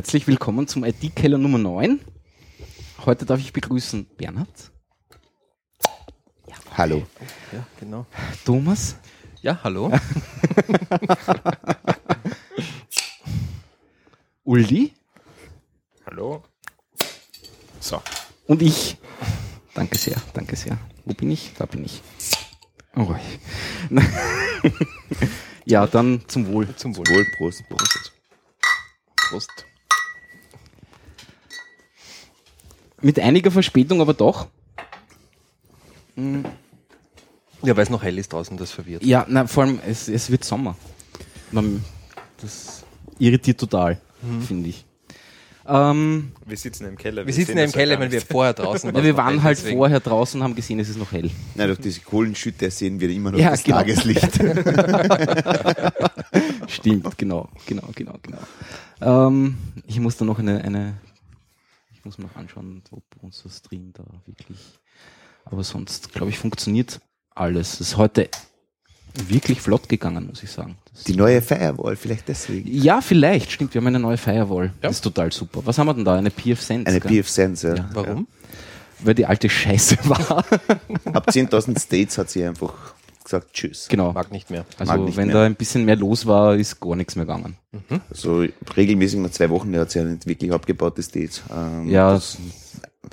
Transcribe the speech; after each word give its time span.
Herzlich 0.00 0.26
willkommen 0.26 0.66
zum 0.66 0.82
IT-Keller 0.82 1.36
Nummer 1.36 1.58
9. 1.58 2.00
Heute 3.04 3.26
darf 3.26 3.38
ich 3.38 3.52
begrüßen 3.52 4.06
Bernhard, 4.16 4.72
Hallo. 6.74 7.06
Ja, 7.52 7.66
genau. 7.78 8.06
Thomas 8.46 8.96
Ja, 9.42 9.62
hallo. 9.62 9.92
Uli 14.44 14.94
Hallo. 16.06 16.44
So. 17.78 18.00
und 18.46 18.62
ich. 18.62 18.96
Danke 19.74 19.98
sehr, 19.98 20.16
danke 20.32 20.56
sehr. 20.56 20.78
Wo 21.04 21.12
bin 21.12 21.30
ich? 21.30 21.52
Da 21.58 21.66
bin 21.66 21.84
ich. 21.84 22.00
Oh. 22.96 23.14
ja, 25.66 25.86
dann 25.86 26.22
zum 26.26 26.46
Wohl. 26.46 26.74
Zum 26.76 26.96
Wohl. 26.96 27.06
Wohl, 27.06 27.26
Prost, 27.36 27.68
Prost. 27.68 28.12
Prost. 29.28 29.66
Mit 33.02 33.18
einiger 33.18 33.50
Verspätung, 33.50 34.00
aber 34.00 34.14
doch. 34.14 34.46
Ja, 36.16 37.76
weil 37.76 37.82
es 37.82 37.90
noch 37.90 38.02
hell 38.02 38.18
ist 38.18 38.32
draußen, 38.32 38.56
das 38.56 38.70
verwirrt. 38.72 39.02
Ja, 39.04 39.24
na, 39.28 39.46
vor 39.46 39.64
allem, 39.64 39.80
es, 39.86 40.08
es 40.08 40.30
wird 40.30 40.44
Sommer. 40.44 40.76
Man, 41.50 41.82
das 42.40 42.84
irritiert 43.18 43.58
total, 43.58 44.00
finde 44.46 44.68
ich. 44.70 44.84
Ähm, 45.66 46.32
Wir 46.46 46.56
sitzen 46.56 46.86
im 46.86 46.96
Keller. 46.96 47.26
Wir 47.26 47.32
sitzen 47.32 47.48
sehen 47.48 47.58
ja 47.58 47.64
im 47.64 47.72
Keller, 47.72 48.00
wenn 48.00 48.10
wir 48.10 48.20
vorher 48.22 48.54
draußen 48.54 48.88
ja, 48.90 48.94
waren. 48.94 49.04
wir 49.04 49.16
waren 49.16 49.42
halt 49.42 49.58
deswegen. 49.58 49.76
vorher 49.78 50.00
draußen 50.00 50.40
und 50.40 50.44
haben 50.44 50.54
gesehen, 50.56 50.80
es 50.80 50.88
ist 50.88 50.98
noch 50.98 51.12
hell. 51.12 51.30
Na, 51.54 51.66
durch 51.66 51.78
diese 51.78 52.00
Kohlenschütte 52.00 52.70
sehen 52.70 52.98
wir 52.98 53.08
immer 53.10 53.30
noch 53.30 53.38
Ja, 53.38 53.50
das 53.50 53.62
genau. 53.62 53.76
Tageslicht. 53.78 54.26
Stimmt, 56.66 57.16
genau, 57.18 57.48
genau, 57.66 57.84
genau, 57.94 58.14
genau. 58.22 58.38
Ähm, 59.00 59.58
ich 59.86 60.00
muss 60.00 60.16
da 60.16 60.24
noch 60.24 60.38
eine, 60.38 60.64
eine, 60.64 60.94
ich 62.00 62.04
muss 62.06 62.16
mir 62.16 62.24
noch 62.24 62.36
anschauen, 62.36 62.82
ob 62.92 63.02
unser 63.20 63.50
Stream 63.50 63.92
da 63.92 64.02
wirklich, 64.24 64.58
aber 65.44 65.62
sonst, 65.62 66.12
glaube 66.12 66.30
ich, 66.30 66.38
funktioniert 66.38 66.98
alles. 67.34 67.74
Es 67.74 67.80
ist 67.82 67.96
heute 67.98 68.28
wirklich 69.26 69.60
flott 69.60 69.86
gegangen, 69.88 70.26
muss 70.28 70.42
ich 70.42 70.50
sagen. 70.50 70.78
Das 70.92 71.04
Die 71.04 71.14
neue 71.14 71.42
Firewall, 71.42 71.96
vielleicht 71.96 72.28
deswegen. 72.28 72.70
ja, 72.72 73.02
vielleicht, 73.02 73.50
stimmt, 73.52 73.74
wir 73.74 73.80
haben 73.80 73.88
eine 73.88 73.98
neue 74.00 74.16
Firewall. 74.16 74.66
Ja. 74.66 74.72
Das 74.82 74.92
ist 74.96 75.00
total 75.02 75.30
super. 75.30 75.60
Was 75.64 75.76
haben 75.78 75.88
wir 75.88 75.94
denn 75.94 76.04
da? 76.06 76.16
Eine 76.16 76.30
PF 76.30 76.60
Sense? 76.62 76.86
Eine? 76.90 77.00
PF 77.00 77.28
Sensor. 77.28 77.76
Ja. 77.76 77.90
Warum? 77.92 78.26
Weil 79.00 79.14
die 79.14 79.26
alte 79.26 79.50
Scheiße 79.50 79.98
war. 80.04 80.38
Ab 81.12 81.28
10.000 81.28 81.78
States 81.78 82.16
hat 82.18 82.30
sie 82.30 82.44
einfach 82.44 82.94
gesagt 83.30 83.52
Tschüss. 83.52 83.88
genau. 83.88 84.12
Mag 84.12 84.32
nicht 84.32 84.50
mehr. 84.50 84.64
Also 84.78 84.96
nicht 84.96 85.16
wenn 85.16 85.28
mehr. 85.28 85.36
da 85.36 85.44
ein 85.44 85.54
bisschen 85.54 85.84
mehr 85.84 85.96
los 85.96 86.26
war, 86.26 86.56
ist 86.56 86.80
gar 86.80 86.96
nichts 86.96 87.16
mehr 87.16 87.26
gegangen. 87.26 87.56
So 88.10 88.44
regelmäßig 88.76 89.20
nach 89.20 89.30
zwei 89.30 89.48
Wochen, 89.50 89.72
der 89.72 89.82
hat 89.82 89.90
sie 89.90 90.00
ja 90.00 90.04
nicht 90.04 90.26
wirklich 90.26 90.52
abgebaut, 90.52 90.98
die 90.98 91.02
States. 91.02 91.42
Ähm, 91.54 91.88
Ja, 91.88 92.14
das, 92.14 92.38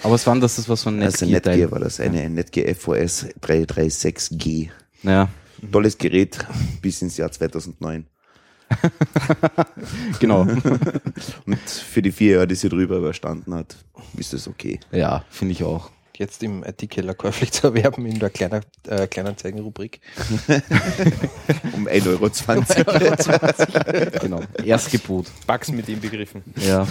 aber 0.03 0.15
es 0.15 0.25
waren 0.27 0.41
das, 0.41 0.55
das 0.57 0.67
war 0.67 0.75
so 0.75 0.89
ein 0.89 1.01
also 1.01 1.25
Netgear-Teil. 1.25 1.57
Netgear 1.57 1.71
war 1.71 1.79
das, 1.79 1.99
eine 1.99 2.29
Netgear 2.29 2.73
FOS 2.75 3.27
336G. 3.41 4.69
Naja, 5.03 5.29
Tolles 5.71 5.97
Gerät 5.97 6.39
bis 6.81 7.01
ins 7.01 7.17
Jahr 7.17 7.31
2009. 7.31 8.05
genau. 10.19 10.41
Und 11.45 11.59
für 11.69 12.01
die 12.01 12.11
vier 12.11 12.33
Jahre, 12.33 12.47
die 12.47 12.55
sie 12.55 12.69
drüber 12.69 12.97
überstanden 12.97 13.53
hat, 13.53 13.77
ist 14.17 14.33
das 14.33 14.47
okay. 14.47 14.79
ja, 14.91 15.23
finde 15.29 15.53
ich 15.53 15.63
auch. 15.63 15.89
Jetzt 16.17 16.41
im 16.41 16.63
IT-Keller 16.63 17.13
käuflich 17.13 17.51
zu 17.51 17.67
erwerben 17.67 18.05
in 18.07 18.17
der 18.17 18.31
kleiner, 18.31 18.61
äh, 18.87 19.05
Kleinanzeigen-Rubrik. 19.07 20.01
Um 21.73 21.87
1,20 21.87 22.87
Euro. 22.87 24.19
Genau. 24.21 24.41
Erstgebot. 24.63 25.27
Bugs 25.45 25.71
mit 25.71 25.87
ihm 25.89 26.01
begriffen. 26.01 26.43
Ja. 26.55 26.87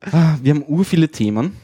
Ah, 0.00 0.36
Wir 0.42 0.54
haben 0.54 0.64
ur 0.66 0.84
viele 0.84 1.08
Themen. 1.10 1.56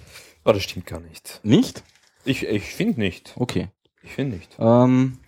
Oh, 0.44 0.52
das 0.52 0.62
stimmt 0.62 0.86
gar 0.86 1.00
nicht. 1.00 1.40
Nicht? 1.42 1.82
Ich, 2.24 2.44
ich 2.44 2.74
finde 2.74 3.00
nicht. 3.00 3.34
Okay. 3.36 3.68
Ich 4.02 4.12
finde 4.12 4.36
nicht. 4.36 4.50
Ähm, 4.58 5.18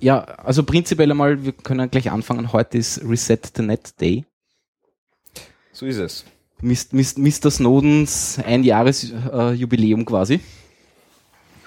ja, 0.00 0.20
also 0.24 0.62
prinzipiell 0.64 1.10
einmal, 1.10 1.44
wir 1.44 1.52
können 1.52 1.90
gleich 1.90 2.10
anfangen. 2.10 2.52
Heute 2.52 2.78
ist 2.78 3.02
Reset 3.04 3.38
the 3.54 3.62
Net 3.62 4.00
Day. 4.00 4.24
So 5.72 5.86
ist 5.86 5.98
es. 5.98 6.24
Mr. 6.60 7.50
Snowdens 7.50 8.38
Einjahresjubiläum 8.44 10.00
äh, 10.00 10.04
quasi. 10.04 10.40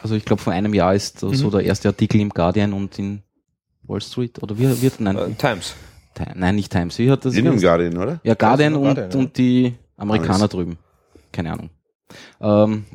Also 0.01 0.15
ich 0.15 0.25
glaube, 0.25 0.41
vor 0.41 0.53
einem 0.53 0.73
Jahr 0.73 0.95
ist 0.95 1.21
äh, 1.23 1.33
so 1.35 1.49
der 1.49 1.61
erste 1.61 1.87
Artikel 1.89 2.19
im 2.19 2.29
Guardian 2.29 2.73
und 2.73 2.97
in 2.99 3.21
Wall 3.83 4.01
Street. 4.01 4.41
Oder 4.41 4.57
wie 4.57 4.81
wird 4.81 4.99
nein, 4.99 5.17
Äh, 5.17 5.31
Times. 5.33 5.75
Ti- 6.15 6.23
nein, 6.35 6.55
nicht 6.55 6.71
Times. 6.71 6.97
Wie 6.99 7.09
hat 7.09 7.23
das? 7.23 7.35
In 7.35 7.45
dem 7.45 7.59
Guardian, 7.59 7.97
oder? 7.97 8.19
Ja, 8.23 8.33
Guardian 8.33 8.73
und, 8.75 8.95
Guardian, 8.95 9.13
und 9.13 9.37
die 9.37 9.73
Amerikaner 9.97 10.39
Alles. 10.39 10.49
drüben. 10.49 10.77
Keine 11.31 11.53
Ahnung. 11.53 11.69
Ähm, 12.41 12.85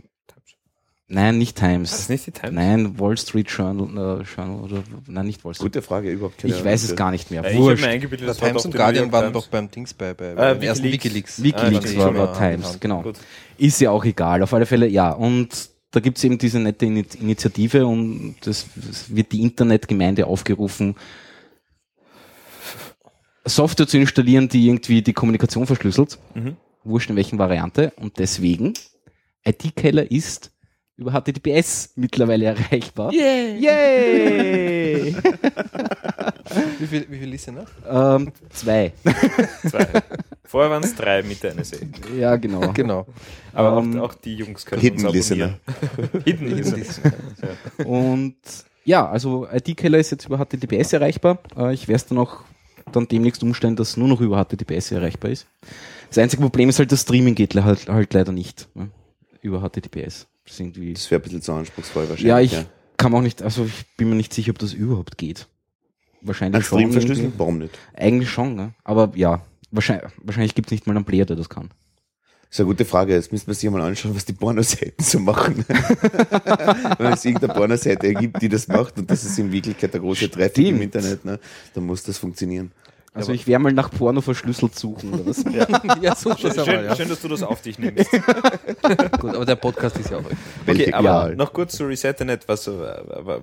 nein, 1.09 1.39
nicht 1.39 1.57
Ist 1.57 1.63
das 1.63 1.69
Times. 1.71 2.09
nicht 2.09 2.27
die 2.27 2.31
Times? 2.33 2.55
Nein, 2.55 2.99
Wall 2.99 3.17
Street 3.17 3.49
Journal, 3.51 4.21
äh, 4.21 4.25
Journal 4.25 4.61
oder 4.61 4.83
nein, 5.07 5.27
nicht 5.27 5.45
Wall 5.45 5.55
Street. 5.55 5.73
Gute 5.73 5.83
Frage, 5.83 6.11
überhaupt 6.11 6.39
keine 6.39 6.55
ich 6.55 6.65
weiß 6.65 6.83
es 6.85 6.97
gar 6.97 7.11
nicht 7.11 7.31
mehr. 7.31 7.45
Äh, 7.45 7.49
ich 7.51 7.55
habe 7.55 7.65
Wurscht. 7.65 7.85
mir 7.85 7.91
eingebildet, 7.91 8.29
das 8.29 8.39
Times 8.39 8.65
und 8.65 8.75
die 8.75 8.79
Guardian 8.79 9.13
waren 9.13 9.33
Times. 9.33 9.45
doch 9.45 9.49
beim 9.49 9.71
Dings 9.71 9.95
bei, 9.95 10.15
bei, 10.15 10.33
Äh, 10.33 10.35
beim 10.35 10.63
ersten 10.63 10.85
Wikileaks. 10.85 11.43
Wikileaks. 11.43 11.65
Wikileaks 11.85 11.95
Ah, 11.97 11.99
war, 11.99 12.15
war 12.17 12.27
mal 12.27 12.39
Times, 12.39 12.79
genau. 12.81 13.03
Gut. 13.03 13.17
Ist 13.59 13.81
ja 13.81 13.91
auch 13.91 14.05
egal. 14.05 14.43
Auf 14.43 14.53
alle 14.55 14.67
Fälle, 14.67 14.87
ja. 14.87 15.11
Und 15.13 15.71
da 15.93 16.01
gibt's 16.01 16.23
eben 16.25 16.37
diese 16.39 16.59
nette 16.59 16.85
Ini- 16.87 17.17
Initiative 17.21 17.87
und 17.87 18.37
das, 18.45 18.67
es 18.91 19.15
wird 19.15 19.33
die 19.33 19.41
Internetgemeinde 19.43 20.27
aufgerufen, 20.27 20.95
Software 23.45 23.87
zu 23.87 23.97
installieren, 23.99 24.49
die 24.49 24.67
irgendwie 24.67 25.03
die 25.03 25.13
Kommunikation 25.13 25.67
verschlüsselt. 25.67 26.19
Mhm. 26.35 26.57
Wurscht 26.85 27.11
in 27.11 27.17
welchen 27.17 27.39
Variante. 27.39 27.93
Und 27.97 28.19
deswegen, 28.19 28.75
IT-Keller 29.45 30.11
ist 30.11 30.51
über 30.97 31.13
HTTPS 31.13 31.93
mittlerweile 31.97 32.47
erreichbar. 32.47 33.13
Yay! 33.13 33.59
Yay! 33.59 35.17
Wie 36.79 36.87
viel, 36.87 37.07
wie 37.11 37.19
viel 37.19 37.29
Listener? 37.29 37.65
ähm, 37.89 38.33
zwei. 38.51 38.93
Zwei. 39.69 39.87
Vorher 40.45 40.71
waren 40.71 40.83
es 40.85 40.95
drei 40.95 41.23
mit 41.23 41.43
der 41.43 41.55
NSA. 41.55 41.77
Ja, 42.17 42.37
genau. 42.37 42.73
Genau. 42.73 43.07
Aber 43.53 43.79
Ähm, 43.79 43.99
auch, 44.01 44.11
auch 44.11 44.15
die 44.15 44.37
Jungs 44.37 44.65
können 44.65 44.81
Hidden 44.81 45.05
uns 45.05 45.15
Listener. 45.15 45.59
abonnieren. 45.67 46.23
Hidden 46.25 46.57
Listener. 46.57 47.13
Und 47.85 48.37
ja, 48.85 49.07
also 49.09 49.47
IT-Keller 49.53 49.99
ist 49.99 50.11
jetzt 50.13 50.27
über 50.27 50.39
HTTPS 50.39 50.93
erreichbar. 50.93 51.41
Äh, 51.57 51.75
Ich 51.75 51.89
werde 51.89 51.97
es 51.97 52.07
dann 52.07 52.19
auch 52.19 52.43
dann 52.93 53.09
demnächst 53.09 53.43
umstellen, 53.43 53.77
dass 53.77 53.97
nur 53.97 54.09
noch 54.09 54.21
über 54.21 54.43
HTTPS 54.43 54.93
erreichbar 54.93 55.31
ist. 55.33 55.47
Das 56.09 56.19
einzige 56.19 56.41
Problem 56.43 56.69
ist 56.69 56.79
halt, 56.79 56.93
das 56.93 57.03
Streaming 57.03 57.35
geht 57.35 57.55
halt, 57.57 57.89
halt 57.89 58.15
leider 58.15 58.33
nicht 58.33 58.69
ne? 58.75 58.89
über 59.43 59.61
HTTPS. 59.69 60.27
Das 60.47 60.61
irgendwie, 60.61 60.95
Das 60.95 61.11
wäre 61.11 61.21
ein 61.21 61.25
bisschen 61.25 61.43
zu 61.43 61.53
anspruchsvoll 61.53 62.09
wahrscheinlich. 62.09 62.29
ja, 62.29 62.41
ich 62.41 62.67
kann 62.97 63.13
auch 63.15 63.21
nicht, 63.21 63.43
also 63.43 63.65
ich 63.65 63.85
bin 63.97 64.09
mir 64.09 64.15
nicht 64.15 64.33
sicher, 64.33 64.51
ob 64.51 64.59
das 64.59 64.73
überhaupt 64.73 65.19
geht. 65.19 65.47
Wahrscheinlich 66.23 66.63
Ein 66.63 66.65
schon. 66.65 66.93
Verschlüsseln? 66.93 67.33
Warum 67.37 67.59
nicht? 67.59 67.79
Eigentlich 67.95 68.31
schon, 68.31 68.55
ne? 68.55 68.75
aber 68.85 69.13
ja, 69.17 69.43
wahrscheinlich, 69.71 70.11
wahrscheinlich 70.23 70.55
gibt 70.55 70.69
es 70.69 70.73
nicht 70.73 70.87
mal 70.87 70.97
einen 70.97 71.05
Player, 71.05 71.25
der 71.27 71.37
das 71.37 71.49
kann. 71.49 71.71
Das 72.49 72.57
ist 72.57 72.61
eine 72.61 72.69
gute 72.69 72.85
Frage. 72.85 73.13
Jetzt 73.13 73.33
müssen 73.33 73.49
wir 73.49 73.55
sich 73.55 73.69
mal 73.69 73.83
anschauen, 73.83 74.15
was 74.15 74.25
die 74.25 74.33
Pornoseiten 74.33 75.05
so 75.05 75.19
machen. 75.19 75.65
Wenn 76.99 77.13
es 77.13 77.25
irgendeine 77.25 77.53
Pornoseite 77.53 78.15
gibt, 78.15 78.41
die 78.41 78.49
das 78.49 78.69
macht 78.69 78.99
und 78.99 79.11
das 79.11 79.25
ist 79.25 79.37
in 79.39 79.51
Wirklichkeit 79.51 79.93
der 79.93 80.01
große 80.01 80.31
Traffic 80.31 80.69
im. 80.69 80.81
Internet, 80.81 81.25
ne, 81.25 81.41
dann 81.75 81.85
muss 81.85 82.05
das 82.05 82.19
funktionieren. 82.19 82.71
Also 83.17 83.33
ich 83.33 83.47
werde 83.47 83.63
mal 83.63 83.73
nach 83.73 83.91
Porno 83.91 84.21
verschlüsselt 84.21 84.79
suchen 84.79 85.15
oder 85.15 85.27
was. 85.27 85.43
ja, 86.03 86.15
such 86.15 86.41
das 86.43 86.59
einmal, 86.59 86.65
Schön, 86.67 86.85
ja. 86.85 86.97
schön, 86.97 87.09
dass 87.09 87.21
du 87.23 87.29
das 87.29 87.43
auf 87.43 87.63
dich 87.63 87.79
nimmst. 87.79 88.11
Gut, 89.21 89.35
aber 89.35 89.47
der 89.47 89.57
Podcast 89.57 89.99
ist 89.99 90.11
ja 90.11 90.19
auch 90.19 90.21
öffentlich. 90.21 90.39
Okay, 90.63 90.79
Welche 90.79 90.95
aber 90.95 91.35
noch 91.35 91.53
kurz 91.53 91.77
zu 91.77 91.87
Resetnet. 91.87 92.47
Was, 92.47 92.67
äh, 92.67 92.73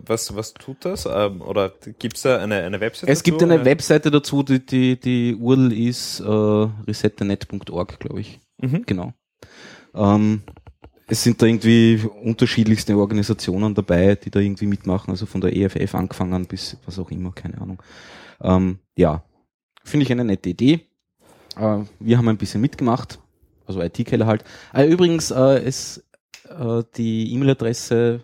was, 0.06 0.36
was 0.36 0.54
tut 0.54 0.86
das? 0.86 1.08
Ähm, 1.12 1.42
Oder 1.42 1.74
gibt 1.98 2.18
es 2.18 2.24
da 2.24 2.38
eine, 2.40 2.62
eine 2.62 2.80
Website 2.80 3.10
Es 3.10 3.24
gibt 3.24 3.42
dazu? 3.42 3.52
eine 3.52 3.66
Webseite 3.66 4.12
dazu, 4.12 4.44
die, 4.44 4.66
die, 4.66 5.00
die 5.00 5.36
URL 5.36 5.74
ist 5.74 6.20
äh, 6.20 6.24
resettenet.org, 6.26 8.00
glaube 8.00 8.22
ich. 8.22 8.40
Mhm. 8.62 8.84
Genau. 8.86 9.14
Ähm, 9.96 10.44
es 11.08 11.24
sind 11.24 11.42
da 11.42 11.46
irgendwie 11.46 12.00
unterschiedlichste 12.24 12.96
Organisationen 12.98 13.74
dabei, 13.76 14.16
die 14.16 14.32
da 14.32 14.40
irgendwie 14.40 14.68
mitmachen, 14.68 15.12
also 15.12 15.26
von 15.26 15.42
der 15.42 15.56
EFF 15.56 15.96
angefangen 15.96 16.46
bis 16.46 16.78
was 16.86 16.98
auch 17.00 17.12
immer, 17.12 17.32
keine 17.32 17.60
Ahnung. 17.60 17.82
Ähm, 18.42 18.80
ja, 18.96 19.24
finde 19.84 20.06
ich 20.06 20.12
eine 20.12 20.26
nette 20.26 20.50
Idee. 20.50 20.82
Äh, 21.58 21.80
wir 22.00 22.18
haben 22.18 22.28
ein 22.28 22.38
bisschen 22.38 22.62
mitgemacht, 22.62 23.20
also 23.66 23.82
IT-Keller 23.82 24.26
halt. 24.26 24.44
Äh, 24.74 24.88
übrigens, 24.88 25.32
äh, 25.32 25.64
es, 25.64 26.04
äh, 26.50 26.84
die 26.96 27.34
E-Mail-Adresse 27.34 28.22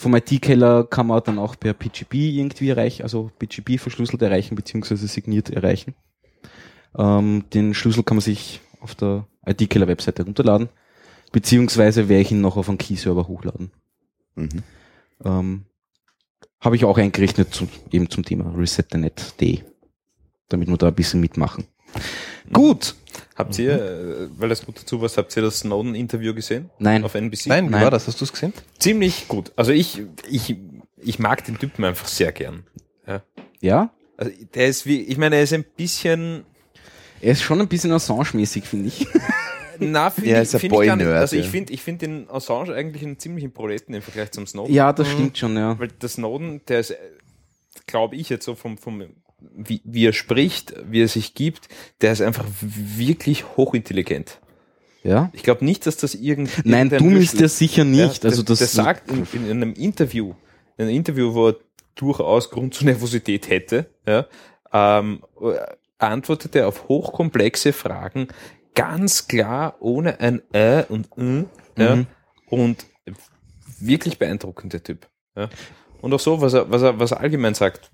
vom 0.00 0.14
IT-Keller 0.14 0.84
kann 0.84 1.06
man 1.08 1.22
dann 1.22 1.38
auch 1.38 1.56
per 1.60 1.74
PGP 1.74 2.14
irgendwie 2.14 2.70
erreichen, 2.70 3.02
also 3.02 3.30
PGP 3.38 3.78
verschlüsselt 3.78 4.22
erreichen, 4.22 4.54
beziehungsweise 4.54 5.06
signiert 5.06 5.50
erreichen. 5.50 5.94
Ähm, 6.96 7.44
den 7.52 7.74
Schlüssel 7.74 8.02
kann 8.02 8.16
man 8.16 8.22
sich 8.22 8.60
auf 8.80 8.94
der 8.94 9.26
IT-Keller-Webseite 9.44 10.24
runterladen, 10.24 10.70
beziehungsweise 11.32 12.08
werde 12.08 12.22
ich 12.22 12.32
ihn 12.32 12.40
noch 12.40 12.56
auf 12.56 12.68
einen 12.70 12.78
Key-Server 12.78 13.28
hochladen. 13.28 13.72
Mhm. 14.36 14.62
Ähm, 15.22 15.64
Habe 16.60 16.76
ich 16.76 16.84
auch 16.86 16.96
eingerichtet 16.96 17.52
zum, 17.52 17.68
eben 17.90 18.08
zum 18.08 18.24
Thema 18.24 18.54
resetthenet.de, 18.56 19.60
damit 20.50 20.68
wir 20.68 20.76
da 20.76 20.88
ein 20.88 20.94
bisschen 20.94 21.20
mitmachen. 21.20 21.64
Gut. 22.52 22.94
Habt 23.34 23.58
ihr, 23.58 23.72
äh, 23.72 24.28
weil 24.38 24.50
das 24.50 24.64
gut 24.66 24.78
dazu 24.80 24.98
passt, 24.98 25.16
habt 25.16 25.34
ihr 25.36 25.42
das 25.42 25.60
Snowden-Interview 25.60 26.34
gesehen? 26.34 26.68
Nein. 26.78 27.02
Auf 27.04 27.14
NBC? 27.14 27.46
Nein, 27.48 27.66
wie 27.68 27.70
Nein. 27.70 27.82
war 27.84 27.90
das? 27.90 28.06
Hast 28.06 28.20
du 28.20 28.24
es 28.24 28.32
gesehen? 28.32 28.52
Ziemlich 28.78 29.28
gut. 29.28 29.50
Also 29.56 29.72
ich, 29.72 30.02
ich, 30.28 30.56
ich 30.98 31.18
mag 31.18 31.42
den 31.44 31.58
Typen 31.58 31.84
einfach 31.84 32.06
sehr 32.06 32.32
gern. 32.32 32.64
Ja. 33.06 33.22
Ja? 33.60 33.90
Also 34.18 34.32
der 34.54 34.66
ist 34.68 34.84
wie, 34.84 35.00
ich 35.02 35.16
meine, 35.16 35.36
er 35.36 35.42
ist 35.42 35.54
ein 35.54 35.64
bisschen, 35.64 36.44
Er 37.22 37.32
ist 37.32 37.42
schon 37.42 37.60
ein 37.60 37.68
bisschen 37.68 37.92
Assange-mäßig, 37.92 38.64
finde 38.64 38.88
ich. 38.88 39.06
na, 39.78 40.10
finde 40.10 40.30
Ja, 40.30 40.36
ich, 40.36 40.42
ist 40.42 40.54
ein 40.56 40.60
find 40.60 40.74
ich 40.74 40.78
gar 40.86 40.96
nicht. 40.96 41.04
Boy-Nerd, 41.06 41.20
Also 41.20 41.36
ich 41.36 41.46
ja. 41.46 41.50
finde, 41.50 41.72
ich 41.72 41.82
finde 41.82 42.06
den 42.06 42.30
Assange 42.30 42.74
eigentlich 42.74 43.02
einen 43.02 43.18
ziemlichen 43.18 43.52
Proleten 43.52 43.94
im 43.94 44.02
Vergleich 44.02 44.30
zum 44.32 44.46
Snowden. 44.46 44.74
Ja, 44.74 44.92
das 44.92 45.08
stimmt 45.08 45.38
schon, 45.38 45.56
ja. 45.56 45.78
Weil 45.78 45.88
der 45.88 46.08
Snowden, 46.10 46.60
der 46.68 46.80
ist, 46.80 46.94
glaube 47.86 48.16
ich 48.16 48.28
jetzt 48.28 48.44
so 48.44 48.54
vom, 48.54 48.76
vom 48.76 49.02
wie, 49.54 49.80
wie 49.84 50.06
er 50.06 50.12
spricht, 50.12 50.74
wie 50.90 51.02
er 51.02 51.08
sich 51.08 51.34
gibt, 51.34 51.68
der 52.00 52.12
ist 52.12 52.22
einfach 52.22 52.46
wirklich 52.60 53.56
hochintelligent. 53.56 54.40
Ja? 55.02 55.30
Ich 55.32 55.42
glaube 55.42 55.64
nicht, 55.64 55.86
dass 55.86 55.96
das 55.96 56.14
irgend 56.14 56.50
Nein, 56.64 56.90
dumm 56.90 57.16
ist 57.16 57.40
der 57.40 57.48
sicher 57.48 57.84
nicht. 57.84 58.24
Also 58.24 58.42
der, 58.42 58.56
das, 58.56 58.58
der 58.58 58.68
sagt 58.68 59.10
in, 59.10 59.26
in 59.32 59.50
einem 59.50 59.72
Interview, 59.74 60.34
in 60.76 60.84
einem 60.86 60.94
Interview, 60.96 61.34
wo 61.34 61.48
er 61.48 61.56
durchaus 61.94 62.50
Grund 62.50 62.74
zur 62.74 62.86
Nervosität 62.86 63.48
hätte, 63.48 63.86
ja, 64.06 64.26
ähm, 64.72 65.22
antwortet 65.98 66.54
er 66.56 66.68
auf 66.68 66.88
hochkomplexe 66.88 67.72
Fragen 67.72 68.28
ganz 68.74 69.26
klar 69.26 69.76
ohne 69.80 70.20
ein 70.20 70.42
Ä 70.54 70.84
und 70.88 71.08
N, 71.16 71.46
ja, 71.76 71.96
Mhm. 71.96 72.06
und 72.46 72.86
wirklich 73.80 74.18
beeindruckend 74.18 74.72
der 74.72 74.82
Typ. 74.82 75.08
Ja. 75.36 75.48
Und 76.00 76.12
auch 76.14 76.20
so, 76.20 76.40
was 76.40 76.54
er, 76.54 76.70
was 76.70 76.82
er, 76.82 76.98
was 76.98 77.12
er 77.12 77.20
allgemein 77.20 77.54
sagt, 77.54 77.90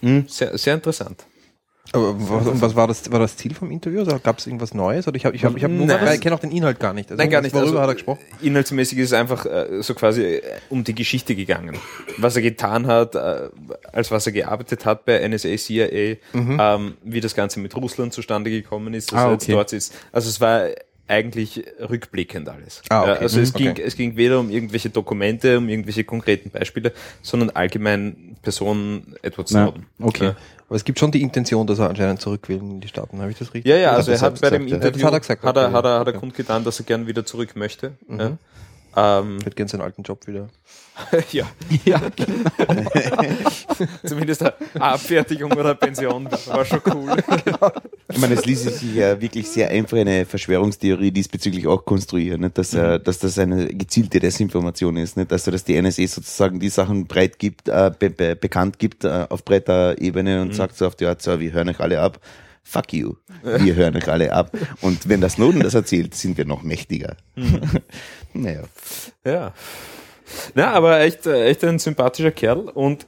Mhm. 0.00 0.24
sehr, 0.28 0.56
sehr 0.58 0.74
interessant. 0.74 1.24
Aber 1.92 2.14
was, 2.18 2.46
und 2.46 2.60
was 2.62 2.74
war 2.74 2.88
das, 2.88 3.12
war 3.12 3.20
das 3.20 3.36
Ziel 3.36 3.54
vom 3.54 3.70
Interview? 3.70 4.00
Also 4.00 4.18
gab 4.18 4.38
es 4.38 4.46
irgendwas 4.46 4.72
Neues? 4.74 5.06
Oder 5.06 5.16
ich 5.16 5.26
habe 5.26 5.36
ich 5.36 5.44
hab, 5.44 5.54
ich 5.56 5.62
hab 5.62 5.70
nur, 5.70 5.86
ich 6.12 6.20
kenne 6.20 6.34
auch 6.34 6.40
den 6.40 6.50
Inhalt 6.50 6.80
gar 6.80 6.92
nicht. 6.94 7.10
Also 7.10 7.20
Nein, 7.22 7.30
gar 7.30 7.42
nicht. 7.42 7.54
Worüber 7.54 7.66
Also, 7.68 7.80
hat 7.82 7.88
er 7.88 7.94
gesprochen? 7.94 8.20
Inhaltsmäßig 8.40 8.98
ist 8.98 9.08
es 9.08 9.12
einfach 9.12 9.44
äh, 9.46 9.80
so 9.82 9.94
quasi 9.94 10.22
äh, 10.22 10.42
um 10.70 10.82
die 10.82 10.94
Geschichte 10.94 11.36
gegangen. 11.36 11.76
Was 12.16 12.36
er 12.36 12.42
getan 12.42 12.86
hat, 12.86 13.14
äh, 13.14 13.48
als 13.92 14.10
was 14.10 14.26
er 14.26 14.32
gearbeitet 14.32 14.84
hat 14.86 15.04
bei 15.04 15.28
NSA, 15.28 15.56
CIA, 15.56 16.16
ähm, 16.32 16.94
wie 17.04 17.20
das 17.20 17.34
Ganze 17.34 17.60
mit 17.60 17.76
Russland 17.76 18.12
zustande 18.14 18.50
gekommen 18.50 18.92
ist, 18.94 19.12
dass 19.12 19.18
Ah, 19.20 19.26
er 19.26 19.32
jetzt 19.32 19.44
okay. 19.44 19.52
dort 19.52 19.72
ist. 19.74 19.94
Also 20.10 20.30
es 20.30 20.40
war 20.40 20.68
eigentlich 21.06 21.62
rückblickend 21.80 22.48
alles. 22.48 22.82
Ah, 22.88 23.02
okay. 23.02 23.10
Ja, 23.10 23.16
also 23.16 23.40
es 23.40 23.52
Mhm, 23.52 23.58
ging, 23.58 23.70
okay. 23.72 23.82
es 23.82 23.96
ging 23.96 24.16
weder 24.16 24.40
um 24.40 24.50
irgendwelche 24.50 24.90
Dokumente, 24.90 25.58
um 25.58 25.68
irgendwelche 25.68 26.04
konkreten 26.04 26.50
Beispiele, 26.50 26.92
sondern 27.22 27.50
allgemein 27.50 28.36
Personen 28.42 29.14
Edward 29.22 29.50
Ja, 29.50 29.64
Snowden. 29.66 29.86
okay. 30.00 30.24
Ja. 30.24 30.36
Aber 30.66 30.76
es 30.76 30.84
gibt 30.84 30.98
schon 30.98 31.10
die 31.10 31.20
Intention, 31.20 31.66
dass 31.66 31.78
er 31.78 31.90
anscheinend 31.90 32.20
zurück 32.22 32.48
will 32.48 32.56
in 32.56 32.80
die 32.80 32.88
Staaten. 32.88 33.20
Habe 33.20 33.30
ich 33.30 33.38
das 33.38 33.52
richtig? 33.52 33.70
Ja, 33.70 33.76
ja, 33.78 33.92
also 33.92 34.12
er 34.12 34.20
hat 34.20 34.40
bei 34.40 34.48
dem 34.50 34.66
ja. 34.66 34.76
Interview, 34.76 35.10
Das 35.10 35.28
hat 35.28 35.56
er 35.56 35.62
er, 35.64 35.72
hat 35.72 35.84
er, 35.84 35.98
hat 36.00 36.06
er 36.06 36.08
okay. 36.08 36.18
kundgetan, 36.20 36.64
dass 36.64 36.80
er 36.80 36.86
gern 36.86 37.06
wieder 37.06 37.26
zurück 37.26 37.54
möchte. 37.54 37.92
Mhm. 38.08 38.20
Ja. 38.20 38.38
Ähm, 38.96 39.36
Ich 39.38 39.46
hätte 39.46 39.56
gerne 39.56 39.68
seinen 39.68 39.80
alten 39.82 40.02
Job 40.02 40.26
wieder. 40.26 40.48
ja, 41.32 41.46
ja, 41.84 42.00
zumindest 44.04 44.42
eine 44.42 44.54
Abfertigung 44.80 45.52
oder 45.52 45.74
Pension 45.74 46.30
war 46.30 46.64
schon 46.64 46.80
cool. 46.94 47.16
Ich 48.08 48.18
meine, 48.18 48.34
es 48.34 48.46
ließe 48.46 48.70
sich 48.70 48.94
ja 48.94 49.20
wirklich 49.20 49.48
sehr 49.48 49.70
einfach 49.70 49.96
eine 49.96 50.24
Verschwörungstheorie 50.24 51.10
diesbezüglich 51.10 51.66
auch 51.66 51.84
konstruieren, 51.84 52.42
nicht? 52.42 52.58
Dass, 52.58 52.74
äh, 52.74 53.00
dass 53.00 53.18
das 53.18 53.38
eine 53.38 53.66
gezielte 53.66 54.20
Desinformation 54.20 54.96
ist, 54.96 55.16
nicht? 55.16 55.32
Also, 55.32 55.50
dass 55.50 55.64
die 55.64 55.80
NSA 55.80 56.06
sozusagen 56.06 56.60
die 56.60 56.68
Sachen 56.68 57.06
breit 57.06 57.40
gibt, 57.40 57.68
äh, 57.68 57.90
be 57.98 58.10
be 58.10 58.36
bekannt 58.36 58.78
gibt 58.78 59.04
äh, 59.04 59.26
auf 59.28 59.44
breiter 59.44 60.00
Ebene 60.00 60.42
und 60.42 60.54
sagt 60.54 60.76
so 60.76 60.86
auf 60.86 60.94
die 60.94 61.06
Art, 61.06 61.22
so, 61.22 61.40
wir 61.40 61.52
hören 61.52 61.68
euch 61.68 61.80
alle 61.80 62.00
ab. 62.00 62.20
Fuck 62.66 62.94
you. 62.94 63.12
Wir 63.42 63.74
hören 63.74 63.94
euch 63.94 64.08
alle 64.08 64.32
ab. 64.32 64.56
Und 64.80 65.06
wenn 65.06 65.20
das 65.20 65.34
Snowden 65.34 65.60
das 65.60 65.74
erzählt, 65.74 66.14
sind 66.14 66.38
wir 66.38 66.46
noch 66.46 66.62
mächtiger. 66.62 67.14
Naja. 68.34 68.62
Ja. 69.24 69.54
Na, 70.54 70.72
aber 70.72 71.00
echt, 71.00 71.26
äh, 71.26 71.46
echt 71.46 71.64
ein 71.64 71.78
sympathischer 71.78 72.30
Kerl 72.32 72.60
und 72.68 73.06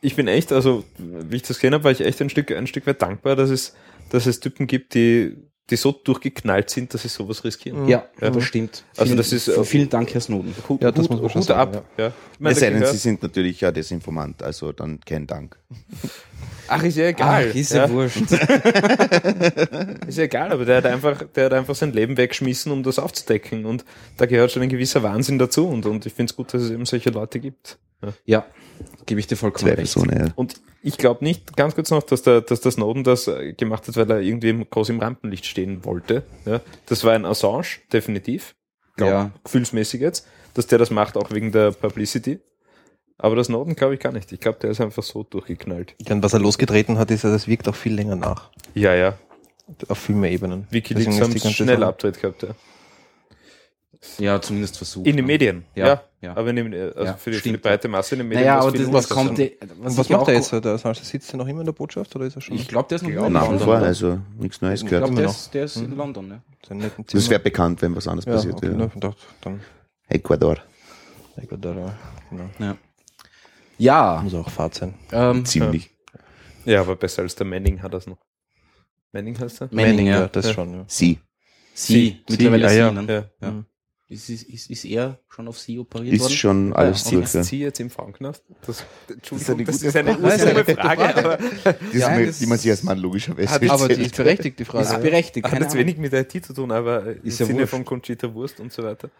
ich 0.00 0.14
bin 0.16 0.28
echt, 0.28 0.52
also 0.52 0.84
wie 0.98 1.36
ich 1.36 1.42
das 1.42 1.56
gesehen 1.58 1.74
habe, 1.74 1.84
war 1.84 1.90
ich 1.90 2.00
echt 2.00 2.20
ein 2.20 2.30
Stück, 2.30 2.50
ein 2.52 2.66
Stück 2.66 2.86
weit 2.86 3.00
dankbar, 3.02 3.34
dass 3.36 3.50
es, 3.50 3.74
dass 4.10 4.26
es 4.26 4.38
Typen 4.40 4.66
gibt, 4.66 4.94
die, 4.94 5.36
die 5.68 5.76
so 5.76 5.90
durchgeknallt 5.90 6.70
sind, 6.70 6.94
dass 6.94 7.02
sie 7.02 7.08
sowas 7.08 7.42
riskieren. 7.44 7.88
ja, 7.88 8.06
Ja. 8.20 8.30
das 8.30 8.44
stimmt. 8.44 8.84
Also 8.96 9.06
vielen, 9.06 9.16
das 9.16 9.32
ist, 9.32 9.48
äh, 9.48 9.64
vielen 9.64 9.88
Dank, 9.88 10.14
Herr 10.14 10.20
Snowden. 10.20 10.54
Hut, 10.68 10.80
Ja, 10.82 10.92
das 10.92 11.04
Hut, 11.04 11.10
muss 11.10 11.20
man 11.22 11.30
schon 11.30 11.40
Hut 11.40 11.48
sagen, 11.48 11.76
ab. 11.76 11.84
Ja. 11.96 12.06
Ich 12.34 12.40
meine, 12.40 12.52
Es 12.52 12.60
sei 12.60 12.70
denn, 12.70 12.86
sie 12.86 12.96
sind 12.98 13.22
natürlich 13.22 13.60
ja 13.60 13.72
Desinformant, 13.72 14.42
also 14.42 14.70
dann 14.72 15.00
kein 15.00 15.26
Dank. 15.26 15.58
Ach, 16.68 16.82
ist 16.82 16.96
ja 16.96 17.06
egal. 17.06 17.46
Ach, 17.50 17.54
ist 17.54 17.72
ja, 17.72 17.86
ja. 17.86 17.90
wurscht. 17.92 18.22
Ist 20.08 20.18
ja 20.18 20.24
egal, 20.24 20.52
aber 20.52 20.64
der 20.64 20.78
hat 20.78 20.86
einfach, 20.86 21.22
der 21.34 21.44
hat 21.46 21.52
einfach 21.52 21.74
sein 21.74 21.92
Leben 21.92 22.16
weggeschmissen, 22.16 22.72
um 22.72 22.82
das 22.82 22.98
aufzudecken. 22.98 23.64
Und 23.66 23.84
da 24.16 24.26
gehört 24.26 24.50
schon 24.52 24.62
ein 24.62 24.68
gewisser 24.68 25.02
Wahnsinn 25.02 25.38
dazu. 25.38 25.68
Und, 25.68 25.86
und 25.86 26.06
ich 26.06 26.12
finde 26.12 26.30
es 26.30 26.36
gut, 26.36 26.52
dass 26.54 26.62
es 26.62 26.70
eben 26.70 26.84
solche 26.86 27.10
Leute 27.10 27.38
gibt. 27.40 27.78
ja, 28.24 28.44
gebe 29.06 29.20
ich 29.20 29.26
dir 29.26 29.36
vollkommen 29.36 29.62
Zwei 29.70 29.74
recht. 29.80 29.92
Personen, 29.94 30.26
ja. 30.26 30.32
Und 30.34 30.60
ich 30.82 30.98
glaube 30.98 31.24
nicht, 31.24 31.56
ganz 31.56 31.74
kurz 31.74 31.90
noch, 31.90 32.02
dass 32.02 32.22
der, 32.22 32.40
dass 32.40 32.60
der 32.60 32.72
Snowden 32.72 33.04
das 33.04 33.26
äh, 33.28 33.52
gemacht 33.52 33.86
hat, 33.88 33.96
weil 33.96 34.10
er 34.10 34.20
irgendwie 34.20 34.50
im- 34.50 34.68
groß 34.68 34.88
im 34.90 35.00
Rampenlicht 35.00 35.46
stehen 35.46 35.84
wollte. 35.84 36.24
Ja, 36.44 36.60
das 36.86 37.04
war 37.04 37.12
ein 37.12 37.24
Assange, 37.24 37.66
definitiv. 37.92 38.54
Glaub, 38.96 39.10
Ja. 39.10 39.30
Gefühlsmäßig 39.44 40.00
jetzt. 40.00 40.26
Dass 40.54 40.66
der 40.66 40.78
das 40.78 40.90
macht, 40.90 41.16
auch 41.16 41.30
wegen 41.30 41.52
der 41.52 41.70
Publicity. 41.72 42.40
Aber 43.18 43.34
der 43.34 43.44
Snowden 43.44 43.74
glaube 43.76 43.94
ich 43.94 44.00
gar 44.00 44.12
nicht. 44.12 44.30
Ich 44.32 44.40
glaube, 44.40 44.58
der 44.60 44.70
ist 44.70 44.80
einfach 44.80 45.02
so 45.02 45.22
durchgeknallt. 45.22 45.94
Denn 46.00 46.22
was 46.22 46.32
er 46.34 46.40
losgetreten 46.40 46.98
hat, 46.98 47.10
ist, 47.10 47.24
dass 47.24 47.32
es 47.32 47.48
wirkt 47.48 47.66
auch 47.68 47.74
viel 47.74 47.94
länger 47.94 48.16
nach. 48.16 48.50
Ja, 48.74 48.94
ja. 48.94 49.14
Auf 49.88 49.98
viel 49.98 50.14
mehr 50.14 50.30
Ebenen. 50.30 50.66
Wikileaks 50.70 51.20
haben 51.20 51.32
die 51.32 51.40
schnell 51.40 51.76
Sache- 51.78 51.86
Abtritt 51.88 52.20
gehabt, 52.20 52.42
ja. 52.42 52.50
Ja, 54.18 54.40
zumindest 54.40 54.76
versucht. 54.76 55.06
In 55.06 55.16
den 55.16 55.26
Medien, 55.26 55.64
Ja, 55.74 55.86
ja. 55.86 56.02
ja. 56.20 56.36
Aber 56.36 56.50
in 56.50 56.56
den, 56.56 56.72
also 56.74 57.02
Ja, 57.04 57.14
für, 57.14 57.30
die, 57.32 57.38
für 57.38 57.48
die 57.50 57.56
breite 57.56 57.88
Masse 57.88 58.14
in 58.14 58.20
den 58.20 58.28
Medien. 58.28 58.44
Naja, 58.46 58.60
aber 58.60 58.70
viel 58.70 58.84
das, 58.84 58.92
was 58.92 59.08
kommt, 59.08 59.38
eh- 59.40 59.56
was 59.80 59.96
was 59.96 60.06
ich 60.06 60.12
macht 60.12 60.28
er 60.28 60.34
jetzt? 60.34 60.52
Der 60.52 60.64
Assange 60.66 60.94
sitzt 60.96 61.32
er 61.34 61.38
noch 61.38 61.48
immer 61.48 61.60
in 61.60 61.66
der 61.66 61.72
Botschaft 61.72 62.14
oder 62.14 62.26
ist 62.26 62.36
er 62.36 62.42
schon? 62.42 62.54
Ich 62.54 62.68
glaube, 62.68 62.88
der 62.88 62.96
ist 62.96 63.02
noch 63.02 63.10
Ja, 63.10 63.26
in 63.26 63.32
London. 63.32 63.58
vor, 63.58 63.74
also 63.76 64.20
nichts 64.38 64.60
Neues 64.60 64.82
Ich 64.82 64.88
gehört. 64.88 65.06
glaube, 65.06 65.20
der 65.22 65.34
der 65.54 65.64
ist 65.64 65.76
in 65.76 65.96
London, 65.96 66.28
ne? 66.28 66.42
Das 67.10 67.30
wäre 67.30 67.40
bekannt, 67.40 67.82
wenn 67.82 67.96
was 67.96 68.06
anderes 68.06 68.26
ja, 68.26 68.34
passiert 68.34 68.54
okay, 68.56 68.68
wäre. 68.78 69.14
Ecuador. 70.08 70.56
Ecuador, 71.36 71.74
ja, 71.74 71.94
genau. 72.30 72.74
Ja. 73.78 74.16
Ja, 74.16 74.22
Muss 74.22 74.34
auch 74.34 74.50
Fahrt 74.50 74.74
sein. 74.74 74.94
ähm, 75.12 75.44
Ziemlich. 75.44 75.90
Ja, 76.64 76.80
aber 76.80 76.96
besser 76.96 77.22
als 77.22 77.34
der 77.34 77.46
Manning 77.46 77.82
hat 77.82 77.94
das 77.94 78.06
noch. 78.06 78.18
Manning 79.12 79.38
heißt 79.38 79.62
er? 79.62 79.68
Manning, 79.70 80.06
ja. 80.08 80.28
das 80.28 80.46
Ja. 80.46 80.52
schon. 80.54 80.74
Ja. 80.74 80.84
Sie. 80.88 81.18
Sie, 81.74 82.22
mittlerweile 82.28 82.66
ah, 82.66 82.70
Sie, 82.70 82.78
ja. 82.78 82.90
ne? 82.90 83.30
Ja. 83.40 83.64
Ist, 84.08 84.28
ist, 84.30 84.44
ist, 84.44 84.70
ist 84.70 84.84
er 84.84 85.18
schon 85.28 85.48
auf 85.48 85.58
Sie 85.58 85.80
operiert 85.80 86.14
Ist 86.14 86.20
worden? 86.20 86.32
schon 86.32 86.72
alles. 86.74 87.10
Ja. 87.10 87.26
Sitzt 87.26 87.48
sie 87.50 87.58
jetzt 87.58 87.80
im 87.80 87.90
Frauenknast? 87.90 88.40
Das, 88.64 88.84
Entschuldigung, 89.08 89.64
das 89.64 89.74
gute 89.78 89.86
ist 89.88 89.96
eine, 89.96 90.12
Frage. 90.12 90.22
das 90.22 90.34
ist 90.36 90.42
eine 90.46 90.54
Das 90.54 90.68
ist 90.68 90.78
Frage, 90.80 91.02
gute 91.02 91.18
aber 91.18 91.38
Die, 91.92 91.98
Ja, 91.98 92.10
man, 92.10 92.26
das- 92.26 92.38
die 92.38 92.46
man 92.46 92.58
sich 92.58 92.70
als 92.70 92.82
Mann 92.84 92.98
logischerweise 92.98 93.48
Hat- 93.50 93.68
Aber 93.68 93.88
die 93.88 94.02
ist 94.02 94.16
berechtigt, 94.16 94.60
die 94.60 94.64
Frage. 94.64 94.84
Ist 94.84 95.00
berechtigt, 95.00 95.50
hat 95.50 95.58
jetzt 95.60 95.74
wenig 95.74 95.96
mit 95.98 96.12
IT 96.12 96.44
zu 96.46 96.52
tun, 96.54 96.70
aber 96.70 97.04
im 97.16 97.24
Ist 97.24 97.40
ja 97.40 97.46
Sinne 97.46 97.58
wurscht. 97.60 97.70
von 97.70 97.84
Conchita 97.84 98.32
Wurst 98.32 98.60
und 98.60 98.72
so 98.72 98.84
weiter. 98.84 99.10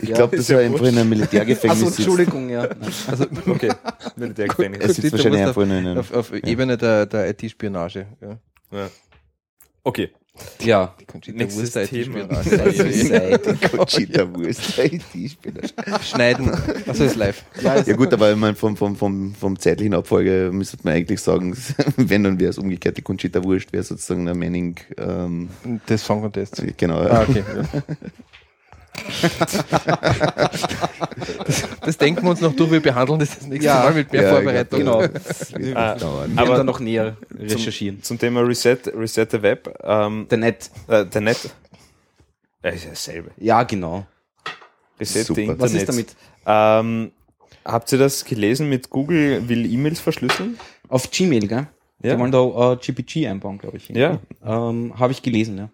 Ich 0.00 0.10
Ja, 0.10 0.14
glaube, 0.14 0.36
ist 0.36 0.42
dass 0.48 0.54
ja 0.54 0.60
er 0.60 0.66
einfach 0.66 0.86
in 0.86 0.96
einem 0.96 1.08
Militärgefängnis 1.08 1.80
sitzt. 1.80 1.98
Entschuldigung, 1.98 2.48
ja. 2.48 2.68
Also 3.08 3.26
Okay, 3.48 3.72
Militärgefängnis. 4.14 4.80
Sitzt 4.94 5.00
Conchita 5.00 5.12
wahrscheinlich 5.16 5.42
einfach 5.42 5.62
in 5.62 5.70
einem... 5.72 5.98
auf, 5.98 6.12
auf 6.12 6.32
Ebene 6.32 6.76
der, 6.76 7.06
der 7.06 7.30
IT-Spionage. 7.30 8.06
Ja. 8.20 8.38
Ja. 8.70 8.90
Okay, 9.82 10.10
Ja. 10.60 10.94
Die 11.00 11.04
Conchita 11.04 11.38
Nächstes 11.38 11.74
Wurst 11.74 11.90
Thema. 11.90 12.18
IT-Spionage. 12.40 13.68
Conchita 13.76 14.34
Wurst. 14.34 14.78
Die 15.14 15.28
Spieler. 15.28 15.62
Schneiden. 16.02 16.50
Achso, 16.86 17.04
ist 17.04 17.16
live. 17.16 17.42
Ja, 17.62 17.82
Ja 17.82 17.96
gut, 17.96 18.12
aber 18.12 18.30
ich 18.30 18.36
meine, 18.36 18.54
vom, 18.54 18.76
vom, 18.76 18.96
vom, 18.96 19.34
vom 19.34 19.58
zeitlichen 19.58 19.94
Abfolge 19.94 20.50
müsste 20.52 20.78
man 20.82 20.94
eigentlich 20.94 21.20
sagen, 21.20 21.56
wenn, 21.96 22.24
dann 22.24 22.38
wäre 22.38 22.50
es 22.50 22.58
umgekehrt, 22.58 22.96
die 22.96 23.02
Conchita 23.02 23.42
Wurst 23.44 23.72
wäre 23.72 23.82
sozusagen 23.82 24.24
der 24.26 24.34
Manning, 24.34 24.76
ähm, 24.98 25.48
Das 25.86 26.04
Song 26.04 26.22
Contest. 26.22 26.62
genau. 26.76 27.00
Ah, 27.00 27.22
okay. 27.28 27.42
Ja. 27.72 27.82
Das, 31.46 31.64
das 31.84 31.98
denken 31.98 32.22
wir 32.24 32.30
uns 32.30 32.40
noch 32.40 32.54
durch, 32.54 32.70
wir 32.70 32.80
behandeln 32.80 33.18
das 33.18 33.36
das 33.38 33.46
nächste 33.46 33.66
Ja. 33.66 33.80
Mal 33.84 33.94
mit 33.94 34.12
mehr 34.12 34.22
Ja, 34.22 34.30
Vorbereitung. 34.32 34.78
genau. 34.80 35.00
Ah. 35.02 35.08
Wir 35.56 35.76
Aber- 35.76 36.00
werden 36.00 36.56
da 36.56 36.64
noch 36.64 36.80
näher 36.80 37.16
recherchieren. 37.38 38.02
zum 38.02 38.18
Thema 38.18 38.40
Reset, 38.40 38.78
Reset 38.94 39.26
the 39.30 39.42
Web, 39.42 39.74
ähm, 39.82 40.26
Der 40.30 40.38
Net. 40.38 40.70
äh, 40.88 41.04
der 41.06 41.20
Net. 41.20 41.38
Ja, 42.62 42.70
ist 42.70 42.84
ja 42.84 42.90
dasselbe. 42.90 43.30
Ja, 43.38 43.62
genau. 43.62 44.06
Reset 45.00 45.24
Super. 45.24 45.34
the 45.36 45.42
Internet. 45.42 45.60
Was 45.60 45.72
ist 45.74 45.88
damit? 45.88 46.16
Ähm, 46.46 47.12
habt 47.64 47.92
ihr 47.92 47.98
das 47.98 48.24
gelesen 48.24 48.68
mit 48.68 48.90
Google 48.90 49.48
will 49.48 49.70
E-Mails 49.72 50.00
verschlüsseln? 50.00 50.58
Auf 50.88 51.10
Gmail, 51.10 51.46
gell? 51.48 51.66
Ja. 52.02 52.14
Die 52.14 52.20
wollen 52.20 52.32
da 52.32 52.72
äh, 52.72 52.76
GPG 52.76 53.26
einbauen, 53.28 53.58
glaube 53.58 53.76
ich. 53.78 53.88
Ja. 53.88 54.18
Ähm, 54.44 54.92
Habe 54.98 55.12
ich 55.12 55.22
gelesen, 55.22 55.58
ja. 55.58 55.68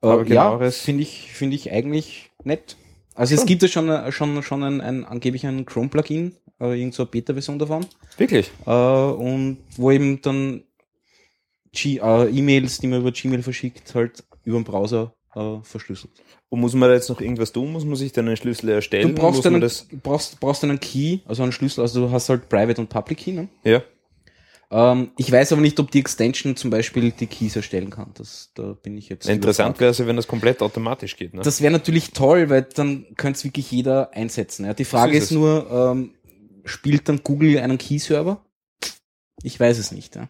Aber 0.00 0.22
Äh, 0.22 0.28
ja, 0.34 0.50
genaueres- 0.50 0.80
finde 0.80 1.02
ich, 1.02 1.32
finde 1.32 1.56
ich 1.56 1.72
eigentlich 1.72 2.30
nett. 2.44 2.76
Also 3.14 3.34
es 3.34 3.46
gibt 3.46 3.62
ja 3.62 3.68
schon, 3.68 3.88
äh, 3.88 4.12
schon, 4.12 4.42
schon 4.42 4.62
ein, 4.62 4.80
ein 4.80 5.04
angeblich 5.04 5.46
ein 5.46 5.64
Chrome-Plugin, 5.64 6.36
äh, 6.60 6.78
irgend 6.78 6.94
so 6.94 7.04
eine 7.04 7.10
Beta-Version 7.10 7.58
davon, 7.58 7.86
Wirklich? 8.18 8.50
äh, 8.66 8.70
und 8.70 9.58
wo 9.76 9.90
eben 9.90 10.20
dann 10.20 10.64
G 11.72 11.98
äh, 11.98 12.28
E-Mails, 12.30 12.78
die 12.78 12.86
man 12.86 13.00
über 13.00 13.12
Gmail 13.12 13.42
verschickt, 13.42 13.94
halt 13.94 14.22
über 14.44 14.58
den 14.58 14.64
Browser 14.64 15.14
äh, 15.34 15.56
verschlüsselt. 15.62 16.12
Und 16.48 16.60
muss 16.60 16.74
man 16.74 16.88
da 16.88 16.94
jetzt 16.94 17.08
noch 17.08 17.20
irgendwas 17.20 17.52
tun? 17.52 17.72
Muss 17.72 17.84
man 17.84 17.96
sich 17.96 18.12
dann 18.12 18.26
einen 18.28 18.36
Schlüssel 18.36 18.68
erstellen? 18.70 19.08
Du 19.08 19.14
brauchst 19.14 19.46
einen, 19.46 19.60
brauchst, 20.02 20.38
brauchst 20.40 20.62
einen 20.64 20.78
Key, 20.80 21.18
also 21.26 21.42
einen 21.42 21.52
Schlüssel, 21.52 21.80
also 21.80 22.06
du 22.06 22.12
hast 22.12 22.28
halt 22.28 22.48
Private 22.48 22.80
und 22.80 22.88
Public 22.88 23.18
Key. 23.18 23.32
Ne? 23.32 23.48
ja. 23.64 23.82
Ähm, 24.70 25.10
ich 25.16 25.30
weiß 25.30 25.52
aber 25.52 25.60
nicht, 25.62 25.78
ob 25.78 25.90
die 25.90 26.00
Extension 26.00 26.56
zum 26.56 26.70
Beispiel 26.70 27.12
die 27.12 27.26
Keys 27.26 27.54
erstellen 27.54 27.90
kann. 27.90 28.10
Das, 28.14 28.50
da 28.54 28.72
bin 28.72 28.96
ich 28.98 29.08
jetzt. 29.08 29.28
Interessant 29.28 29.78
wäre 29.78 29.92
es, 29.92 29.98
ja, 29.98 30.06
wenn 30.06 30.16
das 30.16 30.26
komplett 30.26 30.60
automatisch 30.60 31.16
geht. 31.16 31.34
Ne? 31.34 31.42
Das 31.42 31.60
wäre 31.60 31.72
natürlich 31.72 32.10
toll, 32.12 32.50
weil 32.50 32.62
dann 32.74 33.06
könnte 33.16 33.38
es 33.38 33.44
wirklich 33.44 33.70
jeder 33.70 34.12
einsetzen. 34.12 34.64
Ja. 34.66 34.74
Die 34.74 34.84
Frage 34.84 35.12
So 35.12 35.18
ist 35.18 35.24
ist, 35.24 35.30
nur, 35.32 35.70
ähm, 35.70 36.14
spielt 36.64 37.08
dann 37.08 37.20
Google 37.22 37.58
einen 37.58 37.78
Key-Server? 37.78 38.44
Ich 39.42 39.60
weiß 39.60 39.78
es 39.78 39.92
nicht. 39.92 40.16
Ja. 40.16 40.28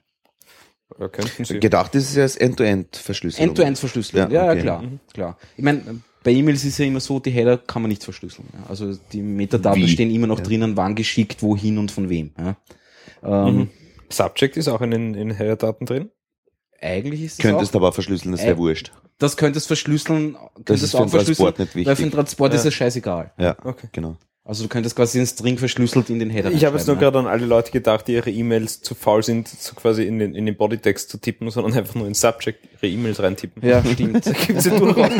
Sie. 1.43 1.59
Gedacht 1.59 1.95
ist 1.95 2.11
es 2.11 2.15
ja 2.17 2.23
als 2.23 2.37
End-to-End-Verschlüsselung. 2.37 3.49
End-to-End-Verschlüsselung. 3.49 4.31
Ja, 4.31 4.35
Ja, 4.35 4.45
ja, 4.47 4.53
okay. 4.53 4.61
klar, 4.63 4.83
Mhm. 4.83 5.01
klar. 5.13 5.39
Ich 5.57 5.65
meine, 5.65 5.83
bei 6.23 6.31
E-Mails 6.33 6.65
ist 6.65 6.79
ja 6.79 6.85
immer 6.87 7.01
so, 7.01 7.19
die 7.21 7.31
Header 7.31 7.59
kann 7.59 7.83
man 7.83 7.89
nicht 7.89 8.05
verschlüsseln. 8.05 8.47
Ja. 8.53 8.69
Also 8.69 8.97
die 9.13 9.23
Metadaten 9.23 9.83
Wie? 9.83 9.89
stehen 9.89 10.11
immer 10.15 10.27
noch 10.27 10.39
Ja. 10.39 10.45
drinnen, 10.45 10.77
wann 10.77 10.95
geschickt, 10.95 11.43
wohin 11.43 11.79
und 11.79 11.91
von 11.91 12.09
wem. 12.09 12.33
Ja. 12.39 12.57
Ähm, 13.25 13.57
Mhm. 13.57 13.71
Subject 14.11 14.57
ist 14.57 14.69
auch 14.69 14.81
in 14.81 14.91
den 14.91 15.15
in 15.15 15.31
Header-Daten 15.31 15.87
drin. 15.87 16.11
Eigentlich 16.81 17.23
ist 17.23 17.39
das 17.39 17.43
Könntest 17.47 17.73
auch, 17.75 17.81
aber 17.81 17.89
auch 17.89 17.95
verschlüsseln, 17.95 18.33
das 18.33 18.43
wäre 18.45 18.59
wurscht. 18.59 18.93
das 19.19 19.37
könntest 19.37 19.67
verschlüsseln, 19.67 20.37
könntest 20.57 20.85
ist 20.85 20.91
für 20.93 20.99
auch 20.99 21.03
den 21.05 21.09
verschlüsseln, 21.11 21.47
Transport 21.55 21.59
nicht 21.59 21.87
weil 21.87 21.97
für 21.97 22.03
den 22.03 22.07
wichtig. 22.07 22.15
Transport 22.15 22.55
ist 22.55 22.65
Ja. 22.65 22.69
es 22.69 22.75
scheißegal. 22.75 23.33
Ja, 23.39 23.57
Okay. 23.65 23.89
genau. 23.93 24.17
Also 24.45 24.63
du 24.63 24.69
könntest 24.69 24.95
quasi 24.95 25.19
den 25.19 25.27
String 25.27 25.59
verschlüsselt 25.59 26.09
in 26.09 26.21
den 26.21 26.31
Header 26.31 26.53
Ich 26.53 26.65
habe 26.65 26.77
jetzt 26.77 26.87
nur 26.87 26.95
reinschreiben, 26.97 27.01
gerade 27.01 27.19
an 27.19 27.27
alle 27.41 27.47
Leute 27.47 27.73
gedacht, 27.73 28.07
die 28.07 28.13
ihre 28.13 28.31
E-Mails 28.31 28.81
zu 28.81 28.95
faul 28.95 29.25
sind, 29.25 29.49
so 29.49 29.75
quasi 29.75 30.05
in 30.05 30.21
den, 30.21 30.37
in 30.37 30.47
den 30.47 30.57
Bodytext 30.57 31.11
zu 31.11 31.19
tippen, 31.19 31.51
sondern 31.51 31.73
einfach 31.75 31.97
nur 31.97 32.07
in 32.07 32.15
Subject 32.15 32.61
ihre 32.81 32.93
E-Mails 32.93 33.21
reintippen. 33.21 33.61
Ja, 33.67 33.81
ja 33.81 33.93
stimmt. 33.93 34.25
Da 34.25 34.31
gibt's 34.47 34.67
ja 34.67 34.79
durchaus 34.79 35.11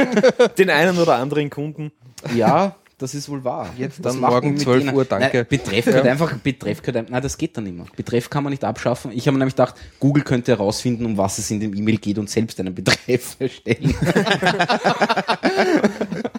den 0.59 0.71
einen 0.71 0.97
oder 0.99 1.17
anderen 1.17 1.51
Kunden. 1.51 1.91
ja, 2.37 2.77
das 2.99 3.15
ist 3.15 3.29
wohl 3.29 3.45
wahr. 3.45 3.69
Jetzt 3.77 4.05
dann 4.05 4.21
morgen 4.21 4.53
mit 4.53 4.61
12 4.61 4.85
denen? 4.85 4.97
Uhr, 4.97 5.05
danke. 5.05 5.39
Nein, 5.39 5.47
Betreff 5.49 5.85
gehört 5.85 6.07
einfach, 6.07 6.33
Betreff 6.39 6.89
einfach, 6.89 7.11
nein, 7.11 7.23
das 7.23 7.37
geht 7.37 7.57
dann 7.57 7.65
nicht 7.65 7.77
mehr. 7.77 7.87
Betreff 7.95 8.31
kann 8.31 8.43
man 8.43 8.51
nicht 8.51 8.65
abschaffen. 8.65 9.13
Ich 9.13 9.27
habe 9.27 9.35
mir 9.35 9.41
nämlich 9.41 9.55
gedacht, 9.55 9.75
Google 10.01 10.25
könnte 10.25 10.53
herausfinden, 10.53 11.05
um 11.05 11.19
was 11.19 11.39
es 11.39 11.51
in 11.51 11.61
dem 11.61 11.75
E-Mail 11.75 11.99
geht 11.99 12.19
und 12.19 12.31
selbst 12.31 12.59
einen 12.59 12.75
Betreff 12.75 13.37
erstellen. 13.39 13.95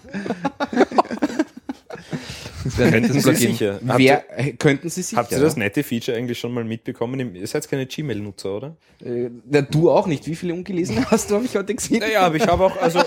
Das 2.77 2.77
wäre 2.77 2.87
ein 2.87 3.03
Könnten 3.03 3.19
Sie 3.21 3.35
sicher. 3.35 3.79
Habt, 3.87 3.99
Wer, 3.99 4.39
äh, 4.39 4.51
könnten 4.53 4.89
Sie 4.89 5.01
sicher. 5.01 5.17
ihr, 5.17 5.23
habt 5.23 5.31
ihr 5.31 5.39
das 5.39 5.55
nette 5.57 5.83
Feature 5.83 6.17
eigentlich 6.17 6.37
schon 6.39 6.53
mal 6.53 6.63
mitbekommen? 6.63 7.35
Ihr 7.35 7.47
seid 7.47 7.69
keine 7.69 7.85
Gmail-Nutzer, 7.85 8.55
oder? 8.55 8.77
Äh, 9.03 9.29
na, 9.49 9.61
du 9.61 9.89
auch 9.91 10.07
nicht. 10.07 10.27
Wie 10.27 10.35
viele 10.35 10.53
ungelesen 10.53 11.05
hast 11.11 11.29
du, 11.31 11.35
habe 11.35 11.45
ich 11.45 11.55
heute 11.55 11.73
gesehen? 11.73 11.99
Naja, 11.99 12.21
aber 12.21 12.35
ich 12.35 12.47
habe 12.47 12.63
auch, 12.65 12.75
also 12.81 13.01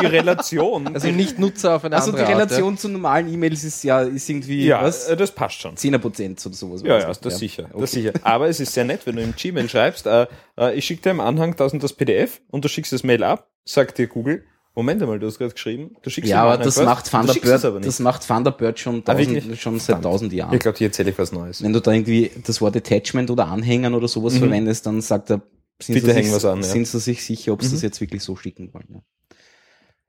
die 0.00 0.06
Relation. 0.06 0.94
Also 0.94 1.08
nicht 1.08 1.38
Nutzer 1.38 1.76
auf 1.76 1.84
eine 1.84 1.96
also 1.96 2.12
die 2.12 2.18
andere 2.18 2.32
Art, 2.32 2.50
Relation 2.50 2.76
zu 2.78 2.88
normalen 2.88 3.32
E-Mails 3.32 3.64
ist 3.64 3.84
ja, 3.84 4.02
ist 4.02 4.28
irgendwie, 4.28 4.66
ja, 4.66 4.82
was? 4.82 5.08
äh, 5.08 5.16
das 5.16 5.32
passt 5.32 5.60
schon. 5.60 5.74
10er 5.76 5.98
Prozent 5.98 6.44
oder 6.44 6.54
sowas. 6.54 6.82
Ja, 6.84 6.98
ja, 6.98 7.12
das 7.12 7.38
sicher, 7.38 7.64
Okay. 7.72 7.80
das 7.80 7.90
sicher. 7.92 8.12
Aber 8.22 8.48
es 8.48 8.60
ist 8.60 8.72
sehr 8.72 8.84
nett, 8.84 9.00
wenn 9.06 9.16
du 9.16 9.22
im 9.22 9.34
Gmail 9.34 9.68
schreibst, 9.68 10.06
äh, 10.06 10.26
äh, 10.58 10.74
ich 10.74 10.84
schicke 10.84 11.02
dir 11.02 11.10
im 11.10 11.20
Anhang 11.20 11.54
da 11.56 11.66
und 11.66 11.82
das 11.82 11.92
PDF 11.92 12.40
und 12.50 12.64
du 12.64 12.68
schickst 12.68 12.92
das 12.92 13.02
Mail 13.02 13.22
ab, 13.24 13.48
sagt 13.64 13.98
dir 13.98 14.06
Google, 14.06 14.44
Moment 14.74 15.02
einmal, 15.02 15.18
du 15.18 15.26
hast 15.26 15.38
gerade 15.38 15.52
geschrieben, 15.52 15.96
du 16.00 16.08
schickst 16.08 16.30
Ja, 16.30 16.44
aber 16.44 16.56
das 16.62 16.78
was, 16.78 16.84
macht 16.84 17.10
Thunderbird, 17.10 17.64
aber 17.64 17.80
das 17.80 17.98
macht 18.00 18.26
Thunderbird 18.26 18.78
schon, 18.78 19.02
Ah, 19.06 19.12
tausend, 19.14 19.58
schon 19.58 19.78
seit 19.78 20.02
tausend 20.02 20.32
Jahren. 20.32 20.54
Ich 20.54 20.60
glaube, 20.60 20.78
hier 20.78 20.86
erzähle 20.86 21.10
ich 21.10 21.18
was 21.18 21.30
Neues. 21.32 21.62
Wenn 21.62 21.74
du 21.74 21.80
da 21.80 21.92
irgendwie 21.92 22.30
das 22.46 22.60
Wort 22.62 22.74
Attachment 22.76 23.30
oder 23.30 23.48
Anhängern 23.48 23.94
oder 23.94 24.08
sowas 24.08 24.38
verwendest, 24.38 24.86
dann 24.86 25.02
sagt 25.02 25.30
er, 25.30 25.42
sind, 25.78 25.94
Mhm. 25.96 26.00
Bitte 26.00 26.06
sie, 26.06 26.14
hängen 26.14 26.32
sich, 26.32 26.44
an, 26.46 26.56
ja. 26.58 26.62
sind 26.62 26.86
sie 26.86 27.00
sich 27.00 27.24
sicher, 27.24 27.52
ob 27.52 27.60
sie 27.62 27.68
Mhm. 27.68 27.72
das 27.72 27.82
jetzt 27.82 28.00
wirklich 28.00 28.22
so 28.22 28.34
schicken 28.36 28.72
wollen. 28.72 29.02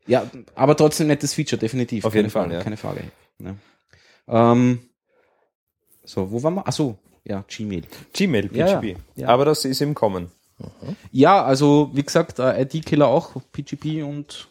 Ja, 0.07 0.21
ja 0.23 0.31
aber 0.55 0.77
trotzdem 0.77 1.07
nettes 1.07 1.33
Feature, 1.33 1.59
definitiv. 1.59 2.05
Auf 2.05 2.13
keine 2.13 2.21
jeden 2.23 2.31
Fall, 2.31 2.43
Frage, 2.43 2.53
ja. 2.55 2.63
Keine 2.63 2.77
Frage. 2.77 3.01
Ja. 3.39 4.51
Ähm, 4.51 4.79
so, 6.05 6.31
wo 6.31 6.41
waren 6.43 6.55
wir? 6.55 6.67
Achso, 6.67 6.97
ja, 7.25 7.43
Gmail. 7.47 7.83
Gmail, 8.13 8.49
PGP. 8.49 8.57
Ja, 8.89 8.95
ja. 9.15 9.27
Aber 9.27 9.45
das 9.45 9.65
ist 9.65 9.81
im 9.81 9.93
Kommen. 9.93 10.31
Ja, 11.11 11.43
also 11.43 11.89
wie 11.93 12.03
gesagt, 12.03 12.39
äh, 12.39 12.61
ID-Killer 12.61 13.07
auch, 13.07 13.31
PGP 13.51 14.03
und 14.03 14.47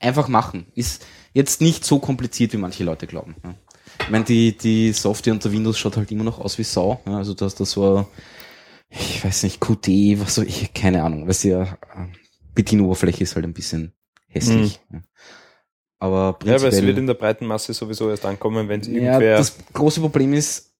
einfach 0.00 0.28
machen. 0.28 0.66
Ist 0.74 1.06
jetzt 1.32 1.60
nicht 1.60 1.84
so 1.84 1.98
kompliziert, 1.98 2.52
wie 2.52 2.56
manche 2.58 2.84
Leute 2.84 3.06
glauben. 3.06 3.36
Ja. 3.44 3.54
Ich 4.00 4.10
meine, 4.10 4.24
die, 4.24 4.56
die 4.56 4.92
Software 4.92 5.32
unter 5.34 5.52
Windows 5.52 5.78
schaut 5.78 5.96
halt 5.96 6.10
immer 6.10 6.24
noch 6.24 6.40
aus 6.40 6.58
wie 6.58 6.64
Sau. 6.64 7.00
Ja, 7.06 7.18
also 7.18 7.34
dass 7.34 7.54
das 7.54 7.70
so, 7.72 8.06
ich 8.88 9.22
weiß 9.24 9.42
nicht, 9.44 9.60
Qt, 9.60 10.20
was 10.20 10.34
so, 10.34 10.42
ich, 10.42 10.72
keine 10.74 11.02
Ahnung, 11.04 11.26
du 11.26 11.48
ja, 11.48 11.78
Bedienoberfläche 12.54 13.22
ist 13.22 13.36
halt 13.36 13.44
ein 13.44 13.52
bisschen 13.52 13.92
hässlich. 14.26 14.80
Ja. 14.92 15.00
Aber 15.98 16.16
Ja, 16.44 16.54
aber 16.54 16.54
es 16.54 16.60
prinzipiell. 16.62 16.86
wird 16.86 16.98
in 16.98 17.06
der 17.06 17.14
breiten 17.14 17.46
Masse 17.46 17.74
sowieso 17.74 18.08
erst 18.08 18.24
ankommen, 18.24 18.68
wenn 18.68 18.80
es 18.80 18.86
Ja, 18.86 18.94
irgendwer. 18.94 19.36
das 19.36 19.56
große 19.74 20.00
Problem 20.00 20.32
ist, 20.32 20.72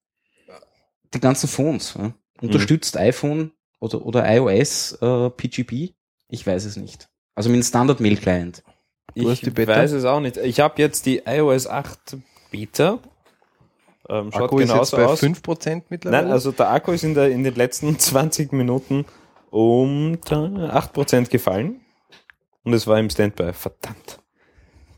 die 1.12 1.20
ganzen 1.20 1.48
Phones. 1.48 1.94
Ja? 1.98 2.14
Unterstützt 2.40 2.96
iPhone 2.96 3.52
oder, 3.80 4.04
oder 4.04 4.24
iOS 4.34 4.92
äh, 5.00 5.30
PGP? 5.30 5.94
Ich 6.28 6.46
weiß 6.46 6.64
es 6.64 6.76
nicht. 6.76 7.08
Also 7.34 7.50
mit 7.50 7.56
einem 7.56 7.64
Standard-Mail-Client. 7.64 8.62
Ich 9.14 9.26
hast 9.26 9.40
die 9.42 9.50
Beta? 9.50 9.76
weiß 9.76 9.92
es 9.92 10.04
auch 10.04 10.20
nicht. 10.20 10.36
Ich 10.36 10.60
habe 10.60 10.80
jetzt 10.80 11.06
die 11.06 11.22
iOS 11.26 11.66
8 11.66 12.16
Beta. 12.50 12.98
Ähm, 14.08 14.30
schaut 14.32 14.42
Akku 14.42 14.58
ist 14.58 14.68
jetzt 14.68 14.72
genauso 14.72 14.96
bei 14.96 15.06
aus. 15.06 15.22
5% 15.22 15.82
mittlerweile. 15.88 16.22
Nein, 16.24 16.32
also 16.32 16.52
der 16.52 16.70
Akku 16.70 16.92
ist 16.92 17.04
in, 17.04 17.14
der, 17.14 17.30
in 17.30 17.44
den 17.44 17.54
letzten 17.54 17.98
20 17.98 18.52
Minuten 18.52 19.04
um 19.50 20.18
da 20.24 20.36
8% 20.44 21.28
gefallen. 21.30 21.80
Und 22.64 22.72
es 22.74 22.86
war 22.86 22.98
im 22.98 23.08
Standby. 23.10 23.52
Verdammt. 23.52 24.20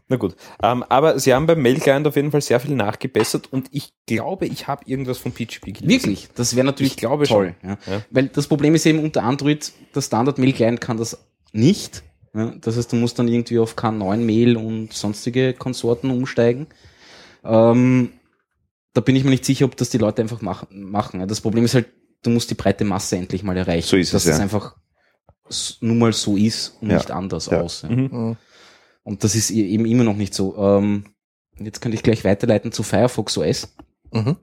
Na 0.09 0.17
gut. 0.17 0.37
Ähm, 0.63 0.83
aber 0.89 1.19
sie 1.19 1.33
haben 1.33 1.47
beim 1.47 1.63
Mail-Client 1.63 2.07
auf 2.07 2.17
jeden 2.17 2.31
Fall 2.31 2.43
sehr 2.43 2.61
viel 2.61 2.75
nachgebessert 2.75 3.51
und 3.51 3.69
ich 3.71 3.95
glaube, 4.07 4.47
ich 4.47 4.67
habe 4.67 4.83
irgendwas 4.85 5.17
von 5.19 5.33
PGP 5.33 5.67
gelesen. 5.67 5.89
Wirklich? 5.89 6.29
Das 6.35 6.55
wäre 6.55 6.67
natürlich 6.67 6.93
Ich 6.93 6.97
glaube 6.99 7.25
toll. 7.27 7.55
schon. 7.63 7.71
Ja. 7.71 7.79
Ja. 7.87 8.03
Weil 8.11 8.29
das 8.29 8.47
Problem 8.47 8.75
ist 8.75 8.85
eben 8.85 8.99
unter 8.99 9.23
Android, 9.23 9.73
der 9.95 10.03
Standard-Mail-Client 10.03 10.81
kann 10.83 10.99
das 10.99 11.19
nicht. 11.53 12.03
Ja. 12.35 12.55
Das 12.61 12.77
heißt, 12.77 12.93
du 12.93 12.97
musst 12.97 13.19
dann 13.19 13.29
irgendwie 13.29 13.59
auf 13.59 13.77
K9-Mail 13.77 14.57
und 14.57 14.93
sonstige 14.93 15.53
Konsorten 15.53 16.11
umsteigen. 16.11 16.67
Ähm, 17.45 18.13
da 18.95 19.01
bin 19.01 19.17
ich 19.17 19.25
mir 19.25 19.31
nicht 19.31 19.45
sicher, 19.45 19.65
ob 19.67 19.77
das 19.77 19.91
die 19.91 19.99
Leute 19.99 20.23
einfach 20.23 20.41
mach, 20.43 20.65
machen. 20.71 21.21
Ja, 21.21 21.27
Das 21.27 21.41
Problem 21.41 21.65
ist 21.65 21.75
halt, 21.75 21.89
du 22.23 22.31
musst 22.31 22.51
die 22.51 22.55
breite 22.55 22.85
Masse 22.85 23.17
endlich 23.17 23.43
mal 23.43 23.57
erreichen. 23.57 23.87
So 23.89 23.97
ist 23.97 24.15
dass 24.15 24.25
es, 24.25 24.33
es 24.33 24.37
ja. 24.39 24.43
einfach 24.43 24.77
s- 25.49 25.79
nun 25.81 25.99
mal 25.99 26.13
so 26.13 26.37
ist 26.37 26.77
und 26.81 26.91
Ja. 26.91 26.97
nicht 26.97 27.11
anders 27.11 27.47
Ja. 27.47 27.61
aus. 27.61 27.83
Ja. 27.83 27.91
Mhm. 27.91 28.09
Mhm. 28.13 28.37
Und 29.03 29.25
das 29.25 29.35
ist 29.35 29.51
eben 29.51 29.85
immer 29.87 30.05
noch 30.05 30.17
nicht 30.17 30.33
so. 30.35 30.57
Ähm, 30.57 31.07
jetzt 31.59 31.81
könnte 31.81 31.97
ich 31.97 32.03
gleich 32.03 32.25
weiterleiten 32.25 32.71
zu 32.73 32.83
Firefox 32.83 33.37
OS. 33.37 33.75
Mhm. 34.13 34.37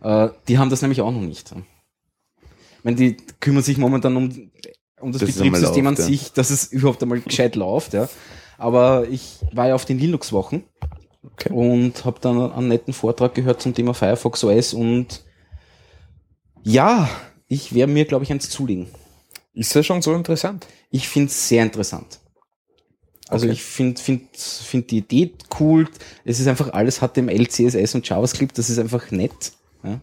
Äh, 0.00 0.28
die 0.48 0.58
haben 0.58 0.70
das 0.70 0.80
nämlich 0.82 1.00
auch 1.02 1.12
noch 1.12 1.20
nicht. 1.20 1.52
Ich 2.78 2.84
meine, 2.84 2.96
die 2.96 3.16
kümmern 3.40 3.62
sich 3.62 3.76
momentan 3.78 4.16
um, 4.16 4.50
um 5.00 5.12
das 5.12 5.22
einmal 5.22 5.32
Betriebssystem 5.34 5.86
an 5.86 5.94
läuft, 5.94 6.00
ja. 6.00 6.04
sich, 6.06 6.32
dass 6.32 6.50
es 6.50 6.72
überhaupt 6.72 7.02
einmal 7.02 7.20
gescheit 7.20 7.56
läuft. 7.56 7.92
Ja. 7.94 8.08
Aber 8.56 9.06
ich 9.08 9.38
war 9.52 9.68
ja 9.68 9.74
auf 9.74 9.84
den 9.84 9.98
Linux-Wochen 9.98 10.64
Okay. 11.24 11.52
und 11.52 12.04
habe 12.04 12.18
dann 12.20 12.52
einen 12.52 12.68
netten 12.68 12.92
Vortrag 12.94 13.34
gehört 13.34 13.60
zum 13.60 13.74
Thema 13.74 13.92
Firefox 13.92 14.42
OS 14.44 14.72
und 14.72 15.24
ja, 16.62 17.08
ich 17.48 17.74
werde 17.74 17.92
mir, 17.92 18.04
glaube 18.04 18.24
ich, 18.24 18.30
eins 18.32 18.48
zulegen. 18.50 18.86
Ist 19.52 19.74
das 19.74 19.84
schon 19.86 20.00
so 20.02 20.14
interessant? 20.14 20.66
Ich 20.90 21.08
finde 21.08 21.28
es 21.28 21.48
sehr 21.48 21.62
interessant. 21.64 22.20
Also 23.28 23.46
Okay. 23.46 23.54
ich 23.54 23.62
finde 23.62 24.00
find, 24.00 24.36
find 24.36 24.90
die 24.90 24.98
Idee 24.98 25.32
cool. 25.60 25.88
Es 26.24 26.40
ist 26.40 26.46
einfach 26.46 26.72
alles 26.72 27.00
HTML, 27.00 27.46
CSS 27.48 27.94
und 27.96 28.08
JavaScript. 28.08 28.56
Das 28.56 28.70
ist 28.70 28.78
einfach 28.78 29.10
nett. 29.10 29.52
Ja, 29.82 30.00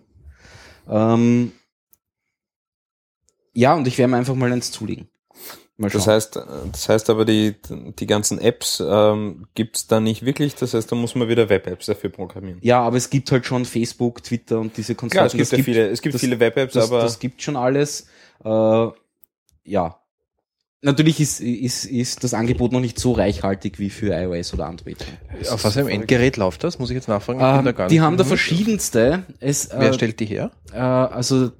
ähm, 1.13 1.51
ja 3.55 3.73
und 3.73 3.87
ich 3.87 3.97
werde 3.97 4.11
mir 4.11 4.17
einfach 4.17 4.35
mal 4.35 4.51
eins 4.51 4.71
zulegen. 4.71 5.07
Mal 5.77 5.89
schauen. 5.89 5.99
Das 5.99 6.07
heißt, 6.07 6.35
äh, 6.37 6.41
das 6.71 6.87
heißt 6.87 7.09
aber, 7.09 7.25
die, 7.25 7.55
die 7.99 8.05
ganzen 8.07 8.39
Apps 8.39 8.81
ähm, 8.85 9.45
gibt's 9.55 9.87
da 9.87 9.99
nicht 9.99 10.23
wirklich. 10.25 10.55
Das 10.55 10.73
heißt, 10.73 10.89
da 10.89 10.95
muss 10.95 11.15
man 11.15 11.27
wieder 11.27 11.49
Web-Apps 11.49 11.87
dafür 11.87 12.09
programmieren. 12.11 12.59
ja, 12.61 12.79
aber 12.81 12.95
es 12.95 13.09
gibt 13.09 13.29
halt 13.31 13.45
schon 13.45 13.65
Facebook, 13.65 14.23
Twitter 14.23 14.59
und 14.59 14.77
diese 14.77 14.95
Klar, 14.95 15.25
es 15.25 15.33
Konsorten. 15.33 15.37
gibt 15.39 15.51
ja 15.51 15.63
viele, 15.63 15.89
es 15.89 16.01
gibt 16.01 16.15
das- 16.15 16.21
viele 16.21 16.39
Web-Apps, 16.39 16.77
aber 16.77 17.01
das 17.01 17.19
gibt 17.19 17.41
schon 17.41 17.57
alles. 17.57 18.07
Äh, 18.43 18.87
ja. 19.65 19.99
Natürlich 20.81 21.19
ist, 21.19 21.39
ist, 21.41 21.85
ist 21.85 22.23
das 22.23 22.35
Angebot 22.35 22.71
noch 22.71 22.79
nicht 22.79 22.99
so 22.99 23.13
reichhaltig 23.13 23.79
wie 23.79 23.89
für 23.89 24.13
iOS 24.13 24.53
oder 24.53 24.67
Android. 24.67 24.97
Auf 25.49 25.63
was 25.63 25.73
für 25.73 25.79
einem 25.79 25.89
Endgerät 25.89 26.37
läuft 26.37 26.63
das? 26.63 26.77
Muss 26.77 26.91
ich 26.91 26.95
jetzt 26.95 27.07
nachfragen? 27.07 27.39
Ich 27.39 27.67
Ähm, 27.69 27.75
gar 27.75 27.87
die 27.87 28.01
haben 28.01 28.17
da 28.17 28.23
verschiedenste. 28.23 29.23
Es, 29.39 29.69
Wer 29.71 29.89
äh, 29.89 29.93
stellt 29.93 30.19
die 30.19 30.25
her? 30.27 30.51
äh, 30.73 30.77
also 30.77 31.51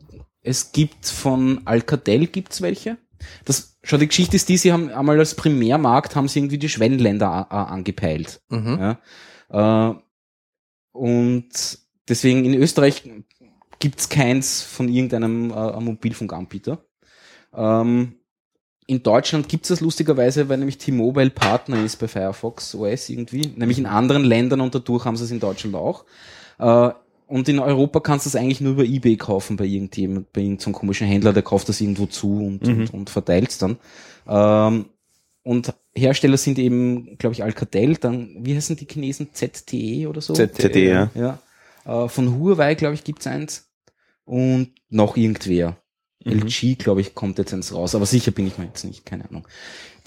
es 0.46 0.72
gibt 0.72 1.08
von 1.08 1.62
Alcatel 1.66 2.28
gibt's 2.28 2.62
welche. 2.62 2.98
Das, 3.46 3.78
schon 3.84 4.00
die 4.00 4.08
Geschichte 4.08 4.36
ist 4.36 4.48
die, 4.50 4.58
sie 4.58 4.72
haben 4.72 4.90
einmal 4.90 5.18
als 5.18 5.36
Primärmarkt 5.36 6.16
haben 6.16 6.28
sie 6.28 6.40
irgendwie 6.40 6.58
die 6.58 6.70
Schwellenländer 6.70 7.52
angepeilt. 7.52 8.42
Mhm. 8.50 8.98
Ja. 9.50 9.92
Äh, 9.92 9.96
und 10.92 11.50
deswegen 12.08 12.46
in 12.46 12.54
Österreich 12.54 13.04
gibt's 13.80 14.10
keins 14.10 14.62
von 14.62 14.88
irgendeinem 14.88 15.52
äh, 15.52 15.80
Mobilfunkanbieter. 15.80 16.86
Ähm, 17.54 18.20
in 18.88 19.02
Deutschland 19.02 19.50
gibt 19.50 19.66
es 19.66 19.70
das 19.70 19.82
lustigerweise, 19.82 20.48
weil 20.48 20.60
nämlich 20.60 20.78
T-Mobile 20.78 21.32
Partner 21.32 21.84
ist 21.84 21.98
bei 21.98 22.08
Firefox 22.08 22.75
OS 22.75 23.10
irgendwie, 23.10 23.48
nämlich 23.56 23.80
in 23.80 23.88
anderen 23.88 24.24
Ländern 24.24 24.62
und 24.62 24.75
dadurch 24.75 25.06
haben 25.06 25.18
sie 25.18 25.24
es 25.24 25.32
in 25.32 25.40
Deutschland 25.40 25.75
auch. 25.75 26.06
Äh, 26.60 26.92
und 27.27 27.50
in 27.50 27.60
Europa 27.60 28.00
kannst 28.00 28.25
du 28.25 28.29
es 28.29 28.36
eigentlich 28.36 28.62
nur 28.62 28.74
über 28.74 28.84
Ebay 28.86 29.17
kaufen 29.17 29.58
bei 29.58 29.65
irgendjemand, 29.65 30.32
bei 30.34 30.41
irgendeinem 30.41 30.74
komischen 30.74 31.08
Händler, 31.08 31.34
der 31.34 31.44
kauft 31.44 31.67
das 31.70 31.82
irgendwo 31.82 32.05
zu 32.05 32.46
und, 32.46 32.65
Mhm. 32.65 32.79
und, 32.82 32.94
und 32.94 33.10
verteilt 33.10 33.50
es 33.50 33.58
dann. 33.58 33.77
Ähm, 34.27 34.86
und 35.44 35.74
Hersteller 35.96 36.38
sind 36.38 36.58
eben, 36.60 37.17
glaube 37.17 37.34
ich, 37.34 37.44
Alcatel, 37.44 37.96
dann, 37.98 38.36
wie 38.41 38.55
heißen 38.55 38.75
die 38.75 38.88
Chinesen? 38.88 39.29
ZTE 39.34 40.08
oder 40.08 40.22
so? 40.22 40.34
ZTE, 40.34 40.79
ja. 40.88 41.12
Ja. 41.15 41.39
Äh, 42.05 42.10
von 42.10 42.39
Huawei, 42.39 42.75
glaube 42.75 42.96
ich, 42.96 43.03
gibt's 43.03 43.27
eins. 43.27 43.70
Und 44.25 44.72
noch 44.89 45.17
irgendwer. 45.17 45.77
Mhm. 46.24 46.32
LG, 46.48 46.77
glaube 46.79 47.01
ich, 47.01 47.13
kommt 47.13 47.38
jetzt 47.38 47.53
eins 47.53 47.74
raus. 47.74 47.94
Aber 47.94 48.08
sicher 48.08 48.32
bin 48.32 48.48
ich 48.48 48.58
mir 48.58 48.65
jetzt 48.65 48.84
nicht, 48.86 49.05
keine 49.05 49.29
Ahnung. 49.29 49.48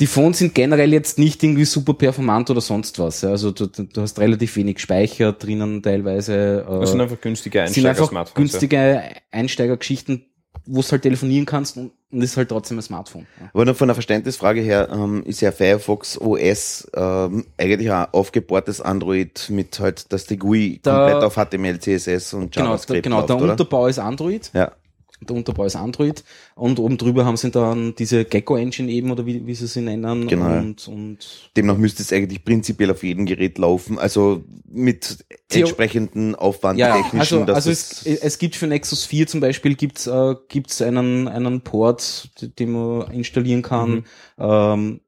Die 0.00 0.06
Phones 0.06 0.38
sind 0.38 0.54
generell 0.54 0.92
jetzt 0.92 1.18
nicht 1.18 1.42
irgendwie 1.42 1.64
super 1.64 1.92
performant 1.94 2.48
oder 2.50 2.60
sonst 2.60 2.98
was. 2.98 3.24
Also 3.24 3.50
du, 3.50 3.66
du 3.66 4.00
hast 4.00 4.18
relativ 4.20 4.54
wenig 4.56 4.78
Speicher 4.78 5.32
drinnen 5.32 5.82
teilweise. 5.82 6.64
Äh, 6.68 6.80
Das 6.80 6.90
sind 6.92 7.00
einfach 7.00 7.20
günstige 7.20 7.58
sind 7.66 7.84
einfach 7.86 8.02
Einsteiger-Smartphones. 8.04 8.34
günstige 8.52 9.02
Einsteigergeschichten, 9.32 10.24
wo 10.66 10.82
du 10.82 10.88
halt 10.90 11.02
telefonieren 11.02 11.46
kannst 11.46 11.76
und, 11.76 11.92
und 12.10 12.22
ist 12.22 12.36
halt 12.36 12.48
trotzdem 12.50 12.78
ein 12.78 12.82
Smartphone. 12.82 13.26
Ja. 13.40 13.50
Aber 13.52 13.64
nur 13.64 13.74
von 13.74 13.88
der 13.88 13.94
Verständnisfrage 13.94 14.60
her 14.60 14.88
ähm, 14.92 15.22
ist 15.24 15.40
ja 15.40 15.50
Firefox 15.52 16.20
OS 16.20 16.88
ähm, 16.94 17.46
eigentlich 17.56 17.90
ein 17.90 18.06
aufgebohrtes 18.12 18.80
Android 18.80 19.48
mit 19.50 19.80
halt, 19.80 20.12
dass 20.12 20.26
die 20.26 20.36
GUI 20.38 20.80
Da- 20.82 21.10
komplett 21.10 21.24
auf 21.24 21.34
HTML, 21.36 21.78
CSS 21.80 22.34
und 22.34 22.52
Genau, 22.52 22.66
JavaScript 22.66 22.96
der, 22.96 23.02
genau 23.02 23.16
läuft, 23.18 23.28
der 23.30 23.36
oder? 23.36 23.50
Unterbau 23.52 23.86
ist 23.88 23.98
Android. 23.98 24.50
Ja, 24.54 24.72
Der 25.20 25.34
Unterbau 25.36 25.64
ist 25.64 25.76
Android. 25.76 26.22
Und 26.54 26.78
oben 26.78 26.96
drüber 26.98 27.24
haben 27.24 27.36
sie 27.36 27.50
dann 27.50 27.94
diese 27.96 28.24
Gecko-Engine 28.24 28.90
eben, 28.90 29.10
oder 29.10 29.26
wie, 29.26 29.46
wie 29.46 29.54
sie 29.54 29.66
sie 29.66 29.80
nennen. 29.80 30.26
Genau. 30.28 30.58
Und, 30.58 30.86
und 30.88 31.50
demnach 31.56 31.76
müsste 31.76 32.02
es 32.02 32.12
eigentlich 32.12 32.44
prinzipiell 32.44 32.90
auf 32.90 33.02
jedem 33.02 33.26
Gerät 33.26 33.58
laufen, 33.58 33.98
also 33.98 34.44
mit 34.70 35.24
Theo- 35.48 35.60
entsprechenden 35.60 36.34
Aufwand 36.34 36.78
ja, 36.78 36.94
technischen, 36.96 37.18
also, 37.20 37.44
dass 37.44 37.56
also 37.56 37.70
es, 37.70 38.04
es, 38.06 38.38
gibt 38.38 38.54
für 38.54 38.66
Nexus 38.66 39.04
4 39.06 39.26
zum 39.26 39.40
Beispiel 39.40 39.74
gibt's 39.74 40.06
äh, 40.06 40.34
gibt's 40.48 40.80
einen, 40.82 41.26
einen 41.26 41.62
Port, 41.62 42.30
den 42.58 42.72
man 42.72 43.10
installieren 43.10 43.62
kann, 43.62 43.90
Mhm. 43.90 44.04
ähm, 44.38 45.00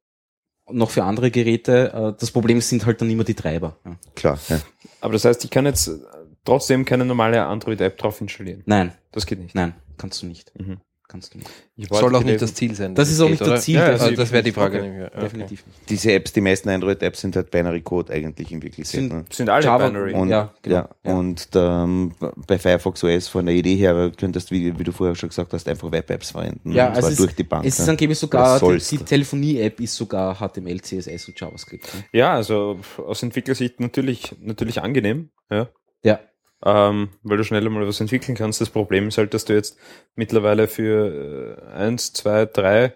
noch 0.73 0.91
für 0.91 1.05
andere 1.05 1.31
Geräte. 1.31 1.93
Äh, 1.93 2.21
das 2.21 2.31
Problem 2.31 2.61
sind 2.61 2.87
halt 2.87 3.01
dann 3.01 3.11
immer 3.11 3.25
die 3.25 3.35
Treiber. 3.35 3.77
Ja. 3.85 3.97
klar, 4.15 4.39
ja. 4.49 4.61
Aber 5.01 5.13
das 5.13 5.25
heißt, 5.25 5.45
ich 5.45 5.51
kann 5.51 5.67
jetzt 5.67 5.91
trotzdem 6.45 6.85
keine 6.85 7.05
normale 7.05 7.45
Android-App 7.45 7.99
drauf 7.99 8.21
installieren. 8.21 8.63
Nein, 8.67 8.93
Das 9.13 9.27
geht 9.27 9.41
nicht. 9.41 9.55
nein, 9.55 9.75
kannst 10.01 10.23
du 10.23 10.27
nicht. 10.27 10.53
Mhm. 10.59 10.79
Kannst 11.09 11.35
du 11.35 11.39
nicht. 11.39 11.51
Ich 11.75 11.89
Soll 11.89 12.15
auch 12.15 12.23
nicht 12.23 12.41
das 12.41 12.55
Ziel 12.55 12.73
sein. 12.77 12.95
Das 12.95 13.09
dass 13.09 13.15
ist 13.15 13.21
auch 13.21 13.29
nicht 13.29 13.43
oder? 13.43 13.57
Ziel, 13.57 13.75
Ja, 13.75 13.91
das- 13.91 14.01
also 14.03 14.15
das 14.15 14.31
wäre 14.31 14.45
die 14.45 14.53
Frage. 14.53 14.79
Okay. 14.79 15.01
ja. 15.01 15.07
Okay. 15.09 15.21
Definitiv 15.23 15.67
nicht. 15.67 15.79
Diese 15.91 16.13
Apps, 16.13 16.33
die 16.33 16.41
meisten 16.41 16.69
Android-Apps 16.69 17.21
sind 17.21 17.35
halt 17.35 17.51
Binary 17.51 17.81
Code 17.81 18.13
eigentlich 18.13 18.53
in 18.53 18.63
Wirklichkeit. 18.63 19.01
Sind- 19.01 19.13
ne? 19.13 19.25
sind 19.29 19.49
alle 19.49 19.65
Java 19.65 19.89
Binary. 19.89 20.13
Und, 20.15 20.29
Ja, 20.29 20.55
genau. 20.63 20.77
ja, 21.05 21.13
und 21.17 21.49
ähm, 21.57 22.13
bei 22.47 22.61
Firefox 22.61 23.03
OS 23.03 23.27
von 23.27 23.45
der 23.45 23.57
Idee 23.57 23.75
her 23.75 24.13
könntest 24.17 24.53
du, 24.53 24.55
wie, 24.55 24.79
wie 24.79 24.85
du 24.85 24.93
vorher 24.93 25.17
schon 25.17 25.31
gesagt 25.31 25.53
hast, 25.53 25.67
einfach 25.69 25.91
Web-Apps 25.91 26.31
verwenden. 26.31 26.71
Ja, 26.71 26.85
und 26.91 26.95
also 26.95 27.01
zwar 27.01 27.11
es, 27.11 27.17
durch 27.19 27.35
die 27.35 27.43
Bank. 27.43 27.67
es 27.67 27.81
ist 27.81 27.89
angeblich 27.89 28.17
sogar, 28.17 28.61
die, 28.61 28.79
die. 28.79 28.99
Telefonie-App 28.99 29.81
ist 29.81 29.97
sogar 29.97 30.37
HTML, 30.37 30.81
CSS 30.81 31.27
und 31.27 31.41
JavaScript. 31.41 31.93
Ne? 31.93 32.05
Ja, 32.13 32.35
also 32.35 32.79
aus 32.99 33.21
Entwicklersicht 33.25 33.81
natürlich, 33.81 34.33
natürlich 34.41 34.81
angenehm, 34.81 35.31
ja. 35.51 35.69
Ja. 36.05 36.21
Ähm, 36.65 37.11
weil 37.23 37.39
du 37.39 37.45
schneller 37.45 37.71
mal 37.71 37.87
was 37.87 38.01
entwickeln 38.01 38.37
kannst. 38.37 38.61
Das 38.61 38.69
Problem 38.69 39.09
ist 39.09 39.17
halt, 39.17 39.33
dass 39.33 39.47
du 39.47 39.55
jetzt 39.55 39.79
mittlerweile 40.15 40.69
für 40.69 41.57
äh, 41.59 41.73
eins, 41.73 42.13
zwei, 42.13 42.45
drei 42.45 42.95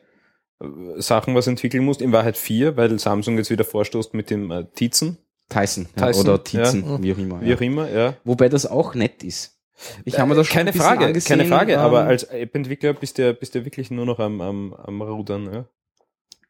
äh, 0.61 0.67
Sachen 0.97 1.35
was 1.35 1.47
entwickeln 1.47 1.85
musst. 1.85 2.03
In 2.03 2.13
Wahrheit 2.13 2.37
vier, 2.37 2.77
weil 2.77 2.99
Samsung 2.99 3.39
jetzt 3.39 3.51
wieder 3.51 3.65
vorstoßt 3.65 4.13
mit 4.13 4.29
dem 4.29 4.51
äh, 4.51 4.67
Tizen, 4.75 5.17
Tyson, 5.49 5.89
ja, 5.97 6.07
Tyson, 6.07 6.29
oder 6.29 6.45
Tizen, 6.45 6.85
ja. 6.85 7.03
wie 7.03 7.13
auch 7.15 7.19
immer. 7.19 7.41
wie 7.41 7.51
ja. 7.51 7.57
auch 7.57 7.61
immer, 7.61 7.91
ja. 7.91 8.17
Wobei 8.25 8.51
das 8.51 8.67
auch 8.67 8.95
nett 8.95 9.25
ist. 9.25 9.59
Ich 10.05 10.19
habe 10.19 10.29
mir 10.29 10.35
das 10.37 10.47
schon 10.47 10.57
keine 10.57 10.73
Frage, 10.73 11.07
angesehen, 11.07 11.39
keine 11.39 11.49
Frage, 11.49 11.81
aber 11.81 12.03
ähm, 12.03 12.09
als 12.09 12.25
App-Entwickler 12.25 12.93
bist 12.93 13.19
du, 13.19 13.23
ja- 13.23 13.33
bist 13.33 13.55
du 13.55 13.61
ja 13.61 13.65
wirklich 13.65 13.91
nur 13.91 14.07
noch 14.07 14.19
am, 14.19 14.41
am, 14.41 14.73
am 14.75 15.03
Rudern, 15.03 15.53
ja. 15.53 15.65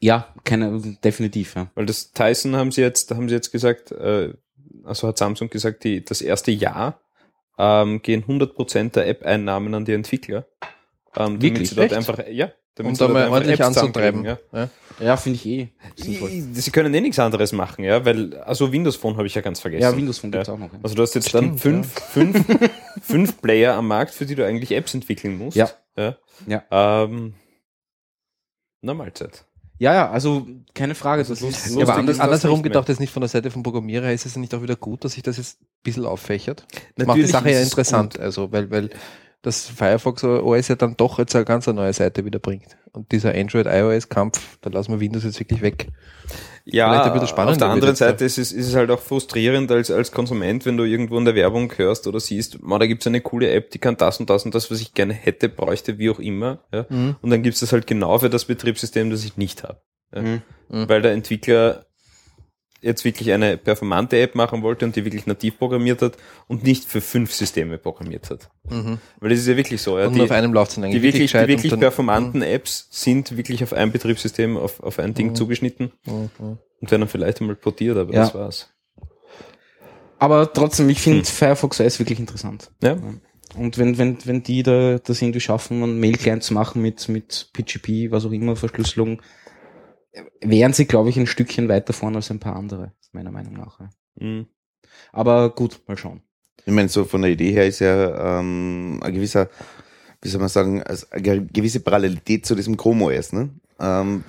ja, 0.00 0.34
keine, 0.44 0.80
definitiv, 1.02 1.54
ja. 1.54 1.70
Weil 1.74 1.86
das 1.86 2.12
Tyson 2.12 2.56
haben 2.56 2.70
sie 2.70 2.82
jetzt, 2.82 3.10
haben 3.12 3.28
sie 3.28 3.34
jetzt 3.34 3.50
gesagt, 3.50 3.92
äh, 3.92 4.34
also 4.82 5.08
hat 5.08 5.16
Samsung 5.16 5.48
gesagt, 5.48 5.84
die, 5.84 6.04
das 6.04 6.20
erste 6.20 6.50
Jahr 6.50 7.00
ähm, 7.58 8.02
gehen 8.02 8.24
100% 8.24 8.92
der 8.92 9.06
App-Einnahmen 9.08 9.74
an 9.74 9.84
die 9.84 9.92
Entwickler. 9.92 10.46
Ähm, 11.16 11.38
damit 11.38 11.42
Wirklich? 11.42 11.68
sie 11.70 11.74
dort 11.76 11.86
Echt? 11.86 11.96
einfach, 11.96 12.18
ja, 12.28 12.50
damit 12.74 12.90
Um 12.90 12.94
sie 12.96 13.06
da 13.06 13.12
mal 13.12 13.28
ordentlich 13.28 13.60
Apps 13.60 13.76
anzutreiben. 13.78 14.24
Ja. 14.24 14.38
Ja. 14.52 14.68
Ja, 15.00 15.16
finde 15.16 15.36
ich 15.36 15.46
eh 15.46 15.68
sinnvoll. 15.96 16.30
Sie 16.30 16.70
können 16.70 16.92
eh 16.94 17.00
nichts 17.00 17.18
anderes 17.18 17.52
machen, 17.52 17.84
ja, 17.84 18.04
weil, 18.04 18.34
also 18.38 18.72
Windows 18.72 18.96
Phone 18.96 19.16
habe 19.16 19.26
ich 19.26 19.34
ja 19.34 19.42
ganz 19.42 19.60
vergessen. 19.60 19.82
Ja, 19.82 19.96
Windows 19.96 20.18
Phone 20.18 20.30
gibt's 20.32 20.48
Ja. 20.48 20.54
auch 20.54 20.58
noch. 20.58 20.72
Ja. 20.72 20.78
Also 20.82 20.94
du 20.96 21.02
hast 21.02 21.14
jetzt 21.14 21.32
dann 21.34 21.56
Stimmt, 21.58 21.60
fünf, 21.60 22.00
fünf, 22.00 22.70
fünf 23.02 23.40
Player 23.40 23.74
am 23.74 23.88
Markt, 23.88 24.12
für 24.12 24.26
die 24.26 24.34
du 24.34 24.44
eigentlich 24.46 24.72
Apps 24.72 24.94
entwickeln 24.94 25.36
musst. 25.38 25.56
Ja. 25.56 25.68
Ja. 25.96 26.16
Ja. 26.46 26.64
Ähm, 26.70 27.34
na 28.82 28.94
Mahlzeit. 28.94 29.44
Ja, 29.78 29.92
ja, 29.94 30.10
also 30.10 30.46
keine 30.74 30.94
Frage. 30.94 31.22
Das 31.22 31.40
Lust- 31.40 31.42
ist, 31.42 31.66
lustig 31.66 31.76
Ja, 31.78 31.84
aber 31.84 31.94
anders, 31.96 32.16
das 32.16 32.24
andersherum 32.24 32.62
gedacht, 32.62 32.88
jetzt 32.88 33.00
nicht 33.00 33.12
von 33.12 33.20
der 33.22 33.28
Seite 33.28 33.50
vom 33.50 33.62
Programmierer, 33.62 34.12
ist 34.12 34.24
es 34.26 34.36
nicht 34.36 34.54
auch 34.54 34.62
wieder 34.62 34.76
gut, 34.76 35.04
dass 35.04 35.12
sich 35.12 35.22
das 35.22 35.36
jetzt 35.36 35.60
ein 35.60 35.66
bisschen 35.82 36.06
auffächert? 36.06 36.64
Das 36.96 37.06
macht 37.06 37.16
die 37.16 37.22
Natürlich 37.22 37.30
Sache 37.32 37.50
ja 37.50 37.60
interessant, 37.60 38.18
also, 38.18 38.50
weil, 38.52 38.70
weil 38.70 38.90
das 39.44 39.66
Firefox 39.66 40.24
OS 40.24 40.68
ja 40.68 40.74
dann 40.74 40.96
doch 40.96 41.18
jetzt 41.18 41.36
eine 41.36 41.44
ganz 41.44 41.66
neue 41.66 41.92
Seite 41.92 42.24
wieder 42.24 42.38
bringt. 42.38 42.76
Und 42.92 43.12
dieser 43.12 43.34
Android-iOS-Kampf, 43.34 44.58
da 44.62 44.70
lassen 44.70 44.92
wir 44.92 45.00
Windows 45.00 45.24
jetzt 45.24 45.38
wirklich 45.38 45.60
weg. 45.60 45.88
Ja, 46.64 47.12
auf 47.12 47.58
der 47.58 47.66
anderen. 47.68 47.94
Seite 47.94 48.24
ist 48.24 48.38
es, 48.38 48.50
ist 48.50 48.68
es 48.68 48.74
halt 48.74 48.90
auch 48.90 49.00
frustrierend 49.00 49.70
als, 49.70 49.90
als 49.90 50.12
Konsument, 50.12 50.64
wenn 50.64 50.78
du 50.78 50.84
irgendwo 50.84 51.18
in 51.18 51.26
der 51.26 51.34
Werbung 51.34 51.70
hörst 51.76 52.06
oder 52.06 52.20
siehst, 52.20 52.62
man, 52.62 52.80
da 52.80 52.86
gibt's 52.86 53.06
eine 53.06 53.20
coole 53.20 53.50
App, 53.50 53.70
die 53.70 53.78
kann 53.78 53.98
das 53.98 54.18
und 54.18 54.30
das 54.30 54.46
und 54.46 54.54
das, 54.54 54.70
was 54.70 54.80
ich 54.80 54.94
gerne 54.94 55.12
hätte, 55.12 55.50
bräuchte, 55.50 55.98
wie 55.98 56.08
auch 56.08 56.20
immer. 56.20 56.60
Ja? 56.72 56.86
Mhm. 56.88 57.16
Und 57.20 57.30
dann 57.30 57.42
gibt's 57.42 57.60
das 57.60 57.72
halt 57.72 57.86
genau 57.86 58.18
für 58.18 58.30
das 58.30 58.46
Betriebssystem, 58.46 59.10
das 59.10 59.26
ich 59.26 59.36
nicht 59.36 59.62
habe. 59.62 59.80
Ja? 60.14 60.22
Mhm. 60.22 60.42
Mhm. 60.70 60.88
Weil 60.88 61.02
der 61.02 61.12
Entwickler 61.12 61.84
jetzt 62.84 63.04
wirklich 63.04 63.32
eine 63.32 63.56
performante 63.56 64.18
App 64.20 64.34
machen 64.34 64.62
wollte 64.62 64.84
und 64.84 64.94
die 64.94 65.04
wirklich 65.04 65.26
nativ 65.26 65.58
programmiert 65.58 66.02
hat 66.02 66.16
und 66.46 66.62
nicht 66.62 66.84
für 66.84 67.00
fünf 67.00 67.32
Systeme 67.32 67.78
programmiert 67.78 68.30
hat. 68.30 68.50
Mhm. 68.70 68.98
Weil 69.20 69.30
das 69.30 69.40
ist 69.40 69.48
ja 69.48 69.56
wirklich 69.56 69.80
so. 69.82 69.98
Ja? 69.98 70.06
Und 70.06 70.14
Die, 70.14 70.20
auf 70.22 70.30
einem 70.30 70.52
läuft 70.52 70.72
es 70.72 70.74
dann 70.80 70.90
die 70.90 71.02
wirklich, 71.02 71.32
die 71.32 71.38
wirklich 71.48 71.70
dann- 71.70 71.80
performanten 71.80 72.42
Apps 72.42 72.86
sind 72.90 73.36
wirklich 73.36 73.62
auf 73.62 73.72
ein 73.72 73.90
Betriebssystem, 73.90 74.56
auf, 74.56 74.80
auf 74.82 74.98
ein 74.98 75.14
Ding 75.14 75.28
Mhm. 75.30 75.34
zugeschnitten 75.34 75.92
Mhm. 76.06 76.12
Mhm. 76.38 76.58
und 76.80 76.90
werden 76.90 77.00
dann 77.00 77.08
vielleicht 77.08 77.40
einmal 77.40 77.56
portiert, 77.56 77.96
aber 77.96 78.12
Ja. 78.12 78.20
das 78.20 78.34
war's. 78.34 78.70
aber 80.18 80.52
trotzdem, 80.52 80.88
ich 80.88 81.00
finde 81.00 81.18
Hm. 81.18 81.24
Firefox 81.26 81.80
OS 81.80 81.98
wirklich 81.98 82.18
interessant. 82.18 82.70
Ja. 82.82 82.96
Und 83.56 83.78
wenn, 83.78 83.98
wenn, 83.98 84.16
wenn 84.24 84.42
die 84.42 84.62
da 84.62 84.98
das 84.98 85.20
irgendwie 85.22 85.40
schaffen, 85.40 85.82
einen 85.82 86.00
Mail-Client 86.00 86.42
zu 86.42 86.54
machen 86.54 86.80
mit, 86.82 87.08
mit 87.08 87.50
PGP, 87.52 88.10
was 88.10 88.24
auch 88.24 88.32
immer, 88.32 88.56
Verschlüsselung, 88.56 89.20
wären 90.40 90.72
sie, 90.72 90.86
glaube 90.86 91.08
ich, 91.10 91.16
ein 91.18 91.26
Stückchen 91.26 91.68
weiter 91.68 91.92
vorne 91.92 92.16
als 92.16 92.30
ein 92.30 92.40
paar 92.40 92.56
andere, 92.56 92.92
meiner 93.12 93.30
Meinung 93.30 93.54
nach. 93.54 93.78
Mhm. 94.16 94.46
Aber 95.12 95.50
gut, 95.50 95.80
mal 95.86 95.96
schauen. 95.96 96.22
Ich 96.66 96.72
meine, 96.72 96.88
so 96.88 97.04
von 97.04 97.22
der 97.22 97.30
Idee 97.30 97.52
her 97.52 97.66
ist 97.66 97.80
ja 97.80 98.40
ähm, 98.40 99.00
ein 99.02 99.12
gewisser, 99.14 99.48
wie 100.22 100.28
soll 100.28 100.40
man 100.40 100.48
sagen, 100.48 100.82
eine 100.82 101.46
gewisse 101.46 101.80
Parallelität 101.80 102.46
zu 102.46 102.54
diesem 102.54 102.76
Chrome 102.76 103.04
OS, 103.04 103.32
ne? 103.32 103.50
Ähm, 103.80 104.24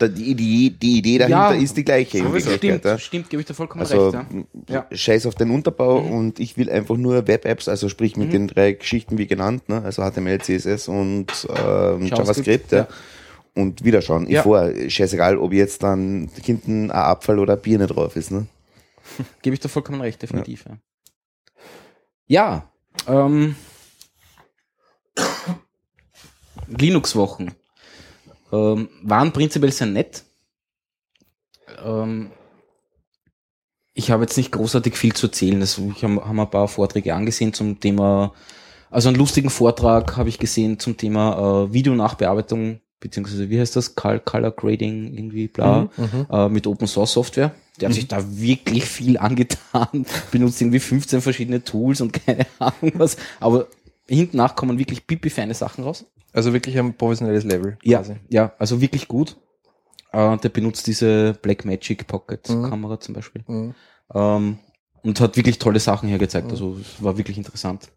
die, 0.00 0.34
die, 0.36 0.70
die 0.78 0.98
Idee 0.98 1.18
dahinter 1.18 1.54
Ja, 1.54 1.60
ist 1.60 1.76
die 1.76 1.84
gleiche. 1.84 2.18
in 2.18 2.40
Stimmt, 2.40 2.84
ja. 2.84 2.98
stimmt, 2.98 3.30
gebe 3.30 3.40
ich 3.40 3.46
dir 3.48 3.54
vollkommen 3.54 3.80
Also 3.80 4.10
recht. 4.10 4.26
Ja. 4.68 4.86
Scheiß 4.92 5.26
auf 5.26 5.34
den 5.34 5.50
Unterbau 5.50 6.02
Mhm. 6.02 6.10
und 6.12 6.40
ich 6.40 6.56
will 6.56 6.70
einfach 6.70 6.96
nur 6.96 7.26
Web-Apps, 7.26 7.66
also 7.68 7.88
sprich 7.88 8.16
mit 8.16 8.28
Mhm. 8.28 8.32
den 8.32 8.46
drei 8.48 8.72
Geschichten 8.72 9.18
wie 9.18 9.26
genannt, 9.26 9.68
ne? 9.68 9.82
also 9.82 10.02
HTML, 10.08 10.38
CSS 10.40 10.86
und 10.88 11.26
ähm, 11.48 12.06
JavaScript. 12.06 12.70
ja. 12.72 12.78
ja. 12.78 12.88
Und 13.58 13.82
wieder 13.82 14.02
schauen. 14.02 14.26
Ich 14.26 14.34
Ja. 14.34 14.44
vor, 14.44 14.70
scheißegal, 14.88 15.36
ob 15.36 15.52
jetzt 15.52 15.82
dann 15.82 16.30
hinten 16.40 16.90
ein 16.90 16.90
Abfall 16.92 17.40
oder 17.40 17.54
eine 17.54 17.62
Birne 17.62 17.88
drauf 17.88 18.14
ist. 18.14 18.30
Ne? 18.30 18.46
Gebe 19.42 19.54
ich 19.54 19.60
dir 19.60 19.68
vollkommen 19.68 20.00
recht, 20.00 20.22
definitiv. 20.22 20.64
Ja, 22.28 22.70
ja 23.08 23.22
ähm, 23.24 23.56
Linux-Wochen 26.68 27.48
ähm, 28.52 28.88
waren 29.02 29.32
prinzipiell 29.32 29.72
sehr 29.72 29.88
nett. 29.88 30.22
Ähm, 31.84 32.30
ich 33.92 34.12
habe 34.12 34.22
jetzt 34.22 34.36
nicht 34.36 34.52
großartig 34.52 34.96
viel 34.96 35.14
zu 35.14 35.26
erzählen. 35.26 35.58
Das, 35.58 35.78
ich 35.78 36.04
habe 36.04 36.24
hab 36.24 36.32
mir 36.32 36.42
ein 36.42 36.50
paar 36.50 36.68
Vorträge 36.68 37.12
angesehen 37.12 37.52
zum 37.52 37.80
Thema, 37.80 38.32
also 38.88 39.08
einen 39.08 39.18
lustigen 39.18 39.50
Vortrag 39.50 40.16
habe 40.16 40.28
ich 40.28 40.38
gesehen 40.38 40.78
zum 40.78 40.96
Thema 40.96 41.64
äh, 41.64 41.72
Videonachbearbeitung, 41.72 42.80
beziehungsweise 43.00 43.48
wie 43.50 43.60
heißt 43.60 43.76
das? 43.76 43.94
Col 43.94 44.20
Color 44.20 44.50
Grading, 44.52 45.14
irgendwie 45.14 45.48
bla 45.48 45.88
Mhm. 45.96 46.26
äh, 46.30 46.48
mit 46.48 46.66
Open 46.66 46.86
Source 46.86 47.12
Software. 47.12 47.52
Der 47.80 47.88
hat 47.88 47.94
sich 47.94 48.08
da 48.08 48.18
wirklich 48.28 48.84
viel 48.84 49.18
angetan, 49.18 50.04
benutzt 50.32 50.60
irgendwie 50.60 50.80
15 50.80 51.20
verschiedene 51.20 51.62
Tools 51.62 52.00
und 52.00 52.12
keine 52.26 52.46
Ahnung 52.58 52.92
was. 52.94 53.16
Aber 53.40 53.68
hinten 54.08 54.36
nach 54.38 54.56
kommen 54.56 54.78
wirklich 54.78 55.06
pipi 55.06 55.30
feine 55.30 55.54
Sachen 55.54 55.84
raus. 55.84 56.04
Also 56.32 56.52
wirklich 56.52 56.78
ein 56.78 56.94
professionelles 56.94 57.44
Level. 57.44 57.78
Ja, 57.82 57.98
quasi. 57.98 58.16
ja, 58.28 58.52
also 58.58 58.80
wirklich 58.80 59.08
gut. 59.08 59.36
Äh, 60.12 60.36
der 60.38 60.48
benutzt 60.48 60.86
diese 60.86 61.34
Blackmagic 61.40 62.06
Pocket 62.06 62.48
Mhm. 62.48 62.68
Kamera 62.70 62.98
zum 63.00 63.14
Beispiel. 63.14 63.42
Mhm. 63.46 63.74
Ähm, 64.14 64.58
und 65.08 65.20
hat 65.20 65.36
wirklich 65.36 65.58
tolle 65.58 65.80
Sachen 65.80 66.08
hergezeigt. 66.08 66.46
Mhm. 66.46 66.52
Also 66.52 66.76
es 66.80 67.02
war 67.02 67.16
wirklich 67.18 67.36
interessant. 67.38 67.88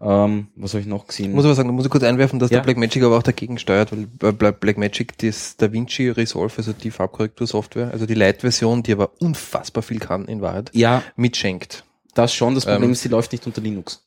Ähm, 0.00 0.48
was 0.56 0.74
habe 0.74 0.82
ich 0.82 0.86
noch 0.86 1.06
gesehen? 1.06 1.30
Ich 1.30 1.34
muss 1.34 1.46
aber 1.46 1.54
sagen, 1.54 1.68
da 1.68 1.72
muss 1.72 1.86
ich 1.86 1.90
kurz 1.90 2.04
einwerfen, 2.04 2.38
dass 2.38 2.50
Ja. 2.50 2.58
der 2.58 2.64
Blackmagic 2.64 3.02
aber 3.02 3.16
auch 3.16 3.22
dagegen 3.22 3.56
steuert, 3.58 3.92
weil 3.92 4.32
Bla- 4.34 4.50
Blackmagic 4.50 5.16
das 5.18 5.56
DaVinci 5.56 6.10
Resolve, 6.10 6.52
also 6.58 6.74
die 6.74 6.90
Farbkorrektursoftware, 6.90 7.90
also 7.92 8.04
die 8.04 8.12
Light-Version, 8.14 8.82
die 8.82 8.92
aber 8.92 9.12
unfassbar 9.20 9.82
viel 9.82 9.98
kann 9.98 10.26
in 10.26 10.42
Wahrheit, 10.42 10.70
ja, 10.74 11.02
mitschenkt. 11.16 11.84
das 12.14 12.34
schon. 12.34 12.54
Das 12.54 12.64
Problem 12.66 12.84
Ähm, 12.84 12.92
ist, 12.92 13.02
sie 13.02 13.08
läuft 13.08 13.32
nicht 13.32 13.46
unter 13.46 13.62
Linux. 13.62 14.05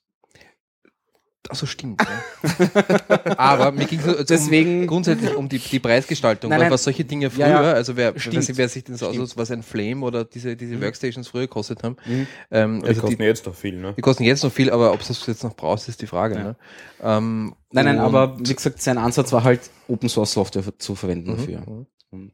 Also 1.48 1.66
stimmt. 1.66 2.02
Ja. 2.02 2.82
aber 3.38 3.72
mir 3.72 3.86
ging 3.86 4.00
es 4.06 4.26
Deswegen- 4.26 4.82
um, 4.82 4.88
grundsätzlich 4.88 5.36
um 5.36 5.48
die, 5.48 5.58
die 5.60 5.80
Preisgestaltung, 5.80 6.50
Nein, 6.50 6.60
weil 6.60 6.66
nein. 6.66 6.74
was 6.74 6.84
solche 6.84 7.06
Dinge 7.06 7.30
früher, 7.30 7.48
Ja, 7.48 7.64
ja. 7.64 7.72
also 7.74 7.96
wer, 7.96 8.12
nicht, 8.14 8.58
wer 8.58 8.68
sich 8.70 8.84
das 8.84 8.98
Stimmt. 9.00 9.20
aus, 9.20 9.38
was 9.38 9.50
ein 9.50 9.64
Flame 9.64 10.06
oder 10.06 10.26
diese, 10.26 10.56
diese 10.58 10.80
Workstations 10.82 11.28
früher 11.30 11.44
gekostet 11.44 11.82
haben, 11.84 11.96
Mhm. 12.06 12.28
ähm, 12.52 12.82
Die 12.82 12.88
also 12.90 13.02
kosten 13.02 13.18
die, 13.18 13.24
jetzt 13.24 13.48
doch 13.48 13.56
viel, 13.56 13.78
ne? 13.78 13.94
die 13.96 14.02
kosten 14.02 14.24
jetzt 14.24 14.44
noch 14.44 14.52
viel, 14.52 14.70
aber 14.70 14.92
ob 14.94 15.00
du 15.04 15.12
es 15.12 15.26
jetzt 15.26 15.44
noch 15.44 15.56
brauchst, 15.56 15.88
ist 15.88 16.02
die 16.02 16.08
Frage. 16.08 16.36
Ja. 16.36 16.44
Ne? 16.44 16.56
Ähm, 17.02 17.56
Nein, 17.72 17.86
nein, 17.86 18.00
aber 18.00 18.38
wie 18.40 18.54
gesagt, 18.54 18.82
sein 18.82 18.98
Ansatz 18.98 19.32
war 19.32 19.44
halt 19.44 19.62
Open 19.88 20.10
Source 20.10 20.34
Software 20.34 20.64
zu 20.78 20.96
verwenden 20.96 21.32
Mhm. 21.32 21.38
dafür. 21.38 21.60
Mhm. 21.62 21.86
Und 22.12 22.34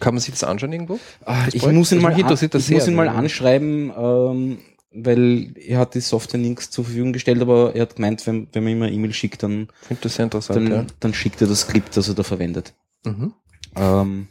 Kann 0.00 0.14
man 0.14 0.20
sich 0.20 0.30
das 0.32 0.44
anschauen 0.44 0.72
irgendwo? 0.72 0.98
Ah, 1.24 1.44
Das 1.46 1.54
ich 1.54 1.60
Projekt? 1.62 1.78
muss 1.78 1.92
ihn 1.92 1.98
Also 1.98 2.02
mal, 2.08 2.12
an, 2.14 2.20
ich 2.20 2.70
muss 2.70 2.88
ihn 2.88 2.94
mal 2.94 3.08
also. 3.08 3.18
anschreiben, 3.20 3.92
ähm, 3.96 4.58
weil 4.94 5.52
er 5.56 5.78
hat 5.80 5.94
die 5.94 6.00
Software 6.00 6.40
links 6.40 6.70
zur 6.70 6.84
Verfügung 6.84 7.12
gestellt, 7.12 7.40
aber 7.42 7.74
er 7.74 7.82
hat 7.82 7.96
gemeint, 7.96 8.26
wenn, 8.26 8.48
wenn 8.52 8.62
man 8.64 8.72
ihm 8.72 8.82
eine 8.82 8.92
E-Mail 8.92 9.12
schickt, 9.12 9.42
dann, 9.42 9.68
Ich 9.82 9.86
finde 9.88 10.02
das 10.04 10.14
sehr 10.16 10.24
interessant. 10.24 10.56
dann, 10.56 10.72
ja. 10.72 10.86
dann 11.00 11.14
schickt 11.14 11.40
er 11.40 11.48
das 11.48 11.60
Skript, 11.60 11.96
das 11.96 12.08
er 12.08 12.14
da 12.14 12.22
verwendet. 12.22 12.72
Mhm. 13.04 13.34
Ähm, 13.76 14.28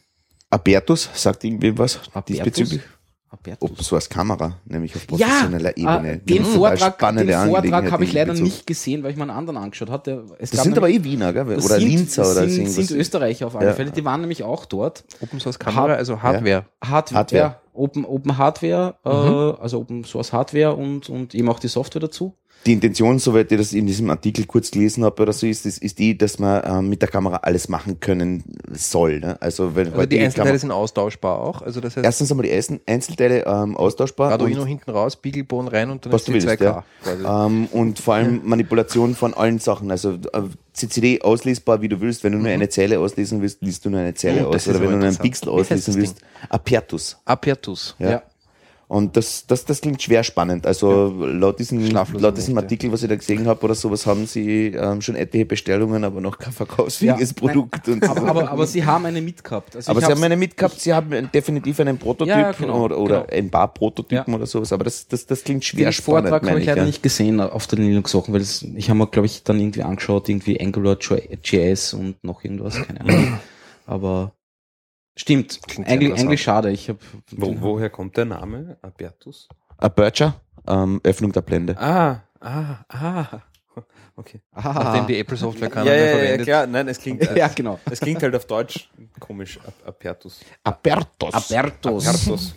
Abertus 0.49 1.09
sagt 1.13 1.43
irgendwie 1.43 1.77
was 1.77 1.99
Abertus? 2.13 2.25
diesbezüglich. 2.27 2.81
Abertus. 3.29 3.67
Open 3.71 3.83
Source 3.83 4.07
Kamera, 4.09 4.59
nämlich 4.65 4.95
auf 4.95 5.01
Ja, 5.17 5.25
professioneller 5.27 5.75
äh, 5.75 5.81
Ebene. 5.81 6.17
den. 6.19 6.45
Vortrag, 6.45 6.99
den 6.99 7.29
Vortrag 7.31 7.91
habe 7.91 8.03
ich 8.03 8.13
leider 8.13 8.31
Bezug. 8.33 8.43
nicht 8.45 8.67
gesehen, 8.67 9.01
weil 9.01 9.09
ich 9.09 9.17
mir 9.17 9.23
einen 9.23 9.31
anderen 9.31 9.57
angeschaut 9.57 9.89
hatte. 9.89 10.25
Es 10.37 10.51
Das 10.51 10.57
gab 10.59 10.63
sind 10.65 10.77
aber 10.77 10.87
eh 10.89 11.03
Wiener, 11.03 11.33
gell? 11.33 11.47
oder 11.47 11.59
sind, 11.59 11.79
Linzer 11.81 12.21
das 12.21 12.37
oder 12.37 12.47
sind, 12.47 12.69
so 12.69 12.81
sind. 12.83 12.99
Österreicher 12.99 13.47
auf 13.47 13.55
alle 13.55 13.69
Ja. 13.69 13.73
Fälle. 13.73 13.89
Die 13.89 14.05
waren 14.05 14.21
nämlich 14.21 14.43
auch 14.43 14.65
dort. 14.65 15.03
Open 15.19 15.39
Source 15.39 15.57
Kamera, 15.57 15.93
also 15.95 16.21
Hardware. 16.21 16.65
Hardware, 16.83 17.17
Hardware. 17.17 17.61
Open, 17.73 18.05
Open 18.05 18.37
Hardware, 18.37 18.95
äh, 19.03 19.61
also 19.61 19.79
Open 19.79 20.03
Source 20.03 20.31
Hardware 20.33 20.75
und, 20.75 21.09
und 21.09 21.35
eben 21.35 21.49
auch 21.49 21.59
die 21.59 21.67
Software 21.67 22.01
dazu. 22.01 22.35
Die 22.65 22.71
Intention, 22.73 23.19
soweit 23.19 23.51
ich 23.51 23.57
das 23.57 23.73
in 23.73 23.85
diesem 23.85 24.09
Artikel 24.09 24.45
kurz 24.45 24.71
gelesen 24.71 25.03
habe 25.03 25.21
oder 25.21 25.33
so, 25.33 25.45
ist, 25.45 25.65
ist, 25.65 25.79
ist 25.83 25.99
die, 25.99 26.17
dass 26.17 26.39
man 26.39 26.61
ähm, 26.65 26.89
mit 26.89 27.01
der 27.01 27.09
Kamera 27.09 27.37
alles 27.43 27.67
machen 27.67 27.99
können 27.99 28.43
soll. 28.71 29.19
Ne? 29.19 29.35
Also, 29.41 29.75
wenn 29.75 29.87
Also 29.93 30.05
die 30.05 30.19
Einzelteile 30.19 30.49
Kamera- 30.51 30.59
sind 30.59 30.71
austauschbar 30.71 31.39
auch. 31.39 31.61
Also 31.61 31.81
das 31.81 31.97
heißt, 31.97 32.05
Erstens 32.05 32.31
einmal 32.31 32.45
die 32.45 32.53
Einzel- 32.53 32.79
Einzelteile 32.85 33.45
ähm, 33.45 33.75
austauschbar. 33.75 34.31
Arduino 34.31 34.65
hinten 34.65 34.91
raus, 34.91 35.13
Spiegelbohnen 35.13 35.67
rein 35.67 35.89
und 35.89 36.05
dann 36.05 36.13
ist 36.13 36.27
die 36.27 36.33
willst, 36.33 36.47
2K. 36.47 36.83
ja. 37.23 37.45
Ähm, 37.45 37.67
und 37.71 37.99
vor 37.99 38.13
allem 38.13 38.39
Manipulation 38.45 39.13
von 39.15 39.33
allen 39.33 39.59
Sachen. 39.59 39.91
Also 39.91 40.13
äh, 40.13 40.19
CCD 40.71 41.21
auslesbar, 41.21 41.81
wie 41.81 41.89
du 41.89 41.99
willst. 41.99 42.23
Wenn 42.23 42.31
du 42.31 42.39
nur 42.39 42.47
eine 42.47 42.69
Zelle 42.69 42.99
auslesen 42.99 43.41
willst, 43.41 43.61
liest 43.61 43.83
du 43.85 43.89
nur 43.89 43.99
eine 43.99 44.13
Zelle 44.13 44.39
Mhm. 44.41 44.47
Oh, 44.47 44.53
aus. 44.55 44.67
Oder 44.69 44.79
wenn 44.79 44.89
du 44.91 44.97
nur 44.97 45.07
einen. 45.07 45.17
Pixel 45.17 45.49
auslesen 45.49 45.95
willst, 45.95 46.21
Apertus. 46.49 47.17
Apertus. 47.25 47.95
Ja. 47.99 48.23
Und 48.93 49.17
das, 49.17 49.47
das, 49.47 49.65
das 49.65 49.81
klingt 49.81 50.03
schwer 50.03 50.23
spannend. 50.23 50.67
Also 50.67 51.07
laut, 51.25 51.57
diesem, 51.57 51.83
laut 51.89 52.37
diesem. 52.37 52.55
Artikel, 52.59 52.91
was 52.91 53.01
ich 53.01 53.09
da 53.09 53.15
gesehen 53.15 53.47
habe 53.47 53.63
oder 53.65 53.73
sowas, 53.73 54.05
haben 54.05 54.27
sie 54.27 54.67
ähm, 54.67 55.01
schon 55.01 55.15
etliche 55.15 55.47
Bestellungen, 55.47 56.03
aber 56.03 56.21
noch 56.21 56.37
kein 56.37 56.53
verkaufsfähiges 56.53 57.31
Ja, 57.31 57.35
Produkt. 57.35 57.87
Und 57.87 58.07
Aber, 58.07 58.27
aber, 58.27 58.51
aber 58.51 58.67
sie 58.67 58.85
haben 58.85 59.07
eine 59.07 59.19
mitgehabt. 59.19 59.75
Also 59.75 59.89
aber 59.89 59.99
sie 60.01 60.11
haben 60.11 60.23
eine 60.23 60.37
mitgehabt, 60.37 60.79
sie 60.79 60.93
haben 60.93 61.27
definitiv 61.33 61.79
einen 61.79 61.97
Prototyp 61.97 62.35
Ja, 62.35 62.51
genau, 62.51 62.83
oder, 62.83 62.99
oder 62.99 63.21
genau. 63.21 63.33
ein 63.35 63.49
paar 63.49 63.73
Prototypen 63.73 64.31
Ja. 64.31 64.35
oder 64.35 64.45
sowas. 64.45 64.71
Aber 64.71 64.83
das, 64.83 65.07
das, 65.07 65.25
das 65.25 65.43
klingt 65.43 65.65
schwer 65.65 65.89
den 65.89 65.93
spannend. 65.93 66.29
Vortrag 66.29 66.47
habe 66.47 66.59
ich 66.59 66.67
leider 66.67 66.81
ja. 66.81 66.85
nicht 66.85 67.01
gesehen 67.01 67.41
auf 67.41 67.65
den 67.65 67.79
Linux-Sachen, 67.79 68.31
weil 68.31 68.41
das, 68.41 68.63
ich 68.75 68.91
habe 68.91 68.99
mir, 68.99 69.07
glaube 69.07 69.25
ich, 69.25 69.41
dann 69.41 69.59
irgendwie 69.59 69.81
angeschaut, 69.81 70.29
irgendwie 70.29 70.61
Angular 70.61 70.99
JS 70.99 71.95
und 71.95 72.23
noch 72.23 72.43
irgendwas, 72.43 72.79
keine 72.79 73.01
Ahnung. 73.01 73.39
Aber 73.87 74.33
stimmt, 75.15 75.59
Klingt 75.67 75.87
eigentlich, 75.87 76.41
schade. 76.41 76.71
Ich 76.71 76.89
habe 76.89 76.99
Wo, 77.31 77.55
woher 77.59 77.89
kommt 77.89 78.17
der 78.17 78.25
Name? 78.25 78.77
Abertus? 78.81 79.47
Aperture, 79.77 80.35
ähm, 80.67 81.01
Öffnung 81.03 81.31
der 81.31 81.41
Blende. 81.41 81.77
Ah, 81.77 82.21
ah, 82.39 82.77
ah. 82.89 83.41
Okay. 84.15 84.41
Nachdem 84.53 85.07
die 85.07 85.17
Apple-Software 85.17 85.69
keiner 85.71 85.87
ja, 85.87 85.91
mehr 85.93 86.01
ja, 86.05 86.11
ja, 86.11 86.17
verwendet. 86.19 86.45
klar. 86.47 86.67
Nein, 86.67 86.87
es 86.87 86.99
klingt, 86.99 87.23
ja, 87.35 87.47
genau. 87.47 87.79
es 87.89 87.99
klingt 87.99 88.21
halt 88.21 88.35
auf 88.35 88.45
Deutsch 88.45 88.87
komisch. 89.19 89.57
Ap- 89.65 89.87
Apertus. 89.87 90.41
Apertus. 90.63 91.33
Abertus. 91.33 92.07
Apertus. 92.07 92.55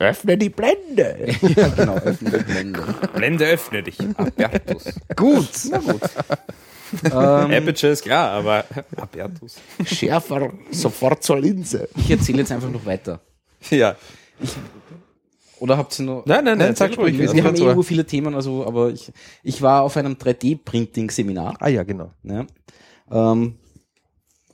Öffne 0.00 0.36
die 0.36 0.48
Blende. 0.50 1.28
ja, 1.56 1.68
genau. 1.68 1.94
öffne 1.94 2.30
die 2.32 2.42
Blende. 2.42 2.82
Blende 3.14 3.46
öffne 3.46 3.84
dich. 3.84 4.00
Apertus. 4.16 4.86
Gut, 5.14 5.48
na 5.70 5.78
gut. 5.78 6.00
Ähm, 7.04 7.12
Aperture 7.12 7.92
ist 7.92 8.02
klar, 8.02 8.30
aber 8.30 8.64
Apertus. 8.96 9.56
Schärfer, 9.84 10.52
sofort 10.70 11.22
zur 11.22 11.40
Linse. 11.40 11.88
ich 11.96 12.10
erzähle 12.10 12.38
jetzt 12.38 12.52
einfach 12.52 12.70
noch 12.70 12.84
weiter. 12.86 13.20
Ja. 13.70 13.96
Oder 15.60 15.76
habt 15.76 15.98
ihr 15.98 16.04
noch? 16.04 16.24
Nein, 16.26 16.44
nein, 16.44 16.58
nein, 16.58 16.76
sag 16.76 16.96
ruhig, 16.96 17.18
wir 17.18 17.32
wir 17.32 17.44
haben 17.44 17.56
irgendwo 17.56 17.82
viele 17.82 18.06
Themen, 18.06 18.34
also, 18.34 18.64
aber 18.64 18.90
ich, 18.90 19.12
ich 19.42 19.60
war 19.60 19.82
auf 19.82 19.96
einem 19.96 20.14
3D-Printing-Seminar. 20.14 21.56
Ah 21.58 21.68
ja, 21.68 21.82
genau. 21.82 22.12
Ja. 22.22 22.46
Ähm, 23.10 23.58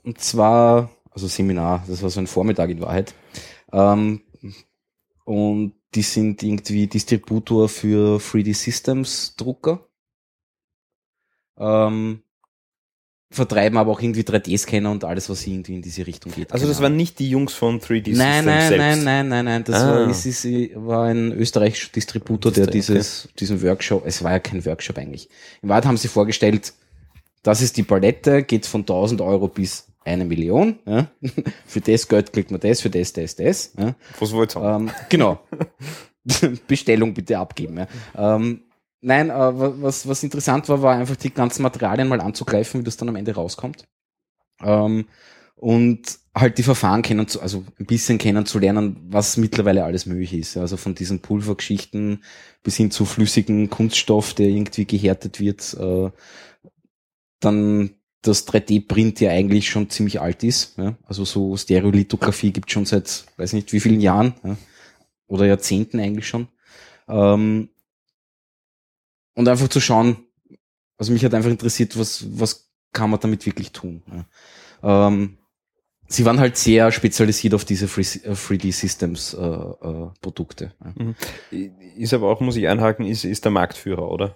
und 0.03 0.19
zwar, 0.19 0.89
also 1.11 1.27
Seminar, 1.27 1.83
das 1.87 2.01
war 2.01 2.09
so 2.09 2.19
ein 2.19 2.27
Vormittag 2.27 2.69
in 2.69 2.81
Wahrheit. 2.81 3.13
Ähm, 3.71 4.21
und 5.25 5.73
die 5.93 6.01
sind 6.01 6.43
irgendwie 6.43 6.87
Distributor 6.87 7.69
für 7.69 8.19
3D 8.19 8.53
Systems 8.53 9.35
Drucker. 9.35 9.87
Ähm, 11.57 12.21
vertreiben 13.35 13.77
aber 13.77 13.91
auch 13.91 14.01
irgendwie 14.01 14.21
3D-Scanner 14.21 14.89
und 14.91 15.03
alles, 15.03 15.29
was 15.29 15.45
irgendwie 15.45 15.75
in 15.75 15.81
diese 15.81 16.07
Richtung 16.07 16.31
geht. 16.31 16.51
Also 16.51 16.67
das 16.67 16.77
Keine 16.77 16.83
waren 16.89 16.95
nicht 16.97 17.19
die 17.19 17.29
Jungs 17.29 17.53
von 17.53 17.79
3D 17.79 18.15
Nein, 18.15 18.43
Systems 18.43 18.45
nein, 18.45 18.67
selbst. 18.69 18.77
nein, 18.79 19.03
nein, 19.03 19.27
nein, 19.27 19.45
nein. 19.45 19.63
Das 19.63 19.75
Ah. 19.83 19.89
war, 19.91 20.09
es 20.09 20.25
ist, 20.25 20.45
war 20.75 21.05
ein 21.05 21.31
österreichischer 21.33 21.91
Distributor, 21.93 22.51
der 22.51 22.63
Okay. 22.63 22.71
dieses, 22.73 23.29
diesen 23.39 23.61
Workshop, 23.61 24.03
es 24.05 24.23
war 24.23 24.31
ja 24.31 24.39
kein 24.39 24.65
Workshop 24.65 24.97
eigentlich. 24.97 25.29
In 25.61 25.69
Wahrheit 25.69 25.85
haben 25.85 25.97
sie 25.97 26.07
vorgestellt, 26.07 26.73
das 27.43 27.61
ist 27.61 27.77
die 27.77 27.83
Palette, 27.83 28.41
geht 28.43 28.65
von 28.65 28.81
1000 28.81 29.21
Euro 29.21 29.47
bis 29.47 29.85
eine 30.03 30.25
Million. 30.25 30.79
Ja. 30.85 31.07
Für 31.65 31.81
das 31.81 32.07
Geld 32.07 32.31
kriegt 32.33 32.51
man 32.51 32.59
das, 32.59 32.81
für 32.81 32.89
das, 32.89 33.11
das, 33.13 33.35
das. 33.35 33.73
Ja. 33.77 33.95
Was 34.19 34.31
wollt 34.33 34.55
ihr? 34.55 34.61
Ähm, 34.63 34.91
genau. 35.09 35.39
Bestellung 36.67 37.13
bitte 37.13 37.37
abgeben. 37.37 37.77
Ja. 38.15 38.35
Ähm, 38.35 38.61
nein, 39.01 39.29
äh, 39.29 39.33
wa- 39.33 39.73
was, 39.77 40.07
was 40.07 40.23
interessant 40.23 40.69
war, 40.69 40.81
war 40.81 40.95
einfach 40.95 41.15
die 41.15 41.33
ganzen 41.33 41.63
Materialien 41.63 42.07
mal 42.07 42.21
anzugreifen, 42.21 42.81
wie 42.81 42.85
das 42.85 42.97
dann 42.97 43.09
am 43.09 43.15
Ende 43.15 43.33
rauskommt. 43.35 43.85
Ähm, 44.61 45.07
und 45.55 46.19
halt 46.35 46.57
die 46.57 46.63
Verfahren 46.63 47.01
kennen 47.01 47.27
zu, 47.27 47.41
also 47.41 47.65
ein 47.79 47.85
bisschen 47.85 48.17
kennenzulernen, 48.17 48.97
was 49.09 49.37
mittlerweile 49.37 49.85
alles 49.85 50.05
möglich 50.05 50.33
ist. 50.33 50.57
Also 50.57 50.77
von 50.77 50.95
diesen 50.95 51.21
Pulvergeschichten 51.21 52.23
bis 52.63 52.77
hin 52.77 52.91
zu 52.91 53.05
flüssigen 53.05 53.69
Kunststoff, 53.69 54.33
der 54.33 54.47
irgendwie 54.47 54.85
gehärtet 54.85 55.39
wird, 55.39 55.75
äh, 55.79 56.11
dann 57.39 57.91
das 58.21 58.45
3D-Print 58.45 59.19
ja 59.19 59.31
eigentlich 59.31 59.69
schon 59.69 59.89
ziemlich 59.89 60.19
alt 60.19 60.43
ist. 60.43 60.77
Ja? 60.77 60.97
Also 61.03 61.25
so 61.25 61.55
Stereolithografie 61.57 62.51
gibt 62.51 62.71
schon 62.71 62.85
seit, 62.85 63.25
weiß 63.37 63.53
nicht 63.53 63.71
wie 63.73 63.79
vielen 63.79 64.01
Jahren 64.01 64.33
ja? 64.43 64.57
oder 65.27 65.45
Jahrzehnten 65.45 65.99
eigentlich 65.99 66.27
schon. 66.27 66.47
Ähm, 67.07 67.69
und 69.35 69.47
einfach 69.47 69.67
zu 69.67 69.79
schauen, 69.79 70.17
also 70.97 71.13
mich 71.13 71.23
hat 71.23 71.33
einfach 71.33 71.49
interessiert, 71.49 71.97
was, 71.99 72.25
was 72.39 72.71
kann 72.93 73.09
man 73.09 73.19
damit 73.19 73.45
wirklich 73.45 73.71
tun. 73.71 74.01
Ja? 74.81 75.07
Ähm, 75.07 75.37
sie 76.07 76.25
waren 76.25 76.39
halt 76.39 76.57
sehr 76.57 76.91
spezialisiert 76.91 77.53
auf 77.53 77.65
diese 77.65 77.85
3D-Systems 77.85 79.33
äh, 79.33 79.39
äh, 79.39 80.07
Produkte. 80.21 80.73
Ja. 80.83 81.59
Ist 81.97 82.13
aber 82.13 82.29
auch, 82.29 82.39
muss 82.39 82.55
ich 82.55 82.67
einhaken, 82.67 83.05
ist, 83.05 83.25
ist 83.25 83.43
der 83.45 83.51
Marktführer, 83.51 84.09
oder? 84.09 84.35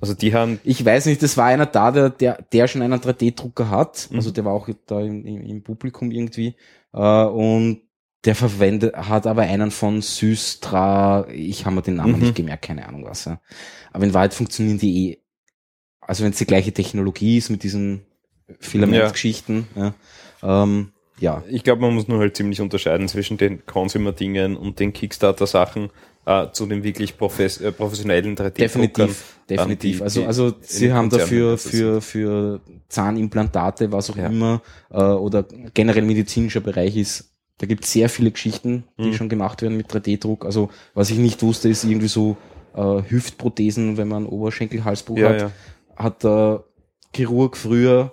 Also 0.00 0.12
die 0.12 0.34
haben, 0.34 0.60
Ich 0.64 0.84
weiß 0.84 1.06
nicht, 1.06 1.22
das 1.22 1.36
war 1.36 1.46
einer 1.46 1.66
da, 1.66 1.90
der, 1.90 2.10
der, 2.10 2.42
der 2.52 2.68
schon 2.68 2.82
einen 2.82 3.00
3D-Drucker 3.00 3.70
hat. 3.70 4.08
Mhm. 4.10 4.16
Also 4.16 4.30
der 4.30 4.44
war 4.44 4.52
auch 4.52 4.68
da 4.86 5.00
im, 5.00 5.24
im, 5.24 5.40
im 5.42 5.62
Publikum 5.62 6.10
irgendwie. 6.10 6.54
Äh, 6.92 7.24
und 7.24 7.80
der 8.26 8.34
verwendet, 8.34 8.94
hat 8.96 9.26
aber 9.26 9.42
einen 9.42 9.70
von 9.70 10.02
Systra, 10.02 11.26
ich 11.32 11.64
habe 11.64 11.76
mir 11.76 11.82
den 11.82 11.94
Namen 11.96 12.14
Mhm. 12.16 12.18
nicht 12.20 12.34
gemerkt, 12.34 12.64
keine 12.64 12.86
Ahnung 12.88 13.04
was. 13.06 13.24
Ja. 13.24 13.40
Aber 13.92 14.04
in 14.04 14.12
Wahrheit 14.14 14.34
funktionieren 14.34 14.78
die 14.78 15.10
eh, 15.12 15.18
also 16.00 16.22
wenn 16.24 16.32
es 16.32 16.38
die 16.38 16.46
gleiche 16.46 16.72
Technologie 16.72 17.38
ist 17.38 17.50
mit 17.50 17.62
diesen 17.62 18.02
Filamentgeschichten, 18.60 19.66
ja. 19.74 19.94
Ähm, 20.42 20.92
ja. 21.18 21.42
ich 21.48 21.64
glaube, 21.64 21.82
man 21.82 21.94
muss 21.94 22.08
nur 22.08 22.18
halt 22.20 22.36
ziemlich 22.36 22.60
unterscheiden 22.60 23.08
zwischen 23.08 23.36
den 23.38 23.64
Consumer-Dingen 23.66 24.56
und 24.56 24.78
den 24.80 24.92
Kickstarter-Sachen. 24.92 25.90
äh, 26.28 26.50
zu 26.50 26.66
den 26.66 26.82
wirklich 26.82 27.10
äh, 27.12 27.14
professionellen 27.14 28.34
3D-Druckern. 28.36 28.50
Definitiv, 28.56 29.36
definitiv. 29.48 29.96
die- 29.98 30.02
also, 30.02 30.24
also 30.26 30.52
sie 30.60 30.92
haben 30.92 31.08
dafür 31.08 31.52
Einsatz 31.52 31.70
für, 31.70 32.00
für 32.00 32.60
Zahnimplantate, 32.88 33.92
was 33.92 34.10
auch 34.10 34.16
Ja. 34.16 34.26
immer, 34.26 34.60
äh, 34.90 34.96
oder 35.04 35.44
generell 35.72 36.02
medizinischer 36.02 36.58
Bereich 36.60 36.96
ist, 36.96 37.35
da 37.58 37.66
gibt 37.66 37.84
es 37.84 37.92
sehr 37.92 38.08
viele 38.08 38.30
Geschichten, 38.30 38.84
die 38.98 39.08
Mhm. 39.08 39.12
schon 39.14 39.28
gemacht 39.28 39.62
werden 39.62 39.76
mit 39.76 39.90
3D-Druck. 39.92 40.44
Also 40.44 40.70
was 40.94 41.10
ich 41.10 41.18
nicht 41.18 41.42
wusste, 41.42 41.68
ist 41.68 41.84
irgendwie 41.84 42.08
so 42.08 42.36
äh, 42.74 43.02
Hüftprothesen, 43.08 43.96
wenn 43.96 44.08
man 44.08 44.26
Oberschenkel-Halsbruch 44.26 45.16
Ja, 45.18 45.28
hat, 45.30 45.40
ja. 45.40 45.52
hat 45.96 46.24
der 46.24 46.64
Chirurg 47.14 47.56
früher 47.56 48.12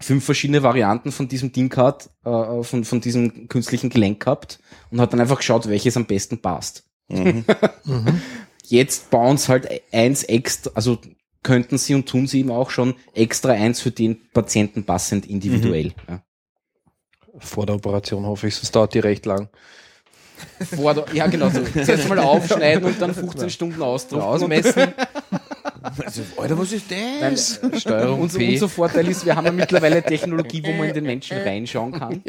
fünf 0.00 0.24
verschiedene 0.24 0.62
Varianten 0.62 1.12
von 1.12 1.28
diesem 1.28 1.52
Ding 1.52 1.68
gehabt, 1.68 2.10
äh, 2.24 2.62
von, 2.62 2.84
von 2.84 3.00
diesem 3.00 3.48
künstlichen 3.48 3.90
Gelenk 3.90 4.20
gehabt 4.20 4.60
und 4.90 5.00
hat 5.00 5.12
dann 5.12 5.20
einfach 5.20 5.38
geschaut, 5.38 5.68
welches 5.68 5.96
am 5.96 6.06
besten 6.06 6.38
passt. 6.38 6.84
Mhm. 7.08 7.44
Jetzt 8.64 9.10
bauen 9.10 9.36
sie 9.36 9.48
halt 9.48 9.68
eins 9.92 10.24
extra, 10.24 10.70
also 10.74 10.98
könnten 11.42 11.78
sie 11.78 11.94
und 11.94 12.06
tun 12.08 12.26
sie 12.26 12.40
eben 12.40 12.50
auch 12.50 12.70
schon 12.70 12.94
extra 13.14 13.52
eins 13.52 13.80
für 13.80 13.90
den 13.92 14.18
Patienten 14.32 14.84
passend 14.84 15.26
individuell. 15.26 15.92
Ja. 16.08 16.22
Vor 17.38 17.66
der 17.66 17.76
Operation 17.76 18.24
hoffe 18.26 18.48
ich, 18.48 18.56
sonst 18.56 18.74
dauert 18.74 18.94
die 18.94 19.00
recht 19.00 19.26
lang. 19.26 19.48
Vor 20.74 20.94
der, 20.94 21.06
ja, 21.12 21.26
genau 21.26 21.48
so. 21.48 21.62
Zuerst 21.62 22.08
mal 22.08 22.18
aufschneiden 22.18 22.84
und 22.84 23.00
dann 23.00 23.14
15 23.14 23.50
Stunden 23.50 23.82
ausdrucken. 23.82 24.22
Ausmessen, 24.22 24.92
Also, 26.04 26.22
Alter, 26.36 26.58
was 26.58 26.72
ist 26.72 26.86
das? 26.90 27.60
Nein, 27.62 27.78
Steuerung 27.80 28.20
unser, 28.20 28.38
P. 28.38 28.52
unser 28.52 28.68
Vorteil 28.68 29.08
ist, 29.08 29.24
wir 29.24 29.36
haben 29.36 29.46
ja 29.46 29.52
mittlerweile 29.52 30.02
Technologie, 30.02 30.62
wo 30.64 30.72
man 30.72 30.88
in 30.88 30.94
den 30.94 31.04
Menschen 31.04 31.38
reinschauen 31.38 31.92
kann, 31.92 32.22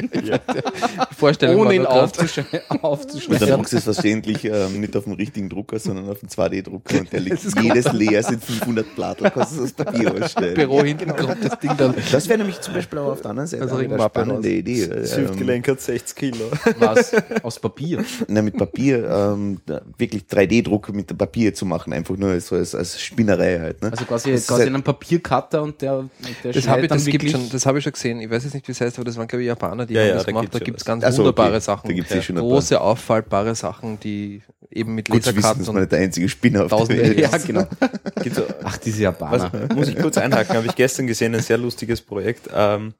Vorstellung 1.18 1.62
ohne 1.62 1.76
ihn 1.76 1.86
aufzusch 1.86 2.38
Und 2.70 2.70
dann 2.70 2.80
aufzuschneiden. 2.82 3.58
machst 3.58 3.74
du 3.74 3.78
es 3.78 3.84
verständlich 3.84 4.46
ähm, 4.46 4.80
nicht 4.80 4.96
auf 4.96 5.06
dem 5.06 5.14
richtigen 5.14 5.50
Drucker, 5.50 5.80
sondern 5.80 6.10
auf 6.10 6.20
dem 6.20 6.30
2D-Drucker 6.30 7.00
und 7.00 7.12
der 7.12 7.20
liegt 7.20 7.40
jedes 7.62 7.92
leer, 7.94 8.24
sind 8.24 8.44
500 8.44 8.96
Plattel, 8.96 9.32
kannst 9.32 9.58
du 9.58 9.62
das 9.62 9.74
Papier 9.74 10.12
ausschneiden. 10.24 10.54
Büro 10.56 10.84
hinten 10.84 11.16
kommt 11.16 11.44
das 11.44 11.60
Ding 11.60 11.72
dann. 11.78 11.94
Das 12.12 12.28
wäre 12.28 12.38
nämlich 12.40 12.62
zum 12.62 12.74
Beispiel 12.74 13.00
auch 13.00 13.12
auf 13.14 13.22
der 13.22 13.32
anderen 13.32 13.48
Seite 13.48 13.64
Also 13.64 13.78
eine 13.78 14.00
spannende 14.00 14.50
Idee. 14.50 14.88
Das 14.88 15.18
Ähm, 15.18 15.24
Hüftgelenk 15.24 15.68
hat 15.68 15.82
60 15.82 16.16
Kilo. 16.16 16.52
Was? 16.80 17.12
Aus 17.44 17.60
Papier. 17.60 18.04
na, 18.28 18.42
mit 18.42 18.58
Papier, 18.58 19.10
ähm, 19.10 19.60
wirklich 19.98 20.24
3D-Druck 20.24 20.94
mit 20.94 21.18
Papier 21.18 21.54
zu 21.54 21.66
machen, 21.66 21.94
einfach 21.94 22.16
nur 22.18 22.40
so 22.40 22.56
als, 22.56 22.76
als 22.76 23.00
Spinnerei 23.02 23.47
halt. 23.60 23.82
Ne? 23.82 23.92
Also 23.92 24.06
quasi, 24.06 24.32
Das 24.32 24.48
quasi 24.48 24.64
halt- 24.64 24.74
einen 24.74 24.84
Papiercutter 24.84 25.62
und 25.64 25.82
der, 25.82 25.98
und 26.00 26.12
der 26.44 26.52
Das 26.54 26.64
schneidet 26.64 26.68
habe 26.70 26.82
ich, 26.82 26.88
dann 26.90 26.98
das 26.98 27.06
gibt 27.06 27.24
wirklich 27.24 27.32
schon, 27.32 27.50
das 27.50 27.66
habe 27.66 27.78
ich 27.78 27.84
schon 27.84 27.94
gesehen. 27.94 28.20
Ich 28.22 28.30
weiß 28.30 28.44
jetzt 28.44 28.54
nicht, 28.54 28.68
wie 28.68 28.72
es 28.72 28.82
heißt, 28.82 28.98
aber 28.98 29.06
das 29.06 29.16
waren 29.18 29.28
glaube 29.28 29.44
ich 29.44 29.48
Japaner, 29.48 29.86
die 29.86 29.94
Ja, 29.94 30.02
haben 30.02 30.08
ja, 30.10 30.14
das 30.16 30.24
da 30.26 30.32
gemacht. 30.32 30.44
gibt's 30.46 30.60
Da 30.60 30.66
gibt 30.66 30.78
es 30.80 30.86
ganz 30.86 31.04
Ach 31.04 31.12
so, 31.12 31.18
wunderbare 31.20 31.50
okay. 31.50 31.60
Sachen. 31.62 31.88
Da 31.90 31.94
gibt's 31.94 32.14
ja 32.14 32.22
schon 32.22 32.36
große 32.36 32.80
auffallbare 32.82 33.56
Sachen, 33.56 34.00
die 34.00 34.42
eben 34.70 34.96
mit 34.96 35.10
Gut 35.10 35.26
Laserkarten 35.26 35.66
und 35.68 35.76
nicht 35.76 35.92
der 35.92 36.00
einzige 36.00 36.28
Spinner 36.30 36.66
auf 36.66 36.70
der 36.70 36.78
Tausende- 36.80 37.02
Welt 37.04 37.20
Ja, 37.20 37.38
genau. 37.38 37.68
Ach, 38.64 38.78
diese 38.78 39.04
Japaner. 39.04 39.52
Was, 39.70 39.76
muss 39.76 39.88
ich 39.88 39.98
kurz 39.98 40.18
einhaken, 40.18 40.56
habe 40.58 40.68
ich 40.68 40.76
gestern 40.76 41.08
gesehen, 41.08 41.34
ein 41.36 41.42
sehr 41.42 41.58
lustiges 41.58 42.02
Projekt, 42.02 42.50
ähm, 42.54 42.94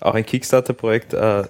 auch 0.00 0.14
ein 0.14 0.24
Kickstarter-Projekt, 0.24 1.12
äh, 1.14 1.44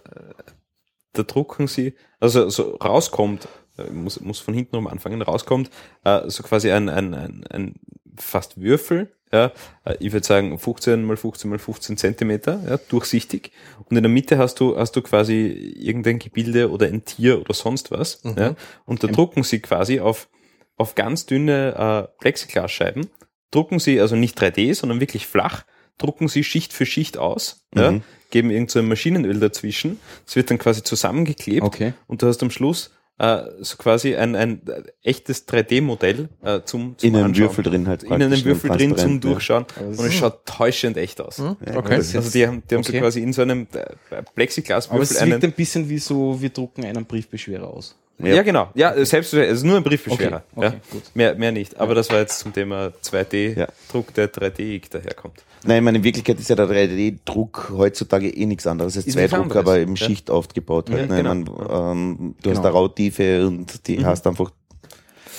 da 1.12 1.22
drucken 1.24 1.66
sie, 1.66 1.94
also 2.20 2.48
so 2.50 2.76
rauskommt, 2.76 3.48
äh, 3.78 3.90
muss, 3.90 4.20
muss 4.20 4.38
von 4.40 4.54
hinten 4.54 4.76
rum 4.76 4.86
anfangen, 4.86 5.22
rauskommt, 5.22 5.70
äh, 6.04 6.28
so 6.28 6.42
quasi 6.42 6.70
ein, 6.70 6.88
ein, 6.88 7.14
ein, 7.14 7.44
ein 7.50 7.74
fast 8.22 8.61
Würfel, 8.61 9.12
ja, 9.33 9.52
äh, 9.85 9.96
ich 10.00 10.12
würde 10.12 10.26
sagen 10.26 10.59
15 10.59 11.04
mal 11.04 11.16
15 11.16 11.48
mal 11.50 11.59
15 11.59 11.96
Zentimeter, 11.96 12.61
ja, 12.68 12.76
durchsichtig. 12.88 13.52
Und 13.88 13.96
in 13.96 14.02
der 14.02 14.11
Mitte 14.11 14.38
hast 14.38 14.59
du, 14.61 14.76
hast 14.76 14.96
du 14.96 15.02
quasi 15.02 15.74
irgendein 15.78 16.18
Gebilde 16.18 16.70
oder 16.70 16.87
ein 16.87 17.04
Tier 17.04 17.40
oder 17.40 17.54
sonst 17.54 17.90
was, 17.90 18.22
ja, 18.24 18.54
und 18.87 19.02
da 19.02 19.09
drucken 19.09 19.42
sie 19.44 19.61
quasi 19.61 20.00
auf, 20.00 20.28
auf 20.76 20.94
ganz 20.94 21.26
dünne 21.26 22.09
äh, 22.11 22.20
Plexiglasscheiben, 22.20 23.06
drucken 23.50 23.78
sie, 23.78 24.00
also 24.00 24.16
nicht 24.16 24.40
3D, 24.40 24.74
sondern 24.74 25.00
wirklich 25.00 25.26
flach, 25.26 25.64
drucken 25.98 26.28
sie 26.28 26.42
Schicht 26.44 26.72
für 26.72 26.87
Schicht 26.87 27.18
aus, 27.18 27.66
ja, 27.74 27.92
Mhm. 27.92 28.02
geben 28.30 28.50
irgend 28.50 28.70
so 28.70 28.78
ein 28.78 28.88
Maschinenöl 28.88 29.38
dazwischen, 29.38 30.00
es 30.26 30.35
wird 30.35 30.50
dann 30.50 30.59
quasi 30.59 30.83
zusammengeklebt. 30.83 31.62
Okay. 31.64 31.92
und 32.06 32.22
du 32.22 32.26
hast 32.26 32.42
am 32.42 32.50
Schluss 32.50 32.90
äh, 33.20 33.42
so 33.61 33.76
quasi 33.76 34.16
ein, 34.16 34.35
ein 34.35 34.62
äh, 34.66 34.83
echtes 35.02 35.46
3D-Modell 35.46 36.28
äh, 36.42 36.61
zum, 36.64 36.96
zum 36.96 37.09
In 37.09 37.16
einem 37.16 37.26
Anschauen. 37.26 37.48
Würfel 37.48 37.64
drin 37.64 37.87
halt. 37.87 38.02
In 38.02 38.12
einem 38.12 38.44
Würfel 38.44 38.70
drin 38.70 38.96
zum 38.96 39.12
ja. 39.14 39.18
Durchschauen 39.18 39.66
und 39.78 40.00
es 40.00 40.14
schaut 40.14 40.46
täuschend 40.46 40.96
echt 40.96 41.20
aus. 41.20 41.37
Ja, 41.38 41.56
Okay. 41.76 41.96
das 41.96 42.06
ist- 42.09 42.16
Also 42.16 42.30
die 42.30 42.46
haben, 42.46 42.62
die 42.70 42.74
haben 42.74 42.83
so 42.83 42.88
Okay. 42.90 43.00
quasi 43.00 43.20
in 43.20 43.33
so 43.35 43.42
einem 43.42 43.66
äh, 43.74 43.78
Aber 44.11 44.20
es 44.26 44.33
Plexiglaswürfel 44.35 45.26
wirkt 45.28 45.44
ein 45.44 45.52
bisschen 45.52 45.88
wie 45.88 45.98
so, 45.98 46.40
wir 46.40 46.48
drucken 46.50 46.85
einen 46.85 47.04
Briefbeschwerer 47.04 47.68
aus. 47.68 47.94
Ja. 48.18 48.35
Ja. 48.35 48.42
genau. 48.42 48.68
Ja, 48.74 49.04
selbst, 49.04 49.33
es 49.35 49.59
ist 49.59 49.64
nur 49.64 49.76
ein 49.76 49.83
Briefbeschwerer. 49.83 50.42
Okay, 50.54 50.66
okay, 50.66 50.76
ja. 50.76 50.80
gut. 50.90 51.02
Mehr, 51.14 51.35
mehr 51.37 51.52
nicht. 51.52 51.78
Aber 51.80 51.94
das 51.94 52.11
war 52.11 52.18
jetzt 52.20 52.38
zum 52.40 52.52
Thema 52.52 52.92
2D-Druck, 53.02 54.06
Ja. 54.09 54.12
der 54.16 54.33
3D 54.33 54.88
daherkommt. 54.90 55.42
Nein, 55.64 55.79
ich 55.79 55.85
meine, 55.85 55.99
in 55.99 56.05
Wirklichkeit 56.05 56.38
ist 56.40 56.49
ja 56.49 56.57
der 56.57 56.66
3D-Druck 56.66 57.70
heutzutage 57.77 58.29
eh 58.31 58.46
nichts 58.46 58.66
anderes 58.66 58.96
als 58.96 59.07
Ist 59.07 59.12
zwei 59.14 59.23
nichts 59.23 59.35
Druck, 59.35 59.42
anderes, 59.44 59.61
aber 59.62 59.79
im 59.81 59.94
ja. 59.94 60.07
Schicht 60.07 60.31
aufgebaut. 60.31 60.90
Halt, 60.90 61.11
Ja, 61.11 61.23
ne? 61.23 61.31
Ich 61.31 61.46
genau. 61.46 61.57
meine, 61.57 61.92
ähm, 61.92 62.35
du 62.42 62.51
hast 62.51 62.57
Genau. 62.57 62.68
eine 62.68 62.77
Rautiefe 62.77 63.46
und 63.46 63.87
die 63.87 64.05
hast 64.05 64.27
einfach 64.27 64.51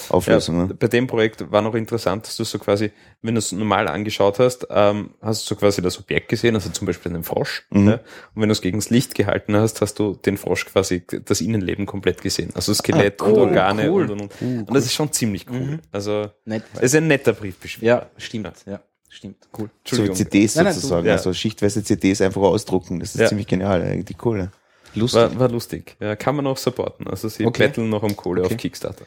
Auflösung. 0.10 0.58
Ja, 0.60 0.66
ne? 0.68 0.74
bei 0.74 0.88
dem 0.88 1.08
Projekt 1.08 1.52
war 1.52 1.62
noch 1.62 1.74
interessant, 1.76 2.26
dass 2.28 2.36
du 2.36 2.44
so 2.44 2.60
quasi, 2.60 2.92
wenn 3.22 3.36
du 3.36 3.40
es 3.40 3.52
normal 3.54 3.88
angeschaut 3.88 4.40
hast, 4.40 4.68
ähm, 4.70 5.12
hast 5.22 5.44
du 5.50 5.56
so 5.56 5.60
quasi 5.60 5.82
das 5.82 6.00
Objekt 6.00 6.28
gesehen, 6.28 6.54
also 6.56 6.70
zum 6.70 6.86
Beispiel 6.86 7.14
einen 7.14 7.24
Frosch. 7.24 7.66
Mhm. 7.70 7.88
Ja? 7.88 7.94
Und 8.36 8.42
wenn 8.42 8.50
du 8.50 8.54
es 8.54 8.62
gegen 8.62 8.80
das 8.80 8.90
Licht 8.90 9.16
gehalten 9.16 9.56
hast, 9.56 9.80
hast 9.80 10.00
du 10.00 10.16
den 10.16 10.38
Frosch 10.38 10.66
quasi 10.66 11.04
das 11.26 11.40
Innenleben 11.40 11.86
komplett 11.86 12.22
gesehen. 12.22 12.50
Also 12.56 12.74
Skelett 12.74 13.22
Ah, 13.22 13.26
und 13.26 13.32
cool, 13.34 13.40
Organe 13.40 13.90
cool. 13.92 14.04
und 14.04 14.22
und 14.22 14.42
und. 14.42 14.68
und 14.68 14.74
das 14.74 14.86
ist 14.86 14.94
schon 14.94 15.12
ziemlich 15.14 15.46
cool. 15.50 15.60
Mhm. 15.60 15.80
Also 15.92 16.30
Nett. 16.46 16.64
es 16.76 16.82
ist 16.82 16.96
ein 16.96 17.08
netter 17.08 17.34
Briefbeschwerer. 17.34 17.86
Ja, 18.02 18.10
stimmt. 18.18 18.52
Ja, 18.66 18.82
stimmt. 19.12 19.38
Cool. 19.58 19.70
So. 19.88 20.08
CDs 20.08 20.56
Nein, 20.56 20.66
nein, 20.66 20.74
du- 20.74 20.80
sozusagen, 20.80 21.06
ja. 21.08 21.14
also 21.14 21.34
schichtweise 21.34 21.84
CDs 21.84 22.22
einfach 22.22 22.42
ausdrucken. 22.42 23.00
Das 23.00 23.14
ist 23.16 23.22
Ja. 23.22 23.28
ziemlich 23.28 23.48
genial, 23.48 23.82
eigentlich 23.84 24.18
cool. 24.26 24.52
Lustig. 24.96 25.22
War, 25.22 25.40
war 25.40 25.50
lustig. 25.50 25.96
Ja, 26.00 26.16
kann 26.16 26.36
man 26.36 26.48
auch 26.48 26.58
supporten. 26.58 27.08
Also 27.08 27.30
sie 27.30 27.46
Okay. 27.46 27.68
betteln 27.68 27.90
noch 27.90 28.04
um 28.04 28.16
Kohle 28.16 28.44
Okay. 28.44 28.54
auf 28.56 28.60
Kickstarter. 28.60 29.06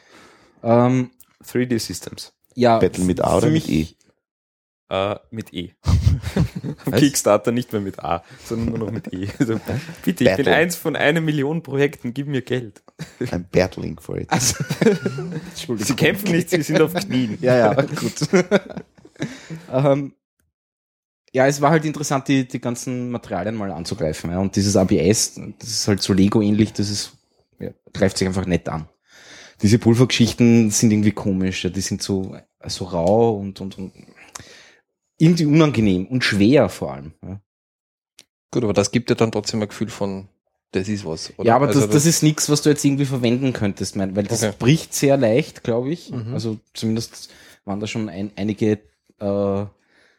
Ähm, 0.63 1.11
3D 1.43 1.77
Systems. 1.79 2.33
ja, 2.55 2.79
Battle 2.79 3.03
mit 3.03 3.21
A 3.21 3.37
oder 3.37 3.49
mit 3.49 3.69
E? 3.69 3.87
Äh, 4.89 5.15
mit 5.31 5.51
E. 5.53 5.73
Kickstarter 6.95 7.51
nicht 7.51 7.71
mehr 7.73 7.81
mit 7.81 7.99
A, 7.99 8.23
sondern 8.45 8.69
nur 8.69 8.77
noch 8.87 8.91
mit 8.91 9.11
E. 9.13 9.27
Also, 9.39 9.59
bitte, 10.03 10.23
ich 10.23 10.29
bin 10.35 10.37
Battle. 10.45 10.55
eins 10.55 10.75
von 10.75 10.95
einer 10.95 11.21
Million 11.21 11.61
Projekten, 11.63 12.13
gib 12.13 12.27
mir 12.27 12.41
Geld. 12.41 12.81
I'm 13.19 13.45
battling 13.51 13.99
for 13.99 14.17
it. 14.17 14.29
Also, 14.31 14.55
Entschuldigung. 14.79 15.77
Sie 15.87 15.95
kämpfen 15.95 16.31
nicht, 16.31 16.49
sie 16.51 16.61
sind 16.61 16.81
auf 16.81 16.93
Knien. 16.93 17.37
Ja, 17.41 17.57
ja, 17.57 17.73
gut. 17.81 18.29
ähm, 19.71 20.13
ja, 21.33 21.47
es 21.47 21.59
war 21.61 21.71
halt 21.71 21.83
interessant, 21.83 22.27
die, 22.27 22.47
die 22.47 22.61
ganzen 22.61 23.11
Materialien 23.11 23.55
mal 23.55 23.71
anzugreifen. 23.71 24.31
Ja. 24.31 24.39
Und 24.39 24.55
dieses 24.55 24.77
ABS, 24.77 25.35
das 25.59 25.69
ist 25.69 25.87
halt 25.87 26.01
so 26.01 26.13
Lego-ähnlich, 26.13 26.71
das 26.73 26.89
ist, 26.89 27.11
ja, 27.59 27.71
greift 27.93 28.17
sich 28.17 28.27
einfach 28.27 28.45
nett 28.45 28.69
an. 28.69 28.87
Diese 29.61 29.79
Pulvergeschichten 29.79 30.71
sind 30.71 30.91
irgendwie 30.91 31.11
komisch, 31.11 31.63
ja. 31.63 31.69
die 31.69 31.81
sind 31.81 32.01
so, 32.01 32.37
so 32.65 32.85
rau 32.85 33.35
und, 33.35 33.59
und, 33.61 33.77
und 33.77 33.91
irgendwie 35.17 35.45
unangenehm 35.45 36.07
und 36.07 36.23
schwer 36.23 36.69
vor 36.69 36.93
allem. 36.93 37.13
Ja, 37.21 37.41
Gut, 38.51 38.63
aber 38.63 38.73
das 38.73 38.91
gibt 38.91 39.09
ja 39.09 39.15
dann 39.17 39.33
trotzdem 39.33 39.61
ein 39.61 39.67
Gefühl 39.67 39.89
von, 39.89 40.29
das 40.71 40.87
ist 40.87 41.05
was. 41.05 41.33
Oder? 41.37 41.47
ja 41.47 41.55
aber 41.57 41.67
Also 41.67 41.81
das, 41.81 41.89
das 41.89 42.05
ist 42.05 42.23
nichts, 42.23 42.49
was 42.49 42.61
du 42.61 42.69
jetzt 42.69 42.85
irgendwie 42.85 43.05
verwenden 43.05 43.51
könntest, 43.51 43.97
mein, 43.97 44.15
weil 44.15 44.23
das 44.23 44.43
Okay. 44.43 44.55
bricht 44.57 44.93
sehr 44.93 45.17
leicht, 45.17 45.63
glaube 45.63 45.91
ich. 45.91 46.11
Mhm. 46.11 46.33
Also 46.33 46.59
zumindest 46.73 47.29
waren 47.65 47.79
da 47.81 47.87
schon 47.87 48.07
ein, 48.07 48.31
einige 48.35 48.79
äh, 49.19 49.65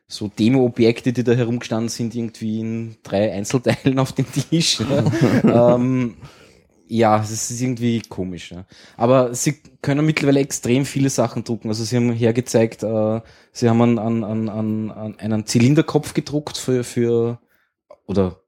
so 0.09 0.29
Demo-Objekte, 0.29 1.13
die 1.13 1.25
da 1.25 1.33
herumgestanden 1.33 1.89
sind, 1.89 2.15
irgendwie 2.15 2.61
in 2.61 2.97
drei 3.03 3.33
Einzelteilen 3.33 3.99
auf 3.99 4.13
dem 4.13 4.27
Tisch. 4.31 4.81
ja. 4.81 5.75
ähm, 5.75 6.17
ja, 6.89 7.21
es 7.21 7.33
ist 7.33 7.61
irgendwie 7.61 8.01
komisch. 8.03 8.53
Ja. 8.53 8.65
Aber 8.97 9.35
sie 9.35 9.61
können 9.83 10.07
mittlerweile 10.07 10.41
extrem 10.41 10.85
viele 10.85 11.11
Sachen 11.11 11.43
drucken. 11.43 11.69
Also 11.69 11.83
sie 11.83 11.97
haben 11.97 12.13
hergezeigt, 12.13 12.85
äh, 12.85 13.21
sie 13.53 13.69
haben 13.69 13.83
an, 13.83 13.99
an, 13.99 14.49
an, 14.49 14.91
an, 14.91 15.19
einen 15.19 15.47
Zylinderkopf 15.47 16.15
gedruckt 16.15 16.57
für, 16.57 16.85
für 16.85 17.41
oder 18.07 18.41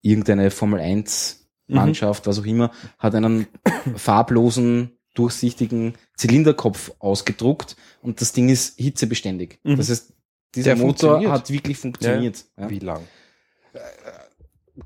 irgendeine 0.00 0.50
Formel 0.50 0.80
1 0.80 1.44
Mannschaft, 1.66 2.26
was 2.26 2.38
auch 2.38 2.44
immer, 2.44 2.70
hat 2.98 3.14
einen 3.14 3.46
farblosen, 3.96 4.93
durchsichtigen 5.14 5.94
Zylinderkopf 6.16 6.92
ausgedruckt 6.98 7.76
und 8.02 8.20
das 8.20 8.32
Ding 8.32 8.48
ist 8.48 8.78
hitzebeständig. 8.78 9.58
Mhm. 9.62 9.76
Das 9.76 9.88
heißt, 9.90 10.12
dieser 10.54 10.74
Der 10.74 10.84
Motor 10.84 11.26
hat 11.30 11.50
wirklich 11.50 11.78
funktioniert. 11.78 12.44
Ja. 12.56 12.70
Wie 12.70 12.78
lang? 12.78 13.02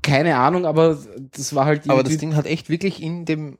Keine 0.01 0.37
Ahnung, 0.37 0.65
aber 0.65 0.97
das 1.35 1.55
war 1.55 1.65
halt 1.65 1.89
Aber 1.89 2.03
das 2.03 2.17
Ding 2.17 2.35
hat 2.35 2.45
echt 2.45 2.69
wirklich 2.69 3.01
in 3.01 3.25
dem, 3.25 3.57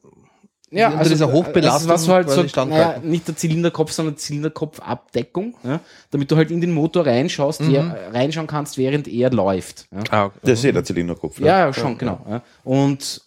ja, 0.69 0.89
unter 0.89 1.09
dieser 1.09 1.31
Hochbelastung 1.31 1.89
also 1.89 2.05
so 2.05 2.13
halt 2.13 2.29
so, 2.29 2.65
naja, 2.65 2.99
nicht 3.03 3.27
der 3.27 3.35
Zylinderkopf, 3.35 3.91
sondern 3.91 4.15
Zylinderkopfabdeckung, 4.17 5.55
ja, 5.63 5.79
damit 6.11 6.29
du 6.29 6.35
halt 6.35 6.51
in 6.51 6.61
den 6.61 6.71
Motor 6.71 7.07
reinschaust, 7.07 7.61
Mhm. 7.61 7.71
der, 7.71 8.13
reinschauen 8.13 8.45
kannst, 8.45 8.77
während 8.77 9.07
er 9.07 9.31
läuft. 9.31 9.87
Ja. 9.91 10.03
ah, 10.25 10.31
Das 10.43 10.59
ist 10.59 10.65
ja 10.65 10.71
der 10.71 10.83
Zylinderkopf. 10.83 11.39
Ja, 11.39 11.65
ja, 11.65 11.73
schon, 11.73 11.97
genau. 11.97 12.23
Ja. 12.29 12.43
Und 12.63 13.21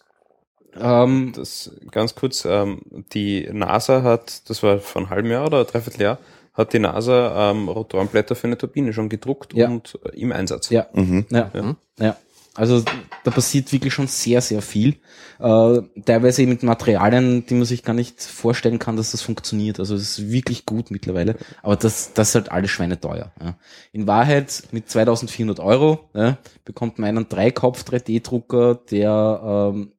Ähm, 0.79 1.33
Das 1.35 1.71
ganz 1.91 2.15
kurz, 2.15 2.45
ähm, 2.45 2.81
die 3.13 3.47
NASA 3.51 4.01
hat, 4.03 4.49
das 4.49 4.63
war 4.63 4.79
vor 4.79 5.01
einem 5.01 5.09
halben 5.09 5.29
Jahr 5.29 5.45
oder 5.47 5.63
dreiviertel 5.65 6.01
Jahr, 6.01 6.17
hat 6.53 6.73
die 6.73 6.79
NASA 6.79 7.51
ähm, 7.51 7.67
Rotorenblätter 7.69 8.35
für 8.35 8.47
eine 8.47 8.57
Turbine 8.57 8.93
schon 8.93 9.09
gedruckt 9.09 9.53
Ja. 9.53 9.67
und 9.69 9.99
äh, 10.05 10.19
im 10.19 10.31
Einsatz. 10.31 10.69
ja, 10.69 10.87
Mhm. 10.93 11.25
ja, 11.29 11.51
Ja. 11.53 11.75
ja. 11.99 12.17
Also 12.55 12.83
da 13.23 13.31
passiert 13.31 13.71
wirklich 13.71 13.95
schon 13.95 14.05
sehr, 14.05 14.39
sehr 14.39 14.61
viel. 14.61 14.97
Äh, 15.39 15.81
teilweise 16.05 16.45
mit 16.45 16.61
Materialien, 16.61 17.43
die 17.47 17.55
man 17.55 17.65
sich 17.65 17.81
gar 17.81 17.93
nicht 17.93 18.21
vorstellen 18.21 18.77
kann, 18.77 18.95
dass 18.95 19.09
das 19.09 19.23
funktioniert. 19.23 19.79
Also 19.79 19.95
es 19.95 20.19
ist 20.19 20.29
wirklich 20.31 20.67
gut 20.67 20.91
mittlerweile. 20.91 21.35
Aber 21.63 21.75
das, 21.77 22.13
das 22.13 22.29
ist 22.29 22.35
halt 22.35 22.51
alles 22.51 22.69
schweineteuer. 22.69 23.31
Ja. 23.41 23.55
In 23.91 24.05
Wahrheit 24.05 24.61
mit 24.71 24.87
2400 24.87 25.59
Euro 25.59 26.07
ja, 26.13 26.37
bekommt 26.63 26.99
man 26.99 27.09
einen 27.17 27.27
Dreikopf 27.27 27.81
3D-Drucker, 27.85 28.75
der, 28.91 29.71
ähm, 29.73 29.92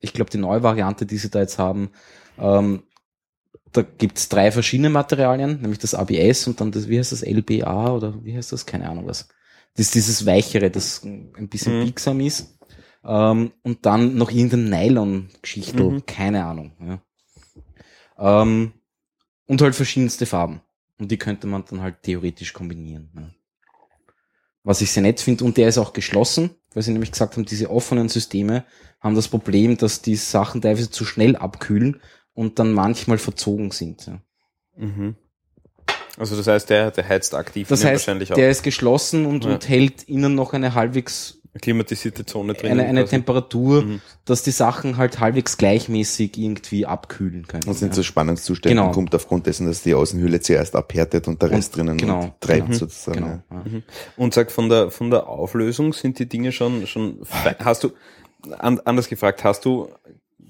ich 0.00 0.12
glaube, 0.12 0.30
die 0.30 0.38
neue 0.38 0.62
Variante, 0.62 1.06
die 1.06 1.16
sie 1.18 1.30
da 1.30 1.40
jetzt 1.40 1.58
haben, 1.58 1.90
ähm, 2.38 2.82
da 3.72 3.82
gibt's 3.82 4.28
drei 4.28 4.50
verschiedene 4.50 4.90
Materialien, 4.90 5.60
nämlich 5.60 5.78
das 5.78 5.94
ABS 5.94 6.46
und 6.48 6.60
dann 6.60 6.72
das, 6.72 6.88
wie 6.88 6.98
heißt 6.98 7.12
das, 7.12 7.22
LBA 7.22 7.92
oder 7.92 8.24
wie 8.24 8.36
heißt 8.36 8.52
das? 8.52 8.66
Keine 8.66 8.88
Ahnung 8.88 9.06
was. 9.06 9.28
Das 9.76 9.86
ist 9.86 9.94
dieses 9.94 10.26
Weichere, 10.26 10.70
das 10.70 11.04
ein 11.04 11.48
bisschen 11.48 11.78
Mhm. 11.80 11.84
biegsam 11.84 12.20
ist. 12.20 12.58
Ähm, 13.04 13.52
und 13.62 13.86
dann 13.86 14.16
noch 14.16 14.30
irgendein 14.30 14.68
Nylon-Geschichtel, 14.68 15.90
Mhm. 15.90 16.06
keine 16.06 16.44
Ahnung. 16.44 16.72
Ja. 18.18 18.42
Ähm, 18.42 18.72
und 19.46 19.62
halt 19.62 19.74
verschiedenste 19.74 20.26
Farben. 20.26 20.60
Und 20.98 21.10
die 21.10 21.16
könnte 21.16 21.46
man 21.46 21.64
dann 21.70 21.80
halt 21.80 22.02
theoretisch 22.02 22.52
kombinieren. 22.52 23.10
Ja. 23.14 23.30
Was 24.64 24.80
ich 24.82 24.90
sehr 24.90 25.02
nett 25.02 25.20
finde, 25.20 25.44
und 25.44 25.56
der 25.56 25.68
ist 25.68 25.78
auch 25.78 25.92
geschlossen, 25.92 26.50
weil 26.74 26.82
sie 26.82 26.92
nämlich 26.92 27.12
gesagt 27.12 27.36
haben, 27.36 27.44
diese 27.44 27.70
offenen 27.70 28.08
Systeme 28.08 28.64
haben 29.00 29.14
das 29.14 29.28
Problem, 29.28 29.76
dass 29.76 30.02
die 30.02 30.16
Sachen 30.16 30.60
teilweise 30.60 30.90
zu 30.90 31.04
schnell 31.04 31.36
abkühlen 31.36 32.00
und 32.34 32.58
dann 32.58 32.72
manchmal 32.72 33.18
verzogen 33.18 33.70
sind. 33.70 34.06
Ja. 34.06 34.20
Mhm. 34.76 35.16
Also 36.16 36.36
das 36.36 36.46
heißt, 36.46 36.68
der, 36.70 36.90
der 36.90 37.08
heizt 37.08 37.34
aktiv 37.34 37.68
Das 37.68 37.84
heißt, 37.84 38.06
wahrscheinlich 38.06 38.30
auch. 38.32 38.36
der 38.36 38.50
ist 38.50 38.62
geschlossen 38.62 39.26
und, 39.26 39.44
Ja. 39.44 39.52
und 39.54 39.68
hält 39.68 40.02
innen 40.04 40.34
noch 40.34 40.52
eine 40.52 40.74
halbwegs 40.74 41.39
klimatisierte 41.60 42.24
Zone 42.26 42.54
drin. 42.54 42.72
eine, 42.72 42.84
eine 42.86 43.04
Temperatur, 43.04 43.82
Mhm. 43.82 44.00
dass 44.24 44.42
die 44.42 44.50
Sachen 44.52 44.96
halt 44.96 45.18
halbwegs 45.18 45.56
gleichmäßig 45.56 46.38
irgendwie 46.38 46.86
abkühlen 46.86 47.46
können. 47.48 47.64
Und 47.66 47.74
sind 47.74 47.88
ja. 47.88 47.94
so 47.94 48.02
Spannungszustände 48.02 48.76
Genau. 48.80 48.92
kommt 48.92 49.14
aufgrund 49.14 49.46
dessen, 49.46 49.66
dass 49.66 49.82
die 49.82 49.94
Außenhülle 49.94 50.40
zuerst 50.40 50.76
abhärtet 50.76 51.26
und 51.28 51.42
der 51.42 51.50
Rest 51.50 51.76
drinnen 51.76 51.96
genau, 51.98 52.34
treibt 52.40 52.66
genau, 52.66 52.78
sozusagen. 52.78 53.18
genau, 53.18 53.62
ja. 53.64 53.72
ja. 53.72 53.80
Und 54.16 54.34
sag, 54.34 54.50
von 54.52 54.68
der, 54.68 54.90
von 54.90 55.10
der 55.10 55.28
Auflösung 55.28 55.92
sind 55.92 56.18
die 56.18 56.28
Dinge 56.28 56.52
schon, 56.52 56.86
schon, 56.86 57.18
hast 57.58 57.84
du, 57.84 57.90
an, 58.58 58.80
anders 58.84 59.08
gefragt, 59.08 59.42
hast 59.44 59.64
du 59.64 59.88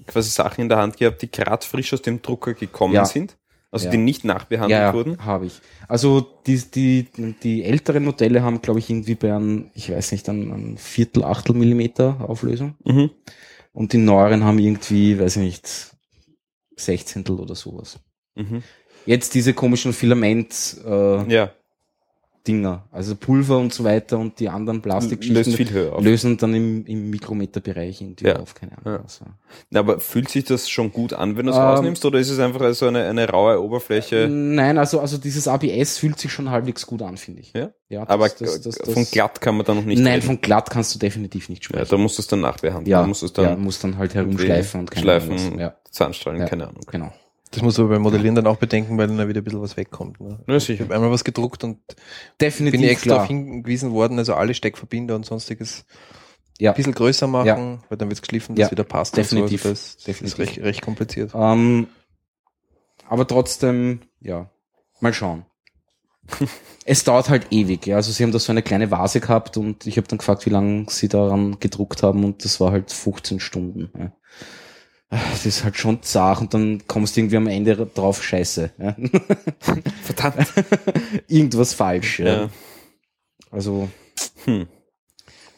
quasi 0.07 0.29
Sachen 0.29 0.61
in 0.61 0.69
der 0.69 0.77
Hand 0.77 0.97
gehabt, 0.97 1.21
die 1.21 1.31
gerade 1.31 1.65
frisch 1.65 1.93
aus 1.93 2.01
dem 2.01 2.21
Drucker 2.21 2.53
gekommen 2.53 2.93
Ja. 2.93 3.05
sind? 3.05 3.37
Also 3.71 3.85
Ja. 3.85 3.91
die 3.91 3.97
nicht 3.97 4.25
nachbehandelt 4.25 4.79
Ja, 4.79 4.93
wurden? 4.93 5.13
ja 5.17 5.25
habe 5.25 5.45
ich. 5.45 5.61
Also 5.87 6.19
die, 6.45 6.57
die, 6.57 7.07
die 7.41 7.63
älteren 7.63 8.03
Modelle 8.03 8.43
haben, 8.43 8.61
glaube 8.61 8.79
ich, 8.79 8.89
irgendwie 8.89 9.15
bei 9.15 9.33
einem, 9.33 9.71
ich 9.73 9.89
weiß 9.91 10.11
nicht, 10.11 10.27
einem, 10.29 10.77
Viertel, 10.77 11.23
Achtel 11.23 11.55
Millimeter 11.55 12.17
Auflösung. 12.29 12.75
Mhm. 12.83 13.09
Und 13.73 13.93
die 13.93 13.97
neueren 13.97 14.43
haben 14.43 14.59
irgendwie, 14.59 15.17
weiß 15.17 15.37
ich 15.37 15.41
nicht, 15.43 15.91
Sechzehntel 16.75 17.39
oder 17.39 17.55
sowas. 17.55 17.99
Mhm. 18.35 18.61
Jetzt 19.05 19.33
diese 19.33 19.53
komischen 19.53 19.93
Filament-Dinger, 19.93 21.25
äh, 21.29 21.33
Ja, 21.33 21.51
Dinger, 22.47 22.85
also 22.91 23.15
Pulver 23.15 23.59
und 23.59 23.71
so 23.71 23.83
weiter 23.83 24.17
und 24.17 24.39
die 24.39 24.49
anderen 24.49 24.77
löst 24.77 24.83
Plastikgeschichten 24.83 25.91
auf. 25.91 26.03
lösen 26.03 26.37
dann 26.37 26.55
im, 26.55 26.85
im 26.87 27.09
Mikrometerbereich 27.11 28.01
irgendwie 28.01 28.25
Ja. 28.25 28.37
auf, 28.37 28.55
keine 28.55 28.71
Ahnung. 28.79 28.85
Ja. 28.85 29.25
ja. 29.25 29.33
Na, 29.69 29.79
Aber 29.81 29.99
fühlt 29.99 30.27
sich 30.29 30.45
das 30.45 30.67
schon 30.69 30.91
gut 30.91 31.13
an, 31.13 31.37
wenn 31.37 31.45
du 31.45 31.51
es 31.51 31.57
Ähm, 31.57 31.63
rausnimmst, 31.63 32.03
oder 32.03 32.19
ist 32.19 32.29
es 32.29 32.39
einfach 32.39 32.73
so 32.73 32.87
eine, 32.87 33.07
eine 33.07 33.29
raue 33.29 33.61
Oberfläche? 33.61 34.27
Nein, 34.27 34.77
also, 34.79 34.99
also 34.99 35.17
dieses 35.19 35.47
ABS 35.47 35.97
fühlt 35.99 36.19
sich 36.19 36.31
schon 36.33 36.49
halbwegs 36.49 36.87
gut 36.87 37.01
an, 37.03 37.17
finde 37.17 37.41
ich. 37.41 37.53
Ja? 37.53 37.69
ja 37.89 38.09
Aber 38.09 38.27
das- 38.27 38.37
das- 38.39 38.61
das- 38.61 38.75
das- 38.79 38.93
von 38.93 39.05
glatt 39.05 39.39
kann 39.39 39.55
man 39.57 39.65
da 39.65 39.73
noch 39.75 39.85
nicht 39.85 39.99
Nein, 40.01 40.13
reden. 40.15 40.25
von 40.25 40.41
glatt 40.41 40.69
kannst 40.71 40.95
du 40.95 40.99
definitiv 40.99 41.47
nicht 41.49 41.61
Ja, 41.63 41.65
sprechen. 41.69 41.87
da 41.91 41.97
musst 41.97 42.17
du 42.17 42.21
es 42.23 42.27
dann 42.27 42.41
nachbehandeln. 42.41 42.89
Ja, 42.89 43.01
da 43.01 43.07
musst 43.07 43.21
du 43.21 43.27
es 43.27 43.33
dann 43.33 43.45
ja, 43.45 43.55
muss 43.55 43.79
dann 43.79 43.97
halt 43.97 44.15
herumschleifen 44.15 44.79
und 44.79 44.89
keine 44.89 45.03
schleifen, 45.03 45.37
Ahnung. 45.37 45.59
Ja, 45.59 45.75
Zahnstrahlen, 45.91 46.41
Ja. 46.41 46.47
keine 46.47 46.67
Ahnung. 46.67 46.81
genau. 46.89 47.13
Das 47.51 47.61
muss 47.61 47.77
man 47.77 47.89
beim 47.89 48.01
Modellieren 48.01 48.35
dann 48.35 48.47
auch 48.47 48.57
bedenken, 48.57 48.97
weil 48.97 49.07
dann 49.07 49.17
da 49.17 49.27
wieder 49.27 49.41
ein 49.41 49.43
bisschen 49.43 49.61
was 49.61 49.75
wegkommt. 49.77 50.19
Ne? 50.21 50.39
Ja, 50.47 50.55
Ich 50.55 50.79
habe 50.79 50.93
einmal 50.95 51.11
was 51.11 51.23
gedruckt 51.25 51.63
und 51.65 51.79
Definitiv 52.39 52.79
bin 52.79 52.83
ich 52.85 52.91
extra 52.91 53.09
darauf 53.15 53.27
hingewiesen 53.27 53.91
worden, 53.91 54.17
also 54.19 54.33
alle 54.35 54.53
Steckverbinder 54.53 55.15
und 55.15 55.25
sonstiges 55.25 55.85
Ja. 56.59 56.71
ein 56.71 56.75
bisschen 56.77 56.93
größer 56.93 57.27
machen, 57.27 57.45
Ja. 57.47 57.79
weil 57.89 57.97
dann 57.97 58.09
wird's 58.09 58.21
geschliffen, 58.21 58.55
Ja, 58.55 58.63
dass 58.65 58.71
wieder 58.71 58.85
passt. 58.85 59.17
definitiv, 59.17 59.63
so. 59.63 59.69
also 59.69 59.81
das, 59.81 59.97
definitiv. 59.97 60.37
das 60.37 60.47
ist 60.47 60.55
recht, 60.57 60.63
recht 60.65 60.81
kompliziert. 60.81 61.31
Ähm, 61.35 61.87
aber 63.09 63.27
trotzdem, 63.27 63.99
ja, 64.21 64.49
mal 65.01 65.13
schauen. 65.13 65.45
es 66.85 67.03
dauert 67.03 67.29
halt 67.29 67.47
ewig, 67.51 67.85
ja. 67.87 67.97
Also 67.97 68.11
sie 68.13 68.23
haben 68.23 68.31
da 68.31 68.39
so 68.39 68.51
eine 68.53 68.61
kleine 68.61 68.91
Vase 68.91 69.19
gehabt 69.19 69.57
und 69.57 69.85
ich 69.87 69.97
habe 69.97 70.07
dann 70.07 70.19
gefragt, 70.19 70.45
wie 70.45 70.51
lange 70.51 70.85
sie 70.87 71.09
daran 71.09 71.59
gedruckt 71.59 72.03
haben 72.03 72.23
und 72.23 72.45
das 72.45 72.61
war 72.61 72.71
halt 72.71 72.91
15 72.91 73.39
Stunden. 73.41 73.89
Ja. 73.97 74.11
Das 75.11 75.45
ist 75.45 75.63
halt 75.65 75.75
schon 75.77 76.01
zart 76.03 76.39
und 76.41 76.53
dann 76.53 76.83
kommst 76.87 77.15
du 77.15 77.19
irgendwie 77.19 77.35
am 77.37 77.47
Ende 77.47 77.75
drauf, 77.93 78.23
scheiße. 78.23 78.71
Ja. 78.79 78.95
Verdammt. 80.03 80.47
Irgendwas 81.27 81.73
falsch. 81.73 82.19
Ja. 82.19 82.25
Ja. 82.43 82.49
Also, 83.51 83.89
Hm. 84.45 84.67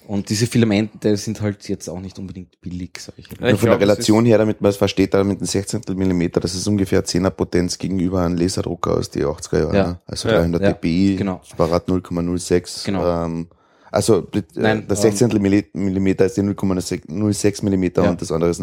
und 0.08 0.30
diese 0.30 0.48
Filamente 0.48 1.16
sind 1.18 1.40
halt 1.42 1.70
jetzt 1.70 1.88
auch 1.88 2.00
nicht 2.00 2.18
unbedingt 2.18 2.60
billig, 2.62 2.98
sag 3.00 3.14
ich. 3.18 3.28
Ja, 3.28 3.36
Nur 3.42 3.50
ich 3.52 3.60
von 3.60 3.70
der 3.70 3.80
Relation 3.80 4.26
her, 4.26 4.40
damit 4.40 4.60
man 4.62 4.70
es 4.72 4.78
versteht, 4.78 5.14
da 5.14 5.24
mit 5.24 5.38
einem 5.38 5.46
16. 5.46 5.82
Millimeter, 5.96 6.40
das 6.40 6.56
ist 6.56 6.68
ungefähr 6.68 7.06
10er 7.06 7.30
Potenz 7.30 7.78
gegenüber 7.78 8.22
einem 8.24 8.36
Laserdrucker 8.38 8.98
aus 8.98 9.12
die 9.12 9.24
80er 9.24 9.60
Jahren. 9.60 9.76
Ja. 9.76 9.88
ne? 9.88 10.02
Also 10.08 10.30
Ja. 10.30 10.40
300 10.40 10.62
Ja. 10.64 10.72
dpi, 10.74 11.16
Genau. 11.18 11.42
Sparat 11.44 11.88
0,06. 11.88 12.86
Genau. 12.86 13.26
Ähm, 13.26 13.48
also 13.92 14.28
äh, 14.34 14.42
Nein, 14.56 14.88
der 14.88 14.96
16. 14.98 15.30
Milli- 15.40 15.68
Millimeter 15.74 16.26
ist 16.26 16.38
die 16.38 16.42
0,06 16.42 17.64
Millimeter 17.64 18.04
Ja. 18.04 18.10
und 18.10 18.20
das 18.22 18.32
andere 18.32 18.50
ist 18.50 18.60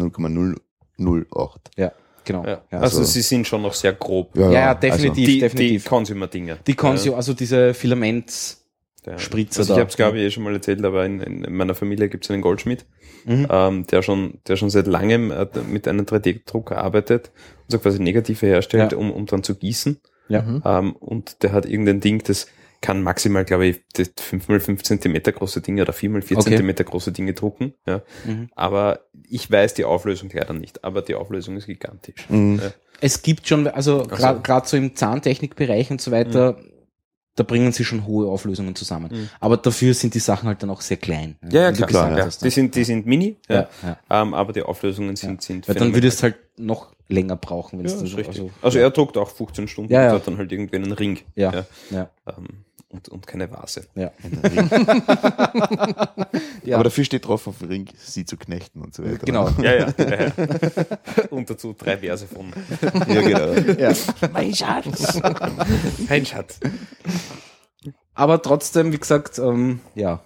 0,008. 1.01 1.71
Ja, 1.77 1.91
genau. 2.23 2.43
Ja. 2.45 2.61
Ja. 2.71 2.79
Also, 2.79 2.99
also- 2.99 3.03
sie 3.03 3.21
sind 3.21 3.47
schon 3.47 3.61
noch 3.61 3.73
sehr 3.73 3.93
grob. 3.93 4.35
Ja, 4.37 4.51
ja, 4.51 4.73
definitiv. 4.75 5.13
Die, 5.15 5.25
die 5.25 5.39
definitiv. 5.39 5.85
Consumer-Dinge. 5.85 6.57
Die 6.67 6.73
Consio, 6.75 7.15
also 7.15 7.33
diese 7.33 7.73
Filament, 7.73 8.57
Ja. 9.05 9.17
Spritzer 9.17 9.61
Also 9.61 9.73
ich 9.73 9.79
habe 9.79 9.89
es, 9.89 9.95
glaube 9.97 10.19
ich, 10.19 10.25
eh 10.25 10.29
schon 10.31 10.43
mal 10.43 10.53
erzählt, 10.53 10.83
aber 10.85 11.03
in, 11.05 11.21
in 11.21 11.55
meiner 11.55 11.73
Familie 11.73 12.07
gibt 12.07 12.23
es 12.23 12.29
einen 12.31 12.43
Goldschmied, 12.43 12.85
Mhm. 13.25 13.47
ähm, 13.49 13.87
der, 13.87 14.01
schon, 14.03 14.39
der 14.47 14.55
schon 14.57 14.69
seit 14.69 14.85
langem 14.87 15.31
äh, 15.31 15.47
mit 15.67 15.87
einem 15.87 16.05
3D-Drucker 16.05 16.77
arbeitet 16.77 17.31
und 17.63 17.71
so 17.71 17.79
quasi 17.79 17.99
Negative 17.99 18.45
herstellt, 18.45 18.91
Ja. 18.91 18.97
um, 18.99 19.11
um 19.11 19.25
dann 19.25 19.41
zu 19.43 19.55
gießen. 19.55 19.99
ja. 20.29 20.61
Ähm, 20.63 20.93
und 20.95 21.41
der 21.43 21.51
hat 21.51 21.65
irgendein 21.65 21.99
Ding, 21.99 22.21
das 22.23 22.45
kann 22.81 23.03
maximal, 23.03 23.45
glaube 23.45 23.67
ich, 23.67 23.81
das 23.93 24.09
5x5 24.15 24.83
Zentimeter 24.83 25.31
große 25.31 25.61
Dinge 25.61 25.83
oder 25.83 25.93
4x4 25.93 26.31
Okay. 26.37 26.41
Zentimeter 26.41 26.83
große 26.83 27.11
Dinge 27.11 27.33
drucken. 27.33 27.73
Ja. 27.85 28.01
Mhm. 28.25 28.49
Aber 28.55 29.01
ich 29.29 29.49
weiß 29.51 29.75
die 29.75 29.85
Auflösung 29.85 30.29
leider 30.33 30.53
nicht, 30.53 30.83
aber 30.83 31.01
die 31.01 31.15
Auflösung 31.15 31.57
ist 31.57 31.67
gigantisch. 31.67 32.27
Mhm. 32.29 32.59
Ja. 32.61 32.71
Es 32.99 33.21
gibt 33.21 33.47
schon, 33.47 33.67
also 33.67 34.07
Ach 34.11 34.41
gerade 34.43 34.67
so. 34.67 34.71
so 34.71 34.77
im 34.77 34.95
Zahntechnikbereich 34.95 35.89
und 35.91 36.01
so 36.01 36.11
weiter, 36.11 36.57
da 37.35 37.43
bringen 37.43 37.71
sie 37.71 37.85
schon 37.85 38.05
hohe 38.05 38.27
Auflösungen 38.29 38.75
zusammen. 38.75 39.09
Mhm. 39.11 39.29
Aber 39.39 39.57
dafür 39.57 39.93
sind 39.93 40.13
die 40.13 40.19
Sachen 40.19 40.47
halt 40.47 40.61
dann 40.61 40.69
auch 40.69 40.81
sehr 40.81 40.97
klein. 40.97 41.37
Ja, 41.49 41.61
ja, 41.61 41.71
klar. 41.71 42.09
gesagt 42.09 42.17
ja. 42.41 42.47
Die, 42.47 42.49
sind, 42.51 42.75
die 42.75 42.83
sind 42.83 43.05
mini, 43.05 43.37
ja. 43.47 43.69
Ähm, 44.09 44.33
aber 44.33 44.53
die 44.53 44.61
Auflösungen 44.63 45.15
sind, 45.15 45.41
sind 45.41 45.67
Weil 45.67 45.75
dann 45.75 45.93
würdest 45.93 46.23
halt 46.23 46.35
noch 46.57 46.93
länger 47.07 47.35
brauchen, 47.35 47.79
wenn 47.79 47.85
es 47.85 47.93
ist 47.93 48.03
richtig. 48.03 48.27
also, 48.27 48.51
Also, 48.61 48.79
er 48.79 48.89
druckt 48.89 49.17
auch 49.17 49.29
15 49.29 49.67
Stunden 49.67 49.93
und 49.93 49.99
hat 49.99 50.27
dann 50.27 50.37
halt 50.37 50.51
irgendwie 50.51 50.75
einen 50.77 50.91
Ring. 50.91 51.19
ja, 51.35 51.53
Ja. 51.53 51.65
ja, 51.89 52.09
Ähm, 52.27 52.47
und, 52.91 53.09
und 53.09 53.27
keine 53.27 53.51
Vase. 53.51 53.85
ja. 56.63 56.75
Aber 56.75 56.83
dafür 56.83 57.03
steht 57.03 57.27
drauf 57.27 57.47
auf 57.47 57.59
dem 57.59 57.67
Ring, 57.69 57.89
sie 57.97 58.25
zu 58.25 58.37
knechten 58.37 58.81
und 58.81 58.93
so 58.93 59.03
weiter. 59.03 59.25
Genau. 59.25 59.49
Ja, 59.61 59.73
ja. 59.75 59.93
ja, 59.97 60.23
ja. 60.23 60.31
und 61.29 61.49
dazu 61.49 61.75
drei 61.77 61.97
Verse 61.97 62.25
von 62.25 62.51
Ja, 63.07 63.21
genau. 63.21 63.53
ja. 63.79 63.93
Mein 64.33 64.55
Schatz. 64.55 65.21
Mein 66.09 66.25
Schatz. 66.25 66.59
Aber 68.13 68.41
trotzdem, 68.41 68.91
wie 68.91 68.97
gesagt, 68.97 69.37
ähm, 69.39 69.81
ja, 69.93 70.21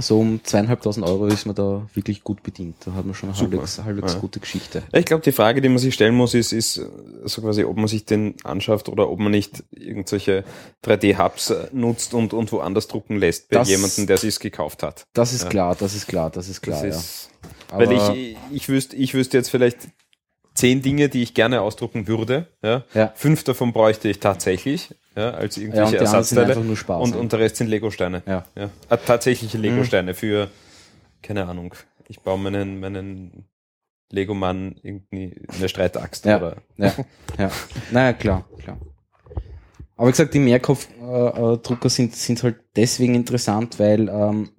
so 0.00 0.20
um 0.20 0.40
zweieinhalbtausend 0.44 1.04
Euro 1.04 1.26
ist 1.26 1.44
man 1.46 1.56
da 1.56 1.86
wirklich 1.94 2.22
gut 2.22 2.42
bedient. 2.44 2.76
Da 2.84 2.92
hat 2.94 3.04
man 3.04 3.14
schon 3.14 3.30
eine 3.30 3.38
halbwegs, 3.38 3.78
halbwegs 3.82 4.14
Ja. 4.14 4.20
gute 4.20 4.38
Geschichte. 4.38 4.82
Ich 4.92 5.04
glaube, 5.06 5.22
die 5.24 5.32
Frage, 5.32 5.60
die 5.60 5.68
man 5.68 5.78
sich 5.78 5.92
stellen 5.94 6.14
muss, 6.14 6.34
ist, 6.34 6.52
ist 6.52 6.80
so 7.24 7.42
quasi, 7.42 7.64
ob 7.64 7.76
man 7.76 7.88
sich 7.88 8.04
den 8.04 8.34
anschafft 8.44 8.88
oder 8.88 9.10
ob 9.10 9.18
man 9.18 9.32
nicht 9.32 9.64
irgendwelche 9.70 10.44
3D-Hubs 10.84 11.50
äh, 11.50 11.68
nutzt 11.72 12.14
und, 12.14 12.32
und 12.32 12.52
woanders 12.52 12.86
drucken 12.86 13.16
lässt 13.18 13.48
bei 13.48 13.60
jemandem, 13.62 14.06
der 14.06 14.18
sich's 14.18 14.38
gekauft 14.40 14.82
hat. 14.82 15.06
Das 15.14 15.32
ist 15.32 15.42
Ja. 15.44 15.48
klar, 15.48 15.74
das 15.76 15.94
ist 15.94 16.06
klar, 16.06 16.30
das 16.30 16.48
ist 16.48 16.60
klar, 16.60 16.82
Das 16.82 16.94
ja. 16.94 17.00
ist, 17.00 17.30
Aber, 17.72 17.86
weil 17.90 18.14
ich, 18.14 18.36
ich 18.52 18.68
wüsste, 18.68 18.94
ich 18.96 19.14
wüsste 19.14 19.36
jetzt 19.36 19.50
vielleicht 19.50 19.88
zehn 20.58 20.82
Dinge, 20.82 21.08
die 21.08 21.22
ich 21.22 21.34
gerne 21.34 21.60
ausdrucken 21.60 22.08
würde. 22.08 22.46
Ja. 22.62 22.82
Ja. 22.92 23.12
Fünf 23.14 23.44
davon 23.44 23.72
bräuchte 23.72 24.08
ich 24.08 24.18
tatsächlich, 24.18 24.94
ja, 25.16 25.30
als 25.30 25.56
ja, 25.56 25.62
und 25.62 25.68
irgendwelche 25.68 25.90
sind 25.90 26.00
Ersatzteile. 26.00 26.76
Spaß. 26.76 27.02
Und, 27.04 27.16
und 27.16 27.32
der 27.32 27.38
Rest 27.40 27.56
sind 27.56 27.68
Lego-Steine. 27.68 28.22
ja. 28.26 28.44
Ja. 28.56 28.70
Äh, 28.90 28.98
tatsächliche 28.98 29.56
Lego-Steine 29.56 30.14
für, 30.14 30.48
keine 31.22 31.46
Ahnung, 31.46 31.74
ich 32.08 32.20
baue 32.20 32.38
meinen, 32.38 32.80
meinen 32.80 33.44
Lego-Mann 34.10 34.74
irgendwie 34.82 35.40
eine 35.48 35.68
Streitaxt 35.68 36.24
Ja. 36.24 36.38
oder 36.38 36.56
Ja, 36.76 36.92
ja. 37.38 37.50
Naja, 37.92 38.12
klar, 38.14 38.44
klar. 38.62 38.78
Aber 39.96 40.08
wie 40.08 40.12
gesagt, 40.12 40.34
die 40.34 40.38
Mehrkopfdrucker 40.38 41.52
äh, 41.54 41.58
Drucker 41.58 41.88
sind, 41.88 42.14
sind 42.16 42.42
halt 42.42 42.56
deswegen 42.76 43.14
interessant, 43.14 43.78
weil 43.78 44.08
ähm, 44.08 44.50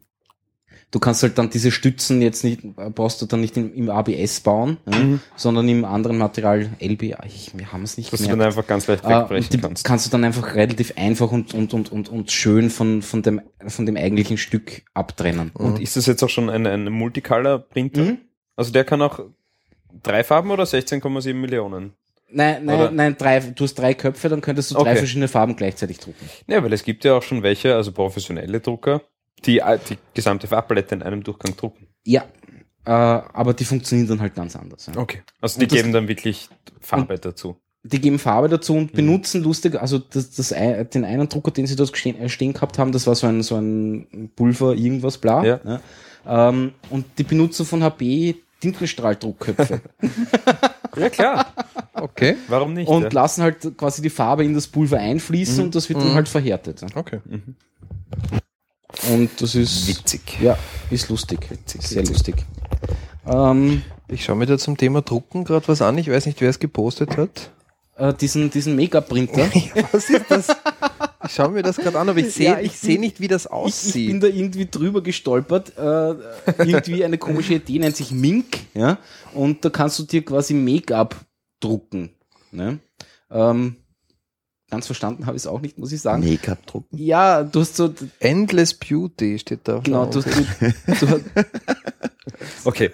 du 0.92 1.00
kannst 1.00 1.22
halt 1.24 1.38
dann 1.38 1.50
diese 1.50 1.72
Stützen 1.72 2.22
jetzt 2.22 2.44
nicht, 2.44 2.64
äh, 2.64 2.90
brauchst 2.90 3.22
du 3.22 3.26
dann 3.26 3.42
nicht 3.42 3.56
im, 3.58 3.74
im 3.74 3.90
ABS 3.90 4.40
bauen, 4.40 4.78
ja, 4.92 5.20
sondern 5.36 5.68
im 5.70 5.86
anderen 5.86 6.18
Material 6.18 6.70
LBA. 6.82 7.24
Ich, 7.26 7.52
wir 7.56 7.72
haben 7.72 7.84
es 7.84 7.98
nicht 7.98 8.12
dass 8.12 8.20
du 8.22 8.28
gemerkt. 8.28 8.42
dann 8.42 8.48
einfach 8.48 8.68
ganz 8.68 8.88
leicht 8.88 9.04
Äh, 9.04 9.08
und 9.08 9.14
wegbrechen 9.22 9.50
die 9.52 9.58
kannst. 9.62 9.84
kannst 9.86 10.06
du 10.08 10.10
dann 10.10 10.24
einfach 10.24 10.56
relativ 10.56 10.94
einfach 10.98 11.32
und, 11.32 11.54
und, 11.54 11.74
und, 11.74 11.92
und, 11.92 12.10
und 12.10 12.32
schön 12.32 12.70
von, 12.70 13.02
von, 13.02 13.22
dem, 13.22 13.42
von 13.68 13.86
dem 13.86 13.98
eigentlichen 13.98 14.38
Stück 14.38 14.82
abtrennen. 14.94 15.52
Und 15.54 15.80
ist 15.80 15.96
das 15.96 16.06
jetzt 16.08 16.24
auch 16.24 16.30
schon 16.30 16.50
ein, 16.50 16.66
ein 16.66 16.86
Multicolor-Printer? 16.92 18.02
Mhm. 18.02 18.18
Also 18.56 18.72
der 18.72 18.84
kann 18.84 19.02
auch 19.02 19.20
drei 20.04 20.24
Farben 20.24 20.52
oder 20.52 20.64
16,7 20.64 21.34
Millionen? 21.34 21.94
Nein, 22.32 22.64
nein, 22.66 22.80
Oder- 22.80 22.92
nein, 22.92 23.16
drei, 23.18 23.40
du 23.40 23.64
hast 23.64 23.74
drei 23.76 23.96
Köpfe, 23.96 24.30
dann 24.30 24.42
könntest 24.42 24.70
du 24.70 24.76
drei 24.76 24.82
Okay. 24.92 24.98
verschiedene 24.98 25.28
Farben 25.28 25.56
gleichzeitig 25.56 25.98
drucken. 25.98 26.30
Ja, 26.48 26.64
weil 26.64 26.72
es 26.74 26.84
gibt 26.84 27.04
ja 27.04 27.16
auch 27.16 27.24
schon 27.24 27.42
welche, 27.42 27.74
also 27.76 27.92
professionelle 27.92 28.60
Drucker, 28.60 29.02
die 29.46 29.60
äh, 29.60 29.80
die 29.90 29.98
gesamte 30.14 30.48
Farbpalette 30.48 30.96
in 30.96 31.04
einem 31.04 31.24
Durchgang 31.24 31.56
drucken. 31.56 31.88
Ja, 32.06 32.24
äh, 32.86 32.92
aber 32.92 33.54
die 33.54 33.66
funktionieren 33.66 34.08
dann 34.08 34.22
halt 34.22 34.36
ganz 34.36 34.56
anders. 34.56 34.88
Ja. 34.88 34.98
Okay. 34.98 35.22
Also 35.42 35.60
die 35.60 35.66
Und 35.66 35.72
das- 35.72 35.78
geben 35.78 35.94
dann 35.94 36.08
wirklich 36.08 36.50
Farbe 36.82 37.18
dazu. 37.18 37.58
Die 37.84 38.02
geben 38.02 38.20
Farbe 38.20 38.50
dazu 38.50 38.74
Mhm. 38.74 38.80
und 38.80 38.92
benutzen 38.94 39.42
lustig, 39.42 39.82
also 39.82 40.00
das, 40.00 40.32
das, 40.32 40.50
den 40.50 41.06
einen 41.06 41.30
Drucker, 41.30 41.52
den 41.52 41.66
sie 41.66 41.78
dort 41.78 41.96
stehen, 41.98 42.20
äh, 42.20 42.28
stehen 42.28 42.52
gehabt 42.52 42.78
haben, 42.78 42.92
das 42.92 43.08
war 43.08 43.16
so 43.16 43.26
ein, 43.28 43.42
so 43.42 43.56
ein 43.56 44.32
Pulver 44.36 44.74
irgendwas 44.76 45.18
bla. 45.18 45.44
Ja. 45.46 45.80
Ähm, 46.28 46.74
und 46.90 47.06
die 47.18 47.24
benutzen 47.24 47.66
von 47.66 47.82
HP 47.82 48.36
Tintenstrahldruckköpfe 48.60 49.82
Ja, 50.98 51.10
klar. 51.10 51.54
Okay. 51.94 52.36
Warum 52.48 52.74
nicht? 52.74 52.88
und 52.88 53.04
ja? 53.04 53.10
lassen 53.12 53.44
halt 53.44 53.78
quasi 53.78 54.02
die 54.02 54.10
Farbe 54.10 54.44
in 54.46 54.54
das 54.54 54.68
Pulver 54.68 54.98
einfließen 55.00 55.64
und 55.66 55.76
das 55.76 55.88
wird 55.90 56.00
dann 56.00 56.10
Mhm. 56.12 56.16
halt 56.16 56.28
verhärtet. 56.30 56.82
ja. 56.82 56.88
Okay. 56.96 57.20
Und 59.12 59.30
das 59.42 59.56
ist, 59.56 59.88
Witzig. 59.88 60.22
ja, 60.42 60.58
ist 60.90 61.10
lustig. 61.10 61.48
Sehr 61.80 62.04
lustig. 62.06 62.36
Ähm, 63.26 63.84
Ich 64.08 64.24
schaue 64.26 64.36
mir 64.36 64.48
da 64.48 64.58
zum 64.58 64.78
Thema 64.78 65.02
Drucken 65.04 65.44
gerade 65.44 65.68
was 65.68 65.82
an. 65.82 65.98
Ich 66.00 66.10
weiß 66.10 66.26
nicht, 66.26 66.42
wer 66.42 66.50
es 66.50 66.58
gepostet 66.60 67.16
hat. 67.18 67.52
äh, 67.98 68.14
diesen, 68.14 68.50
diesen 68.50 68.76
Make-up-Printer. 68.76 69.50
Was 69.92 70.10
ist 70.10 70.26
das? 70.30 70.48
Ich 71.26 71.34
schaue 71.34 71.50
mir 71.50 71.62
das 71.62 71.76
gerade 71.78 72.00
an, 72.00 72.10
aber 72.10 72.18
ich 72.20 72.34
sehe 72.34 72.46
Ja, 72.52 72.60
ich 72.60 72.68
ich 72.72 72.80
sehe 72.80 72.92
bin- 72.94 73.02
nicht, 73.02 73.20
wie 73.20 73.28
das 73.28 73.44
Ich, 73.46 73.52
ich 73.52 73.52
bin 73.52 73.58
aussieht. 73.60 74.24
da 74.24 74.28
irgendwie 74.28 74.66
drüber 74.66 75.02
gestolpert. 75.04 75.78
Äh, 75.78 76.16
irgendwie 76.58 77.04
eine 77.06 77.18
komische 77.20 77.56
Idee 77.56 77.78
nennt 77.80 77.96
sich 77.98 78.12
Mink, 78.12 78.60
ja. 78.74 78.98
Und 79.34 79.64
da 79.64 79.70
kannst 79.70 80.00
du 80.00 80.04
dir 80.04 80.24
quasi 80.26 80.54
Make-up 80.56 81.16
drucken. 81.60 82.10
Ne? 82.52 82.80
Ähm, 83.30 83.76
ganz 84.70 84.86
verstanden 84.86 85.26
habe 85.26 85.36
ich 85.38 85.44
es 85.44 85.48
auch 85.48 85.62
nicht, 85.62 85.78
muss 85.78 85.92
ich 85.92 86.02
sagen. 86.02 86.24
Make-up 86.28 86.66
drucken. 86.68 86.98
Ja, 86.98 87.44
du 87.44 87.60
hast 87.62 87.76
so, 87.76 87.94
Endless 88.20 88.74
Beauty 88.74 89.40
steht 89.40 89.62
da. 89.64 89.78
auf 89.78 89.84
genau, 89.84 90.06
der 90.06 90.22
du, 90.22 90.30
du, 91.00 91.06
du, 91.06 91.22
Okay. 92.66 92.92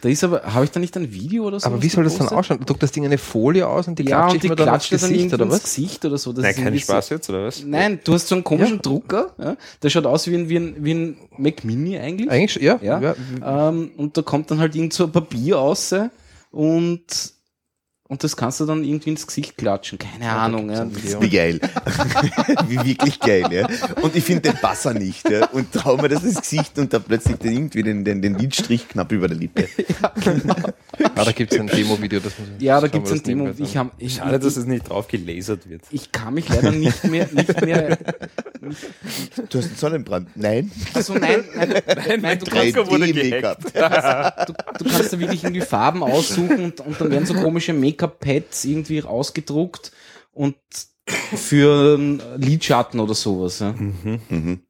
da 0.00 0.08
ist 0.08 0.24
aber, 0.24 0.42
habe 0.42 0.64
ich 0.64 0.70
da 0.70 0.80
nicht 0.80 0.96
ein 0.96 1.12
Video 1.12 1.44
oder 1.46 1.60
so? 1.60 1.66
aber 1.66 1.82
wie 1.82 1.88
soll 1.88 2.04
das 2.04 2.16
dann 2.16 2.28
ausschauen? 2.28 2.60
Druckt 2.64 2.82
das 2.82 2.92
Ding 2.92 3.04
eine 3.04 3.18
Folie 3.18 3.66
aus 3.66 3.88
und 3.88 3.98
die 3.98 4.04
Ja, 4.04 4.18
klatsche 4.28 4.34
und 4.34 4.42
die 4.42 4.48
mir 4.48 4.56
dann 4.56 4.68
aufs 4.70 4.88
klatscht 4.88 4.92
dir 4.92 4.98
dann 5.08 5.12
Gesicht 5.16 5.34
oder 5.34 5.50
was? 5.50 5.62
Gesicht 5.62 6.04
oder 6.04 6.18
so. 6.18 6.32
Das 6.32 6.42
Nein, 6.44 6.54
kein 6.56 6.78
Spaß 6.78 7.08
So, 7.08 7.14
jetzt, 7.14 7.28
oder 7.30 7.46
was? 7.46 7.62
nein, 7.64 8.00
du 8.04 8.14
hast 8.14 8.28
so 8.28 8.34
einen 8.34 8.44
komischen 8.44 8.76
Ja. 8.76 8.82
Drucker, 8.82 9.34
ja, 9.38 9.56
der 9.82 9.90
schaut 9.90 10.06
aus 10.06 10.26
wie 10.26 10.34
ein, 10.34 10.48
wie 10.48 10.56
ein, 10.56 10.76
wie 10.84 10.94
ein 10.94 11.16
Mac 11.36 11.64
Mini 11.64 11.98
eigentlich. 11.98 12.30
Eigentlich, 12.30 12.62
ja. 12.62 12.78
Ja. 12.82 13.00
ja. 13.00 13.68
Ähm, 13.68 13.90
und 13.96 14.16
da 14.16 14.22
kommt 14.22 14.50
dann 14.50 14.58
halt 14.58 14.74
irgend 14.74 14.92
so 14.92 15.04
ein 15.04 15.12
Papier 15.12 15.56
raus 15.56 15.94
und, 16.50 17.02
und 18.08 18.22
das 18.24 18.36
kannst 18.36 18.60
du 18.60 18.66
dann 18.66 18.84
irgendwie 18.84 19.10
ins 19.10 19.26
Gesicht 19.26 19.56
klatschen. 19.56 19.98
Keine 19.98 20.30
Ahnung. 20.30 20.70
Ja. 20.70 20.86
Wie 21.20 21.28
geil. 21.30 21.60
Wie 22.68 22.84
wirklich 22.84 23.18
geil, 23.20 23.46
ja. 23.50 23.66
Und 24.02 24.14
ich 24.14 24.24
finde 24.24 24.42
den 24.52 24.60
Basser 24.60 24.94
nicht, 24.94 25.28
ja. 25.28 25.46
Und 25.48 25.72
trau 25.72 25.96
mir 25.96 26.08
das 26.08 26.22
ins 26.24 26.40
Gesicht 26.40 26.78
und 26.78 26.92
da 26.92 26.98
plötzlich 26.98 27.36
den, 27.36 27.52
irgendwie 27.52 27.82
den, 27.82 28.04
den, 28.04 28.22
den 28.22 28.38
Lidstrich 28.38 28.88
knapp 28.88 29.10
über 29.12 29.28
der 29.28 29.36
Lippe. 29.36 29.68
Ah, 31.14 31.24
da 31.24 31.32
gibt 31.32 31.52
es 31.52 31.60
ein 31.60 31.66
Demo-Video. 31.66 32.20
das 32.20 32.38
muss 32.38 32.48
ich- 32.56 32.62
Ja, 32.64 32.80
da 32.80 32.88
gibt's 32.88 33.10
wir 33.10 33.16
ein 33.18 33.22
Demo. 33.22 33.50
Ich, 33.58 33.76
hab, 33.76 33.90
ich, 33.98 34.14
Schade, 34.14 34.38
dass 34.38 34.56
es 34.56 34.64
nicht 34.64 34.88
drauf 34.88 35.08
gelasert 35.08 35.68
wird. 35.68 35.82
ich 35.90 36.10
kann 36.10 36.32
mich 36.34 36.48
leider 36.48 36.72
nicht 36.72 37.04
mehr, 37.04 37.28
nicht 37.32 37.60
mehr. 37.60 37.98
Du 39.48 39.58
hast 39.58 39.66
einen 39.66 39.76
Sonnenbrand. 39.76 40.28
Nein. 40.34 40.70
Also 40.94 41.14
nein, 41.14 41.44
nein, 41.54 41.74
nein, 41.86 42.20
nein 42.20 42.38
du, 42.38 42.46
kannst, 42.46 42.76
3D-Make-up. 42.76 44.46
du, 44.46 44.52
du 44.84 44.90
kannst 44.90 45.12
da 45.12 45.18
wirklich 45.18 45.44
irgendwie 45.44 45.60
Farben 45.64 46.02
aussuchen 46.02 46.64
und, 46.64 46.80
und 46.80 47.00
dann 47.00 47.10
werden 47.10 47.26
so 47.26 47.34
komische 47.34 47.72
Make-up-Pads 47.96 48.64
irgendwie 48.64 49.02
ausgedruckt 49.02 49.92
und 50.32 50.56
für 51.08 51.94
einen 51.96 52.22
Lidschatten 52.36 53.00
oder 53.00 53.14
sowas. 53.14 53.60
Ja. 53.60 53.72
Mhm. 53.72 54.60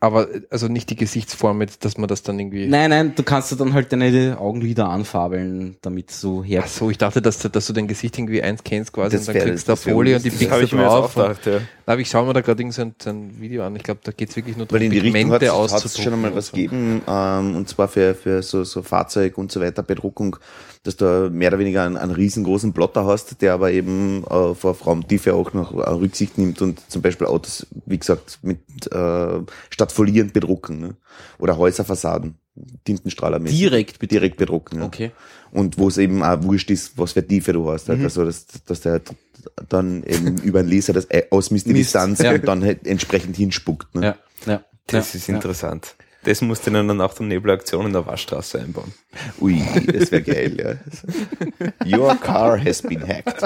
Aber 0.00 0.28
also 0.50 0.68
nicht 0.68 0.90
die 0.90 0.96
Gesichtsform, 0.96 1.56
mit, 1.56 1.82
dass 1.82 1.96
man 1.96 2.08
das 2.08 2.22
dann 2.22 2.38
irgendwie. 2.38 2.66
Nein, 2.66 2.90
nein, 2.90 3.12
du 3.16 3.22
kannst 3.22 3.58
dann 3.58 3.72
halt 3.72 3.90
deine 3.90 4.36
Augenlider 4.38 4.90
anfarbeln, 4.90 5.78
damit 5.80 6.10
so 6.10 6.44
her. 6.44 6.62
Ach 6.66 6.68
so, 6.68 6.90
ich 6.90 6.98
dachte, 6.98 7.22
dass, 7.22 7.38
du- 7.38 7.48
dass 7.48 7.66
du 7.68 7.72
dein 7.72 7.86
Gesicht 7.88 8.18
irgendwie 8.18 8.42
einscannst 8.42 8.92
quasi 8.92 9.16
Das 9.16 9.28
und 9.28 9.34
dann 9.34 9.42
kriegst 9.46 9.66
du 9.66 9.68
wäre 9.72 9.76
Folie 9.78 10.16
und 10.16 10.24
die 10.24 10.28
pickst 10.28 10.50
du 10.52 10.60
ich 10.60 10.72
mir 10.74 10.82
jetzt 10.82 10.90
auch 10.90 11.10
drauf. 11.10 11.40
gedacht, 11.40 11.46
ja. 11.46 11.60
Aber 11.86 12.00
ich 12.02 12.10
schaue 12.10 12.26
mir 12.26 12.34
da 12.34 12.42
gerade 12.42 12.60
irgend 12.60 12.74
so 12.74 12.82
ein, 12.82 12.94
so 13.02 13.08
ein 13.10 13.40
Video 13.40 13.64
an. 13.64 13.76
Ich 13.76 13.82
glaube, 13.82 14.00
da 14.04 14.12
geht 14.12 14.28
es 14.28 14.36
wirklich 14.36 14.58
nur 14.58 14.70
Weil 14.70 14.82
in 14.82 14.90
die 14.90 14.98
Richtung 14.98 15.14
Pigmente 15.14 15.46
es 15.46 15.52
auszudrucken 15.52 16.02
schon 16.04 16.12
einmal 16.12 16.34
was 16.36 16.48
so. 16.48 16.56
gegeben, 16.56 17.00
ähm, 17.08 17.56
und 17.56 17.68
zwar 17.70 17.88
für, 17.88 18.14
für 18.14 18.42
so, 18.42 18.62
so 18.64 18.82
Fahrzeug 18.82 19.38
und 19.38 19.52
so 19.52 19.62
weiter 19.62 19.82
Bedruckung, 19.82 20.36
dass 20.84 20.96
du 20.96 21.30
mehr 21.30 21.48
oder 21.48 21.58
weniger 21.58 21.82
einen, 21.82 21.96
einen 21.96 22.12
riesengroßen 22.12 22.72
Plotter 22.74 23.06
hast, 23.06 23.40
der 23.40 23.54
aber 23.54 23.72
eben 23.72 24.22
äh, 24.22 24.26
auf 24.26 24.86
Raumtiefe 24.86 25.34
auch 25.34 25.52
noch 25.54 25.74
äh, 25.74 25.90
Rücksicht 25.90 26.38
nimmt 26.38 26.60
und 26.62 26.80
zum 26.88 27.02
Beispiel 27.02 27.26
Autos, 27.26 27.66
wie 27.86 27.98
gesagt, 27.98 28.38
mit 28.42 28.60
äh, 28.92 29.40
statt 29.70 29.92
folierend 29.92 30.34
bedrucken 30.34 30.80
ne? 30.80 30.96
oder 31.38 31.56
Häuserfassaden, 31.56 32.36
Tintenstrahlermäßig. 32.84 33.58
Direkt 33.58 33.98
bitte. 33.98 34.14
direkt 34.14 34.36
bedrucken. 34.36 34.80
Ja. 34.80 34.86
Okay. 34.86 35.10
Und 35.50 35.78
wo 35.78 35.88
es 35.88 35.98
eben 35.98 36.22
auch 36.22 36.42
wurscht 36.42 36.70
ist, 36.70 36.98
was 36.98 37.12
für 37.12 37.26
Tiefe 37.26 37.52
du 37.52 37.70
hast. 37.70 37.88
Halt. 37.88 38.02
Also, 38.02 38.24
dass, 38.24 38.46
dass 38.66 38.80
der 38.80 39.00
dann 39.68 40.02
eben 40.04 40.36
über 40.42 40.62
den 40.62 40.70
Laser 40.70 40.92
das 40.92 41.10
Ei- 41.10 41.30
ausmisst 41.30 41.66
die 41.66 41.72
Misst, 41.72 41.94
Distanz 41.94 42.18
ja. 42.20 42.32
und 42.32 42.46
dann 42.46 42.62
halt 42.62 42.86
entsprechend 42.86 43.36
hinspuckt. 43.36 43.94
Ne? 43.94 44.02
Ja, 44.02 44.16
ja. 44.52 44.64
Das 44.86 45.14
ja, 45.14 45.18
ist 45.18 45.28
ja. 45.28 45.34
interessant. 45.34 45.96
Das 46.24 46.40
musst 46.40 46.66
du 46.66 46.70
dann 46.70 47.00
auch 47.00 47.14
der 47.14 47.26
Nebelaktion 47.26 47.86
in 47.86 47.92
der 47.92 48.06
Waschstraße 48.06 48.60
einbauen. 48.60 48.92
Ui, 49.40 49.62
das 49.86 50.10
wäre 50.10 50.22
geil, 50.22 50.80
ja. 51.86 51.98
Your 51.98 52.16
car 52.16 52.58
has 52.62 52.82
been 52.82 53.06
hacked. 53.06 53.42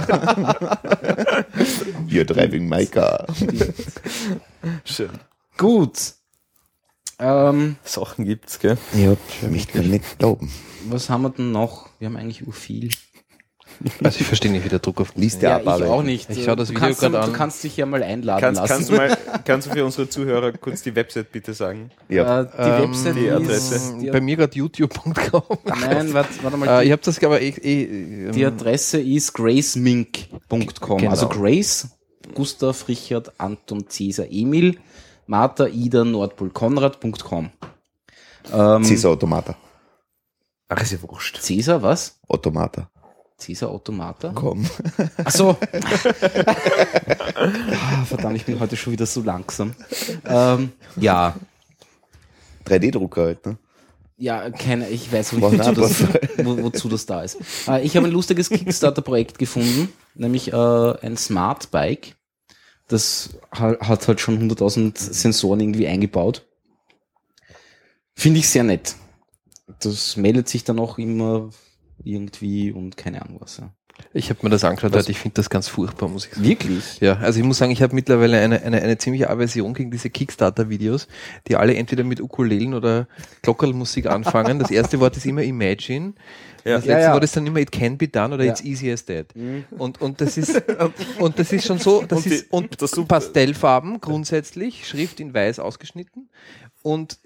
You're 2.08 2.24
driving 2.24 2.68
my 2.68 2.86
car. 2.86 3.26
Schön. 4.84 5.10
Gut. 5.56 6.14
Ähm, 7.18 7.76
Sachen 7.82 8.24
gibt's, 8.24 8.60
gell? 8.60 8.78
Ja, 8.94 9.16
mich 9.48 9.66
kann 9.66 9.88
nicht 9.88 10.18
glauben. 10.18 10.52
was 10.88 11.10
haben 11.10 11.22
wir 11.22 11.30
denn 11.30 11.50
noch? 11.50 11.88
Wir 11.98 12.06
haben 12.06 12.16
eigentlich 12.16 12.44
viel. 12.52 12.90
Also 14.02 14.18
ich 14.20 14.26
verstehe 14.26 14.50
nicht, 14.50 14.64
wie 14.64 14.68
der 14.68 14.80
Drucker 14.80 15.06
Liest 15.14 15.42
Ja, 15.42 15.50
der 15.58 15.62
ich 15.62 15.68
ab, 15.68 15.74
aber 15.82 15.90
auch 15.92 16.02
nicht. 16.02 16.28
Ich 16.30 16.44
schau 16.44 16.54
das 16.56 16.68
du 16.68 16.74
Video 16.74 16.86
kannst, 16.86 17.00
grad 17.00 17.12
Du 17.14 17.18
an. 17.18 17.32
kannst 17.32 17.62
dich 17.64 17.76
ja 17.76 17.86
mal 17.86 18.02
einladen 18.02 18.40
Kannst, 18.40 18.60
lassen. 18.60 18.72
kannst, 18.74 18.88
du 18.90 18.94
mal, 18.96 19.18
kannst 19.44 19.66
du 19.68 19.72
für 19.72 19.84
unsere 19.84 20.08
Zuhörer 20.08 20.52
kurz 20.52 20.82
die 20.82 20.94
Website 20.96 21.30
bitte 21.30 21.54
sagen? 21.54 21.90
Ja. 22.08 22.40
Äh, 22.42 22.46
die 22.46 22.58
Ähm, 22.84 22.90
Website 22.90 23.16
die 23.16 23.26
ist... 23.26 23.32
Adresse. 23.32 23.98
Die, 24.00 24.10
Bei 24.10 24.20
mir 24.20 24.36
gerade 24.36 24.56
youtube.com. 24.56 25.42
nein, 25.80 26.12
warte, 26.14 26.30
warte 26.42 26.56
mal. 26.56 26.66
Äh, 26.68 26.80
die, 26.80 26.86
ich 26.86 26.92
habe 26.92 27.02
das 27.04 27.22
aber 27.22 27.40
eh, 27.40 27.48
eh, 27.50 27.84
ähm, 27.84 28.32
die 28.32 28.44
Adresse 28.44 29.00
ist 29.00 29.32
gracemink.com. 29.34 30.98
Genau. 30.98 31.10
Also 31.10 31.28
Grace, 31.28 31.88
Gustav, 32.34 32.88
Richard, 32.88 33.32
Anton, 33.38 33.88
Cäsar, 33.88 34.26
Emil, 34.30 34.78
Martha, 35.26 35.66
Ida, 35.66 36.04
Nordpol, 36.04 36.50
Konrad.com. 36.50 37.50
Ähm, 38.52 38.84
Cäsar 38.84 39.12
Automata. 39.12 39.56
Ach, 40.70 40.82
ist 40.82 40.92
ja 40.92 40.98
wurscht. 41.02 41.40
Cäsar, 41.40 41.82
was? 41.82 42.18
Automata. 42.28 42.90
Cäsar 43.38 43.70
Automata? 43.70 44.32
Komm. 44.34 44.68
Ach 45.24 45.30
so. 45.30 45.50
ah, 47.34 48.04
verdammt, 48.04 48.36
ich 48.36 48.44
bin 48.44 48.58
heute 48.60 48.76
schon 48.76 48.92
wieder 48.92 49.06
so 49.06 49.22
langsam. 49.22 49.74
Ähm, 50.26 50.72
ja, 50.96 51.36
3D-Drucker 52.66 53.22
halt, 53.22 53.46
ne? 53.46 53.56
ja, 54.20 54.50
keine, 54.50 54.88
ich 54.88 55.12
weiß 55.12 55.32
nicht, 55.32 55.42
wozu 55.42 55.72
das, 55.72 56.02
wo, 56.44 56.62
wozu 56.64 56.88
das 56.88 57.06
da 57.06 57.22
ist. 57.22 57.38
Äh, 57.68 57.82
ich 57.84 57.96
habe 57.96 58.06
ein 58.08 58.12
lustiges 58.12 58.50
Kickstarter-Projekt 58.50 59.38
gefunden, 59.38 59.88
nämlich 60.14 60.52
äh, 60.52 60.56
ein 60.56 61.16
Smart 61.16 61.70
Bike. 61.70 62.16
Das 62.88 63.30
ha- 63.52 63.78
hat 63.80 64.08
halt 64.08 64.20
schon 64.20 64.50
100.000 64.50 64.98
Sensoren 64.98 65.60
irgendwie 65.60 65.86
eingebaut. 65.86 66.44
Finde 68.14 68.40
ich 68.40 68.48
sehr 68.48 68.64
nett. 68.64 68.96
Das 69.80 70.16
meldet 70.16 70.48
sich 70.48 70.64
dann 70.64 70.80
auch 70.80 70.98
immer 70.98 71.50
irgendwie 72.04 72.72
und 72.72 72.96
keine 72.96 73.22
Ahnung 73.22 73.38
was. 73.40 73.58
Ja. 73.58 73.70
Ich 74.12 74.30
habe 74.30 74.38
mir 74.44 74.50
das 74.50 74.62
angeschaut, 74.62 74.94
heute. 74.94 75.10
ich 75.10 75.18
finde 75.18 75.34
das 75.34 75.50
ganz 75.50 75.66
furchtbar, 75.66 76.08
muss 76.08 76.26
ich 76.26 76.34
sagen. 76.34 76.46
Wirklich? 76.46 77.00
Ja, 77.00 77.16
also 77.16 77.40
ich 77.40 77.44
muss 77.44 77.58
sagen, 77.58 77.72
ich 77.72 77.82
habe 77.82 77.96
mittlerweile 77.96 78.38
eine, 78.40 78.62
eine, 78.62 78.80
eine 78.80 78.96
ziemliche 78.96 79.28
Aversion 79.28 79.74
gegen 79.74 79.90
diese 79.90 80.08
Kickstarter-Videos, 80.08 81.08
die 81.48 81.56
alle 81.56 81.74
entweder 81.74 82.04
mit 82.04 82.20
Ukulelen 82.20 82.74
oder 82.74 83.08
Glockerlmusik 83.42 84.06
anfangen. 84.06 84.60
Das 84.60 84.70
erste 84.70 85.00
Wort 85.00 85.16
ist 85.16 85.26
immer 85.26 85.42
Imagine. 85.42 86.14
Ja. 86.64 86.76
Das 86.76 86.84
letzte 86.84 86.90
Ja, 86.92 86.98
ja. 87.08 87.12
Wort 87.14 87.24
ist 87.24 87.36
dann 87.36 87.46
immer 87.48 87.58
It 87.58 87.72
can 87.72 87.98
be 87.98 88.06
done 88.06 88.34
oder. 88.34 88.44
It's 88.44 88.62
easy 88.62 88.90
as 88.92 89.04
that. 89.06 89.34
Und, 89.76 90.00
und 90.00 90.20
das 90.20 90.36
ist, 90.38 90.62
und 91.18 91.38
das 91.38 91.52
ist 91.52 91.66
schon 91.66 91.78
so, 91.78 92.02
das 92.06 92.18
Und 92.18 92.24
die- 92.24 92.34
ist, 92.34 92.52
und 92.52 92.80
das 92.80 92.92
Pastellfarben 92.92 94.00
grundsätzlich, 94.00 94.86
Schrift 94.86 95.18
in 95.18 95.34
weiß 95.34 95.58
ausgeschnitten. 95.58 96.28
Und 96.82 97.18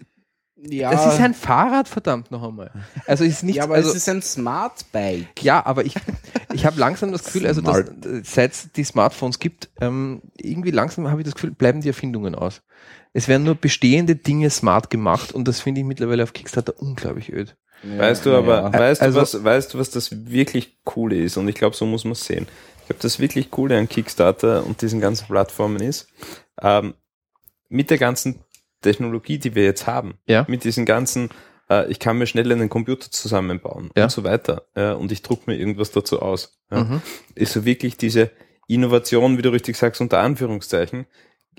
Ja. 0.65 0.91
das 0.93 1.15
ist 1.15 1.21
ein 1.21 1.35
Fahrrad, 1.35 1.89
verdammt 1.89 2.31
noch 2.31 2.43
einmal. 2.47 2.71
Also 3.07 3.25
es 3.25 3.35
ist 3.35 3.43
nicht, 3.43 3.57
ja, 3.57 3.65
aber 3.65 3.75
also, 3.75 3.91
es 3.91 3.97
ist 3.97 4.09
ein 4.09 4.23
Smart 4.23 4.91
Bike. 4.93 5.43
ja, 5.43 5.65
aber 5.67 5.85
ich, 5.85 5.95
ich 6.53 6.65
habe 6.67 6.79
langsam 6.79 7.11
das 7.11 7.25
Gefühl, 7.25 7.47
also 7.47 7.61
dass, 7.61 7.85
seit 8.23 8.53
es 8.53 8.73
die 8.73 8.85
Smartphones 8.85 9.39
gibt, 9.41 9.71
ähm, 9.81 10.23
irgendwie 10.37 10.71
langsam 10.71 11.09
habe 11.11 11.21
ich 11.21 11.25
das 11.25 11.35
Gefühl, 11.35 11.51
bleiben 11.51 11.81
die 11.81 11.89
Erfindungen 11.89 12.35
aus. 12.37 12.63
Es 13.13 13.27
werden 13.29 13.43
nur 13.43 13.57
bestehende 13.57 14.15
Dinge 14.17 14.49
smart 14.51 14.89
gemacht 14.89 15.33
und 15.33 15.49
das 15.49 15.61
finde 15.61 15.81
ich 15.81 15.87
mittlerweile 15.87 16.23
auf 16.23 16.33
Kickstarter 16.33 16.75
unglaublich 16.81 17.33
öd. 17.33 17.57
Weißt 17.83 18.25
du 18.25 18.37
aber, 18.37 18.63
Ja. 18.63 18.73
weißt 18.73 19.03
Also- 19.03 19.19
du 19.19 19.23
was, 19.23 19.45
weißt 19.45 19.75
du, 19.75 19.79
was 19.79 19.91
das 19.91 20.31
wirklich 20.31 20.79
coole 20.85 21.17
ist? 21.17 21.37
Und 21.37 21.49
ich 21.49 21.57
glaube, 21.57 21.75
so 21.75 21.85
muss 21.85 22.05
man 22.05 22.13
es 22.13 22.25
sehen. 22.25 22.47
Ich 22.83 22.87
glaube, 22.87 23.03
das 23.03 23.19
wirklich 23.19 23.51
coole 23.51 23.77
an 23.77 23.89
Kickstarter 23.89 24.65
und 24.65 24.81
diesen 24.83 25.01
ganzen 25.01 25.27
Plattformen 25.27 25.81
ist, 25.83 26.07
ähm, 26.61 26.95
mit 27.69 27.91
der 27.91 27.99
ganzen 27.99 28.41
Technologie, 28.83 29.39
die 29.39 29.55
wir 29.55 29.64
jetzt 29.64 29.87
haben, 29.87 30.14
Ja. 30.26 30.45
mit 30.49 30.64
diesen 30.64 30.85
ganzen, 30.85 31.30
äh, 31.70 31.91
ich 31.91 31.99
kann 31.99 32.18
mir 32.18 32.26
schnell 32.26 32.51
einen 32.53 32.68
Computer 32.68 33.11
zusammenbauen 33.11 33.91
Ja. 33.97 34.05
und 34.05 34.11
so 34.12 34.24
weiter, 34.24 34.66
ja, 34.76 34.93
und 34.93 35.11
ich 35.12 35.22
druck 35.22 35.47
mir 35.47 35.57
irgendwas 35.57 35.91
dazu 35.93 36.20
aus, 36.20 36.59
ja, 36.70 36.85
Mhm. 36.85 37.03
ist 37.35 37.53
so 37.55 37.64
wirklich 37.64 37.97
diese 37.97 38.30
Innovation, 38.68 39.39
wie 39.39 39.43
du 39.43 39.51
richtig 39.51 39.76
sagst, 39.76 40.01
unter 40.01 40.18
Anführungszeichen, 40.20 41.07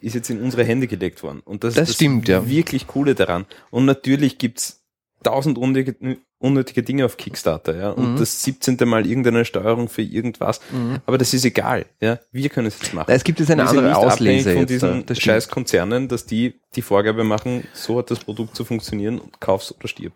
ist 0.02 0.16
jetzt 0.16 0.30
in 0.30 0.42
unsere 0.42 0.64
Hände 0.64 0.88
gelegt 0.88 1.24
worden. 1.24 1.42
Und 1.46 1.64
das, 1.64 1.76
Das 1.76 1.90
ist 1.90 1.96
stimmt, 1.96 2.28
ja. 2.28 2.48
wirklich 2.50 2.88
Coole 2.88 3.16
daran. 3.16 3.46
Und 3.72 3.86
natürlich 3.86 4.38
gibt's 4.38 4.84
tausend 5.24 5.58
unnötige, 6.44 6.84
Dinge 6.84 7.06
auf 7.06 7.18
Kickstarter, 7.18 7.76
ja. 7.76 7.90
Und 7.92 8.14
Mhm. 8.14 8.18
das 8.20 8.44
17. 8.44 8.78
Mal 8.86 9.06
irgendeine 9.08 9.46
Steuerung 9.46 9.88
für 9.90 10.02
irgendwas. 10.02 10.60
Mhm. 10.72 11.00
Aber 11.06 11.18
das 11.18 11.34
ist 11.34 11.46
egal, 11.46 11.86
ja. 12.02 12.20
Wir 12.32 12.50
können 12.50 12.68
es 12.68 12.78
jetzt 12.82 12.94
machen. 12.94 13.12
Es 13.12 13.24
gibt 13.24 13.40
jetzt 13.40 13.50
eine 13.52 13.64
Wir 13.64 13.70
sind 13.70 13.80
andere 13.80 14.00
nicht 14.02 14.12
Auslese 14.14 14.52
von 14.52 14.60
da. 14.62 14.66
diesen 14.66 15.04
stimmt. 15.04 15.22
scheiß 15.22 15.48
Konzernen, 15.50 16.08
dass 16.08 16.26
die 16.26 16.54
die 16.76 16.82
Vorgabe 16.82 17.24
machen, 17.24 17.68
so 17.74 18.00
hat 18.00 18.10
das 18.10 18.18
Produkt 18.18 18.56
zu 18.56 18.66
funktionieren 18.66 19.20
und 19.20 19.40
kauf's 19.40 19.76
oder 19.76 19.88
stirb. 19.88 20.12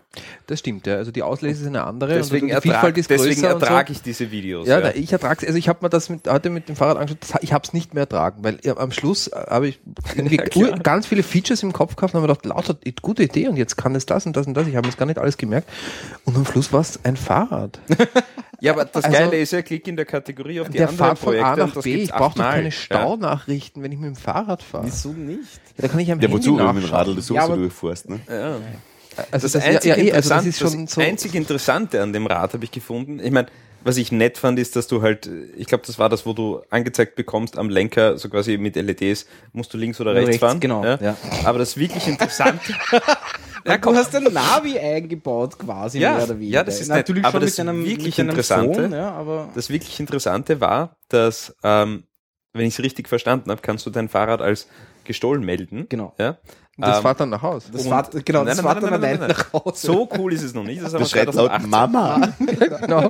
Das 0.48 0.58
stimmt, 0.58 0.88
ja. 0.88 0.96
Also 0.96 1.12
die 1.12 1.22
Auslese 1.22 1.62
ist 1.62 1.68
eine 1.68 1.84
andere 1.84 2.16
Deswegen, 2.16 2.46
und 2.46 2.48
die 2.48 2.54
ertrag, 2.54 2.64
Vielfalt 2.64 2.98
ist 2.98 3.10
deswegen 3.12 3.36
und 3.46 3.60
so. 3.60 3.66
ertrage 3.66 3.92
ich 3.94 4.02
diese 4.02 4.32
Videos. 4.32 4.68
Ja, 4.68 4.82
da, 4.82 4.92
ich 4.92 5.12
ertrage 5.14 5.46
Also 5.46 5.58
ich 5.60 5.70
habe 5.70 5.86
mir 5.86 5.90
das 5.92 6.10
mit, 6.10 6.28
heute 6.28 6.50
mit 6.50 6.68
dem 6.68 6.76
Fahrrad 6.76 6.98
angeschaut. 6.98 7.20
Das, 7.22 7.34
ich 7.44 7.54
habe 7.54 7.64
es 7.64 7.74
nicht 7.74 7.94
mehr 7.94 8.02
ertragen, 8.06 8.44
weil 8.44 8.58
ja, 8.64 8.76
am 8.78 8.92
Schluss 8.92 9.28
äh, 9.28 9.36
habe 9.36 9.68
ich 9.68 9.80
irgendwie 10.16 10.38
Ja, 10.56 10.76
ganz 10.78 11.06
viele 11.06 11.22
Features 11.22 11.62
im 11.62 11.74
Kopf 11.74 11.96
gehabt 11.96 12.16
und 12.16 12.22
habe 12.24 12.28
mir 12.28 12.36
gedacht, 12.36 12.46
lauter 12.48 12.76
gute 13.04 13.22
Idee 13.22 13.48
und 13.50 13.58
jetzt 13.58 13.78
kann 13.78 13.94
es 13.94 14.08
das 14.08 14.26
und 14.26 14.36
das 14.36 14.48
und 14.48 14.56
das. 14.56 14.66
Ich 14.68 14.76
habe 14.76 14.88
mir 14.88 14.92
das 14.92 14.98
gar 14.98 15.06
nicht 15.06 15.20
alles 15.20 15.38
gemerkt. 15.38 15.70
Und 16.26 16.36
am 16.36 16.46
Schluss 16.46 16.72
war 16.74 16.82
es 16.82 17.00
ein 17.04 17.16
Fahrrad. 17.18 17.80
Ja, 18.60 18.74
aber 18.74 18.86
das 18.86 19.04
Also, 19.04 19.16
Geile 19.16 19.38
ist 19.40 19.52
ja, 19.52 19.62
klick 19.62 19.88
in 19.88 19.96
der 19.96 20.06
Kategorie 20.06 20.60
auf 20.60 20.68
die 20.70 20.80
Der 20.80 20.90
anderen 20.90 20.98
fahrt 21.10 21.20
von 21.20 21.26
Projekte 21.34 21.48
A 21.48 21.56
nach 21.58 21.76
B. 21.84 21.94
Ich 21.98 22.10
brauche 22.10 22.40
doch 22.40 22.44
keine 22.44 22.64
Ja. 22.70 22.72
Staunachrichten, 22.72 23.84
wenn 23.84 23.92
ich 23.92 24.00
mit 24.00 24.08
dem 24.08 24.16
Fahrrad 24.16 24.64
fahre. 24.64 24.88
Wieso 24.88 25.10
nicht? 25.14 25.38
Ja, 25.78 25.84
da 25.84 25.88
kann 25.90 26.00
ich 26.00 26.12
am 26.12 26.20
Ja, 26.20 26.28
Handy 26.28 26.40
wozu? 26.40 26.58
Wenn 26.58 26.66
du 26.66 26.74
mit 26.74 26.84
dem. 26.86 26.90
Radl 26.90 27.16
das 27.16 27.28
so 27.28 27.36
Ja, 27.36 27.44
aber- 27.44 27.56
durchfährst, 27.56 28.10
ne? 28.10 28.20
Ja. 28.28 28.56
Also 29.32 29.46
Das, 29.46 29.52
das, 29.52 29.64
einzige 29.64 29.96
ja, 29.98 30.04
ja, 30.06 30.14
also 30.16 30.30
das 30.30 30.44
Interessante- 30.46 30.50
ist 30.50 30.58
schon 30.72 30.86
das 30.86 30.94
so. 30.96 31.02
einzig 31.02 31.36
Interessante 31.36 32.02
an 32.02 32.14
dem 32.14 32.26
Rad 32.26 32.54
habe 32.54 32.64
ich 32.64 32.72
gefunden. 32.72 33.20
Ich 33.24 33.30
meine, 33.32 33.46
was 33.84 33.98
ich 33.98 34.12
nett 34.12 34.40
fand, 34.40 34.58
ist, 34.58 34.76
dass 34.76 34.88
du 34.88 35.04
halt, 35.04 35.30
ich 35.56 35.68
glaube, 35.68 35.84
das 35.86 36.00
war 36.00 36.10
das, 36.10 36.26
wo 36.26 36.34
du 36.34 36.62
angezeigt 36.72 37.16
bekommst 37.16 37.60
am 37.60 37.70
Lenker, 37.70 38.18
so 38.18 38.28
quasi 38.28 38.58
mit 38.58 38.76
LEDs, 38.76 39.28
musst 39.54 39.72
du 39.72 39.78
links 39.78 40.02
oder 40.02 40.16
rechts, 40.16 40.30
Rechts, 40.30 40.40
fahren. 40.42 40.60
genau, 40.60 40.84
ja. 40.84 41.16
Aber 41.46 41.60
das 41.60 41.78
wirklich 41.78 42.08
Interessante, 42.08 42.74
Ja, 43.66 43.78
du 43.78 43.96
hast 43.96 44.16
ein 44.16 44.24
Navi 44.32 44.78
eingebaut 44.80 45.58
quasi 45.60 46.00
Ja, 46.00 46.16
mehr 46.16 46.24
oder 46.26 46.40
weniger. 46.40 46.54
ja, 46.56 46.64
das 46.64 46.80
ist 46.82 46.88
nett. 46.90 46.98
natürlich 46.98 47.24
Aber 47.26 47.34
schon 47.34 47.42
das 47.42 47.58
mit 47.58 47.68
einem, 47.68 47.86
wirklich 47.86 48.06
mit 48.18 48.20
einem 48.20 48.30
Interessante- 48.30 48.82
Phone, 48.84 48.92
ja, 48.94 49.12
aber 49.12 49.50
das 49.56 49.70
wirklich 49.70 50.00
Interessante 50.00 50.60
war, 50.62 50.96
dass, 51.10 51.56
ähm, 51.64 52.04
wenn 52.54 52.66
ich 52.66 52.74
es 52.78 52.84
richtig 52.84 53.08
verstanden 53.10 53.52
habe, 53.52 53.62
kannst 53.62 53.86
du 53.86 53.90
dein 53.90 54.10
Fahrrad 54.10 54.42
als 54.42 54.68
gestohlen 55.04 55.44
melden. 55.44 55.86
genau. 55.90 56.14
Ja? 56.18 56.38
Das 56.80 56.98
Ähm, 56.98 57.02
fahrt 57.04 57.20
dann 57.20 57.30
nach 57.30 57.42
Hause. 57.42 57.70
Das 57.72 57.90
war, 57.90 58.08
genau, 58.24 58.44
Nein, 58.44 58.56
das 58.56 58.64
nein, 58.64 58.66
nein, 58.66 58.82
dann 58.84 58.90
nein, 58.92 59.02
nein, 59.02 59.10
allein 59.20 59.20
nein, 59.20 59.30
nach 59.30 59.54
Hause. 59.66 59.88
So 59.88 60.08
cool 60.16 60.32
ist 60.32 60.44
es 60.44 60.54
noch 60.54 60.64
nicht. 60.64 60.80
Das 60.80 60.90
ist 60.90 60.94
aber 60.94 61.00
Das 61.06 61.10
schreit 61.10 61.26
laut 61.34 61.50
2018. 61.50 61.70
Mama. 61.72 62.34
genau. 62.82 63.10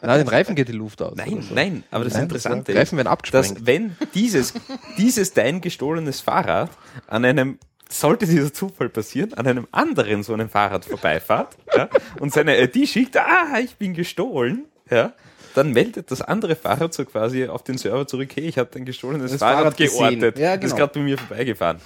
Na, 0.00 0.16
den 0.16 0.28
Reifen 0.28 0.54
geht 0.54 0.68
die 0.68 0.72
Luft 0.72 1.02
aus. 1.02 1.14
Nein, 1.14 1.42
so. 1.46 1.54
nein, 1.54 1.84
aber 1.90 2.04
das 2.04 2.14
Nein, 2.14 2.22
Interessante 2.22 2.72
die 2.72 2.78
Reifen 2.78 2.96
werden 2.96 3.08
dass 3.08 3.12
abgesprengt. 3.50 3.66
wenn 3.66 3.96
dieses, 4.14 4.54
dieses 4.96 5.34
dein 5.34 5.60
gestohlenes 5.60 6.22
Fahrrad 6.22 6.70
an 7.06 7.26
einem, 7.26 7.58
sollte 7.88 8.26
dieser 8.26 8.52
Zufall 8.52 8.88
passieren, 8.88 9.34
an 9.34 9.46
einem 9.46 9.66
anderen 9.72 10.22
so 10.22 10.32
einem 10.32 10.48
Fahrrad 10.48 10.84
vorbeifahrt 10.84 11.56
ja, 11.76 11.88
und 12.20 12.32
seine 12.32 12.60
ID 12.60 12.88
schickt, 12.88 13.16
ah, 13.16 13.58
ich 13.62 13.76
bin 13.76 13.94
gestohlen, 13.94 14.66
ja, 14.90 15.12
dann 15.54 15.72
meldet 15.72 16.10
das 16.10 16.20
andere 16.20 16.56
Fahrrad 16.56 16.92
so 16.92 17.04
quasi 17.04 17.46
auf 17.46 17.62
den 17.62 17.78
Server 17.78 18.06
zurück, 18.06 18.30
hey, 18.34 18.44
ich 18.44 18.58
habe 18.58 18.68
dein 18.72 18.84
gestohlenes 18.84 19.32
Das 19.32 19.40
Fahrrad, 19.40 19.76
Fahrrad 19.76 19.76
geortet, 19.76 20.38
Ja, 20.38 20.56
das 20.56 20.66
ist 20.66 20.70
genau. 20.72 20.86
gerade 20.86 20.98
bei 20.98 21.04
mir 21.04 21.18
vorbeigefahren. 21.18 21.80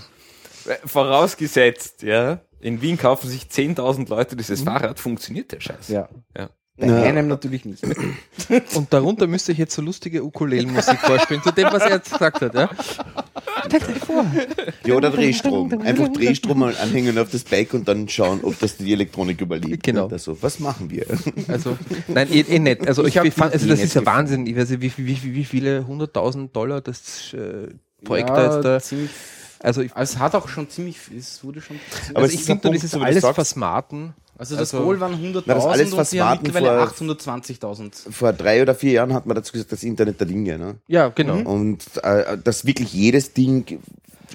Äh, 0.67 0.77
Vorausgesetzt, 0.87 2.03
ja, 2.03 2.41
in 2.61 2.83
Wien 2.83 2.99
kaufen 2.99 3.29
sich 3.29 3.45
10.000 3.45 4.09
Leute 4.09 4.37
dieses 4.37 4.63
Fahrrad, 4.63 4.99
funktioniert 4.99 5.53
der 5.53 5.61
Scheiß. 5.61 5.89
Mhm. 5.89 5.95
Ja. 5.95 6.09
Ja. 6.37 6.51
Bei 6.81 6.87
Ja. 6.87 7.03
einem 7.03 7.29
natürlich 7.29 7.65
nicht. 7.65 7.83
Und 8.75 8.93
darunter 8.93 9.27
müsste 9.27 9.53
ich 9.53 9.59
jetzt 9.59 9.75
so 9.75 9.83
lustige 9.83 10.25
Ukulelenmusik 10.25 10.99
vorspielen, 11.01 11.43
zu 11.43 11.53
dem, 11.53 11.69
was 11.71 11.83
er 11.83 11.91
jetzt 11.97 12.11
gesagt 12.13 12.41
hat. 12.41 12.55
Ja? 12.55 12.71
Stellt 13.67 13.89
euch 13.89 13.99
vor. 13.99 14.25
Ja, 14.87 14.95
oder 14.95 15.11
Drehstrom. 15.11 15.73
Einfach 15.83 16.09
Drehstrom 16.09 16.59
mal 16.59 16.75
anhängen 16.77 17.19
auf 17.19 17.31
das 17.31 17.45
Bike 17.45 17.75
und 17.75 17.87
dann 17.87 18.09
schauen, 18.09 18.41
ob 18.43 18.59
das 18.59 18.77
die 18.79 18.93
Elektronik 18.93 19.41
überlebt. 19.41 19.83
Genau. 19.83 20.07
Oder 20.07 20.19
so. 20.19 20.41
Was 20.43 20.59
machen 20.61 20.91
wir? 20.91 21.07
Also, 21.49 21.77
nein, 22.09 22.29
eh, 22.33 22.41
eh 22.41 22.59
nicht. 22.59 22.87
Also, 22.87 23.05
ich, 23.05 23.17
ich 23.17 23.35
fand, 23.35 23.53
also 23.53 23.67
das 23.69 23.81
ist 23.81 23.95
ja. 23.95 24.05
Wahnsinn. 24.07 24.47
Ich 24.47 24.57
weiß 24.57 24.71
nicht, 24.71 24.81
wie, 24.83 24.93
wie, 24.97 25.23
wie, 25.23 25.35
wie 25.35 25.45
viele 25.45 25.87
hunderttausend 25.87 26.55
Dollar 26.57 26.81
das 26.81 27.35
äh, 27.35 27.69
Projekt 28.05 28.31
ja, 28.31 28.35
da 28.37 28.55
jetzt 28.55 28.65
da. 28.65 28.81
ziemlich, 28.81 29.11
Also, 29.59 29.83
ich, 29.83 29.95
also 29.95 30.15
es 30.15 30.19
hat 30.19 30.35
auch 30.35 30.49
schon 30.49 30.69
ziemlich, 30.71 30.97
es 31.17 31.43
wurde 31.45 31.61
schon. 31.61 31.79
Aber 32.11 32.21
also 32.21 32.33
ich 32.35 32.41
ist 32.41 32.47
finde 32.47 32.71
dieses 32.71 32.93
das 32.93 33.01
alles 33.03 33.23
sagst. 33.23 33.35
versmarten. 33.35 34.15
Also 34.41 34.57
das 34.57 34.73
Also- 34.73 34.85
Goal 34.87 34.99
waren 35.01 35.13
100.000 35.13 35.43
Na, 35.47 35.55
das 35.55 35.67
alles, 35.67 35.93
und 35.93 35.99
was 35.99 36.11
sie 36.11 36.23
haben 36.23 36.41
mittlerweile 36.43 36.79
vor- 36.79 36.87
820.000. 36.87 37.93
Vor 38.11 38.33
drei 38.33 38.63
oder 38.63 38.75
vier 38.75 38.93
Jahren 38.93 39.13
hat 39.13 39.27
man 39.27 39.35
dazu 39.35 39.53
gesagt, 39.53 39.71
das 39.71 39.83
Internet 39.83 40.19
der 40.19 40.27
Dinge. 40.27 40.57
Ne? 40.59 40.77
Ja, 40.89 41.09
genau. 41.11 41.37
Und 41.49 41.85
äh, 42.03 42.39
dass 42.43 42.65
wirklich 42.65 42.95
jedes 42.95 43.35
Ding, 43.35 43.81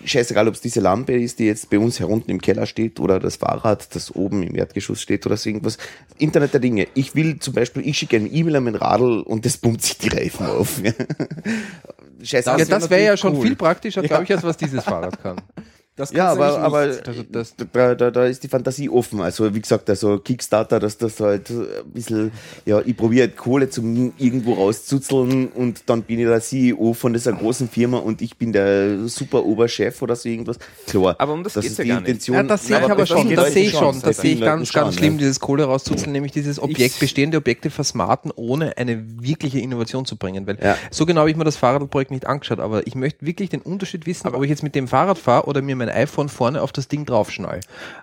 scheißegal, 0.03 0.47
ob 0.47 0.53
es 0.53 0.61
diese 0.61 0.79
Lampe 0.79 1.13
ist, 1.19 1.39
die 1.39 1.45
jetzt 1.45 1.71
bei 1.71 1.79
uns 1.79 1.99
herunten 1.99 2.29
im 2.29 2.39
Keller 2.39 2.67
steht 2.67 2.99
oder 2.99 3.19
das 3.19 3.37
Fahrrad, 3.37 3.95
das 3.95 4.13
oben 4.13 4.43
im 4.43 4.53
Erdgeschoss 4.55 5.01
steht 5.01 5.25
oder 5.25 5.37
so 5.37 5.49
irgendwas. 5.49 5.79
Internet 6.19 6.53
der 6.53 6.59
Dinge. 6.59 6.87
Ich 6.93 7.15
will 7.15 7.39
zum 7.39 7.55
Beispiel, 7.55 7.87
ich 7.87 7.97
schicke 7.97 8.17
eine 8.17 8.27
E-Mail 8.27 8.57
an 8.57 8.63
mein 8.65 8.75
Radl 8.75 9.21
und 9.21 9.43
das 9.43 9.57
pumpt 9.57 9.81
sich 9.81 9.97
die 9.97 10.09
Reifen 10.09 10.45
auf. 10.45 10.81
Scheiße. 12.21 12.49
Ja, 12.49 12.57
wär 12.59 12.65
das 12.65 12.89
wäre 12.91 13.01
ja 13.01 13.05
natürlich 13.07 13.19
schon 13.21 13.35
cool. 13.37 13.47
viel 13.47 13.55
praktischer, 13.55 14.01
glaube 14.03 14.23
ich, 14.25 14.31
als 14.31 14.43
was 14.43 14.57
dieses 14.57 14.83
Fahrrad 14.83 15.19
kann. 15.23 15.37
Das 15.97 16.11
Ja, 16.11 16.29
aber, 16.33 16.57
aber 16.59 16.87
das- 16.87 17.55
da, 17.71 17.95
da, 17.95 18.11
da 18.11 18.25
ist 18.25 18.43
die 18.43 18.49
Fantasie 18.49 18.89
offen. 18.89 19.21
Also 19.21 19.55
wie 19.55 19.61
gesagt, 19.61 19.89
also 19.89 20.19
Kickstarter, 20.19 20.77
dass 20.81 20.97
das 20.97 21.21
halt 21.21 21.49
ein 21.49 21.67
bisschen, 21.93 22.31
ja, 22.65 22.81
ich 22.83 22.97
probiere 22.97 23.27
halt 23.27 23.37
Kohle 23.37 23.69
zum 23.69 24.11
irgendwo 24.17 24.55
rauszuzeln 24.55 25.47
und 25.47 25.83
dann 25.85 26.01
bin 26.03 26.19
ich 26.19 26.25
der 26.25 26.41
CEO 26.41 26.93
von 26.93 27.13
dieser 27.13 27.31
großen 27.31 27.69
Firma 27.69 27.99
und 27.99 28.21
ich 28.21 28.35
bin 28.37 28.51
der 28.51 29.07
super 29.07 29.45
Oberchef 29.45 30.01
oder 30.01 30.17
so 30.17 30.27
irgendwas. 30.27 30.57
Klar, 30.85 31.15
Aber 31.17 31.31
um 31.31 31.43
das 31.43 31.53
geht's 31.53 31.67
ist 31.67 31.77
ja 31.77 31.83
die 31.85 31.89
gar 31.91 32.01
nicht. 32.01 32.09
Intention. 32.09 32.35
Ja, 32.35 32.43
das 32.43 32.67
sehe 32.67 32.77
ich 32.77 32.83
aber 32.83 32.95
das 32.95 33.09
schon, 33.09 33.33
das 33.33 33.53
sehe 33.53 33.63
ich 33.67 33.71
schon, 33.71 33.93
das 33.95 34.01
das 34.01 34.17
sehe 34.17 34.33
ich 34.33 34.41
ganz, 34.41 34.73
ganz 34.73 34.95
schlimm, 34.95 35.13
ja. 35.13 35.19
dieses 35.19 35.39
Kohle 35.39 35.63
rauszuzeln, 35.63 36.11
nämlich 36.11 36.33
dieses 36.33 36.59
Objekt, 36.61 36.99
bestehende 36.99 37.37
Objekte 37.37 37.69
versmarten, 37.69 38.31
ohne 38.35 38.77
eine 38.77 39.01
wirkliche 39.21 39.59
Innovation 39.59 40.05
zu 40.05 40.17
bringen. 40.17 40.45
Weil 40.45 40.57
Ja. 40.61 40.77
so 40.91 41.05
genau 41.05 41.21
habe 41.21 41.31
ich 41.31 41.37
mir 41.37 41.45
das 41.45 41.55
Fahrradprojekt 41.55 42.11
nicht 42.11 42.27
angeschaut, 42.27 42.59
aber 42.59 42.85
ich 42.85 42.95
möchte 42.95 43.25
wirklich 43.25 43.49
den 43.49 43.61
Unterschied 43.61 44.05
wissen, 44.05 44.27
ob 44.27 44.43
ich 44.43 44.49
jetzt 44.49 44.61
mit 44.63 44.75
dem 44.75 44.89
Fahrrad 44.89 45.17
fahre 45.17 45.45
oder 45.47 45.61
mir 45.61 45.75
mein 45.77 45.84
iPhone 45.89 46.29
vorne 46.29 46.61
auf 46.61 46.71
das 46.71 46.87
Ding 46.87 47.05
draufschnall. 47.05 47.59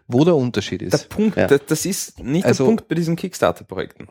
Wo 0.09 0.25
der 0.25 0.35
Unterschied 0.37 0.81
Der 0.83 0.89
ist. 0.89 1.09
Punkt, 1.09 1.37
Ja. 1.37 1.47
das, 1.47 1.61
das 1.67 1.87
ist 1.87 2.19
nicht 2.21 2.45
Also- 2.47 2.65
der 2.65 2.69
Punkt 2.69 2.89
bei 2.89 2.95
diesen 2.95 3.17
Kickstarter-Projekten. 3.17 4.09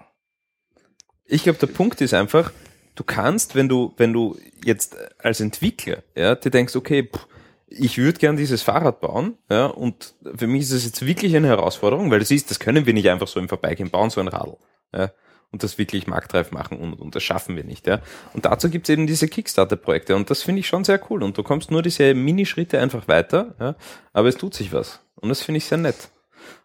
Ich 1.25 1.43
glaube, 1.43 1.59
der 1.59 1.67
Punkt 1.67 2.01
ist 2.01 2.13
einfach, 2.13 2.51
du 2.95 3.03
kannst, 3.03 3.55
wenn 3.55 3.69
du, 3.69 3.93
wenn 3.97 4.11
du 4.13 4.37
jetzt 4.65 4.97
als 5.19 5.39
Entwickler, 5.39 6.03
ja, 6.15 6.35
dir 6.35 6.49
denkst, 6.51 6.75
okay, 6.75 7.03
pff, 7.11 7.27
ich 7.67 7.97
würde 7.97 8.19
gern 8.19 8.35
dieses 8.35 8.61
Fahrrad 8.63 8.99
bauen, 8.99 9.37
ja, 9.49 9.67
und 9.67 10.13
für 10.35 10.47
mich 10.47 10.63
ist 10.63 10.71
es 10.71 10.83
jetzt 10.85 11.05
wirklich 11.05 11.33
eine 11.35 11.47
Herausforderung, 11.47 12.11
weil 12.11 12.19
das 12.19 12.29
ist, 12.31 12.51
das 12.51 12.59
können 12.59 12.85
wir 12.85 12.93
nicht 12.93 13.07
einfach 13.09 13.29
so 13.29 13.39
im 13.39 13.47
Vorbeigehen 13.47 13.89
bauen, 13.89 14.09
so 14.09 14.19
ein 14.19 14.27
Radl, 14.27 14.57
ja, 14.93 15.11
und 15.51 15.63
das 15.63 15.77
wirklich 15.77 16.07
marktreif 16.07 16.51
machen 16.51 16.77
und, 16.79 16.93
und 16.93 17.15
das 17.15 17.23
schaffen 17.23 17.55
wir 17.55 17.63
nicht, 17.63 17.87
ja. 17.87 18.01
Und 18.33 18.45
dazu 18.45 18.69
gibt's 18.69 18.89
eben 18.89 19.07
diese 19.07 19.27
Kickstarter-Projekte 19.27 20.15
und 20.15 20.29
das 20.29 20.43
finde 20.43 20.61
ich 20.61 20.67
schon 20.67 20.83
sehr 20.83 21.01
cool 21.09 21.23
und 21.23 21.37
du 21.37 21.43
kommst 21.43 21.71
nur 21.71 21.81
diese 21.81 22.13
Minischritte 22.13 22.79
einfach 22.79 23.07
weiter, 23.07 23.55
ja, 23.59 23.75
aber 24.13 24.27
es 24.29 24.37
tut 24.37 24.53
sich 24.53 24.73
was 24.73 25.01
und 25.15 25.29
das 25.29 25.41
finde 25.41 25.57
ich 25.57 25.65
sehr 25.65 25.77
nett. 25.77 26.09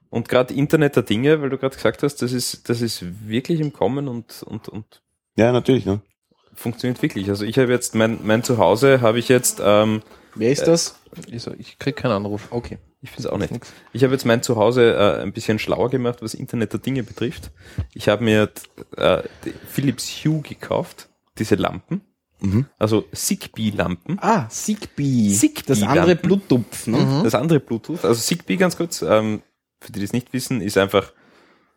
Und 0.08 0.28
gerade 0.28 0.54
Internet 0.54 0.96
der 0.96 1.02
Dinge, 1.02 1.42
weil 1.42 1.50
du 1.50 1.58
gerade 1.58 1.74
gesagt 1.74 2.02
hast, 2.02 2.22
das 2.22 2.32
ist, 2.32 2.68
das 2.68 2.80
ist 2.80 3.28
wirklich 3.28 3.60
im 3.60 3.72
Kommen 3.72 4.08
und, 4.08 4.42
und, 4.44 4.68
und 4.68 5.02
Ja, 5.36 5.52
natürlich, 5.52 5.84
ne? 5.84 6.00
Funktioniert 6.54 7.02
wirklich. 7.02 7.28
Also 7.28 7.44
ich 7.44 7.58
habe 7.58 7.70
jetzt 7.70 7.94
mein, 7.94 8.20
mein 8.22 8.42
Zuhause 8.42 9.00
habe 9.00 9.18
ich 9.18 9.28
jetzt, 9.28 9.60
ähm, 9.62 10.02
Wer 10.34 10.50
ist 10.50 10.66
das? 10.66 10.98
Ich, 11.26 11.46
ich 11.58 11.78
krieg 11.78 11.96
keinen 11.96 12.12
Anruf. 12.12 12.48
Okay. 12.50 12.78
Ich 13.06 13.10
finde 13.12 13.28
es 13.28 13.32
auch 13.32 13.38
nicht. 13.38 13.52
Nix. 13.52 13.72
Ich 13.92 14.02
habe 14.04 14.12
jetzt 14.12 14.24
mein 14.26 14.42
Zuhause 14.42 14.94
äh, 14.94 15.22
ein 15.22 15.32
bisschen 15.32 15.58
schlauer 15.58 15.88
gemacht, 15.90 16.18
was 16.22 16.34
Internet 16.34 16.72
der 16.72 16.80
Dinge 16.80 17.02
betrifft. 17.02 17.50
Ich 17.94 18.08
habe 18.08 18.22
mir 18.24 18.50
äh, 18.96 19.22
Philips 19.68 20.08
Hue 20.24 20.42
gekauft, 20.42 21.08
diese 21.38 21.54
Lampen, 21.54 22.02
Mhm. 22.38 22.66
also 22.78 23.02
Zigbee-Lampen. 23.12 24.18
Ah, 24.20 24.46
Zigbee. 24.50 25.30
Zigbee 25.32 25.62
Das 25.68 25.82
andere. 25.82 26.16
Bluetooth, 26.16 26.86
ne? 26.86 27.22
Das 27.24 27.34
andere 27.34 27.60
Bluetooth, 27.60 28.04
also 28.04 28.20
Zigbee 28.20 28.56
ganz 28.56 28.76
kurz, 28.76 29.00
ähm, 29.00 29.40
für 29.80 29.90
die, 29.92 30.00
die 30.00 30.04
es 30.04 30.12
nicht 30.12 30.34
wissen, 30.34 30.60
ist 30.60 30.76
einfach, 30.76 31.12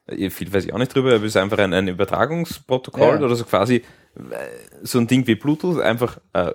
äh, 0.08 0.30
viel 0.30 0.52
weiß 0.52 0.66
ich 0.66 0.74
auch 0.74 0.78
nicht 0.78 0.94
drüber, 0.94 1.16
aber 1.16 1.24
ist 1.24 1.38
einfach 1.38 1.60
ein, 1.60 1.74
ein 1.74 1.88
Übertragungsprotokoll 1.88 3.20
Ja. 3.20 3.26
oder 3.26 3.36
so 3.38 3.46
quasi 3.46 3.76
äh, 3.76 3.84
so 4.82 5.00
ein 5.00 5.08
Ding 5.08 5.26
wie 5.28 5.36
Bluetooth, 5.36 5.80
einfach 5.80 6.20
äh, 6.34 6.52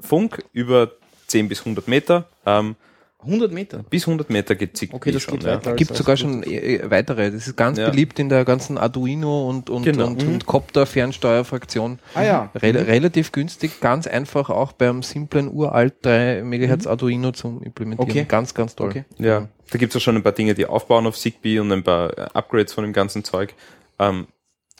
Funk 0.00 0.44
über 0.52 0.92
10 1.28 1.48
bis 1.48 1.60
100 1.60 1.86
Meter, 1.88 2.28
ähm, 2.46 2.76
100 3.20 3.50
Meter. 3.52 3.82
bis 3.90 4.06
100 4.06 4.30
Meter 4.30 4.54
geht 4.54 4.76
Zigbee 4.76 4.94
Okay, 4.96 5.10
das 5.12 5.22
schon. 5.22 5.34
geht 5.40 5.42
ja. 5.44 5.56
Gibt 5.74 5.90
als- 5.90 5.98
sogar 5.98 6.16
schon 6.16 6.44
äh, 6.44 6.76
äh, 6.76 6.90
weitere. 6.90 7.30
Das 7.32 7.46
ist 7.48 7.56
ganz 7.56 7.76
Ja. 7.78 7.90
beliebt 7.90 8.18
in 8.20 8.28
der 8.28 8.44
ganzen 8.44 8.78
Arduino 8.78 9.48
und, 9.48 9.70
und, 9.70 9.82
Genau. 9.82 10.06
und, 10.06 10.22
Mhm. 10.24 10.34
und 10.34 10.46
Copter 10.46 10.86
Fernsteuerfraktion. 10.86 11.98
Ah 12.14 12.22
ja. 12.22 12.50
Rel 12.54 12.76
relativ 12.76 13.32
günstig, 13.32 13.80
ganz 13.80 14.06
einfach 14.06 14.50
auch 14.50 14.70
beim 14.72 15.02
simplen 15.02 15.48
uralt 15.52 15.94
3 16.02 16.42
MHz 16.44 16.86
Arduino 16.86 17.32
zum 17.32 17.60
Implementieren. 17.62 18.10
Okay. 18.10 18.24
Ganz, 18.28 18.54
ganz 18.54 18.76
toll. 18.76 18.90
Okay. 18.90 19.04
Ja, 19.18 19.48
da 19.70 19.78
gibt 19.78 19.92
es 19.94 20.00
auch 20.00 20.04
schon 20.04 20.16
ein 20.16 20.22
paar 20.22 20.32
Dinge, 20.32 20.54
die 20.54 20.66
aufbauen 20.66 21.06
auf 21.06 21.18
Zigbee 21.18 21.58
und 21.58 21.72
ein 21.72 21.82
paar 21.82 22.16
äh, 22.16 22.22
Upgrades 22.34 22.72
von 22.72 22.84
dem 22.84 22.92
ganzen 22.92 23.24
Zeug. 23.24 23.54
Ähm, 23.98 24.28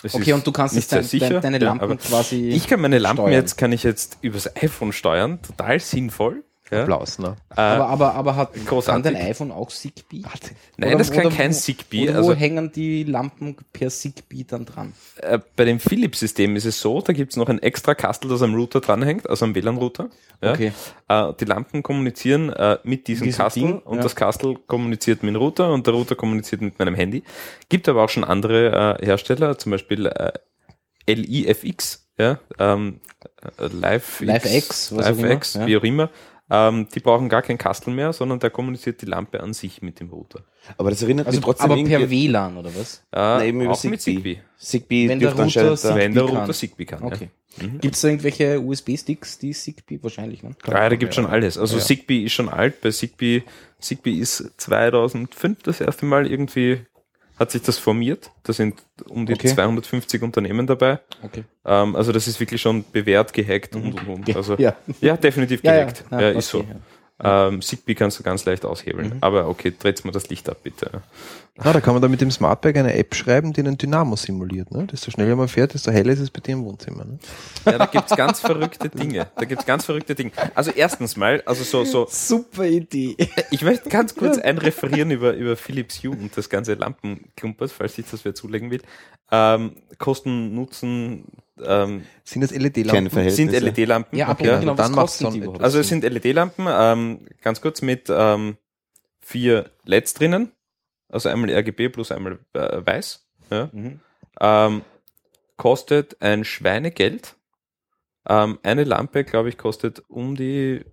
es 0.04 0.14
Okay, 0.14 0.32
und 0.32 0.46
du 0.46 0.52
kannst 0.52 0.76
nicht 0.76 0.84
jetzt 0.84 0.92
dein, 0.92 1.02
sicher, 1.02 1.28
dein, 1.40 1.42
deine 1.54 1.58
ja, 1.58 1.64
Lampen 1.70 1.82
aber 1.84 1.96
quasi. 1.96 2.50
Ich 2.50 2.68
kann 2.68 2.80
meine 2.80 2.98
Lampen 2.98 3.22
steuern. 3.24 3.32
jetzt, 3.32 3.58
kann 3.58 3.72
ich 3.72 3.82
jetzt 3.82 4.18
übers 4.20 4.48
iPhone 4.62 4.92
steuern, 4.92 5.40
total 5.42 5.80
sinnvoll. 5.80 6.44
Ja. 6.70 6.82
Applaus, 6.82 7.18
ne? 7.18 7.36
Äh, 7.56 7.60
aber, 7.60 7.86
aber, 7.88 8.14
aber 8.14 8.36
hat, 8.36 8.52
kann 8.54 8.64
großartig. 8.66 9.12
dein 9.12 9.16
iPhone 9.16 9.50
auch 9.52 9.70
Zigbee? 9.70 10.22
Nein, 10.76 10.90
Oder- 10.90 10.98
das 10.98 11.10
kann 11.10 11.26
oder 11.26 11.34
kein 11.34 11.50
wo- 11.50 11.54
Zigbee. 11.56 12.08
Wo 12.12 12.16
Also 12.16 12.34
hängen 12.34 12.70
die 12.72 13.04
Lampen 13.04 13.56
per 13.72 13.88
Zigbee 13.88 14.44
dann 14.46 14.66
dran? 14.66 14.92
äh, 15.16 15.38
bei 15.56 15.64
dem 15.64 15.80
Philips-System 15.80 16.56
ist 16.56 16.66
es 16.66 16.80
so, 16.80 17.00
da 17.00 17.12
gibt 17.14 17.32
es 17.32 17.36
noch 17.36 17.48
ein 17.48 17.58
extra 17.62 17.94
Kastel, 17.94 18.28
das 18.30 18.42
am 18.42 18.54
Router 18.54 18.80
dranhängt, 18.80 19.28
also 19.30 19.46
am 19.46 19.54
WLAN-Router. 19.54 20.10
Ja. 20.42 20.52
Okay. 20.52 20.72
Äh, 21.08 21.32
die 21.40 21.44
Lampen 21.46 21.82
kommunizieren 21.82 22.50
äh, 22.50 22.78
mit 22.84 23.08
diesem 23.08 23.24
Diesem 23.24 23.38
Kastel 23.42 23.62
Ding, 23.62 23.78
und 23.80 23.96
ja. 23.96 24.02
das 24.02 24.14
Kastel 24.14 24.56
kommuniziert 24.66 25.22
mit 25.22 25.34
dem 25.34 25.40
Router 25.40 25.72
und 25.72 25.86
der 25.86 25.94
Router 25.94 26.16
kommuniziert 26.16 26.60
mit 26.60 26.78
meinem 26.78 26.94
Handy. 26.94 27.22
Gibt 27.70 27.88
aber 27.88 28.04
auch 28.04 28.08
schon 28.10 28.24
andere 28.24 28.98
äh, 29.00 29.06
Hersteller, 29.06 29.56
zum 29.58 29.72
Beispiel 29.72 30.06
äh, 30.06 30.32
LIFX, 31.06 32.06
ja, 32.18 32.38
ähm, 32.58 33.00
äh, 33.58 33.66
Live 33.68 34.20
LiveX, 34.20 34.94
was 34.94 35.06
auch 35.06 35.10
immer, 35.18 35.28
LiveX, 35.28 35.54
ja. 35.54 35.66
wie 35.66 35.76
auch 35.76 35.82
immer. 35.84 36.10
Ähm, 36.50 36.88
die 36.94 37.00
brauchen 37.00 37.28
gar 37.28 37.42
kein 37.42 37.58
Kastel 37.58 37.92
mehr, 37.92 38.12
sondern 38.14 38.38
der 38.38 38.48
kommuniziert 38.50 39.02
die 39.02 39.06
Lampe 39.06 39.40
an 39.40 39.52
sich 39.52 39.82
mit 39.82 40.00
dem 40.00 40.08
Router. 40.08 40.44
Aber 40.78 40.88
das 40.90 41.02
erinnert 41.02 41.26
Also, 41.26 41.36
mich 41.38 41.44
trotzdem 41.44 41.70
aber 41.70 41.84
per 41.84 42.08
WLAN 42.10 42.56
oder 42.56 42.74
was? 42.74 43.02
Äh, 43.12 43.16
Nein, 43.18 43.48
eben 43.48 43.60
über 43.60 43.72
auch 43.72 43.84
mit 43.84 44.00
Zigbee. 44.00 44.36
Zigbee. 44.36 44.42
Zigbee 44.58 45.08
Wenn 45.10 45.20
der 45.20 45.32
Router 45.34 45.62
da- 45.70 45.76
Zigbee 45.76 45.94
Wenn 45.98 46.14
der 46.14 46.24
kann. 46.26 46.36
Router 46.36 46.52
Zigbee 46.54 46.84
kann. 46.86 47.02
Okay. 47.02 47.28
Ja. 47.58 47.66
Mhm. 47.66 47.80
Gibt 47.80 47.94
es 47.96 48.00
da 48.00 48.08
irgendwelche 48.08 48.60
USB-Sticks, 48.60 49.38
die 49.38 49.50
Zigbee 49.52 49.98
wahrscheinlich, 50.02 50.42
ne? 50.42 50.50
Ja, 50.66 50.88
da 50.88 50.96
gibt 50.96 51.14
schon 51.14 51.26
alles. 51.26 51.58
Also 51.58 51.76
Ja. 51.78 51.82
Zigbee 51.84 52.24
ist 52.24 52.32
schon 52.32 52.48
alt. 52.48 52.80
Bei 52.80 52.90
Zigbee, 52.92 53.42
Zigbee 53.80 54.12
ist 54.18 54.50
2005 54.58 55.62
das 55.64 55.80
erste 55.80 56.06
Mal 56.06 56.26
irgendwie 56.30 56.80
hat 57.38 57.50
sich 57.50 57.62
das 57.62 57.78
formiert. 57.78 58.30
Da 58.42 58.52
sind 58.52 58.82
um 59.08 59.26
die 59.26 59.34
Okay. 59.34 59.48
250 59.48 60.22
Unternehmen 60.22 60.66
dabei. 60.66 61.00
Okay. 61.22 61.44
Ähm, 61.64 61.94
also 61.96 62.12
das 62.12 62.26
ist 62.26 62.40
wirklich 62.40 62.60
schon 62.60 62.84
bewährt, 62.92 63.32
gehackt 63.32 63.74
und, 63.76 63.94
und, 63.94 64.08
und. 64.08 64.36
Also, 64.36 64.54
Ja. 64.58 64.74
ja, 65.00 65.16
definitiv 65.16 65.62
gehackt. 65.62 66.04
Ja, 66.10 66.20
Ja, 66.20 66.28
ist 66.30 66.54
okay, 66.54 66.66
so. 66.68 66.74
Ähm, 67.22 67.62
Zigbee 67.62 67.94
kannst 67.94 68.18
du 68.18 68.22
ganz 68.22 68.44
leicht 68.44 68.64
aushebeln. 68.64 69.18
Aber 69.20 69.48
okay, 69.48 69.72
dreht's 69.76 70.04
mal 70.04 70.12
das 70.12 70.28
Licht 70.28 70.48
ab, 70.48 70.58
bitte. 70.62 71.02
Ah, 71.60 71.72
da 71.72 71.80
kann 71.80 71.92
man 71.92 72.00
da 72.00 72.06
mit 72.06 72.20
dem 72.20 72.30
Smartbag 72.30 72.76
eine 72.76 72.94
App 72.94 73.16
schreiben, 73.16 73.52
die 73.52 73.60
einen 73.60 73.76
Dynamo 73.76 74.14
simuliert. 74.14 74.70
Ne? 74.70 74.86
Desto 74.86 75.10
schneller 75.10 75.34
man 75.34 75.48
fährt, 75.48 75.74
desto 75.74 75.90
heller 75.90 76.12
ist 76.12 76.20
es 76.20 76.30
bei 76.30 76.38
dir 76.38 76.52
im 76.52 76.64
Wohnzimmer. 76.64 77.04
Ne? 77.04 77.18
Ja, 77.64 77.78
da 77.78 77.86
gibt's 77.86 78.14
ganz 78.14 78.38
verrückte 78.38 78.88
Dinge. 78.88 79.26
Da 79.34 79.44
gibt's 79.44 79.66
ganz 79.66 79.84
verrückte 79.84 80.14
Dinge. 80.14 80.30
Also 80.54 80.70
erstens 80.70 81.16
mal, 81.16 81.42
also 81.44 81.64
so, 81.64 81.84
so, 81.84 82.06
Super 82.08 82.64
Idee. 82.64 83.16
Ich 83.50 83.62
möchte 83.62 83.88
ganz 83.88 84.14
kurz 84.14 84.38
einreferieren 84.38 85.10
über, 85.10 85.32
über 85.34 85.56
Philips 85.56 86.04
Hue 86.04 86.12
und 86.12 86.36
das 86.36 86.48
ganze 86.48 86.74
Lampenklumpers, 86.74 87.72
falls 87.72 87.96
sich 87.96 88.06
das 88.08 88.24
wer 88.24 88.36
zulegen 88.36 88.70
will. 88.70 88.82
Ähm, 89.32 89.72
Kosten, 89.98 90.54
Nutzen, 90.54 91.24
ähm, 91.64 92.04
Sind 92.24 92.42
das 92.42 92.50
LED-Lampen? 92.50 93.30
Sind 93.30 93.52
LED-Lampen. 93.52 94.16
Ja, 94.18 94.28
aber 94.28 94.44
Ja, 94.44 94.58
genau, 94.60 94.72
was 94.78 94.86
dann 94.86 94.94
macht's 94.94 95.18
kosten 95.18 95.32
die 95.32 95.38
überhaupt? 95.40 95.62
Also 95.62 95.78
es 95.78 95.88
sind 95.88 96.04
LED-Lampen, 96.04 96.66
ähm, 96.68 97.26
ganz 97.42 97.60
kurz 97.60 97.82
mit 97.82 98.08
ähm, 98.10 98.56
vier 99.20 99.70
LEDs 99.84 100.14
drinnen. 100.14 100.52
Also 101.08 101.28
einmal 101.28 101.50
RGB 101.50 101.88
plus 101.88 102.12
einmal 102.12 102.38
äh, 102.54 102.84
weiß. 102.84 103.26
Ja. 103.50 103.70
Mhm. 103.72 104.00
Ähm, 104.40 104.82
kostet 105.56 106.20
ein 106.20 106.44
Schweinegeld. 106.44 107.34
Ähm, 108.28 108.58
eine 108.62 108.84
Lampe, 108.84 109.24
glaube 109.24 109.48
ich, 109.48 109.56
kostet 109.56 110.02
um 110.08 110.36
die 110.36 110.84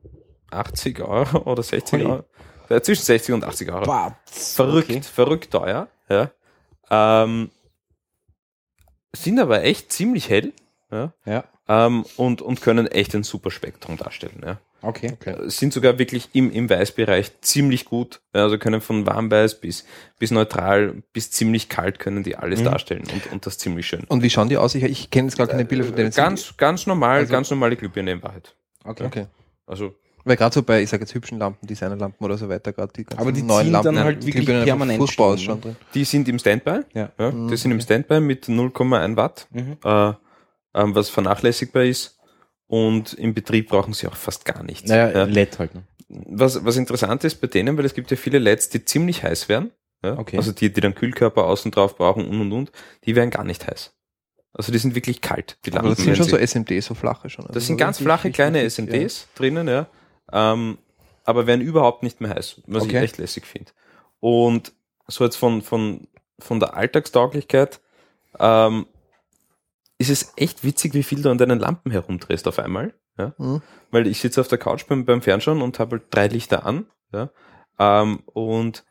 80 0.51 1.01
Euro 1.01 1.51
oder 1.51 1.63
60 1.63 1.93
Ui. 2.01 2.05
Euro. 2.09 2.23
Äh, 2.69 2.81
zwischen 2.81 3.03
60 3.03 3.35
und 3.35 3.43
80 3.43 3.71
Euro. 3.71 3.85
Batz. 3.85 4.55
Verrückt, 4.55 4.89
Okay. 4.89 5.01
verrückt 5.01 5.51
teuer. 5.51 5.87
Ja. 6.09 6.31
Ähm, 6.89 7.51
sind 9.15 9.39
aber 9.39 9.63
echt 9.63 9.91
ziemlich 9.91 10.29
hell. 10.29 10.53
Ja. 10.91 11.13
Ja, 11.25 11.43
Ähm, 11.67 12.05
und, 12.17 12.41
und 12.41 12.61
können 12.61 12.87
echt 12.87 13.15
ein 13.15 13.23
super 13.23 13.49
Spektrum 13.51 13.97
darstellen. 13.97 14.41
Ja. 14.45 14.59
okay. 14.83 15.15
Äh, 15.25 15.49
Sind 15.49 15.73
sogar 15.73 15.97
wirklich 15.97 16.29
im, 16.33 16.51
im 16.51 16.69
Weißbereich 16.69 17.41
ziemlich 17.41 17.85
gut. 17.85 18.21
Ja, 18.35 18.43
Also 18.43 18.57
können 18.59 18.81
von 18.81 19.05
warmweiß 19.07 19.59
bis, 19.61 19.83
bis 20.19 20.29
neutral 20.31 21.01
bis 21.11 21.31
ziemlich 21.31 21.67
kalt 21.69 21.97
können 21.97 22.21
die 22.23 22.35
alles 22.35 22.59
Mhm. 22.59 22.65
darstellen 22.65 23.03
und, 23.11 23.31
und 23.31 23.45
das 23.47 23.57
ziemlich 23.57 23.87
schön. 23.87 24.03
Und 24.07 24.21
wie 24.21 24.29
schauen 24.29 24.47
die 24.49 24.57
aus? 24.57 24.75
Ich, 24.75 24.83
ich 24.83 25.09
kenne 25.09 25.27
jetzt 25.27 25.37
gar 25.37 25.47
keine 25.47 25.65
Bilder 25.65 25.85
von 25.85 25.95
denen. 25.95 26.11
Ganz, 26.11 26.55
ganz 26.57 26.85
normal, 26.85 27.19
Also- 27.21 27.31
ganz 27.31 27.49
normale 27.49 27.75
Glühbirne 27.75 28.11
in 28.11 28.23
Wahrheit. 28.23 28.55
okay. 28.83 29.05
Okay. 29.05 29.25
Also 29.65 29.95
Weil 30.27 30.37
gerade 30.37 30.53
so 30.53 30.63
bei, 30.63 30.81
ich 30.81 30.89
sage 30.89 31.03
jetzt 31.03 31.13
hübschen 31.13 31.37
Lampen, 31.39 31.67
Designerlampen 31.67 32.25
oder 32.25 32.37
so 32.37 32.49
weiter, 32.49 32.73
gerade 32.73 32.91
die 32.93 33.03
ganzen 33.05 33.21
Aber 33.21 33.31
die 33.31 33.43
neuen 33.43 33.65
ziehen 33.65 33.71
Lampen, 33.73 33.95
dann 33.95 34.03
halt 34.03 34.23
die 34.23 34.27
wirklich 34.33 34.45
permanent 34.65 34.97
furchtbar 34.97 35.37
Strom, 35.37 35.55
ausschauen 35.57 35.61
drin. 35.61 35.75
die 35.93 36.03
sind 36.03 36.27
im 36.27 36.39
Standby. 36.39 36.79
Ja. 36.93 37.11
Ja, 37.19 37.31
Mhm, 37.31 37.47
die 37.47 37.57
sind 37.57 37.71
im 37.71 37.79
Standby 37.79 38.19
mit 38.19 38.47
0,1 38.49 39.15
Watt, 39.17 39.47
Mhm. 39.51 39.77
äh, 39.83 40.13
ähm, 40.73 40.95
was 40.95 41.09
vernachlässigbar 41.09 41.83
ist. 41.83 42.17
Und 42.67 43.13
im 43.13 43.35
Betrieb 43.35 43.69
brauchen 43.69 43.93
sie 43.93 44.07
auch 44.07 44.15
fast 44.15 44.43
gar 44.45 44.63
nichts. 44.63 44.89
Naja, 44.89 45.11
Ja. 45.11 45.23
LED 45.25 45.59
halt. 45.59 45.75
Ne? 45.75 45.83
Was, 46.09 46.65
was 46.65 46.75
interessant 46.77 47.23
ist 47.23 47.35
bei 47.39 47.45
denen, 47.47 47.77
weil 47.77 47.85
es 47.85 47.93
gibt 47.93 48.09
ja 48.09 48.17
viele 48.17 48.39
LEDs, 48.39 48.69
die 48.69 48.83
ziemlich 48.83 49.21
heiß 49.23 49.47
werden. 49.49 49.71
Ja? 50.03 50.17
Okay. 50.17 50.37
Also 50.37 50.51
die, 50.51 50.73
die 50.73 50.81
dann 50.81 50.95
Kühlkörper 50.95 51.45
außen 51.45 51.69
drauf 51.71 51.95
brauchen 51.95 52.25
und 52.27 52.41
und 52.41 52.51
und, 52.51 52.71
die 53.05 53.15
werden 53.15 53.29
gar 53.29 53.43
nicht 53.43 53.67
heiß. 53.67 53.93
Also 54.53 54.71
die 54.71 54.77
sind 54.79 54.95
wirklich 54.95 55.21
kalt, 55.21 55.57
die 55.65 55.71
Aber 55.71 55.83
Lampen. 55.83 55.95
das 55.95 56.03
sind 56.05 56.15
schon 56.17 56.25
sie- 56.25 56.31
so 56.31 56.37
SMD, 56.37 56.81
so 56.81 56.95
flache 56.95 57.29
schon. 57.29 57.45
das 57.45 57.55
Also 57.57 57.67
sind 57.67 57.77
ganz 57.77 57.99
flache 57.99 58.31
kleine 58.31 58.61
SMDs 58.63 59.27
drinnen, 59.35 59.67
ja. 59.67 59.85
Ähm, 60.31 60.77
aber 61.23 61.47
werden 61.47 61.61
überhaupt 61.61 62.03
nicht 62.03 62.21
mehr 62.21 62.31
heiß, 62.31 62.61
was 62.67 62.83
ich 62.83 62.89
Okay. 62.89 63.03
echt 63.03 63.17
lässig 63.17 63.45
finde. 63.45 63.71
Und 64.19 64.73
so 65.07 65.23
jetzt 65.23 65.35
von, 65.37 65.61
von, 65.61 66.07
von 66.39 66.59
der 66.59 66.75
Alltagstauglichkeit 66.75 67.79
ähm, 68.39 68.85
ist 69.97 70.09
es 70.09 70.33
echt 70.35 70.63
witzig, 70.63 70.93
wie 70.93 71.03
viel 71.03 71.21
du 71.21 71.29
an 71.29 71.37
deinen 71.37 71.59
Lampen 71.59 71.91
herumdrehst 71.91 72.47
auf 72.47 72.59
einmal. 72.59 72.93
Ja? 73.17 73.33
Mhm. 73.37 73.61
Weil 73.91 74.07
ich 74.07 74.19
sitze 74.19 74.41
auf 74.41 74.47
der 74.47 74.57
Couch 74.57 74.85
beim, 74.87 75.05
beim 75.05 75.21
Fernschauen 75.21 75.61
und 75.61 75.79
habe 75.79 75.97
halt 75.97 76.03
drei 76.11 76.27
Lichter 76.27 76.65
an. 76.65 76.85
Ja? 77.13 77.29
Ähm, 77.79 78.19
und 78.25 78.83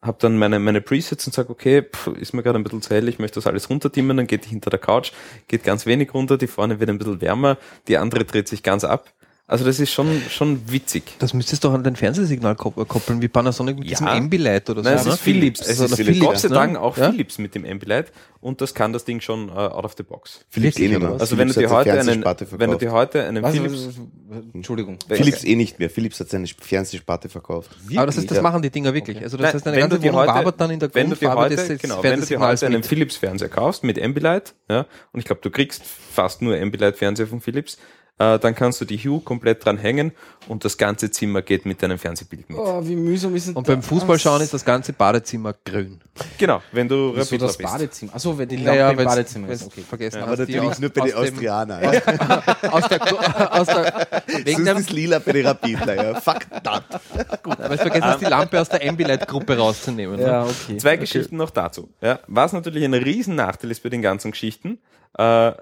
habe 0.00 0.18
dann 0.20 0.38
meine, 0.38 0.58
meine 0.60 0.80
Presets 0.80 1.26
und 1.26 1.32
sage, 1.32 1.50
okay, 1.50 1.82
pff, 1.82 2.08
ist 2.08 2.32
mir 2.32 2.42
gerade 2.42 2.58
ein 2.58 2.62
bisschen 2.62 2.82
zu 2.82 2.94
hell, 2.94 3.08
ich 3.08 3.18
möchte 3.18 3.36
das 3.36 3.48
alles 3.48 3.68
runterdimmen, 3.68 4.16
dann 4.16 4.26
geht 4.28 4.44
die 4.44 4.50
hinter 4.50 4.70
der 4.70 4.78
Couch, 4.78 5.10
geht 5.48 5.64
ganz 5.64 5.86
wenig 5.86 6.14
runter, 6.14 6.38
die 6.38 6.46
vorne 6.46 6.78
wird 6.78 6.88
ein 6.88 6.98
bisschen 6.98 7.20
wärmer, 7.20 7.58
die 7.88 7.98
andere 7.98 8.24
dreht 8.24 8.46
sich 8.46 8.62
ganz 8.62 8.84
ab. 8.84 9.12
Also 9.50 9.64
das 9.64 9.80
ist 9.80 9.90
schon, 9.90 10.20
schon 10.28 10.60
witzig. 10.70 11.04
Das 11.20 11.32
müsstest 11.32 11.64
du 11.64 11.68
doch 11.68 11.74
an 11.74 11.82
dein 11.82 11.96
Fernsehsignal 11.96 12.54
kopp- 12.54 12.86
koppeln, 12.86 13.22
wie 13.22 13.28
Panasonic 13.28 13.76
mit 13.78 13.86
Ja. 13.86 13.92
diesem 13.96 14.06
Ambilight 14.06 14.68
oder 14.68 14.82
so. 14.82 14.88
Nein, 14.90 14.98
es 14.98 15.06
ne? 15.06 15.12
ist 15.14 15.20
Philips. 15.20 15.60
Es 15.62 15.80
Also 15.80 15.84
ist 15.86 15.96
Philips, 15.96 16.20
Gott 16.20 16.38
sei 16.38 16.48
ne? 16.48 16.54
Dank 16.54 16.76
auch 16.76 16.98
Ja? 16.98 17.10
Philips 17.10 17.38
mit 17.38 17.54
dem 17.54 17.64
Ambilight 17.64 18.12
und 18.42 18.60
das 18.60 18.74
kann 18.74 18.92
das 18.92 19.06
Ding 19.06 19.22
schon 19.22 19.48
äh, 19.48 19.52
out 19.52 19.84
of 19.86 19.94
the 19.96 20.02
box. 20.02 20.44
Philips 20.50 20.76
eh 20.76 20.80
Wirklich, 20.82 20.98
nicht 20.98 21.08
mehr. 21.10 21.18
Also 21.18 21.38
wenn 21.38 21.48
du 21.48 21.54
dir 21.54 21.70
heute 21.70 21.92
einen, 21.98 22.22
wenn 22.24 22.70
du 22.70 22.76
dir 22.76 22.92
heute 22.92 23.24
einen 23.24 23.42
Was, 23.42 23.54
Philips, 23.54 23.88
was, 24.28 24.38
Entschuldigung. 24.52 24.98
Philips 25.08 25.44
eh 25.44 25.56
nicht 25.56 25.78
mehr. 25.78 25.88
Philips 25.88 26.20
hat 26.20 26.28
seine 26.28 26.46
Fernsehsparte 26.46 27.30
verkauft. 27.30 27.70
Aber 27.96 28.04
das, 28.04 28.18
ist, 28.18 28.30
das 28.30 28.36
Ja. 28.36 28.42
machen 28.42 28.60
die 28.60 28.68
Dinger 28.70 28.92
wirklich. 28.92 29.16
Also 29.22 29.38
das 29.38 29.44
Nein, 29.46 29.54
heißt, 29.54 29.66
deine 29.66 29.76
wenn 29.76 29.80
ganze 29.84 29.96
du 29.96 30.02
dir 30.02 30.12
Wohnung 30.12 30.20
heute- 30.26 30.34
wabert 30.34 30.60
dann 30.60 30.70
in 30.72 30.78
der 30.80 30.94
wenn 30.94 31.08
du 31.08 31.16
dir 31.16 31.26
Grundfarbe 31.26 31.54
heute, 31.56 31.68
des, 31.68 31.80
genau, 31.80 32.02
wenn 32.02 32.20
du 32.20 32.26
dir 32.26 32.38
heute 32.38 32.66
einen 32.66 32.74
mit. 32.76 32.86
Philips 32.86 33.16
Fernseher 33.16 33.48
kaufst 33.48 33.82
mit 33.82 33.98
Ambilight, 33.98 34.54
ja, 34.68 34.84
und 35.12 35.20
ich 35.20 35.24
glaube, 35.24 35.40
du 35.42 35.48
kriegst 35.50 35.82
fast 36.12 36.42
nur 36.42 36.54
Ambilight 36.54 36.96
Fernseher 36.96 37.26
von 37.26 37.40
Philips, 37.40 37.78
Äh, 38.20 38.38
dann 38.40 38.54
kannst 38.56 38.80
du 38.80 38.84
die 38.84 38.98
Hue 38.98 39.20
komplett 39.20 39.64
dran 39.64 39.78
hängen 39.78 40.10
und 40.48 40.64
das 40.64 40.76
ganze 40.76 41.08
Zimmer 41.10 41.40
geht 41.40 41.66
mit 41.66 41.80
deinem 41.82 41.98
Fernsehbild 41.98 42.50
mit. 42.50 42.58
Oh, 42.58 42.80
wie 42.84 42.96
mühsam 42.96 43.36
ist 43.36 43.46
denn 43.46 43.54
Und 43.54 43.64
beim 43.66 43.80
Fußballschauen 43.80 44.42
ist 44.42 44.52
das 44.52 44.64
ganze 44.64 44.92
Badezimmer 44.92 45.54
grün. 45.64 46.00
Genau, 46.36 46.60
wenn 46.72 46.88
du 46.88 47.12
so 47.14 47.20
Rapidler 47.20 47.46
das 47.46 47.56
bist. 47.56 47.70
Badezimmer. 47.70 48.14
Achso, 48.16 48.36
wenn 48.36 48.48
die 48.48 48.56
Naja, 48.56 48.88
Lampe 48.88 48.92
im 48.92 48.98
wenn's- 49.06 49.14
Badezimmer 49.14 49.48
ist. 49.50 49.66
Okay. 49.66 49.82
vergessen 49.88 50.22
Aber 50.22 50.32
hast, 50.32 50.38
die 50.48 50.52
natürlich 50.56 50.70
aus- 50.70 50.78
nur 50.80 50.90
bei 50.90 51.00
den 51.02 51.14
aus 51.14 51.24
dem- 51.26 51.34
Austrianer. 51.34 51.82
Ja. 51.92 52.70
aus 52.72 52.88
der, 52.88 53.52
aus 53.60 53.66
der, 53.68 54.06
wegen 54.44 54.64
der, 54.64 54.76
ist 54.78 54.90
lila 54.90 55.18
bei 55.20 55.32
den 55.32 55.46
Rapidler. 55.46 55.94
Ja. 55.94 56.20
Fuck 56.20 56.40
that. 56.64 56.84
weil 57.44 57.68
du 57.68 57.76
vergessen 57.78 58.04
hast, 58.04 58.20
die 58.20 58.24
Lampe 58.24 58.60
aus 58.60 58.68
der 58.68 58.88
Ambilight-Gruppe 58.88 59.56
rauszunehmen. 59.56 60.18
Ja, 60.20 60.42
Ne? 60.44 60.50
okay. 60.50 60.76
Zwei 60.78 60.96
Geschichten 60.96 61.36
noch 61.36 61.50
dazu. 61.50 61.88
Ja, 62.00 62.18
was 62.26 62.52
natürlich 62.52 62.84
ein 62.84 62.94
riesen 62.94 63.36
Nachteil 63.36 63.70
ist 63.70 63.82
bei 63.84 63.90
den 63.90 64.02
ganzen 64.02 64.32
Geschichten, 64.32 64.78
äh, 65.16 65.52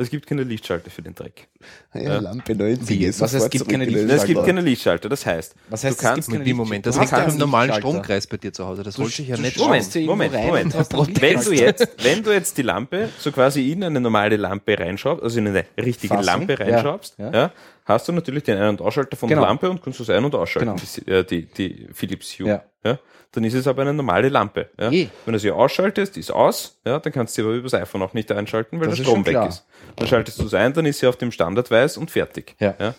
es 0.00 0.10
gibt 0.10 0.26
keine 0.28 0.44
Lichtschalter 0.44 0.90
für 0.90 1.02
den 1.02 1.14
Dreck. 1.14 1.48
Ja, 1.92 2.18
Lampe 2.18 2.54
90 2.54 2.88
Wie? 2.88 3.04
ist 3.04 3.20
Was, 3.20 3.32
es 3.32 3.42
sofort 3.42 3.50
gibt 3.50 3.68
keine 3.68 3.84
Lichtschalter? 3.84 4.14
Es 4.14 4.24
gibt 4.24 4.44
keine 4.46 4.60
Lichtschalter, 4.60 5.08
das 5.08 5.26
heißt, 5.26 5.54
Was 5.68 5.82
heißt, 5.82 5.98
du 5.98 6.02
kannst 6.02 6.20
es 6.20 6.26
gibt 6.28 6.38
Mit 6.38 6.46
dem 6.46 6.56
Moment, 6.56 6.86
das 6.86 6.94
Du 6.94 7.00
liegt 7.00 7.12
im 7.12 7.18
einen 7.18 7.38
normalen. 7.38 7.74
Stromkreis 7.74 8.26
bei 8.28 8.36
dir 8.36 8.52
zu 8.52 8.64
Hause. 8.64 8.84
Das 8.84 8.96
wollte 8.98 9.22
ich 9.22 9.28
ja 9.28 9.36
nicht 9.36 9.58
Moment. 9.58 9.94
Moment, 10.06 10.32
Moment, 10.32 10.74
Wenn 11.20 11.40
du, 11.40 11.52
jetzt, 11.52 11.88
wenn 12.02 12.22
du 12.22 12.32
jetzt 12.32 12.56
die 12.56 12.62
Lampe 12.62 13.08
so 13.18 13.32
quasi 13.32 13.72
in 13.72 13.82
eine 13.82 14.00
normale 14.00 14.36
Lampe 14.36 14.78
reinschraubst, 14.78 15.24
also 15.24 15.38
in 15.40 15.48
eine 15.48 15.64
richtige 15.76 16.14
Lampe 16.14 16.56
ja, 16.58 16.64
reinschraubst, 16.64 17.18
ja. 17.18 17.52
Ja. 17.88 17.94
hast 17.94 18.06
du 18.08 18.12
natürlich 18.12 18.44
den 18.44 18.58
Ein- 18.58 18.68
und 18.70 18.80
Ausschalter 18.82 19.16
von 19.16 19.28
Genau. 19.28 19.40
der 19.42 19.48
Lampe 19.48 19.70
und 19.70 19.82
kannst 19.82 19.98
das 20.00 20.10
ein- 20.10 20.24
und 20.24 20.34
ausschalten, 20.34 20.76
Genau. 20.76 20.80
die, 21.06 21.10
äh, 21.10 21.24
die, 21.24 21.46
die 21.46 21.88
Philips 21.92 22.38
Hue. 22.38 22.48
Ja. 22.48 22.62
Ja. 22.84 22.98
Dann 23.32 23.44
ist 23.44 23.54
es 23.54 23.66
aber 23.66 23.82
eine 23.82 23.92
normale 23.92 24.28
Lampe. 24.28 24.70
Ja. 24.78 24.90
Eh. 24.90 25.08
Wenn 25.26 25.32
du 25.34 25.38
sie 25.38 25.50
ausschaltest, 25.50 26.16
ist 26.16 26.30
aus, 26.30 26.80
ja, 26.86 26.98
dann 26.98 27.12
kannst 27.12 27.36
du 27.36 27.42
sie 27.42 27.46
aber 27.48 27.56
übers 27.56 27.74
iPhone 27.74 28.02
auch 28.02 28.14
nicht 28.14 28.30
einschalten, 28.32 28.80
weil 28.80 28.88
Das 28.88 28.96
der 28.96 29.04
Strom 29.04 29.26
weg 29.26 29.32
klar. 29.32 29.48
ist. 29.48 29.66
Dann 29.96 30.06
schaltest 30.08 30.38
du 30.40 30.44
es 30.46 30.54
ein, 30.54 30.72
dann 30.72 30.86
ist 30.86 31.00
sie 31.00 31.06
auf 31.06 31.16
dem 31.16 31.30
Standard 31.32 31.70
weiß 31.70 31.96
und 31.98 32.10
fertig. 32.10 32.56
Ja. 32.60 32.94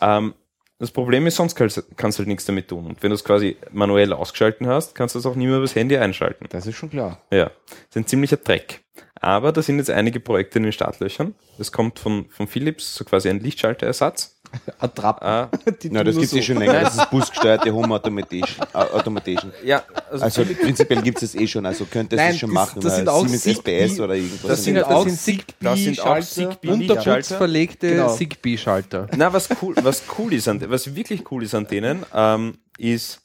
Ähm, 0.00 0.34
das 0.78 0.90
Problem 0.90 1.26
ist, 1.26 1.36
sonst 1.36 1.54
kannst, 1.54 1.82
kannst 1.96 2.18
du 2.18 2.20
halt 2.20 2.28
nichts 2.28 2.44
damit 2.44 2.68
tun. 2.68 2.84
Und 2.86 3.02
wenn 3.02 3.08
du 3.08 3.14
es 3.14 3.24
quasi 3.24 3.56
manuell 3.72 4.12
ausgeschalten 4.12 4.66
hast, 4.66 4.94
kannst 4.94 5.14
du 5.14 5.18
es 5.20 5.24
auch 5.24 5.34
nicht 5.34 5.48
mehr 5.48 5.56
übers 5.56 5.74
Handy 5.74 5.96
einschalten. 5.96 6.46
Das 6.50 6.66
ist 6.66 6.76
schon 6.76 6.90
klar. 6.90 7.22
Ja, 7.30 7.44
das 7.66 7.76
ist 7.90 7.96
ein 7.96 8.06
ziemlicher 8.06 8.36
Dreck. 8.36 8.82
Aber 9.26 9.50
da 9.50 9.60
sind 9.60 9.78
jetzt 9.78 9.90
einige 9.90 10.20
Projekte 10.20 10.58
in 10.58 10.62
den 10.62 10.72
Startlöchern. 10.72 11.34
Das 11.58 11.72
kommt 11.72 11.98
von, 11.98 12.26
von 12.30 12.46
Philips, 12.46 12.94
so 12.94 13.04
quasi 13.04 13.28
ein 13.28 13.40
Lichtschalterersatz. 13.40 14.36
Attrappen. 14.78 15.26
Ah, 15.26 15.50
Die 15.82 15.90
Na, 15.90 16.04
tun 16.04 16.06
das 16.06 16.14
gibt 16.14 16.26
es 16.26 16.32
eh 16.34 16.42
schon 16.42 16.58
länger. 16.58 16.82
Das 16.82 16.96
ist 16.96 17.10
busgesteuerte 17.10 17.74
Home 17.74 17.92
Automation. 17.92 18.44
Äh, 18.72 18.76
Automation. 18.78 19.52
ja, 19.64 19.82
also, 20.12 20.24
Also 20.24 20.44
prinzipiell 20.44 21.02
gibt 21.02 21.20
es 21.20 21.32
das 21.32 21.40
eh 21.42 21.48
schon. 21.48 21.66
Also 21.66 21.86
könntest 21.86 22.20
du 22.20 22.24
Nein, 22.24 22.34
es 22.34 22.38
schon 22.38 22.50
machen. 22.52 22.80
das 22.80 22.92
weil 22.92 22.98
sind 22.98 23.08
auch 23.08 23.26
SPS 23.26 23.98
oder 23.98 24.14
irgendwas. 24.14 24.46
das 24.48 24.62
sind 24.64 24.76
Ja, 24.76 24.86
auch 24.86 25.04
das 25.04 25.24
sind 25.24 25.44
das 25.60 25.78
sind 25.80 26.00
auch 26.00 26.20
Zigbee-Schalter. 26.20 26.50
Zigbee 26.52 26.68
Unterputz 26.68 26.88
Lichtschalter. 26.94 27.36
verlegte 27.36 27.88
Genau. 27.90 28.14
Zigbee-Schalter. 28.14 29.08
Na, 29.16 29.32
was 29.32 29.48
cool, 29.60 29.74
was 29.82 30.04
cool 30.16 30.32
ist 30.34 30.46
an, 30.46 30.62
was 30.70 30.94
wirklich 30.94 31.28
cool 31.32 31.42
ist 31.42 31.56
an 31.56 31.66
denen, 31.66 32.06
ähm, 32.14 32.58
ist, 32.78 33.22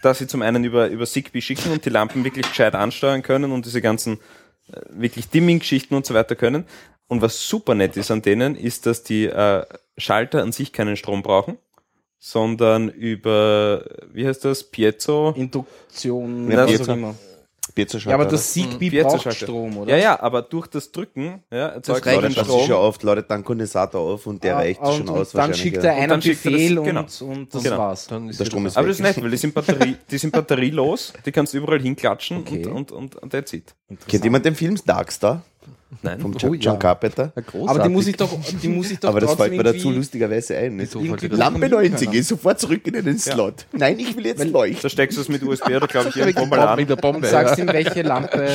dass 0.00 0.18
sie 0.20 0.26
zum 0.26 0.40
einen 0.40 0.64
über, 0.64 0.88
über 0.88 1.04
Zigbee 1.06 1.42
schicken 1.42 1.70
und 1.72 1.84
die 1.84 1.90
Lampen 1.90 2.24
wirklich 2.24 2.48
gescheit 2.48 2.74
ansteuern 2.74 3.22
können 3.22 3.52
und 3.52 3.66
diese 3.66 3.82
ganzen 3.82 4.14
äh, 4.14 4.18
wirklich 4.88 5.28
Dimming-Geschichten 5.28 5.94
und 5.94 6.06
so 6.06 6.14
weiter 6.14 6.36
können. 6.36 6.64
Und 7.06 7.22
was 7.22 7.48
super 7.48 7.74
nett 7.74 7.96
ist 7.96 8.10
an 8.10 8.22
denen, 8.22 8.56
ist, 8.56 8.86
dass 8.86 9.02
die 9.02 9.26
äh, 9.26 9.64
Schalter 9.98 10.42
an 10.42 10.52
sich 10.52 10.72
keinen 10.72 10.96
Strom 10.96 11.22
brauchen, 11.22 11.58
sondern 12.18 12.88
über, 12.88 13.84
wie 14.12 14.26
heißt 14.26 14.44
das, 14.44 14.64
Piezo? 14.64 15.34
Induktion, 15.36 16.50
Ja, 16.50 16.66
was 16.66 16.70
Piezo. 16.78 17.14
Ja, 17.76 18.14
aber 18.14 18.26
das 18.26 18.52
Zigbee 18.52 18.90
Piezo 18.90 19.08
braucht. 19.08 19.34
Strom, 19.34 19.78
oder? 19.78 19.96
Ja, 19.96 20.02
ja, 20.02 20.20
aber 20.22 20.42
durch 20.42 20.66
das 20.68 20.92
Drücken 20.92 21.42
ja, 21.50 21.68
erzeugt 21.68 22.06
reicht 22.06 22.16
er 22.22 22.28
den 22.28 22.34
Das 22.34 22.46
ist 22.46 22.52
Strom. 22.54 22.68
ja 22.68 22.76
oft, 22.76 23.02
ladet 23.02 23.30
dann 23.30 23.42
Kondensator 23.42 24.00
auf 24.00 24.26
und 24.26 24.44
der 24.44 24.56
Ah, 24.56 24.58
reicht 24.60 24.80
und, 24.80 24.92
schon 24.94 25.08
und 25.08 25.18
aus 25.18 25.30
Dann 25.32 25.38
wahrscheinlich. 25.40 25.60
schickt 25.62 25.76
ja. 25.82 25.90
er 25.90 25.96
einen 25.96 26.08
dann 26.10 26.22
schickt 26.22 26.44
er 26.44 26.50
das- 26.52 26.60
Befehl 26.60 26.82
genau. 26.82 27.00
und, 27.00 27.22
und 27.22 27.54
das 27.54 27.62
Genau. 27.64 27.78
war's. 27.78 28.06
Dann 28.06 28.28
ist 28.28 28.38
Der 28.38 28.46
wieder 28.46 28.50
Strom 28.50 28.64
das- 28.64 28.72
ist 28.74 28.76
Aber 28.76 28.86
das 28.88 28.96
ist 28.98 29.02
nett, 29.02 29.22
weil 29.22 29.30
die 29.30 29.36
sind, 29.38 29.54
Batterie, 29.54 29.96
die 30.10 30.18
sind 30.18 30.32
batterielos, 30.32 31.12
die 31.24 31.32
kannst 31.32 31.54
du 31.54 31.58
überall 31.58 31.80
hinklatschen 31.80 32.38
Okay. 32.38 32.66
und, 32.66 32.72
und, 32.72 32.92
und, 32.92 33.16
und 33.16 33.30
that's 33.32 33.52
it. 33.52 33.74
Kennt 34.08 34.24
jemand 34.24 34.44
den 34.44 34.54
Film 34.54 34.76
Darkstar 34.84 35.42
Nein. 36.02 36.20
vom 36.20 36.32
Oh, 36.34 36.38
John, 36.38 36.58
ja. 36.60 36.76
Carpenter? 36.76 37.32
Ja. 37.36 37.42
Aber 37.66 37.82
die 37.82 37.88
muss 37.88 38.06
ich 38.06 38.16
doch, 38.16 38.30
die 38.62 38.68
muss 38.68 38.90
ich 38.90 38.98
doch 38.98 39.08
Aber 39.10 39.20
das 39.20 39.34
fällt 39.34 39.52
mir 39.52 39.62
dazu 39.62 39.90
lustigerweise 39.90 40.56
ein. 40.56 40.78
Das 40.78 40.94
Lampe 40.94 41.28
programmieren 41.28 41.70
90, 41.70 41.98
können. 41.98 42.12
geh 42.12 42.20
sofort 42.20 42.60
zurück 42.60 42.86
in 42.86 43.04
den 43.04 43.18
Slot. 43.18 43.66
Nein, 43.72 43.98
ich 43.98 44.16
will 44.16 44.26
jetzt 44.26 44.40
Da 44.40 44.44
leuchten. 44.44 44.90
steckst 44.90 45.16
du 45.16 45.22
es 45.22 45.28
mit 45.28 45.42
USB 45.42 45.68
oder 45.68 45.86
glaube 45.86 46.08
ich 46.10 46.16
irgendwo 46.16 46.46
mal 46.46 46.56
der 46.56 46.70
an. 46.70 46.76
Mit 46.78 46.90
der 46.90 46.96
Bombe. 46.96 47.18
Und 47.18 47.26
sagst 47.26 47.58
ja. 47.58 47.64
ihm, 47.64 47.72
welche 47.72 48.02
Lampe 48.02 48.48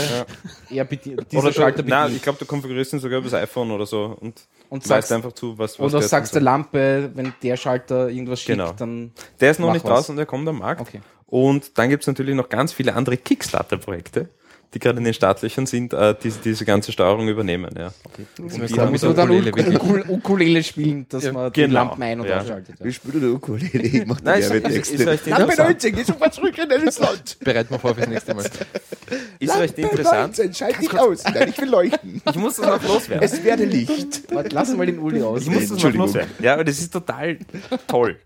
er 0.70 0.86
bedient, 0.86 1.26
dieser 1.32 1.44
Oder 1.44 1.54
Schalter 1.54 1.84
du, 1.84 1.90
nein, 1.90 2.02
bedient. 2.04 2.18
ich 2.18 2.24
glaube, 2.24 2.40
du 2.40 2.46
konfigurierst 2.46 2.94
ihn 2.94 3.00
sogar 3.00 3.20
übers 3.20 3.34
iPhone 3.34 3.72
oder 3.72 3.86
so 3.86 4.18
und, 4.20 4.42
Und 4.70 4.80
weißt 4.82 4.88
sagst, 4.88 5.12
einfach 5.12 5.34
zu, 5.34 5.58
was, 5.58 5.80
was 5.80 5.86
oder 5.94 6.00
der 6.00 6.08
sagst 6.08 6.34
der 6.36 6.42
Lampe, 6.42 7.12
wenn 7.16 7.34
der 7.42 7.58
Schalter 7.58 8.10
irgendwas 8.10 8.42
schickt, 8.42 8.58
Genau. 8.58 8.74
dann. 8.74 9.12
Der 9.40 9.52
ist 9.52 9.60
noch 9.60 9.72
nicht 9.74 9.86
draußen, 9.86 10.16
der 10.16 10.26
kommt 10.26 10.48
am 10.48 10.60
Markt. 10.60 10.82
Okay. 10.82 11.02
Und 11.26 11.78
dann 11.78 11.90
gibt 11.90 12.04
es 12.04 12.08
natürlich 12.08 12.34
noch 12.36 12.50
ganz 12.50 12.74
viele 12.74 12.96
andere 12.96 13.16
Kickstarter-Projekte, 13.18 14.30
die 14.74 14.80
gerade 14.80 15.00
in 15.00 15.04
den 15.04 15.14
Startlöchern 15.14 15.66
sind, 15.66 15.94
äh, 15.94 16.14
die 16.22 16.30
diese 16.44 16.64
ganze 16.64 16.92
Steuerung 16.92 17.28
übernehmen. 17.28 17.74
Ja. 17.78 17.92
Jetzt 18.18 18.38
die 18.38 18.42
müssen 18.60 18.80
haben 18.80 18.92
wir 18.92 19.00
so 19.00 19.14
dann 19.14 19.30
Ukulele 19.32 20.06
Ukulele 20.10 20.64
spielen, 20.64 21.06
dass 21.10 21.24
Ja, 21.24 21.32
man 21.34 21.52
die 21.52 21.62
genau. 21.62 21.74
Lampen 21.74 22.04
ein- 22.04 22.20
und 22.20 22.28
Ja. 22.28 22.40
ausschaltet. 22.42 22.76
Ja. 22.80 22.86
Ich 22.86 22.96
spiele 22.98 23.20
der 23.20 23.30
Ukulele, 23.32 23.80
ich 23.82 24.06
mach 24.06 24.20
die 24.20 24.26
Nein, 24.26 24.40
ist- 24.40 24.46
ist- 24.46 24.54
Werbetexte. 24.54 25.04
Lampe 25.06 25.32
interessant. 25.32 25.58
19, 25.70 25.96
geh 25.96 26.04
sofort 26.04 26.34
zurück 26.34 26.58
in 26.58 26.70
den 26.70 26.92
Slot. 26.92 27.38
Bereit 27.44 27.72
mal 27.72 27.80
vor 27.80 27.96
fürs 27.96 28.08
nächste 28.08 28.36
Mal. 28.36 28.46
Ist 29.40 29.58
recht 29.60 29.78
interessant. 29.78 30.38
19, 30.38 30.54
schalt 30.54 30.80
dich 30.82 30.94
aus. 31.00 31.24
Nein, 31.24 31.50
ich 31.50 31.58
will 31.60 31.70
leuchten. 31.70 32.22
Ich 32.30 32.36
muss 32.36 32.58
das 32.58 32.66
noch 32.68 32.84
loswerden. 32.88 33.24
Es 33.24 33.44
werde 33.44 33.66
Licht. 33.66 34.22
Warte, 34.32 34.50
lass 34.54 34.76
mal 34.76 34.86
den 34.86 35.00
Uli 35.00 35.22
aus. 35.24 35.42
Ich 35.42 35.50
muss 35.50 35.68
das 35.70 35.82
noch 35.84 35.94
loswerden. 35.94 36.30
Ja, 36.42 36.54
aber 36.54 36.64
das 36.64 36.80
ist 36.80 36.94
total 36.94 37.38
toll. 37.88 38.18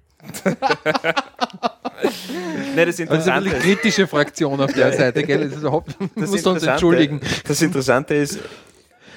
Nein, 2.76 2.88
das 2.88 2.99
Also 2.99 3.03
eine 3.03 3.11
Interessante 3.11 3.49
ist, 3.49 3.63
kritische 3.63 4.07
Fraktion 4.07 4.59
auf 4.61 4.74
der 4.74 4.93
Seite, 4.97 5.24
gell? 5.24 5.45
Das 5.45 5.53
ist 5.53 5.59
überhaupt, 5.59 5.95
das 6.15 6.30
musst 6.30 6.47
uns 6.47 6.63
entschuldigen. 6.63 7.21
Das 7.47 7.61
Interessante 7.61 8.15
ist, 8.15 8.39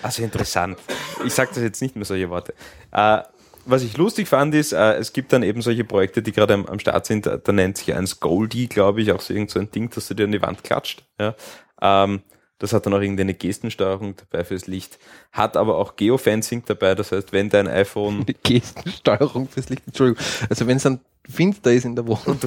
also 0.03 0.23
interessant. 0.23 0.79
Ich 1.25 1.35
sage 1.35 1.51
das 1.55 1.63
jetzt 1.63 1.83
nicht 1.83 1.97
mehr 1.97 2.05
solche 2.05 2.31
Worte. 2.31 2.55
Äh, 2.93 3.19
was 3.65 3.83
ich 3.83 3.97
lustig 3.97 4.29
fand, 4.29 4.55
ist, 4.55 4.73
äh, 4.73 4.95
es 4.95 5.13
gibt 5.13 5.33
dann 5.33 5.43
eben 5.43 5.61
solche 5.61 5.85
Projekte, 5.85 6.23
die 6.23 6.33
gerade 6.33 6.55
am, 6.55 6.67
am 6.67 6.79
Start 6.79 7.07
sind. 7.07 7.27
Da, 7.27 7.37
da 7.37 7.53
nennt 7.53 7.79
sich 7.79 7.93
eins 7.95 8.21
Goldie, 8.21 8.69
glaube 8.69 9.03
ich, 9.03 9.11
auch 9.11 9.21
so 9.21 9.35
irgend 9.35 9.51
so 9.51 9.59
ein 9.59 9.71
Ding, 9.71 9.91
das 9.93 10.07
du 10.07 10.15
dir 10.15 10.25
an 10.25 10.33
die 10.33 10.43
Wand 10.43 10.63
klatscht. 10.63 11.03
Ja. 11.19 11.35
Ähm, 11.83 12.23
das 12.59 12.73
hat 12.73 12.87
dann 12.87 12.95
auch 12.95 13.01
irgendeine 13.01 13.35
Gestensteuerung 13.35 14.15
dabei 14.17 14.45
fürs 14.45 14.67
Licht. 14.67 14.99
Hat 15.33 15.57
aber 15.57 15.77
auch 15.77 15.97
Geofencing 15.97 16.63
dabei. 16.67 16.95
Das 16.95 17.13
heißt, 17.13 17.33
wenn 17.33 17.49
dein 17.51 17.69
iPhone 17.69 18.25
Die 18.25 18.35
Gestensteuerung 18.43 19.49
fürs 19.49 19.69
Licht, 19.69 19.83
Entschuldigung. 19.87 20.25
Also 20.49 20.67
wenn 20.67 20.77
es 20.79 20.85
dann 20.85 21.01
finster 21.29 21.73
ist 21.73 21.85
in 21.85 21.97
der 21.97 22.07
Wohnung. 22.07 22.39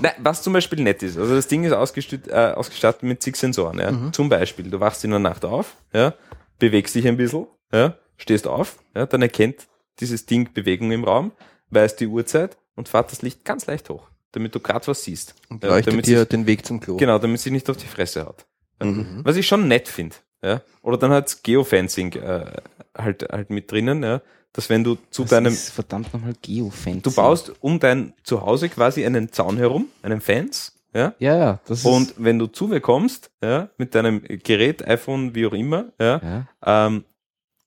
Nein, 0.00 0.12
was 0.18 0.42
zum 0.42 0.52
Beispiel 0.52 0.82
nett 0.82 1.02
ist, 1.02 1.16
also 1.16 1.34
das 1.34 1.46
Ding 1.46 1.64
ist 1.64 1.72
ausgestattet, 1.72 2.28
äh, 2.32 2.52
ausgestattet 2.54 3.04
mit 3.04 3.22
zig 3.22 3.36
Sensoren. 3.36 3.78
Ja? 3.78 3.92
Mhm. 3.92 4.12
Zum 4.12 4.28
Beispiel, 4.28 4.68
du 4.68 4.80
wachst 4.80 5.04
in 5.04 5.10
der 5.10 5.20
Nacht 5.20 5.44
auf, 5.44 5.76
ja, 5.92 6.14
bewegst 6.58 6.94
dich 6.94 7.06
ein 7.06 7.16
bisschen, 7.16 7.46
ja, 7.72 7.96
stehst 8.16 8.46
auf, 8.46 8.78
ja, 8.94 9.06
dann 9.06 9.22
erkennt 9.22 9.68
dieses 10.00 10.26
Ding 10.26 10.52
Bewegung 10.52 10.90
im 10.90 11.04
Raum, 11.04 11.32
weiß 11.70 11.96
die 11.96 12.06
Uhrzeit 12.08 12.56
und 12.74 12.88
fährt 12.88 13.12
das 13.12 13.22
Licht 13.22 13.44
ganz 13.44 13.66
leicht 13.66 13.88
hoch, 13.88 14.08
damit 14.32 14.54
du 14.54 14.60
gerade 14.60 14.86
was 14.88 15.04
siehst. 15.04 15.34
Und 15.48 15.62
Ja, 15.62 15.70
leuchtet 15.70 15.92
damit 15.92 16.06
dir 16.06 16.18
sich, 16.20 16.28
den 16.28 16.46
Weg 16.46 16.66
zum 16.66 16.80
Klo. 16.80 16.96
genau, 16.96 17.18
damit 17.18 17.40
sie 17.40 17.50
nicht 17.52 17.70
auf 17.70 17.76
die 17.76 17.86
Fresse 17.86 18.26
haut. 18.26 18.46
Ja. 18.84 18.90
Mhm. 18.90 19.20
Was 19.24 19.36
ich 19.36 19.46
schon 19.46 19.68
nett 19.68 19.88
finde. 19.88 20.16
Ja? 20.42 20.60
Oder 20.82 20.96
dann 20.98 21.10
hat 21.12 21.42
Geofencing 21.44 22.12
äh, 22.14 22.52
halt, 22.96 23.22
halt 23.30 23.50
mit 23.50 23.70
drinnen, 23.70 24.02
ja? 24.02 24.20
dass 24.52 24.68
wenn 24.68 24.84
du 24.84 24.96
zu 25.10 25.22
Das 25.22 25.30
deinem 25.30 25.52
ist 25.52 25.70
verdammt 25.70 26.12
nochmal 26.12 26.34
Geofencing. 26.42 27.02
Du 27.02 27.10
baust 27.12 27.52
um 27.60 27.78
dein 27.80 28.12
Zuhause 28.22 28.68
quasi 28.68 29.04
einen 29.06 29.32
Zaun 29.32 29.56
herum, 29.56 29.86
einen 30.02 30.20
Fence, 30.20 30.74
ja. 30.94 31.14
Ja, 31.18 31.36
ja. 31.36 31.60
Das 31.66 31.78
ist, 31.80 31.84
Und 31.86 32.14
wenn 32.18 32.38
du 32.38 32.48
zu 32.48 32.66
mir 32.66 32.80
kommst, 32.80 33.30
ja, 33.42 33.70
mit 33.78 33.94
deinem 33.94 34.22
Gerät, 34.22 34.86
iPhone, 34.86 35.34
wie 35.34 35.46
auch 35.46 35.54
immer, 35.54 35.86
ja, 35.98 36.20
ja, 36.64 36.86
ähm, 36.86 37.04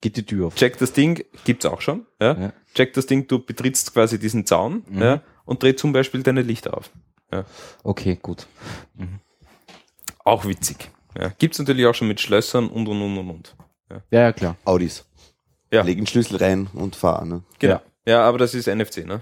geht 0.02 0.18
die 0.18 0.24
Tür 0.26 0.48
auf. 0.48 0.56
check 0.56 0.78
das 0.78 0.94
Ding, 0.94 1.24
gibt's 1.44 1.66
auch 1.66 1.82
schon, 1.82 2.06
ja, 2.22 2.38
Ja. 2.40 2.54
check 2.76 2.94
das 2.94 3.08
Ding, 3.08 3.26
du 3.28 3.40
betrittst 3.40 3.94
quasi 3.94 4.20
diesen 4.20 4.46
Zaun, 4.46 4.84
Mhm. 4.88 5.02
ja, 5.02 5.22
und 5.46 5.64
dreh 5.64 5.76
zum 5.76 5.92
Beispiel 5.94 6.22
deine 6.22 6.42
Lichter 6.44 6.78
auf. 6.78 6.92
Okay, 7.84 8.18
gut. 8.22 8.46
Auch 10.24 10.46
witzig. 10.46 10.90
Ja. 11.20 11.30
Gibt's 11.38 11.60
natürlich 11.60 11.86
auch 11.86 11.96
schon 11.96 12.08
mit 12.08 12.20
Schlössern 12.20 12.68
und 12.68 12.88
und 12.88 13.02
und 13.02 13.18
und 13.18 13.30
und. 13.30 13.56
Ja, 13.90 14.02
ja, 14.22 14.34
klar. 14.34 14.58
Audis. 14.66 15.06
Ja. 15.72 15.84
Leg 15.84 15.98
den 15.98 16.08
Schlüssel 16.08 16.38
rein 16.38 16.68
und 16.74 16.96
fahr. 16.96 17.26
Ne? 17.26 17.44
Genau. 17.60 17.82
Ja. 18.06 18.24
aber 18.28 18.38
das 18.38 18.54
ist 18.54 18.68
NFC, 18.68 19.06
ne? 19.06 19.22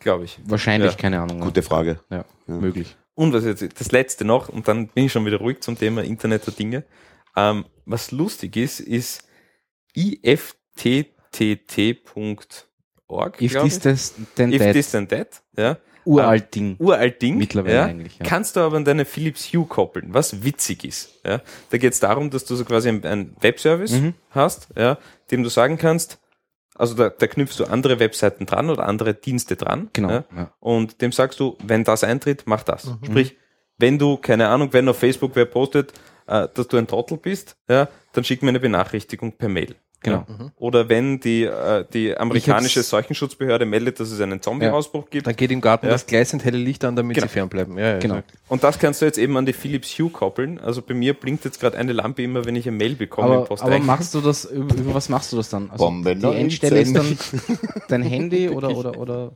Glaube 0.00 0.24
ich. 0.24 0.38
Wahrscheinlich, 0.44 0.92
Ja. 0.92 0.96
keine 0.98 1.20
Ahnung. 1.20 1.40
Gute 1.40 1.62
Frage. 1.62 2.00
Ja, 2.10 2.24
Ja. 2.46 2.54
möglich. 2.54 2.96
Und 3.14 3.32
was 3.32 3.44
jetzt 3.44 3.80
das 3.80 3.92
letzte 3.92 4.24
noch, 4.24 4.48
und 4.48 4.66
dann 4.68 4.88
bin 4.88 5.06
ich 5.06 5.12
schon 5.12 5.24
wieder 5.24 5.38
ruhig 5.38 5.60
zum 5.60 5.78
Thema 5.78 6.02
Internet 6.02 6.46
der 6.46 6.54
Dinge. 6.54 6.84
Ähm, 7.36 7.64
was 7.86 8.10
lustig 8.10 8.56
ist, 8.56 8.80
ist 8.80 9.26
ifttt.org. 9.94 11.12
If 13.42 13.52
this, 13.52 13.76
ich. 13.76 13.82
this 13.82 14.14
then 14.34 14.52
If 14.52 14.58
that. 14.62 14.72
this 14.72 14.90
then 14.90 15.08
that, 15.08 15.42
ja. 15.56 15.76
Uralt 16.04 16.54
Ding. 16.54 16.76
Uralt 16.78 17.20
Ding. 17.22 17.36
Mittlerweile 17.36 17.74
ja, 17.74 17.84
eigentlich, 17.86 18.18
ja. 18.18 18.26
Kannst 18.26 18.56
du 18.56 18.60
aber 18.60 18.76
an 18.76 18.84
deine 18.84 19.04
Philips 19.04 19.52
Hue 19.52 19.66
koppeln, 19.66 20.12
was 20.12 20.44
witzig 20.44 20.84
ist. 20.84 21.20
Ja. 21.24 21.40
Da 21.70 21.78
geht 21.78 21.92
es 21.92 22.00
darum, 22.00 22.30
dass 22.30 22.44
du 22.44 22.56
so 22.56 22.64
quasi 22.64 22.88
einen, 22.88 23.36
Webservice 23.40 23.92
Mhm. 23.92 24.14
hast, 24.30 24.68
ja, 24.76 24.98
dem 25.30 25.42
du 25.42 25.48
sagen 25.48 25.78
kannst, 25.78 26.18
also 26.76 26.94
da, 26.94 27.08
da 27.08 27.26
knüpfst 27.26 27.58
du 27.58 27.64
andere 27.66 28.00
Webseiten 28.00 28.46
dran 28.46 28.68
oder 28.68 28.86
andere 28.86 29.14
Dienste 29.14 29.56
dran. 29.56 29.90
Genau. 29.92 30.10
Ja? 30.10 30.24
Ja. 30.36 30.50
Und 30.60 31.00
dem 31.02 31.12
sagst 31.12 31.38
du, 31.40 31.56
wenn 31.64 31.84
das 31.84 32.02
eintritt, 32.02 32.44
mach 32.46 32.64
das. 32.64 32.90
Sprich, 33.04 33.36
wenn 33.78 33.98
du, 33.98 34.16
keine 34.16 34.48
Ahnung, 34.48 34.72
wenn 34.72 34.88
auf 34.88 34.98
Facebook 34.98 35.32
wer 35.34 35.44
postet, 35.46 35.92
äh, 36.26 36.48
dass 36.52 36.68
du 36.68 36.76
ein 36.76 36.86
Trottel 36.86 37.18
bist, 37.18 37.56
ja, 37.68 37.88
dann 38.12 38.24
schick 38.24 38.42
mir 38.42 38.48
eine 38.48 38.60
Benachrichtigung 38.60 39.32
per 39.32 39.48
Mail. 39.48 39.76
Genau. 40.04 40.24
Ja. 40.28 40.52
Oder 40.58 40.88
wenn 40.88 41.18
die, 41.18 41.42
äh, 41.44 41.84
die 41.92 42.16
amerikanische 42.16 42.82
Seuchenschutzbehörde 42.82 43.64
meldet, 43.66 43.98
dass 43.98 44.10
es 44.12 44.20
einen 44.20 44.40
Zombie-Ausbruch 44.40 45.10
gibt. 45.10 45.26
Da 45.26 45.32
geht 45.32 45.50
im 45.50 45.60
Garten 45.60 45.86
Ja. 45.86 45.92
das 45.92 46.06
gleißend 46.06 46.44
helle 46.44 46.58
Licht 46.58 46.84
an, 46.84 46.94
damit 46.94 47.14
Genau. 47.16 47.26
sie 47.26 47.32
fernbleiben. 47.32 47.76
Ja, 47.78 47.92
ja, 47.94 47.98
Genau. 47.98 48.16
exakt. 48.18 48.38
Und 48.48 48.62
das 48.62 48.78
kannst 48.78 49.00
du 49.02 49.06
jetzt 49.06 49.18
eben 49.18 49.36
an 49.36 49.46
die 49.46 49.52
Philips 49.54 49.98
Hue 49.98 50.10
koppeln. 50.10 50.60
Also 50.60 50.82
bei 50.82 50.94
mir 50.94 51.14
blinkt 51.14 51.44
jetzt 51.44 51.58
gerade 51.58 51.76
eine 51.78 51.92
Lampe 51.92 52.22
immer, 52.22 52.44
wenn 52.44 52.54
ich 52.54 52.68
eine 52.68 52.76
Mail 52.76 52.94
bekomme 52.94 53.26
im 53.28 53.32
Aber, 53.32 53.38
aber 53.40 53.48
Posteingang. 53.48 53.86
machst 53.86 54.14
du 54.14 54.20
das, 54.20 54.44
über, 54.44 54.74
über 54.76 54.94
was 54.94 55.08
machst 55.08 55.32
du 55.32 55.36
das 55.38 55.48
dann? 55.48 55.70
Also 55.70 55.84
Bombe 55.84 56.14
die 56.14 56.26
Endstelle 56.26 56.80
ist 56.80 56.94
dann 56.94 57.06
19. 57.06 57.40
dein 57.88 58.02
Handy 58.02 58.48
oder, 58.50 58.76
oder, 58.76 58.98
oder 58.98 59.32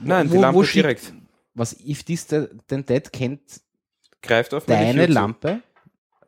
Nein, 0.00 0.28
die 0.28 0.34
wo- 0.36 0.40
Lampe 0.42 0.58
wo 0.58 0.62
schickt- 0.64 0.84
direkt. 0.84 1.12
was 1.54 1.76
if 1.86 2.02
this 2.02 2.26
then 2.26 2.84
that 2.86 3.12
kennt 3.12 3.40
Greift 4.20 4.52
auf 4.52 4.66
meine 4.66 4.86
deine. 4.98 5.06
Lampe? 5.06 5.60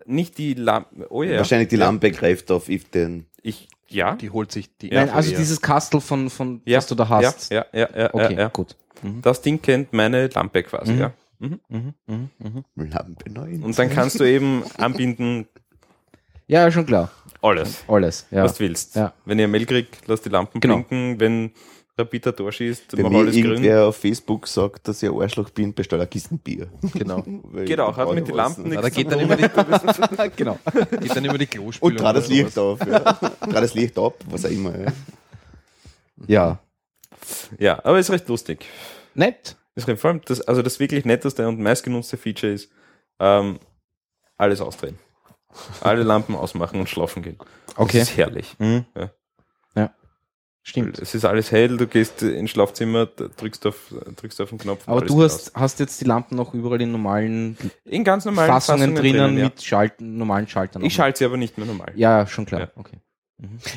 Nicht 0.07 0.39
die 0.39 0.55
Lampe. 0.55 1.07
Oh 1.11 1.23
ja. 1.23 1.39
Wahrscheinlich 1.39 1.69
die 1.69 1.77
Ja. 1.77 1.87
Lampe 1.87 2.11
greift 2.11 2.51
auf 2.51 2.69
if 2.69 2.89
den. 2.91 3.27
Ich, 3.43 3.69
ja. 3.91 4.15
Die 4.17 4.31
holt 4.31 4.51
sich 4.53 4.77
die. 4.79 4.91
Nein, 4.91 5.11
also 5.11 5.31
dieses 5.35 5.61
Kastel 5.61 6.01
von, 6.01 6.31
von 6.31 6.63
ja. 6.65 6.79
das 6.79 6.87
du 6.87 6.95
da 6.95 7.09
hast. 7.09 7.51
Ja, 7.53 7.67
ja, 7.73 7.89
ja, 7.93 7.99
ja, 8.03 8.15
Okay, 8.15 8.37
ja, 8.37 8.49
gut. 8.49 8.77
Mhm. 9.03 9.23
Das 9.23 9.41
Ding 9.43 9.61
kennt 9.63 9.93
meine 9.93 10.29
Lampe 10.29 10.63
quasi, 10.63 10.93
Mhm. 10.93 10.99
ja. 11.01 11.13
Mhm, 11.39 11.61
mhm, 11.69 11.95
mhm. 12.39 12.65
Lampe 12.77 13.31
9. 13.31 13.63
Und 13.63 13.79
dann 13.79 13.89
kannst 13.91 14.21
du 14.21 14.25
eben 14.25 14.63
anbinden 14.77 15.47
Ja, 16.47 16.71
schon 16.71 16.85
klar. 16.85 17.11
alles, 17.41 17.83
Alles. 17.89 18.27
Ja. 18.31 18.45
was 18.45 18.55
du 18.55 18.61
willst. 18.65 18.95
Ja. 18.97 19.15
Wenn 19.25 19.39
ihr 19.39 19.49
Mail 19.49 19.65
kriegt, 19.65 20.07
lass 20.07 20.21
die 20.21 20.29
Lampen 20.29 20.61
Genau. 20.61 20.77
blinken. 20.83 21.19
Wenn 21.21 21.53
Rapid 22.01 22.37
Tor 22.37 22.51
schießt, 22.53 22.97
Wenn 22.97 23.05
mach 23.05 23.11
mir 23.11 23.19
alles 23.19 23.35
grün. 23.35 23.45
irgendwer 23.45 23.87
auf 23.87 23.97
Facebook 23.97 24.47
sagt, 24.49 24.89
dass 24.89 25.03
ich 25.03 25.09
ein 25.09 25.21
Arschloch 25.21 25.51
bin, 25.51 25.73
bestell 25.75 26.01
ein 26.01 26.11
Kisten 26.11 26.39
Bier. 26.39 26.69
Genau. 26.95 27.23
Geht 27.65 27.79
auch, 27.81 27.97
hat 27.97 28.13
mit 28.13 28.27
den 28.27 28.35
Lampen 28.35 28.63
nichts 28.65 28.77
Ja, 28.77 28.83
da 28.83 28.89
geht 28.89 29.11
dann 29.13 29.21
immer 29.21 29.37
die, 29.37 29.49
genau. 30.37 30.59
geht 31.01 31.15
dann 31.17 31.25
immer 31.25 31.39
die 31.39 31.47
Klospülung. 31.47 31.93
Und 31.93 32.01
gerade 32.01 32.21
das 32.21 32.29
Licht 32.29 32.59
auf, 32.59 32.81
ja. 32.87 32.99
Gerade 32.99 33.61
das 33.61 33.75
Licht 33.75 33.99
ab, 33.99 34.15
was 34.29 34.45
auch 34.45 34.51
immer. 34.51 34.73
Ja. 34.79 34.93
Ja. 36.27 36.59
Ja, 37.59 37.85
aber 37.85 37.99
ist 37.99 38.11
recht 38.11 38.29
lustig. 38.29 38.67
Nett. 39.15 39.57
Ist 39.75 39.87
recht, 39.89 40.01
vor 40.01 40.11
allem 40.11 40.21
das, 40.25 40.41
also 40.43 40.63
das 40.63 40.81
wirklich 40.81 41.05
netteste 41.05 41.47
und 41.47 41.61
meistgenutzte 41.61 42.17
Feature 42.17 42.53
ist, 42.53 42.71
ähm, 43.19 43.59
alles 44.37 44.61
ausdrehen. 44.61 44.99
Alle 45.81 46.03
Lampen 46.03 46.35
ausmachen 46.37 46.81
und 46.81 46.89
schlafen 46.89 47.23
gehen. 47.23 47.37
Okay. 47.77 47.99
Das 47.99 48.11
ist 48.11 48.17
herrlich. 48.17 48.55
Mhm. 48.59 48.85
Ja. 48.97 49.11
Stimmt. 50.63 50.99
Es 50.99 51.15
ist 51.15 51.25
alles 51.25 51.51
hell, 51.53 51.79
du 51.79 51.87
gehst 51.87 52.23
ins 52.23 52.51
Schlafzimmer, 52.51 53.07
drückst 53.07 53.67
auf, 53.67 53.95
drückst 54.17 54.41
auf 54.43 54.51
den 54.51 54.59
Knopf. 54.59 54.83
Aber 54.87 55.01
du 55.01 55.23
hast, 55.23 55.53
hast 55.55 55.81
jetzt 55.81 56.01
die 56.01 56.05
Lampen 56.05 56.37
noch 56.37 56.53
überall 56.53 56.81
in 56.83 56.93
normalen 56.93 57.57
in 57.85 58.05
ganz 58.05 58.27
normalen 58.27 58.49
Fassungen, 58.49 58.95
drinnen 58.95 59.39
ja. 59.39 59.45
mit 59.45 59.63
Schalten, 59.63 60.19
normalen 60.19 60.49
Schaltern. 60.49 60.85
Ich 60.85 60.95
schalte 60.95 61.19
sie 61.19 61.25
aber 61.25 61.39
nicht 61.39 61.57
mehr 61.57 61.67
normal. 61.67 61.93
Ja, 61.95 62.27
schon 62.27 62.45
klar. 62.45 62.61
Ja. 62.61 62.71
Okay. 62.77 62.99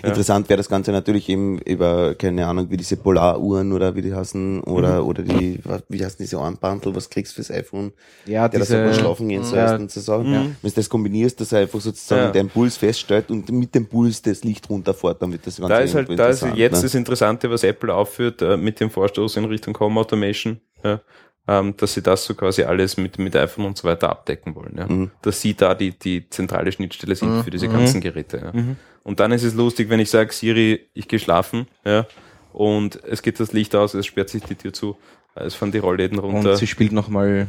Ja. 0.01 0.09
Interessant 0.09 0.49
wäre 0.49 0.57
das 0.57 0.67
Ganze 0.67 0.91
natürlich 0.91 1.29
eben 1.29 1.57
über, 1.59 2.15
keine 2.15 2.45
Ahnung, 2.47 2.69
wie 2.69 2.77
diese 2.77 2.97
Polaruhren 2.97 3.71
oder 3.71 3.95
wie 3.95 4.01
die 4.01 4.13
heißen, 4.13 4.61
oder, 4.63 5.01
Mhm. 5.01 5.07
oder 5.07 5.23
die, 5.23 5.59
wie 5.89 6.03
heißen 6.03 6.17
diese 6.19 6.37
Armbandel, 6.39 6.93
was 6.95 7.09
kriegst 7.09 7.31
du 7.31 7.35
fürs 7.35 7.49
iPhone, 7.51 7.93
Ja, 8.25 8.49
der 8.49 8.59
das 8.59 8.67
diese, 8.69 8.81
einfach 8.83 8.99
schlafen 8.99 9.29
gehen 9.29 9.43
soll, 9.43 9.59
ja, 9.59 9.75
und 9.75 9.89
so 9.91 10.01
Sachen. 10.01 10.29
Mhm. 10.31 10.55
Wenn 10.61 10.69
du 10.69 10.75
das 10.75 10.89
kombinierst, 10.89 11.39
dass 11.39 11.51
er 11.53 11.59
einfach 11.61 11.79
sozusagen 11.79 12.25
Ja. 12.25 12.31
deinen 12.31 12.49
Puls 12.49 12.75
feststellt 12.77 13.31
und 13.31 13.49
mit 13.51 13.73
dem 13.73 13.85
Puls 13.87 14.21
das 14.21 14.43
Licht 14.43 14.69
runterfährt, 14.69 15.21
dann 15.21 15.31
wird 15.31 15.47
das 15.47 15.57
Ganze 15.57 15.73
Da 15.73 15.79
ist 15.79 15.95
halt, 15.95 16.09
da 16.19 16.27
ist 16.29 16.43
jetzt 16.55 16.73
ne? 16.75 16.81
das 16.81 16.93
Interessante, 16.95 17.49
was 17.49 17.63
Apple 17.63 17.93
aufführt, 17.93 18.41
äh, 18.41 18.57
mit 18.57 18.79
dem 18.79 18.89
Vorstoß 18.89 19.37
in 19.37 19.45
Richtung 19.45 19.79
Home 19.79 19.99
Automation, 19.99 20.59
ja, 20.83 20.99
ähm, 21.47 21.75
dass 21.77 21.93
sie 21.93 22.01
das 22.01 22.23
so 22.25 22.33
quasi 22.35 22.63
alles 22.63 22.97
mit, 22.97 23.17
mit 23.19 23.35
iPhone 23.35 23.65
und 23.65 23.77
so 23.77 23.87
weiter 23.87 24.09
abdecken 24.09 24.55
wollen, 24.55 24.75
ja. 24.77 24.87
Mhm. 24.87 25.11
Dass 25.21 25.41
sie 25.41 25.53
da 25.55 25.73
die, 25.75 25.91
die 25.91 26.29
zentrale 26.29 26.71
Schnittstelle 26.71 27.15
sind 27.15 27.37
Mhm. 27.37 27.43
für 27.43 27.51
diese 27.51 27.67
Mhm. 27.67 27.73
ganzen 27.73 28.01
Geräte, 28.01 28.37
ja. 28.37 28.51
Mhm. 28.53 28.77
Und 29.03 29.19
dann 29.19 29.31
ist 29.33 29.43
es 29.43 29.53
lustig, 29.53 29.89
wenn 29.89 29.99
ich 29.99 30.09
sage, 30.09 30.31
Siri, 30.31 30.87
ich 30.93 31.07
gehe 31.07 31.19
schlafen, 31.19 31.67
ja, 31.85 32.05
und 32.53 33.03
es 33.03 33.21
geht 33.21 33.39
das 33.39 33.51
Licht 33.51 33.75
aus, 33.75 33.93
es 33.93 34.05
sperrt 34.05 34.29
sich 34.29 34.43
die 34.43 34.55
Tür 34.55 34.71
zu, 34.71 34.95
es 35.35 35.55
fahren 35.55 35.71
die 35.71 35.79
Rollläden 35.79 36.19
runter. 36.19 36.51
Und 36.51 36.57
sie 36.57 36.67
spielt 36.67 36.91
nochmal 36.91 37.47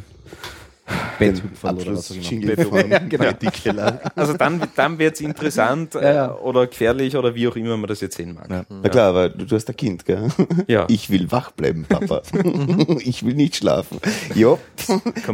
Betthüpfer 1.17 1.73
oder 1.73 1.95
was 1.95 2.09
Ja, 2.15 2.99
genau. 2.99 3.99
Also 4.15 4.33
dann, 4.33 4.61
dann 4.75 4.99
wird's 4.99 5.19
interessant 5.19 5.95
Ja, 5.95 6.01
ja. 6.01 6.25
Äh, 6.27 6.39
oder 6.41 6.67
gefährlich 6.67 7.15
oder 7.15 7.33
wie 7.33 7.47
auch 7.47 7.55
immer 7.55 7.75
man 7.77 7.87
das 7.87 8.01
jetzt 8.01 8.17
sehen 8.17 8.35
mag. 8.35 8.49
Ja. 8.49 8.65
Na 8.69 8.89
klar, 8.89 9.09
aber 9.09 9.29
du, 9.29 9.45
du 9.45 9.55
hast 9.55 9.67
ein 9.69 9.75
Kind, 9.75 10.05
gell? 10.05 10.27
Ja. 10.67 10.87
Ich 10.95 11.09
will 11.09 11.31
wach 11.31 11.51
bleiben, 11.51 11.85
Papa. 11.87 12.21
ich 12.99 13.25
will 13.25 13.33
nicht 13.33 13.55
schlafen. 13.55 13.99
Ja, 14.33 14.57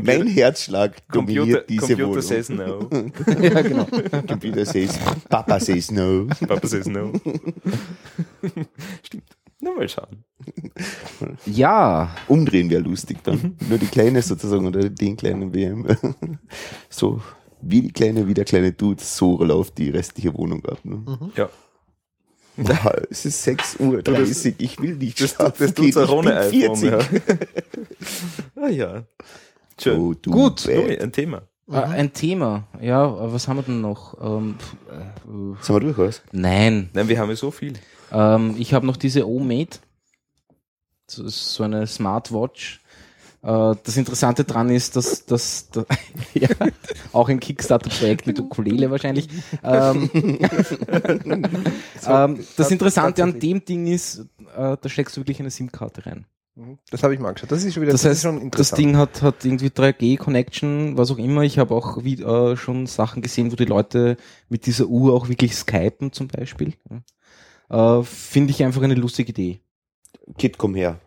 mein 0.01 0.27
Herzschlag 0.27 0.93
Computer, 1.07 1.41
dominiert 1.41 1.69
diese 1.69 1.97
Computer 1.97 2.07
Wohnung. 2.09 2.21
says 2.21 2.49
no. 2.49 2.89
ja, 3.41 3.61
genau. 3.61 3.87
Computer 4.27 4.65
says, 4.65 4.99
Papa 5.29 5.59
says 5.59 5.91
no. 5.91 6.27
Papa 6.47 6.67
says 6.67 6.87
no. 6.87 7.11
Stimmt. 9.03 9.40
Nur 9.61 9.75
mal 9.75 9.87
schauen. 9.87 10.23
Ja, 11.45 12.15
Umdrehen 12.27 12.69
wäre 12.69 12.81
lustig 12.81 13.17
Mhm. 13.17 13.23
dann. 13.23 13.57
Nur 13.69 13.77
die 13.77 13.85
Kleine 13.87 14.21
sozusagen 14.21 14.65
oder 14.65 14.89
den 14.89 15.15
kleinen 15.15 15.53
WM. 15.53 15.85
so 16.89 17.21
wie 17.61 17.83
die 17.83 17.91
Kleine, 17.91 18.27
wie 18.27 18.33
der 18.33 18.45
kleine 18.45 18.75
tut, 18.75 19.01
so 19.01 19.43
läuft 19.43 19.77
die 19.77 19.91
restliche 19.91 20.33
Wohnung 20.33 20.65
ab. 20.65 20.79
Ne? 20.83 21.03
Ja. 21.35 21.49
Wow, 22.57 22.91
es 23.09 23.25
ist 23.25 23.43
6 23.43 23.79
Uhr 23.79 24.01
30, 24.03 24.55
ich 24.57 24.79
will 24.81 24.95
nicht 24.95 25.21
Das, 25.21 25.31
schlafen. 25.31 25.53
das 25.59 25.73
gehen, 25.75 25.85
tut's 25.91 25.97
auch 25.97 26.11
ohne 26.11 26.35
iPhone. 26.37 26.75
40. 26.75 26.91
Ja. 26.91 26.99
ah 28.63 28.67
ja. 28.67 29.03
Schön. 29.81 29.99
Oh, 29.99 30.13
du 30.13 30.31
Gut. 30.31 30.65
Louis, 30.65 30.99
ein 30.99 31.11
Thema. 31.11 31.43
äh, 31.71 31.75
ein 31.75 32.11
Thema. 32.13 32.67
Ja, 32.81 33.31
was 33.31 33.47
haben 33.47 33.57
wir 33.57 33.63
denn 33.63 33.81
noch? 33.81 34.17
Ähm, 34.21 34.55
äh, 34.89 35.63
Sind 35.63 35.75
wir 35.75 35.79
durch, 35.79 35.97
was? 35.97 36.21
nein, 36.31 36.89
Nein, 36.93 37.07
wir 37.07 37.19
haben 37.19 37.29
ja 37.29 37.35
so 37.35 37.51
viel. 37.51 37.73
Ähm, 38.11 38.55
ich 38.57 38.73
habe 38.73 38.85
noch 38.85 38.97
diese 38.97 39.27
O-Mate. 39.27 39.79
Das 41.07 41.19
ist 41.19 41.53
so 41.53 41.63
eine 41.63 41.87
Smartwatch. 41.87 42.81
Äh, 43.43 43.75
das 43.83 43.97
Interessante 43.97 44.43
dran 44.43 44.69
ist, 44.69 44.95
dass 44.95 45.25
das 45.25 45.69
ja, 46.33 46.49
auch 47.11 47.29
ein 47.29 47.39
Kickstarter-Projekt 47.39 48.27
mit 48.27 48.39
Ukulele 48.39 48.91
wahrscheinlich. 48.91 49.27
Ähm, 49.63 50.09
ähm, 52.07 52.45
das 52.57 52.71
Interessante 52.71 53.23
an 53.23 53.39
dem 53.39 53.65
Ding 53.65 53.87
ist, 53.87 54.19
äh, 54.55 54.77
da 54.79 54.89
steckst 54.89 55.17
du 55.17 55.21
wirklich 55.21 55.39
eine 55.39 55.49
SIM-Karte 55.49 56.05
rein. 56.05 56.25
Mhm. 56.55 56.77
Das 56.91 57.01
habe 57.03 57.13
ich 57.13 57.19
mal 57.19 57.29
angeschaut. 57.29 57.51
Das 57.51 57.63
ist 57.63 57.73
schon 57.73 57.81
wieder 57.81 57.93
Das 57.93 58.03
ist 58.03 58.09
heißt, 58.09 58.21
schon 58.21 58.35
das 58.35 58.43
interessant. 58.43 58.79
Ding 58.79 58.97
hat, 58.97 59.21
hat 59.21 59.43
irgendwie 59.43 59.69
3G-Connection, 59.69 60.97
was 60.97 61.09
auch 61.11 61.17
immer. 61.17 61.41
Ich 61.41 61.57
habe 61.57 61.73
auch 61.73 62.03
wie, 62.03 62.21
äh, 62.21 62.55
schon 62.55 62.85
Sachen 62.87 63.21
gesehen, 63.21 63.51
wo 63.51 63.55
die 63.55 63.65
Leute 63.65 64.17
mit 64.49 64.65
dieser 64.65 64.85
Uhr 64.85 65.13
auch 65.13 65.29
wirklich 65.29 65.55
skypen 65.55 66.11
zum 66.11 66.27
Beispiel. 66.27 66.73
Ja. 67.71 67.99
Äh, 67.99 68.03
Finde 68.03 68.51
ich 68.51 68.63
einfach 68.63 68.81
eine 68.81 68.95
lustige 68.95 69.29
Idee. 69.31 69.59
Kid, 70.37 70.57
komm 70.57 70.75
her. 70.75 70.99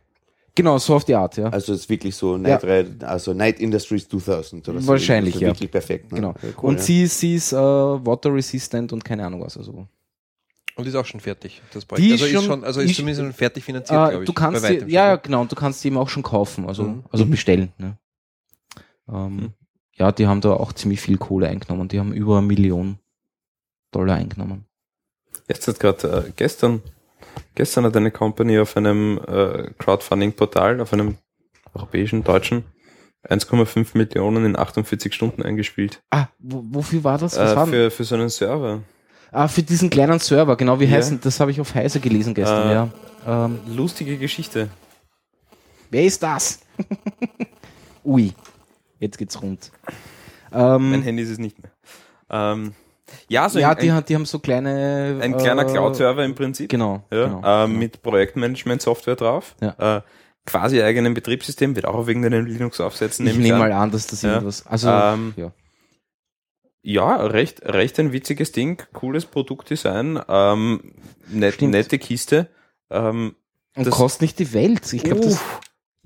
Genau, 0.56 0.78
so 0.78 0.94
auf 0.94 1.04
die 1.04 1.14
Art, 1.16 1.36
ja. 1.36 1.46
Also 1.48 1.72
es 1.72 1.80
ist 1.80 1.88
wirklich 1.90 2.14
so 2.14 2.36
Night, 2.36 2.62
Ride, 2.62 3.06
also 3.08 3.34
Night 3.34 3.58
Industries 3.58 4.08
2000 4.08 4.68
oder 4.68 4.80
so. 4.80 4.86
Wahrscheinlich, 4.86 5.34
also 5.34 5.44
ja. 5.46 5.50
Wirklich 5.52 5.70
perfekt. 5.70 6.12
Ne? 6.12 6.16
Genau. 6.20 6.34
Ja, 6.42 6.48
cool, 6.58 6.68
Und 6.70 6.76
ja. 6.76 6.82
sie, 6.82 7.06
sie 7.06 7.34
ist 7.34 7.52
äh, 7.52 7.56
water 7.56 8.32
resistant 8.32 8.92
und 8.92 9.04
keine 9.04 9.26
Ahnung 9.26 9.40
was. 9.42 9.56
Also. 9.58 9.88
Und 10.76 10.86
ist 10.86 10.94
auch 10.94 11.04
schon 11.06 11.18
fertig, 11.20 11.60
das 11.72 11.86
Die 11.86 12.12
Also 12.12 12.14
ist 12.14 12.22
ist 12.22 12.30
schon- 12.32 12.44
schon, 12.44 12.64
also 12.64 12.80
ist 12.80 12.90
ist- 12.90 12.96
zumindest 12.96 13.20
schon 13.22 13.32
fertig 13.32 13.64
finanziert, 13.64 13.98
Äh, 13.98 14.10
glaube 14.10 14.24
ich. 14.24 14.26
du 14.26 14.32
kannst 14.32 14.64
sie, 14.64 14.74
ja, 14.78 14.86
ja, 14.86 15.10
schon. 15.14 15.22
genau, 15.24 15.40
und 15.40 15.50
du 15.52 15.56
kannst 15.56 15.80
sie 15.80 15.88
eben 15.88 15.96
auch 15.98 16.08
schon 16.08 16.22
kaufen, 16.22 16.66
also, 16.68 16.84
Mhm. 16.84 17.04
also 17.10 17.24
Mhm. 17.26 17.30
bestellen. 17.30 17.72
Ne? 17.78 17.98
Ähm, 19.12 19.52
Ja, 19.96 20.10
die 20.10 20.26
haben 20.26 20.40
da 20.40 20.54
auch 20.54 20.72
ziemlich 20.72 21.00
viel 21.00 21.18
Kohle 21.18 21.46
eingenommen. 21.48 21.86
Die 21.88 22.00
haben 22.00 22.12
über 22.12 22.38
eine 22.38 22.46
Million 22.48 22.98
Dollar 23.92 24.16
eingenommen. 24.16 24.64
Jetzt 25.48 25.68
hat 25.68 25.78
gerade 25.80 26.24
äh, 26.28 26.32
gestern, 26.36 26.82
gestern 27.54 27.84
hat 27.84 27.96
eine 27.96 28.10
Company 28.10 28.58
auf 28.58 28.76
einem 28.76 29.18
äh, 29.26 29.70
Crowdfunding-Portal, 29.78 30.80
auf 30.80 30.92
einem 30.92 31.16
europäischen, 31.74 32.24
deutschen, 32.24 32.64
1,5 33.28 33.96
Millionen 33.96 34.44
in 34.44 34.56
48 34.56 35.12
Stunden 35.12 35.42
eingespielt. 35.42 36.02
Ah, 36.10 36.26
wo, 36.38 36.62
wofür 36.66 37.04
war 37.04 37.18
das? 37.18 37.38
Was 37.38 37.52
Äh, 37.56 37.66
für, 37.66 37.90
für 37.90 38.04
so 38.04 38.14
einen 38.14 38.28
Server. 38.28 38.82
Ah, 39.32 39.48
für 39.48 39.62
diesen 39.62 39.90
kleinen 39.90 40.18
Server, 40.20 40.56
genau, 40.56 40.78
wie 40.80 40.84
Ja. 40.84 40.92
heißen, 40.92 41.20
das 41.20 41.40
habe 41.40 41.50
ich 41.50 41.60
auf 41.60 41.74
Heise 41.74 42.00
gelesen 42.00 42.34
gestern, 42.34 42.68
Äh. 42.68 42.72
ja. 42.74 42.88
Ähm, 43.26 43.58
Lustige 43.66 44.16
Geschichte. 44.18 44.68
wer 45.90 46.04
ist 46.04 46.22
das? 46.22 46.60
Ui, 48.04 48.32
jetzt 49.00 49.18
geht's 49.18 49.40
rund. 49.42 49.70
Mein 50.50 50.94
Ähm, 50.94 51.02
Handy 51.02 51.22
ist 51.22 51.30
es 51.30 51.38
nicht 51.38 51.58
mehr. 51.60 51.72
Ähm, 52.30 52.74
ja, 53.28 53.48
so 53.48 53.58
ja, 53.58 53.70
ein, 53.70 53.78
die, 53.78 53.90
ein, 53.90 54.04
die 54.04 54.14
haben 54.14 54.24
so 54.26 54.38
kleine... 54.38 55.18
ein 55.20 55.36
kleiner 55.36 55.62
äh, 55.62 55.72
Cloud-Server 55.72 56.24
im 56.24 56.34
Prinzip. 56.34 56.70
Genau, 56.70 57.02
Ja, 57.12 57.26
genau. 57.26 57.38
äh, 57.38 57.66
genau. 57.66 57.68
mit 57.68 58.02
Projektmanagement-Software 58.02 59.16
drauf. 59.16 59.54
Ja. 59.60 59.98
Äh, 59.98 60.02
quasi 60.46 60.82
eigenem 60.82 61.14
Betriebssystem, 61.14 61.74
wird 61.74 61.86
auch 61.86 61.94
auf 61.94 62.08
irgendeinem 62.08 62.44
Linux 62.46 62.80
aufsetzen. 62.80 63.26
ich 63.26 63.36
nehme 63.38 63.58
mal 63.58 63.72
an, 63.72 63.90
dass 63.90 64.06
das 64.06 64.22
Ja. 64.22 64.34
irgendwas... 64.34 64.66
Also, 64.66 64.88
Ähm, 64.90 65.34
ja. 65.36 65.52
Ja, 66.86 67.16
recht, 67.16 67.62
recht 67.64 67.98
ein 67.98 68.12
witziges 68.12 68.52
Ding, 68.52 68.82
cooles 68.92 69.24
Produktdesign, 69.24 70.20
ähm, 70.28 70.92
net, 71.28 71.62
nette 71.62 71.98
Kiste. 71.98 72.48
Ähm, 72.90 73.36
Und 73.74 73.88
kostet 73.88 74.20
nicht 74.20 74.38
die 74.38 74.52
Welt. 74.52 74.92
Ich 74.92 75.02
glaube, 75.02 75.22
das, 75.22 75.40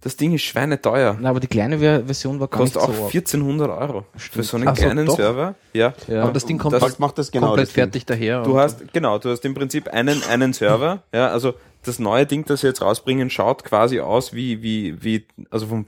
das 0.00 0.16
Ding 0.16 0.32
ist 0.32 0.42
schweineteuer. 0.42 1.16
na, 1.20 1.30
aber 1.30 1.40
die 1.40 1.46
kleine 1.48 1.78
Ver 1.78 2.04
Version 2.04 2.38
war 2.40 2.48
gar 2.48 2.60
Kostet 2.60 2.80
nicht 2.82 2.90
auch 2.90 2.94
so. 2.94 3.06
1400 3.06 3.70
Euro 3.70 4.04
für 4.12 4.18
Stimmt. 4.20 4.44
so 4.46 4.56
einen 4.56 4.68
Ach 4.68 4.76
so, 4.76 4.82
kleinen 4.84 5.06
doch. 5.06 5.16
Server. 5.16 5.54
Ja. 5.72 5.92
ja. 6.06 6.22
Aber 6.22 6.32
das 6.32 6.46
Ding 6.46 6.58
kommt 6.58 6.74
Das- 6.74 6.82
halt 6.82 6.98
macht 7.00 7.18
das 7.18 7.30
genau? 7.32 7.48
komplett 7.48 7.68
das 7.68 7.72
fertig 7.74 8.06
daher. 8.06 8.42
Du 8.42 8.52
und- 8.52 8.58
hast, 8.58 8.92
genau, 8.92 9.18
du 9.18 9.30
hast 9.30 9.44
im 9.44 9.54
Prinzip 9.54 9.88
einen, 9.88 10.22
einen 10.30 10.52
Server, 10.52 11.02
ja, 11.12 11.28
also 11.28 11.54
das 11.84 11.98
neue 11.98 12.26
Ding, 12.26 12.44
das 12.44 12.60
sie 12.60 12.66
jetzt 12.68 12.82
rausbringen, 12.82 13.30
schaut 13.30 13.64
quasi 13.64 14.00
aus 14.00 14.32
wie, 14.34 14.62
wie, 14.62 15.02
wie, 15.02 15.26
also 15.50 15.66
vom, 15.66 15.86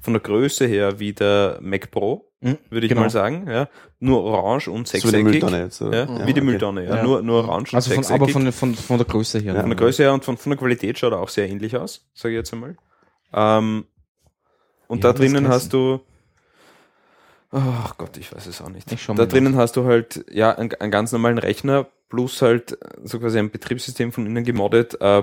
von 0.00 0.12
der 0.12 0.20
Größe 0.22 0.66
her 0.66 0.98
wie 1.00 1.12
der 1.12 1.58
Mac 1.60 1.90
Pro, 1.90 2.26
Mhm, 2.40 2.58
würde 2.68 2.84
ich 2.84 2.90
genau. 2.90 3.00
mal 3.02 3.10
sagen, 3.10 3.46
ja. 3.48 3.68
Nur 4.00 4.22
orange 4.22 4.68
und 4.68 4.86
So 4.86 4.92
wie 4.94 5.00
die 5.00 5.06
sechseckig. 5.06 5.24
Mülltonne 5.24 5.62
jetzt. 5.62 5.80
oder? 5.80 6.04
Ja, 6.04 6.26
wie 6.26 6.34
die 6.34 6.40
okay. 6.40 6.40
Mülltonne, 6.42 6.84
ja. 6.84 6.96
Ja. 6.96 7.02
Nur, 7.02 7.22
nur 7.22 7.38
orange 7.48 7.72
und 7.72 7.76
Also 7.76 7.90
von, 7.94 8.02
sechseckig. 8.04 8.22
aber 8.22 8.28
von, 8.30 8.52
von, 8.52 8.74
von 8.74 8.98
der 8.98 9.06
Größe 9.06 9.38
her. 9.38 9.54
Von 9.58 9.70
der 9.70 9.78
Größe 9.78 10.02
her 10.02 10.12
und 10.12 10.26
von, 10.26 10.36
von 10.36 10.50
der 10.50 10.58
Qualität 10.58 10.98
schaut 10.98 11.12
er 11.12 11.20
auch 11.20 11.30
sehr 11.30 11.48
ähnlich 11.48 11.74
aus, 11.74 12.04
sage 12.12 12.34
ich 12.34 12.38
jetzt 12.38 12.52
einmal. 12.52 12.76
Ähm, 13.34 13.86
und 14.86 15.02
Ja, 15.04 15.12
da 15.12 15.18
drinnen 15.18 15.48
hast 15.48 15.72
du, 15.72 16.00
ach 17.50 17.96
Gott, 17.98 18.16
ich 18.16 18.34
weiß 18.34 18.46
es 18.46 18.60
auch 18.60 18.68
nicht. 18.68 18.90
Da 18.90 19.26
drinnen 19.26 19.56
hast 19.56 19.76
du 19.76 19.84
halt 19.84 20.24
ja 20.30 20.52
einen, 20.52 20.72
einen 20.74 20.90
ganz 20.90 21.12
normalen 21.12 21.38
Rechner 21.38 21.86
plus 22.08 22.42
halt 22.42 22.78
so 23.02 23.18
quasi 23.18 23.38
ein 23.38 23.50
Betriebssystem 23.50 24.12
von 24.12 24.26
innen 24.26 24.44
gemoddet 24.44 25.00
äh, 25.00 25.22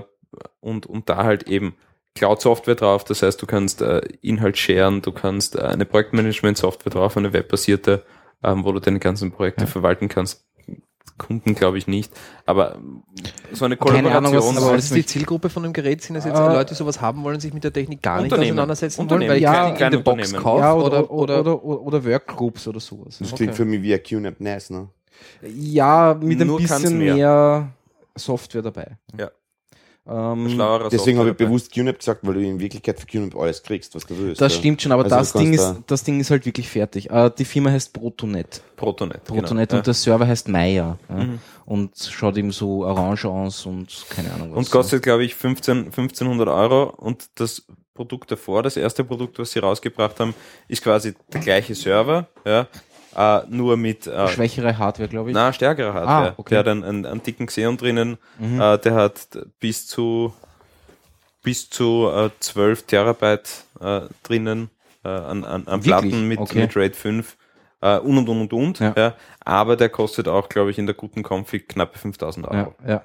und, 0.60 0.86
und 0.86 1.10
da 1.10 1.24
halt 1.24 1.48
eben 1.48 1.76
Cloud-Software 2.16 2.76
drauf. 2.76 3.04
Das 3.06 3.22
heißt, 3.22 3.42
du 3.42 3.46
kannst 3.46 3.82
äh, 3.82 4.02
Inhalt 4.22 4.58
sharen, 4.58 5.02
du 5.02 5.12
kannst 5.12 5.56
äh, 5.56 5.62
eine 5.62 5.86
Projektmanagement-Software 5.86 6.92
drauf, 6.92 7.16
eine 7.16 7.32
webbasierte, 7.34 8.04
ähm, 8.44 8.66
wo 8.66 8.72
du 8.74 8.80
deine 8.80 9.00
ganzen 9.00 9.32
Projekte 9.32 9.62
Ja. 9.62 9.68
verwalten 9.68 10.10
kannst. 10.10 10.46
Kunden 11.18 11.54
glaube 11.54 11.78
ich 11.78 11.88
nicht, 11.88 12.12
aber 12.48 12.78
so 13.52 13.66
eine 13.66 13.78
Keine 13.78 14.10
Ahnung, 14.12 14.32
Kollaboration. 14.32 14.56
was- 14.56 14.64
Aber 14.64 14.76
ist 14.76 14.96
die 14.96 15.06
Zielgruppe 15.06 15.50
von 15.50 15.62
dem 15.64 15.72
Gerät? 15.74 16.02
Sind 16.02 16.16
das 16.16 16.26
jetzt 16.26 16.40
Äh, 16.40 16.48
Leute, 16.54 16.74
die 16.74 16.76
sowas 16.76 17.00
haben 17.00 17.24
wollen, 17.24 17.40
sich 17.40 17.54
mit 17.54 17.64
der 17.64 17.72
Technik 17.72 18.02
gar 18.02 18.22
nicht 18.22 18.34
auseinandersetzen 18.34 19.08
wollen, 19.10 19.22
weil 19.30 19.38
ich 19.38 19.44
Ja, 19.44 19.72
kleine 19.72 19.98
der 19.98 20.04
Box 20.04 20.34
kaufe? 20.34 20.62
ja, 20.62 20.74
oder, 20.74 21.12
oder, 21.12 21.40
oder, 21.40 21.64
oder, 21.64 21.82
oder 21.82 22.06
Workgroups 22.06 22.68
oder 22.68 22.80
sowas. 22.80 23.18
Das 23.20 23.28
Okay. 23.30 23.38
klingt 23.44 23.56
für 23.56 23.66
mich 23.66 23.82
wie 23.84 23.94
ein 23.94 24.02
QNAP 24.02 24.40
NAS, 24.40 24.70
ne? 24.72 24.88
Ja, 25.44 26.18
mit 26.20 26.42
ein 26.42 26.48
Nur 26.48 26.58
kann's 26.60 26.82
bisschen 26.82 26.98
mehr. 26.98 27.14
mehr. 27.16 27.68
Software 28.16 28.62
dabei. 28.64 28.98
Ja. 29.18 29.30
Ähm, 30.08 30.60
Deswegen 30.92 31.20
habe 31.20 31.30
ich 31.30 31.38
bewusst 31.38 31.72
QNAP 31.72 32.00
gesagt, 32.00 32.22
weil 32.24 32.34
du 32.34 32.42
in 32.42 32.60
Wirklichkeit 32.60 33.00
für 33.00 33.06
QNAP 33.06 33.36
alles 33.36 33.62
kriegst, 33.62 33.94
was 33.94 34.06
du 34.06 34.18
willst. 34.18 34.42
das 34.42 34.54
ja. 34.54 34.60
stimmt 34.60 34.82
schon, 34.82 34.92
aber 34.92 35.04
Also 35.04 35.16
das, 35.16 35.34
Ding 35.34 35.56
kannst 35.56 35.78
ist, 35.78 35.84
das 35.88 36.04
Ding 36.04 36.20
ist 36.20 36.32
halt 36.32 36.46
wirklich 36.46 36.68
fertig. 36.68 37.12
Äh, 37.12 37.30
die 37.38 37.46
Firma 37.46 37.70
heißt 37.70 37.94
Protonet. 37.94 38.62
Protonet. 38.76 39.24
Protonet 39.26 39.70
genau. 39.70 39.80
und 39.80 39.88
der 39.88 39.94
Server 39.94 40.28
heißt 40.28 40.48
Maya. 40.48 40.98
Ja, 41.10 41.16
Mhm. 41.16 41.40
Und 41.66 41.96
schaut 41.98 42.36
eben 42.36 42.52
so 42.52 42.84
orange 42.84 43.26
aus 43.26 43.66
und 43.66 44.06
keine 44.10 44.34
Ahnung 44.34 44.52
was. 44.52 44.58
Und 44.58 44.72
kostet, 44.72 45.04
glaube 45.04 45.24
ich, 45.24 45.36
15, 45.36 45.86
1500 45.86 46.50
Euro. 46.50 46.94
Und 46.98 47.30
das 47.36 47.66
Produkt 47.94 48.32
davor, 48.32 48.64
das 48.64 48.76
erste 48.76 49.04
Produkt, 49.04 49.38
was 49.40 49.52
sie 49.52 49.60
rausgebracht 49.60 50.20
haben, 50.20 50.34
ist 50.68 50.82
quasi 50.84 51.14
der 51.32 51.42
gleiche 51.42 51.76
Server, 51.76 52.28
ja, 52.46 52.68
äh, 53.16 53.42
nur 53.50 53.78
mit 53.78 54.08
äh, 54.08 54.28
Schwächere 54.28 54.78
Hardware, 54.78 55.10
glaube 55.10 55.30
ich. 55.30 55.36
na, 55.36 55.52
stärkerer 55.54 55.94
Hardware. 55.94 56.30
Ah, 56.32 56.34
okay. 56.38 56.50
Der 56.52 56.60
hat 56.60 56.68
einen, 56.68 56.84
einen, 56.84 57.06
einen 57.06 57.24
dicken 57.24 57.46
Xeon 57.48 57.78
drinnen, 57.78 58.18
Mhm. 58.40 58.60
äh, 58.62 58.78
der 58.78 58.94
hat 58.96 59.28
bis 59.60 59.88
zu 59.88 60.34
bis 61.44 61.70
zu 61.70 62.10
äh, 62.14 62.30
12 62.40 62.84
Terabyte 62.84 63.50
äh, 63.80 64.02
drinnen 64.24 64.70
äh, 65.04 65.10
an, 65.10 65.44
an, 65.44 65.68
an? 65.68 65.82
Platten 65.82 66.28
mit, 66.28 66.40
Okay. 66.40 66.60
mit 66.62 66.76
RAID 66.76 66.96
5 66.96 67.38
äh, 67.82 67.98
und 67.98 68.18
und 68.20 68.30
und 68.30 68.42
und 68.42 68.54
und. 68.54 68.80
Ja. 68.80 68.94
Ja. 68.96 69.16
aber 69.44 69.76
der 69.76 69.90
kostet 69.90 70.28
auch, 70.28 70.50
glaube 70.50 70.70
ich, 70.72 70.78
in 70.78 70.86
der 70.86 70.94
guten 70.96 71.24
Config 71.24 71.68
knappe 71.68 71.98
5000 71.98 72.48
Euro. 72.48 72.76
ja. 72.88 73.02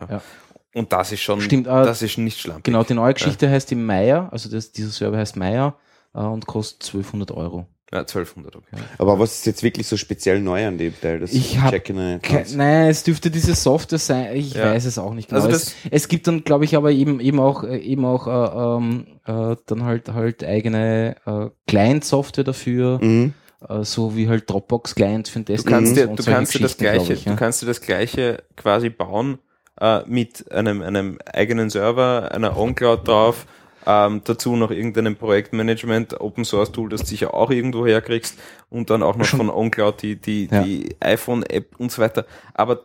Und 0.75 0.93
das 0.93 1.11
ist 1.13 1.23
schon, 1.23 1.41
Stimmt, 1.41 1.67
das 1.69 2.03
ist 2.03 2.19
nicht 2.19 2.39
schlampig. 2.39 2.65
Genau, 2.65 2.83
die 2.83 2.93
neue 2.93 3.15
Geschichte 3.15 3.49
heißt 3.49 3.71
die 3.71 3.75
Maya, 3.77 4.29
also 4.31 4.51
das, 4.51 4.73
dieser 4.73 4.91
Server 4.91 5.17
heißt 5.17 5.37
Maya 5.37 5.75
äh, 6.15 6.19
und 6.19 6.45
kostet 6.47 6.83
1200 6.89 7.31
Euro. 7.31 7.67
Ja, 7.93 8.01
1200, 8.01 8.57
okay. 8.57 8.65
Aber 8.99 9.19
was 9.21 9.35
ist 9.35 9.47
jetzt 9.47 9.63
wirklich 9.63 9.87
so 9.87 9.97
speziell 9.97 10.41
neu 10.41 10.67
an 10.67 10.77
dem 10.77 10.93
Teil? 11.01 11.21
Das 11.21 11.33
Ich 11.33 11.61
hab 11.61 11.71
check 11.71 11.89
ich 11.89 11.95
nicht 11.95 12.23
Ke 12.25 12.35
ganz. 12.39 12.55
nein, 12.55 12.89
es 12.89 13.05
dürfte 13.05 13.31
diese 13.31 13.55
Software 13.55 14.01
sein, 14.01 14.35
ich 14.37 14.55
Ja. 14.55 14.65
weiß 14.73 14.87
es 14.87 14.99
auch 14.99 15.15
nicht 15.15 15.29
genau. 15.29 15.43
Also 15.43 15.55
es, 15.55 15.65
das- 15.67 15.75
es 15.93 16.09
gibt 16.09 16.27
dann, 16.27 16.43
glaube 16.43 16.65
ich, 16.65 16.75
aber 16.75 16.91
eben, 16.91 17.21
eben 17.21 17.39
auch, 17.39 17.63
äh, 17.63 17.79
eben 17.79 18.05
auch 18.05 18.27
äh, 18.27 18.77
ähm, 18.79 19.07
äh, 19.25 19.57
dann 19.67 19.85
halt 19.85 20.09
halt 20.13 20.43
eigene 20.43 21.15
äh, 21.27 21.51
Client-Software 21.69 22.43
dafür, 22.45 22.99
Mhm. 23.01 23.35
äh, 23.69 23.85
so 23.85 24.17
wie 24.17 24.29
halt 24.29 24.51
Dropbox-Client 24.51 25.29
für 25.29 25.39
den 25.39 25.45
Du 25.45 25.53
Desktop 25.53 25.73
kannst 25.73 25.91
und 25.93 25.97
dir, 25.97 26.07
du 26.09 26.25
kannst 26.25 26.55
dir 26.55 26.59
das 26.61 26.77
gleiche, 26.79 27.13
ich, 27.13 27.25
ja. 27.25 27.33
du 27.33 27.39
kannst 27.39 27.63
dir 27.63 27.67
das 27.67 27.81
gleiche 27.81 28.43
quasi 28.57 28.91
bauen 28.91 29.39
äh, 29.81 30.01
mit 30.07 30.51
einem, 30.51 30.83
einem 30.83 31.19
eigenen 31.33 31.71
Server, 31.71 32.33
einer 32.33 32.57
OnCloud 32.57 33.07
drauf, 33.07 33.47
ähm, 33.87 34.21
dazu 34.25 34.57
noch 34.57 34.71
irgendeinem 34.71 35.17
Projektmanagement, 35.17 36.21
Open 36.21 36.45
Source 36.45 36.73
Tool, 36.73 36.89
das 36.89 37.03
du 37.03 37.07
sicher 37.07 37.35
auch 37.35 37.51
irgendwo 37.51 37.87
herkriegst 37.87 38.37
und 38.69 38.91
dann 38.91 39.03
auch 39.03 39.17
noch 39.17 39.25
Schon- 39.25 39.39
von 39.39 39.51
OnCloud 39.51 40.03
die, 40.03 40.17
die, 40.17 40.47
Ja. 40.51 40.63
die 40.63 40.97
iPhone-App 41.01 41.77
und 41.79 41.93
so 41.93 42.03
weiter. 42.03 42.27
Aber 42.55 42.85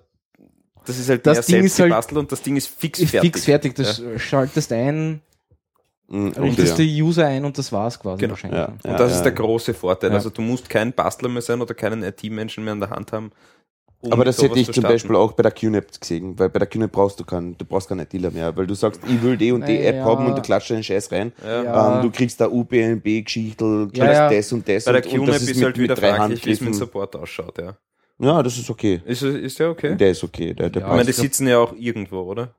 das 0.85 0.97
ist 0.99 1.09
halt 1.09 1.25
Das 1.25 1.37
mehr 1.37 1.41
Ding 1.43 1.53
selbst 1.67 1.73
ist 1.73 1.79
halt- 1.79 1.89
gebastelt 1.89 2.17
und 2.19 2.31
das 2.31 2.41
Ding 2.41 2.55
ist 2.55 2.67
fix 2.67 2.99
Ist 2.99 3.11
fertig. 3.11 3.33
fix 3.33 3.45
fertig, 3.45 3.75
das 3.75 3.99
äh, 3.99 4.19
schaltest 4.19 4.71
ein, 4.73 5.21
okay, 6.07 6.39
richtest 6.41 6.77
ja. 6.79 6.85
die 6.85 7.01
User 7.01 7.25
ein 7.27 7.45
und 7.45 7.57
das 7.57 7.71
war's 7.71 7.99
quasi 7.99 8.19
Genau. 8.19 8.31
wahrscheinlich. 8.31 8.59
Ja. 8.59 8.65
Und 8.67 8.99
das 8.99 9.11
ist 9.11 9.17
ja. 9.19 9.23
der 9.23 9.31
große 9.33 9.73
Vorteil. 9.73 10.09
Ja. 10.11 10.15
Also 10.17 10.29
du 10.29 10.41
musst 10.41 10.69
kein 10.69 10.93
Bastler 10.93 11.29
mehr 11.29 11.41
sein 11.41 11.61
oder 11.61 11.73
keinen 11.73 12.03
IT-Menschen 12.03 12.63
mehr 12.63 12.73
in 12.73 12.79
der 12.79 12.89
Hand 12.91 13.11
haben. 13.11 13.31
Um 14.01 14.11
Aber 14.13 14.25
das 14.25 14.41
hätte 14.41 14.57
ich 14.59 14.65
zu 14.67 14.71
zum 14.73 14.81
starten. 14.81 14.95
Beispiel 14.95 15.15
auch 15.15 15.31
bei 15.33 15.43
der 15.43 15.51
QNAP 15.51 15.99
gesehen, 15.99 16.37
weil 16.39 16.49
bei 16.49 16.59
der 16.59 16.67
QNAP 16.67 16.91
brauchst 16.91 17.19
du 17.19 17.23
keinen, 17.23 17.57
du 17.57 17.65
brauchst 17.65 17.87
keinen 17.89 18.07
Dealer 18.09 18.31
mehr, 18.31 18.55
weil 18.57 18.65
du 18.67 18.73
sagst, 18.73 18.99
ich 19.07 19.21
will 19.21 19.37
die 19.37 19.51
und 19.51 19.67
die 19.67 19.77
App 19.79 19.95
Naja. 19.95 20.05
haben 20.05 20.25
und 20.27 20.35
du 20.35 20.41
klatscht 20.41 20.69
den 20.71 20.83
Scheiß 20.83 21.11
rein. 21.11 21.31
Ja. 21.45 21.63
Ja. 21.63 21.95
Ähm, 21.97 22.03
du 22.03 22.11
kriegst 22.11 22.41
da 22.41 22.47
UBNB-Geschichte, 22.47 23.87
kriegst 23.87 23.97
Ja, 23.97 24.11
ja. 24.11 24.29
das 24.29 24.51
und 24.53 24.67
das 24.67 24.85
Bei 24.85 24.91
der 24.93 25.01
QNAP 25.01 25.29
ist, 25.35 25.41
ist 25.49 25.55
mit, 25.55 25.63
halt 25.65 25.77
wieder 25.77 25.93
mit 25.95 26.01
drei 26.03 26.15
fraglich, 26.15 26.45
wie 26.45 26.51
es 26.51 26.61
mit. 26.61 26.75
Support 26.75 27.15
ausschaut, 27.15 27.57
ja. 27.57 27.75
Ja, 28.19 28.43
das 28.43 28.57
ist 28.57 28.69
okay. 28.69 29.01
Ist, 29.05 29.23
ist 29.23 29.59
der 29.59 29.69
okay? 29.71 29.95
Der 29.95 30.11
ist 30.11 30.23
okay. 30.23 30.53
Der, 30.53 30.69
der 30.69 30.81
Ja, 30.81 30.87
ich 30.89 30.93
meine, 30.93 31.05
die 31.05 31.11
sitzen 31.11 31.47
ja 31.47 31.57
auch 31.59 31.73
irgendwo, 31.77 32.19
oder? 32.21 32.53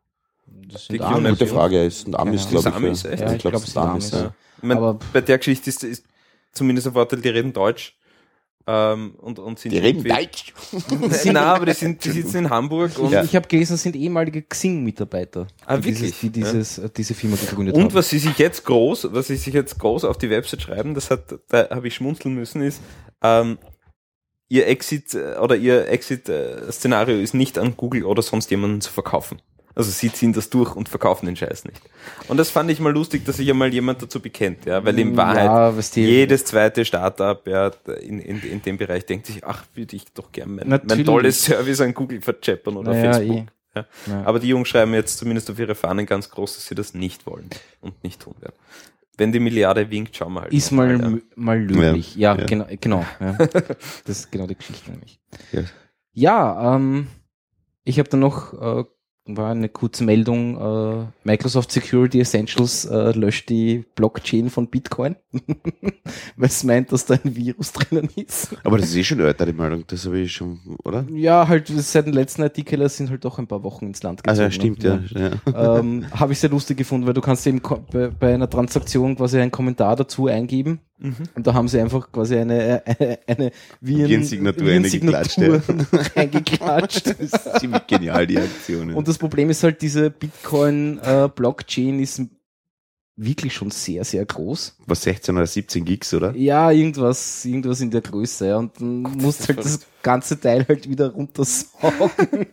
Das 0.73 0.87
Die 0.89 0.97
sind 0.97 0.99
QNAP 1.03 1.17
Amis. 1.17 1.31
Gute 1.39 1.47
Frage, 1.47 1.77
er 1.79 1.87
ist 1.87 2.07
ein 2.09 2.15
Amis, 2.15 2.43
Keine 2.49 2.51
glaube 2.61 2.69
ich. 2.69 2.75
Amis, 2.77 3.03
ja. 3.05 3.11
echt? 3.11 3.21
Ja, 3.23 3.33
ich 3.33 3.39
glaube, 3.39 3.53
glaub, 3.53 3.63
es 3.63 3.69
ist 3.69 3.77
Amis. 3.77 4.11
Ja. 4.11 4.35
Ich 4.59 4.63
meine, 4.65 4.81
Aber- 4.81 4.99
bei 5.13 5.21
der 5.21 5.39
Geschichte 5.39 5.71
ist, 5.71 5.83
ist 5.85 6.05
zumindest 6.53 6.87
ein 6.89 6.93
Vorteil, 6.95 7.21
die 7.21 7.29
reden 7.29 7.53
Deutsch. 7.53 7.97
Ähm, 8.67 9.15
und, 9.19 9.39
und 9.41 9.59
sind 9.59 9.73
Die 9.73 9.79
reden 9.79 10.05
Deutsch. 10.05 10.55
Nein, 11.25 11.37
aber 11.37 11.67
die, 11.67 11.73
sind, 11.73 12.05
die 12.05 12.11
sitzen 12.11 12.39
in 12.39 12.51
Hamburg 12.51 12.97
und, 12.99 13.11
Ja. 13.11 13.25
Ich 13.25 13.35
habe 13.35 13.49
gelesen, 13.49 13.75
es 13.75 13.83
sind 13.83 13.97
ehemalige 13.97 14.43
Xing-Mitarbeiter, 14.43 15.49
Ah, 15.67 15.77
die, 15.79 15.85
wirklich? 15.87 15.99
dieses, 15.99 16.21
die 16.21 16.31
dieses, 16.31 16.79
äh, 16.79 16.89
diese 16.97 17.15
Firma 17.15 17.37
gegründet 17.37 17.75
haben. 17.77 17.85
und 17.87 17.95
was 17.95 18.09
sie 18.11 18.19
sich 18.21 18.39
jetzt 18.39 18.65
groß, 18.65 19.09
was 19.13 19.27
sie 19.27 19.37
sich 19.37 19.53
jetzt 19.53 19.79
groß 19.81 20.05
auf 20.05 20.17
die 20.19 20.31
Website 20.31 20.63
schreiben, 20.63 20.95
das 20.95 21.11
hat, 21.11 21.35
da 21.49 21.71
habe 21.71 21.89
ich 21.89 21.95
schmunzeln 21.97 22.35
müssen, 22.35 22.63
ist, 22.63 22.81
ähm, 23.23 23.59
ihr 24.49 24.67
Exit 24.69 25.15
äh, 25.15 25.37
oder 25.41 25.57
ihr 25.57 25.89
Exit-Szenario 25.89 27.17
ist 27.19 27.35
nicht 27.35 27.59
an 27.59 27.75
Google 27.77 28.05
oder 28.05 28.23
sonst 28.23 28.51
jemanden 28.51 28.81
zu 28.81 28.93
verkaufen. 28.93 29.41
Also 29.75 29.91
sie 29.91 30.13
ziehen 30.13 30.33
das 30.33 30.51
durch 30.51 30.75
und 30.77 30.89
verkaufen 30.89 31.27
den 31.27 31.37
Scheiß 31.37 31.65
nicht. 31.65 31.81
Und 32.29 32.37
das 32.37 32.51
fand 32.51 32.71
ich 32.71 32.79
mal 32.81 32.93
lustig, 32.93 33.25
dass 33.25 33.37
sich 33.39 33.49
einmal 33.51 33.73
jemand 33.73 34.03
dazu 34.03 34.21
bekennt, 34.21 34.67
ja, 34.67 34.85
weil 34.85 34.99
in 34.99 35.17
Wahrheit 35.17 35.47
Ja, 35.97 36.03
jedes 36.03 36.45
zweite 36.45 36.85
Startup 36.85 37.47
ja, 37.47 37.69
in, 38.01 38.19
in, 38.21 38.41
in 38.43 38.63
dem 38.63 38.77
Bereich 38.79 39.07
denkt 39.07 39.27
sich, 39.27 39.45
ach, 39.45 39.65
würde 39.75 39.97
ich 39.97 40.05
doch 40.13 40.31
gern 40.33 40.57
mein, 40.57 40.69
mein 40.87 41.05
tolles 41.05 41.45
Service 41.45 41.81
an 41.81 41.95
Google 41.95 42.21
vercheppern 42.21 42.77
oder 42.77 42.93
Naja, 42.93 43.13
Facebook. 43.15 43.37
eh. 43.39 43.45
Ja. 43.75 43.87
Ja. 44.07 44.23
Aber 44.25 44.39
die 44.39 44.49
Jungs 44.49 44.69
schreiben 44.69 44.93
jetzt 44.93 45.17
zumindest 45.17 45.51
auf 45.51 45.59
ihre 45.59 45.75
Fahnen 45.75 46.05
ganz 46.05 46.29
groß, 46.29 46.57
dass 46.57 46.67
sie 46.67 46.75
das 46.75 46.93
nicht 46.93 47.25
wollen 47.27 47.49
und 47.81 48.05
nicht 48.05 48.21
tun 48.21 48.35
werden. 48.41 48.55
Wenn 49.17 49.33
die 49.33 49.41
Milliarde 49.41 49.91
winkt, 49.91 50.15
schauen 50.17 50.35
wir 50.35 50.43
halt. 50.43 50.53
ist 50.53 50.71
mal, 50.73 51.21
mal 51.37 51.59
löblich. 51.63 52.15
Ja, 52.17 52.37
Ja. 52.37 52.45
genau, 52.47 52.67
genau. 52.81 53.07
Ja. 53.21 53.39
Das 54.05 54.19
ist 54.19 54.33
genau 54.33 54.47
die 54.47 54.57
Geschichte 54.57 54.91
nämlich. 54.91 55.19
Ja. 55.53 55.63
Ja, 56.15 56.75
ähm, 56.77 57.07
ich 57.85 57.99
habe 57.99 58.09
dann 58.11 58.21
noch, 58.21 58.53
äh, 58.81 58.85
war 59.25 59.53
eine 59.53 59.69
kurze 59.69 60.03
Meldung, 60.03 60.57
äh, 60.57 61.07
Microsoft 61.25 61.71
Security 61.71 62.21
Essentials 62.21 62.85
äh, 62.87 63.13
löscht 63.13 63.49
die 63.51 63.85
Blockchain 63.95 64.51
von 64.51 64.67
Bitcoin, 64.67 65.17
weil 66.37 66.49
es 66.49 66.65
meint, 66.65 66.91
dass 66.91 67.07
da 67.07 67.15
ein 67.15 67.37
Virus 67.37 67.73
drinnen 67.73 68.09
ist. 68.17 68.57
Aber 68.65 68.79
das 68.79 68.89
ist 68.89 68.97
eh 68.97 69.05
schon 69.05 69.21
eine 69.21 69.29
ältere 69.29 69.53
Meldung, 69.53 69.85
das 69.87 70.07
habe 70.07 70.19
ich 70.21 70.33
schon, 70.33 70.59
oder? 70.85 71.07
Ja, 71.13 71.47
halt 71.47 71.69
seit 71.69 72.07
dem 72.07 72.15
letzten 72.15 72.43
Artikel 72.43 72.89
sind 72.89 73.11
halt 73.11 73.25
doch 73.25 73.39
ein 73.39 73.47
paar 73.47 73.63
Wochen 73.63 73.87
ins 73.87 74.03
Land 74.03 74.27
Also 74.29 74.43
gezogen. 74.43 74.77
ja, 74.81 74.97
ne? 74.97 75.07
stimmt, 75.07 75.21
ja. 75.47 75.53
ja. 75.53 75.79
ähm, 75.79 76.07
habe 76.19 76.33
ich 76.33 76.41
sehr 76.41 76.51
lustig 76.51 76.79
gefunden, 76.79 77.07
weil 77.07 77.15
du 77.15 77.21
kannst 77.21 77.47
eben 77.47 77.63
bei 78.19 78.35
einer 78.35 78.51
Transaktion 78.51 79.17
quasi 79.17 79.39
einen 79.39 79.53
Kommentar 79.53 79.95
dazu 79.95 80.27
eingeben 80.27 80.81
Mhm. 81.03 81.15
und 81.35 81.47
da 81.47 81.55
haben 81.55 81.69
sie 81.69 81.81
einfach 81.81 82.11
quasi 82.13 82.37
eine, 82.37 82.83
eine, 82.87 83.19
eine 83.27 83.51
Viren, 83.81 84.09
Virensignatur 84.11 85.63
reingeklatscht, 86.15 87.07
ja. 87.07 87.13
Das 87.19 87.19
ist 87.19 87.61
ziemlich 87.61 87.87
genial, 87.87 88.27
die 88.27 88.39
Aktion. 88.39 88.91
ja. 88.91 88.97
Und 88.97 89.09
das 89.09 89.19
Problem 89.19 89.51
ist 89.51 89.63
halt, 89.65 89.83
diese 89.83 90.11
Bitcoin-Blockchain 90.11 91.99
ist 92.01 92.23
wirklich 93.17 93.53
schon 93.55 93.71
sehr, 93.71 94.05
sehr 94.05 94.25
groß. 94.25 94.77
Was 94.87 95.03
16 95.03 95.37
oder 95.37 95.47
17 95.47 95.85
Gigs, 95.85 96.15
oder? 96.15 96.35
Ja, 96.35 96.71
irgendwas, 96.71 97.45
irgendwas 97.45 97.81
in 97.81 97.91
der 97.91 98.01
Größe. 98.01 98.47
Ja. 98.49 98.57
Und 98.57 98.81
dann 98.81 99.03
musst 99.03 99.41
ist 99.41 99.49
halt 99.49 99.59
das 99.59 99.81
ganze 100.03 100.41
Teil 100.41 100.65
halt 100.69 100.89
wieder 100.89 101.11
runtersaugen. 101.11 102.47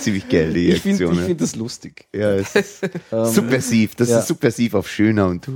Ziemlich 0.00 0.28
geil, 0.28 0.52
die 0.52 0.68
Ich 0.70 0.82
finde 0.82 0.94
Aktion. 0.96 1.12
ich 1.14 1.20
ja. 1.20 1.26
find 1.26 1.40
das 1.40 1.56
lustig. 1.56 2.06
ja, 2.14 2.32
es 2.34 2.54
ist 2.54 2.82
Ähm, 3.12 3.24
subversiv. 3.26 3.94
Das 3.96 4.08
ja. 4.08 4.18
ist 4.20 4.28
subversiv 4.28 4.74
auf 4.74 4.88
schöner 4.88 5.26
und 5.26 5.48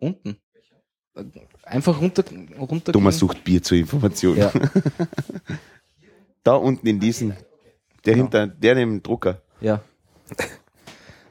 Unten. 0.00 0.36
Einfach 1.64 2.00
runter, 2.00 2.24
runter. 2.58 2.92
Thomas 2.92 3.18
sucht 3.18 3.44
Bier 3.44 3.62
zur 3.62 3.78
Information. 3.78 4.36
Ja. 4.36 4.52
Da 6.42 6.54
unten 6.54 6.86
in 6.86 7.00
diesen, 7.00 7.36
der 8.06 8.14
Genau. 8.14 8.24
hinter, 8.24 8.46
der 8.46 8.74
neben 8.74 8.92
dem 8.92 9.02
Drucker. 9.02 9.42
Ja. 9.60 9.82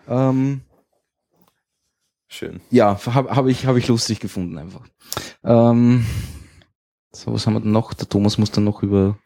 ähm, 0.08 0.62
Schön. 2.28 2.62
ja, 2.70 3.00
habe 3.08 3.36
hab 3.36 3.48
ich, 3.48 3.66
hab 3.66 3.76
ich 3.76 3.88
lustig 3.88 4.20
gefunden 4.20 4.58
einfach. 4.60 4.86
Ähm, 5.44 6.06
so, 7.12 7.34
was 7.34 7.48
haben 7.48 7.54
wir 7.56 7.62
denn 7.62 7.72
noch? 7.72 7.96
Der 7.96 8.08
Thomas 8.08 8.38
muss 8.38 8.52
dann 8.52 8.66
noch 8.66 8.84
über 8.84 9.18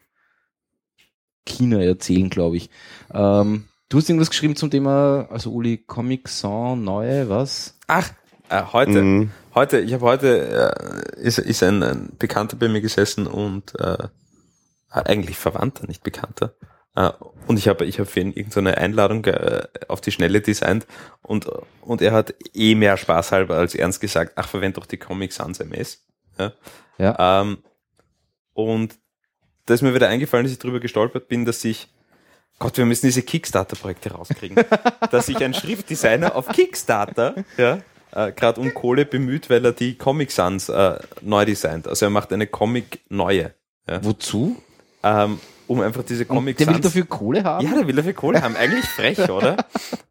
China 1.44 1.82
erzählen, 1.82 2.30
glaube 2.30 2.56
ich. 2.56 2.70
Ähm, 3.12 3.68
du 3.90 3.98
hast 3.98 4.08
irgendwas 4.08 4.30
geschrieben 4.30 4.56
zum 4.56 4.70
Thema, 4.70 5.28
also 5.30 5.52
Uli, 5.52 5.76
Comic 5.76 6.28
Sans, 6.28 6.82
neue, 6.82 7.28
was? 7.28 7.78
Ach, 7.88 8.10
äh, 8.48 8.62
heute, 8.72 9.02
Mhm. 9.02 9.30
heute, 9.54 9.80
ich 9.80 9.92
habe 9.92 10.04
heute, 10.04 11.14
äh, 11.16 11.20
ist, 11.20 11.38
ist 11.38 11.62
ein, 11.62 11.82
ein 11.82 12.12
Bekannter 12.18 12.56
bei 12.56 12.68
mir 12.68 12.80
gesessen 12.80 13.26
und 13.26 13.78
äh, 13.78 14.08
eigentlich 14.90 15.36
Verwandter, 15.36 15.86
nicht 15.86 16.02
Bekannter. 16.02 16.54
Äh, 16.94 17.10
und 17.46 17.58
ich 17.58 17.68
habe 17.68 17.84
ich 17.84 17.98
hab 17.98 18.08
für 18.08 18.20
ihn 18.20 18.32
irgendeine 18.32 18.78
Einladung 18.78 19.24
äh, 19.24 19.66
auf 19.88 20.00
die 20.00 20.12
Schnelle 20.12 20.40
designt 20.40 20.86
und, 21.22 21.46
und 21.80 22.00
er 22.02 22.12
hat 22.12 22.34
eh 22.54 22.74
mehr 22.74 22.96
Spaß 22.96 23.32
halber 23.32 23.56
als 23.56 23.74
ernst 23.74 24.00
gesagt, 24.00 24.32
ach, 24.36 24.48
verwend 24.48 24.76
doch 24.76 24.86
die 24.86 24.98
Comic 24.98 25.32
Sans 25.32 25.58
MS. 25.60 26.04
Ja. 26.38 26.52
Ja. 26.98 27.40
Ähm, 27.42 27.58
und 28.52 28.94
da 29.66 29.74
ist 29.74 29.82
mir 29.82 29.94
wieder 29.94 30.08
eingefallen, 30.08 30.44
dass 30.44 30.52
ich 30.52 30.58
drüber 30.58 30.78
gestolpert 30.80 31.28
bin, 31.28 31.44
dass 31.44 31.64
ich 31.64 31.88
Gott, 32.60 32.76
wir 32.78 32.86
müssen 32.86 33.06
diese 33.06 33.22
Kickstarter-Projekte 33.22 34.12
rauskriegen. 34.12 34.64
dass 35.10 35.26
sich 35.26 35.42
ein 35.42 35.54
Schriftdesigner 35.54 36.36
auf 36.36 36.48
Kickstarter, 36.48 37.34
ja, 37.56 37.78
äh, 38.14 38.32
gerade 38.32 38.60
um 38.60 38.72
Kohle 38.74 39.04
bemüht, 39.04 39.50
weil 39.50 39.64
er 39.64 39.72
die 39.72 39.96
Comic 39.96 40.30
Sans 40.30 40.68
äh, 40.68 40.98
neu 41.20 41.44
designt. 41.44 41.88
Also 41.88 42.06
er 42.06 42.10
macht 42.10 42.32
eine 42.32 42.46
Comic 42.46 43.00
neue, 43.08 43.54
Wozu? 44.02 44.56
ähm, 45.02 45.38
um 45.66 45.80
einfach 45.80 46.02
diese 46.04 46.24
Comic 46.26 46.56
der 46.58 46.66
will 46.68 46.74
Sans. 46.74 46.84
dafür 46.86 47.06
Kohle 47.06 47.42
haben? 47.44 47.66
ja, 47.66 47.74
der 47.74 47.86
will 47.86 47.96
dafür 47.96 48.12
Kohle 48.14 48.42
haben. 48.42 48.56
Eigentlich 48.56 48.84
frech, 48.86 49.18
oder? 49.30 49.56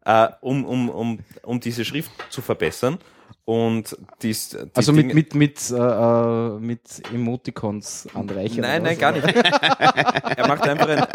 äh, 0.04 0.28
um, 0.40 0.64
um, 0.64 0.88
um, 0.90 1.18
um 1.42 1.60
diese 1.60 1.84
Schrift 1.84 2.10
zu 2.30 2.42
verbessern. 2.42 2.98
Und 3.46 3.96
dies, 4.22 4.50
die 4.50 4.56
also 4.74 4.92
mit, 4.94 5.06
Dinge- 5.06 5.14
mit, 5.14 5.34
mit, 5.34 5.70
äh, 5.70 5.74
äh, 5.76 6.58
mit 6.60 6.80
Emoticons 7.12 8.08
anreichern. 8.14 8.62
Nein, 8.62 8.82
nein, 8.82 8.98
gar 8.98 9.12
nicht. 9.12 9.22
er 9.34 10.48
macht 10.48 10.62
einfach 10.66 10.88
ein, 10.88 11.06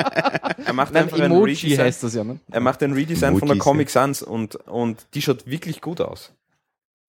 er 0.65 0.73
macht 0.73 0.93
Nein, 0.93 1.03
einfach 1.03 1.17
ein 1.19 1.25
Emoji 1.31 1.53
Redesign. 1.55 1.85
heißt 1.85 2.03
das 2.03 2.13
ja, 2.13 2.23
ne? 2.23 2.39
Er 2.51 2.59
macht 2.59 2.83
ein 2.83 2.93
Redesign 2.93 3.31
von 3.39 3.47
der 3.47 3.55
Emojis, 3.55 3.63
Comic 3.63 3.89
Sans 3.89 4.21
und, 4.21 4.55
und 4.67 5.07
die 5.15 5.21
schaut 5.23 5.47
wirklich 5.47 5.81
gut 5.81 6.01
aus. 6.01 6.31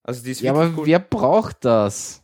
Also 0.03 0.23
die 0.23 0.31
ist 0.33 0.41
Ja, 0.41 0.53
aber 0.53 0.71
gut. 0.71 0.87
wer 0.87 0.99
braucht 0.99 1.65
das? 1.65 2.23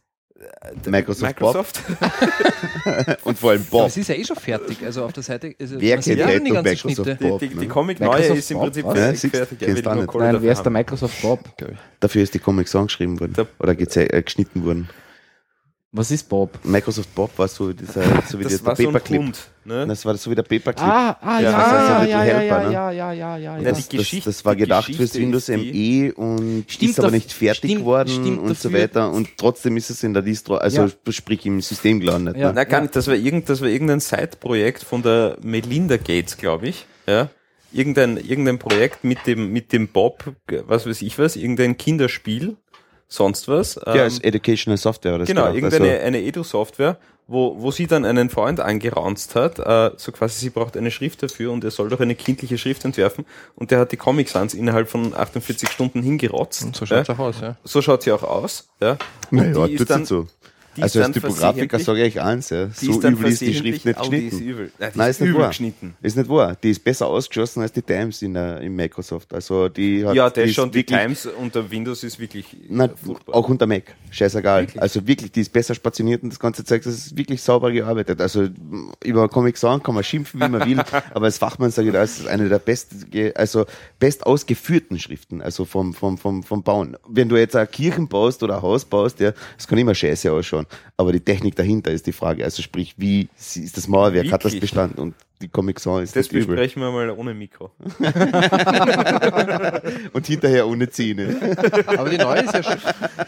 Microsoft, 0.87 1.23
Microsoft. 1.23 1.81
Bob 1.89 3.17
und 3.25 3.39
vor 3.39 3.51
allem 3.53 3.63
Aber 3.63 3.71
Bob. 3.71 3.87
es 3.89 3.97
ist 3.97 4.09
ja 4.09 4.15
eh 4.17 4.25
schon 4.25 4.37
fertig. 4.37 4.85
Also 4.85 5.05
auf 5.05 5.13
der 5.13 5.23
Seite. 5.23 5.55
Also 5.59 5.81
Wer 5.81 5.97
kennt 5.99 6.07
ja 6.19 6.27
nicht 6.27 6.47
die 6.47 6.51
ganzen 6.51 6.63
Microsoft 6.71 7.09
Schnitte. 7.09 7.25
Bob? 7.29 7.41
Die, 7.41 7.49
die, 7.49 7.55
die 7.55 7.61
ne? 7.61 7.69
Comic 7.69 8.01
neue 8.01 8.11
Microsoft 8.11 8.39
ist 8.39 8.51
im 8.51 8.57
Bob, 8.59 8.65
Prinzip 8.67 8.85
was? 8.85 8.95
Ja, 8.99 9.01
fertig. 9.05 9.21
du, 9.23 9.29
fertig. 9.67 9.87
Er. 9.87 10.07
Kohle 10.07 10.25
Nein, 10.33 10.43
wer 10.43 10.53
ist 10.53 10.63
der. 10.63 10.73
Microsoft 10.73 11.23
Bob? 11.23 11.41
Dafür 12.01 12.23
ist 12.23 12.35
die 12.35 12.39
Comic 12.39 12.69
Song 12.69 12.87
geschrieben 12.87 13.19
worden. 13.19 13.33
Der- 13.33 13.47
Oder 13.59 13.73
äh, 13.73 14.23
geschnitten 14.23 14.65
worden. 14.65 14.89
Was 15.97 16.11
ist 16.11 16.29
Bob? 16.29 16.59
Microsoft 16.63 17.15
Bob 17.15 17.31
war 17.39 17.49
so, 17.49 17.73
dieser, 17.73 18.03
so 18.29 18.39
wie 18.39 18.43
Das 18.45 18.59
der, 18.59 18.67
war 18.67 18.77
so 18.77 18.83
ein 18.83 18.93
Paperclip. 18.93 19.19
Hund. 19.19 19.39
Ne? 19.65 19.87
Das 19.87 20.05
war 20.05 20.15
so 20.17 20.31
wie 20.31 20.35
der 20.35 20.43
Paperclip. 20.43 20.87
Ah, 20.87 21.17
ah, 21.23 21.41
Ja, 21.41 21.51
ja, 21.51 22.05
ja, 22.05 22.05
ja, 22.05 22.25
ja, 22.25 22.43
ja, 22.43 22.59
ne? 22.69 22.73
ja, 22.73 22.91
ja, 22.91 23.13
ja, 23.13 23.13
ja, 23.13 23.37
Ja, 23.39 23.57
ja. 23.59 23.73
die 23.73 23.97
das, 23.97 24.11
das, 24.11 24.25
das 24.25 24.45
war 24.45 24.55
gedacht 24.55 24.95
fürs 24.95 25.15
Windows 25.15 25.49
ME 25.49 26.13
und 26.15 26.67
Stimmt, 26.69 26.91
ist 26.91 27.01
aber 27.01 27.11
nicht 27.11 27.33
fertig 27.33 27.71
stimmt, 27.71 27.81
geworden 27.81 28.09
stimmt, 28.11 28.39
und 28.41 28.59
so 28.59 28.73
weiter. 28.73 29.11
Und 29.11 29.31
trotzdem 29.39 29.77
ist 29.79 29.89
es 29.89 30.03
in 30.03 30.13
der 30.13 30.23
Distro, 30.23 30.57
also 30.57 30.83
Ja. 30.83 31.13
sprich 31.13 31.47
im 31.47 31.63
System 31.63 32.01
gelandet. 32.01 32.37
Ja. 32.37 32.49
Ne? 32.49 32.53
Na, 32.57 32.65
gar 32.65 32.83
nicht. 32.83 32.95
Das 32.95 33.07
war, 33.07 33.15
irgend, 33.15 33.49
das 33.49 33.63
war 33.63 33.69
irgendein 33.69 34.01
Side-Projekt 34.01 34.83
von 34.85 35.03
der 35.03 35.39
Melinda 35.43 35.97
Gates, 35.97 36.37
glaube 36.37 36.69
ich. 36.69 36.85
Ja. 37.07 37.31
Irgendein, 37.73 38.17
irgendein 38.17 38.59
Projekt 38.59 39.03
mit 39.03 39.27
dem, 39.27 39.53
mit 39.53 39.73
dem 39.73 39.89
Bob, 39.89 40.25
was 40.67 40.87
weiß 40.87 41.03
ich 41.03 41.19
was, 41.19 41.37
irgendein 41.37 41.77
Kinderspiel, 41.77 42.57
sonst 43.09 43.49
was. 43.49 43.77
Ja, 43.77 43.95
Ähm, 43.95 44.01
als 44.01 44.19
Educational 44.21 44.77
Software. 44.77 45.15
Oder 45.15 45.25
Genau, 45.25 45.43
gedacht. 45.43 45.55
irgendeine 45.57 45.93
Also, 45.93 46.07
eine 46.07 46.23
Edu-Software, 46.23 46.97
wo, 47.29 47.57
wo 47.61 47.71
sie 47.71 47.87
dann 47.87 48.05
einen 48.05 48.31
Freund 48.31 48.61
angeraunzt 48.61 49.35
hat, 49.35 49.59
äh, 49.59 49.91
so 49.97 50.13
quasi, 50.13 50.39
sie 50.39 50.51
braucht 50.51 50.77
eine 50.77 50.91
Schrift 50.91 51.23
dafür 51.23 51.53
und 51.53 51.65
er 51.65 51.71
soll 51.71 51.89
doch 51.89 52.01
eine 52.01 52.15
kindliche 52.15 52.59
Schrift 52.59 52.85
entwerfen 52.85 53.27
und 53.57 53.71
der 53.71 53.81
hat 53.81 53.93
die 53.93 53.97
Comic 53.97 54.29
Sans 54.29 54.55
innerhalb 54.55 54.89
von 54.89 55.15
48 55.15 55.69
Stunden 55.69 56.03
hingerotzt. 56.03 56.65
Und 56.65 56.77
so 56.77 56.87
schaut 56.87 57.03
es 57.03 57.09
ja. 57.09 57.15
auch 57.15 57.19
aus, 57.19 57.41
ja. 57.41 57.57
So 57.65 57.83
schaut 57.83 58.03
sie 58.03 58.13
auch 58.13 58.23
aus. 58.23 58.69
Ja. 58.81 58.97
Und 59.31 59.39
naja, 59.39 59.67
die 59.67 59.73
ist 59.73 59.79
tut's 59.79 59.89
dann, 59.89 60.01
nicht 60.01 60.09
so. 60.09 60.27
Die 60.77 60.83
Also 60.83 61.03
als 61.03 61.13
Typografiker 61.13 61.79
sage 61.79 62.05
ich 62.07 62.21
eins, 62.21 62.51
ja. 62.51 62.67
die 62.67 62.87
so 62.87 62.93
ist 63.01 63.05
übel 63.05 63.27
ist 63.33 63.41
die 63.41 63.55
Schrift 63.55 63.85
nicht 63.85 63.99
oh, 64.01 64.09
die 64.11 64.17
ist 64.17 64.31
geschnitten. 64.33 64.49
übel. 64.51 64.73
Nein, 64.79 64.91
die 64.95 64.99
Nein, 64.99 65.11
ist 65.11 65.17
ist 65.21 65.27
nicht 65.27 65.39
wahr. 65.39 65.49
geschnitten. 65.49 65.95
Ist 66.03 66.17
nicht 66.17 66.29
wahr. 66.29 66.57
Die 66.63 66.71
ist 66.71 66.85
besser 66.85 67.07
ausgeschossen 67.07 67.63
als 67.63 67.73
die 67.73 67.83
Times 67.83 68.23
in 68.23 68.35
der, 68.35 68.61
in 68.61 68.75
Microsoft. 68.77 69.33
Also 69.35 69.69
die 69.69 70.05
hat, 70.07 70.15
Ja, 70.15 70.29
die 70.31 70.35
der 70.35 70.45
ist 70.45 70.55
schon, 70.55 70.71
die 70.71 70.85
Times 70.85 71.27
unter 71.27 71.71
Windows 71.71 72.05
ist 72.05 72.19
wirklich 72.19 72.57
Na, 72.69 72.89
furchtbar. 72.89 73.35
auch 73.35 73.49
unter 73.49 73.67
Mac. 73.67 73.95
Scheißegal. 74.11 74.63
Wirklich? 74.63 74.83
Also 74.83 75.07
wirklich, 75.07 75.33
die 75.33 75.41
ist 75.41 75.53
besser 75.53 75.75
spationiert 75.75 76.23
und 76.23 76.31
das 76.31 76.39
ganze 76.39 76.65
Zeug, 76.65 76.83
das 76.85 76.95
ist 76.95 77.17
wirklich 77.17 77.43
sauber 77.43 77.73
gearbeitet. 77.73 78.21
Also 78.21 78.49
über 79.05 79.29
Comic 79.29 79.57
Sans 79.57 79.83
kann 79.83 79.95
man 79.95 80.05
schimpfen, 80.05 80.41
wie 80.41 80.49
man 80.49 80.69
will, 80.69 80.79
aber 81.15 81.25
als 81.25 81.39
Fachmann 81.39 81.71
sage 81.71 81.89
ich, 81.89 81.95
das 81.95 82.19
ist 82.21 82.27
eine 82.27 82.49
der 82.49 82.59
best, 82.59 82.95
also 83.35 83.65
best 83.99 84.27
ausgeführten 84.27 84.99
Schriften, 84.99 85.41
also 85.43 85.65
vom, 85.65 85.95
vom, 85.95 86.19
vom, 86.19 86.43
vom 86.43 86.63
Bauen. 86.63 86.97
Wenn 87.09 87.29
du 87.29 87.37
jetzt 87.37 87.57
eine 87.57 87.67
Kirchen 87.67 88.09
baust 88.09 88.43
oder 88.43 88.57
ein 88.57 88.63
Haus 88.63 88.85
baust, 88.85 89.21
ja, 89.21 89.33
das 89.57 89.67
kann 89.67 89.79
immer 89.79 89.95
scheiße 89.95 90.31
ausschauen. 90.33 90.66
Aber 90.97 91.13
die 91.13 91.21
Technik 91.21 91.57
dahinter 91.57 91.91
ist 91.91 92.07
die 92.07 92.13
Frage. 92.13 92.45
Also 92.45 92.63
sprich, 92.63 92.95
wie 92.97 93.29
ist 93.39 93.77
das 93.77 93.89
Mauerwerk, 93.89 94.33
hat 94.33 94.45
das 94.45 94.53
Wirklich? 94.53 94.71
Bestand? 94.71 94.99
Und 94.99 95.15
die 95.43 95.49
Comic 95.49 95.79
Sans 95.81 96.03
ist 96.05 96.17
das 96.17 96.33
nicht 96.33 96.45
übel. 96.45 96.57
besprechen 96.57 96.81
wir 96.83 96.91
mal 96.91 97.11
ohne 97.11 97.35
Mikro. 97.35 97.71
Und 100.13 100.27
hinterher 100.27 100.67
ohne 100.67 100.89
Zähne. 100.89 101.37
Aber 101.87 102.09
die 102.09 102.19
neue 102.19 102.41
ist 102.41 102.55
ja 102.55 102.63
schon. 102.63 102.77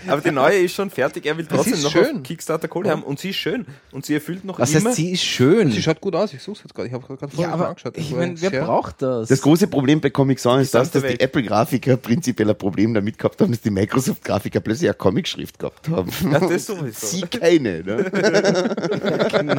Aber 0.09 0.21
die 0.23 0.31
neue 0.31 0.59
ist 0.59 0.75
schon 0.75 0.91
fertig. 0.91 1.27
Er 1.27 1.37
will 1.37 1.47
trotzdem 1.47 1.81
noch 1.83 1.91
schön. 1.93 2.17
auf 2.19 2.23
Kickstarter 2.23 2.69
Kohle 2.69 2.91
haben 2.91 3.03
und 3.03 3.19
sie 3.19 3.31
ist 3.31 3.37
schön. 3.37 3.67
Und 3.93 4.07
sie 4.07 4.15
erfüllt 4.15 4.45
noch 4.45 4.59
Was 4.59 4.75
immer. 4.75 4.89
heißt, 4.91 4.97
sie 4.97 5.13
ist 5.13 5.23
schön. 5.23 5.71
Sie 5.71 5.83
schaut 5.83 6.01
gut 6.01 6.15
aus, 6.15 6.33
ich 6.33 6.43
suche 6.43 6.57
es 6.59 6.63
jetzt 6.65 6.75
gerade. 6.75 6.89
Ich 6.89 6.95
habe 6.95 7.07
gerade 7.07 7.21
ja, 7.21 7.29
vorher 7.29 7.53
aber 7.53 7.69
angeschaut. 7.69 7.97
ich 7.97 8.09
Das 8.11 8.19
meine, 8.19 8.41
wer 8.41 8.51
sehr- 8.51 8.65
braucht 8.65 9.03
das? 9.03 9.29
Das 9.29 9.41
große 9.43 9.67
Problem 9.69 10.01
bei 10.01 10.11
Comic 10.11 10.39
Sans 10.39 10.63
ist 10.63 10.75
das, 10.75 10.91
dass 10.91 11.03
die. 11.03 11.21
Apple-Grafiker 11.21 11.97
prinzipiell 11.99 12.49
ein 12.51 12.57
Problem 12.59 12.95
damit 12.95 13.19
gehabt 13.19 13.41
haben, 13.41 13.51
dass 13.53 13.61
die 13.61 13.71
Microsoft-Grafiker 13.71 14.61
plötzlich 14.61 14.89
eine 14.89 14.95
Comic-Schrift 14.97 15.59
gehabt 15.59 15.89
haben. 15.89 16.11
Ja, 16.31 16.41
das 16.41 16.67
sowieso. 16.67 17.07
Sie 17.07 17.23
keine. 17.23 17.83
Ne? 17.83 18.11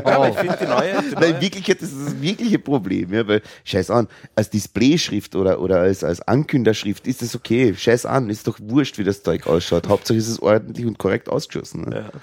Aber 0.03 0.29
ich 0.29 0.35
finde 0.35 0.57
die 0.61 0.65
neue, 0.67 1.01
die 1.01 1.15
Nein, 1.15 1.23
in 1.23 1.31
neue 1.31 1.41
Wirklichkeit 1.41 1.81
ist 1.81 1.93
das 1.95 2.05
das 2.05 2.21
wirkliche 2.39 2.59
Problem, 2.59 3.13
ja, 3.13 3.27
weil, 3.27 3.41
scheiß 3.65 3.91
an, 3.91 4.07
als 4.35 4.49
Displayschrift 4.49 5.35
oder, 5.35 5.59
oder 5.59 5.81
als, 5.81 6.03
als 6.03 6.21
Ankünderschrift 6.21 7.07
ist 7.07 7.21
das 7.21 7.35
okay. 7.35 7.73
Scheiß 7.75 8.05
an, 8.05 8.29
ist 8.29 8.47
doch 8.47 8.57
wurscht, 8.61 8.97
wie 8.97 9.03
das 9.03 9.23
Zeug 9.23 9.47
ausschaut. 9.47 9.87
Hauptsache 9.87 10.17
ist 10.17 10.29
es 10.29 10.41
ordentlich 10.41 10.85
und 10.85 10.97
korrekt 10.97 11.29
ausgeschossen. 11.29 11.89
Ne? 11.89 12.09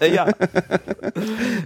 Äh, 0.00 0.14
ja, 0.14 0.30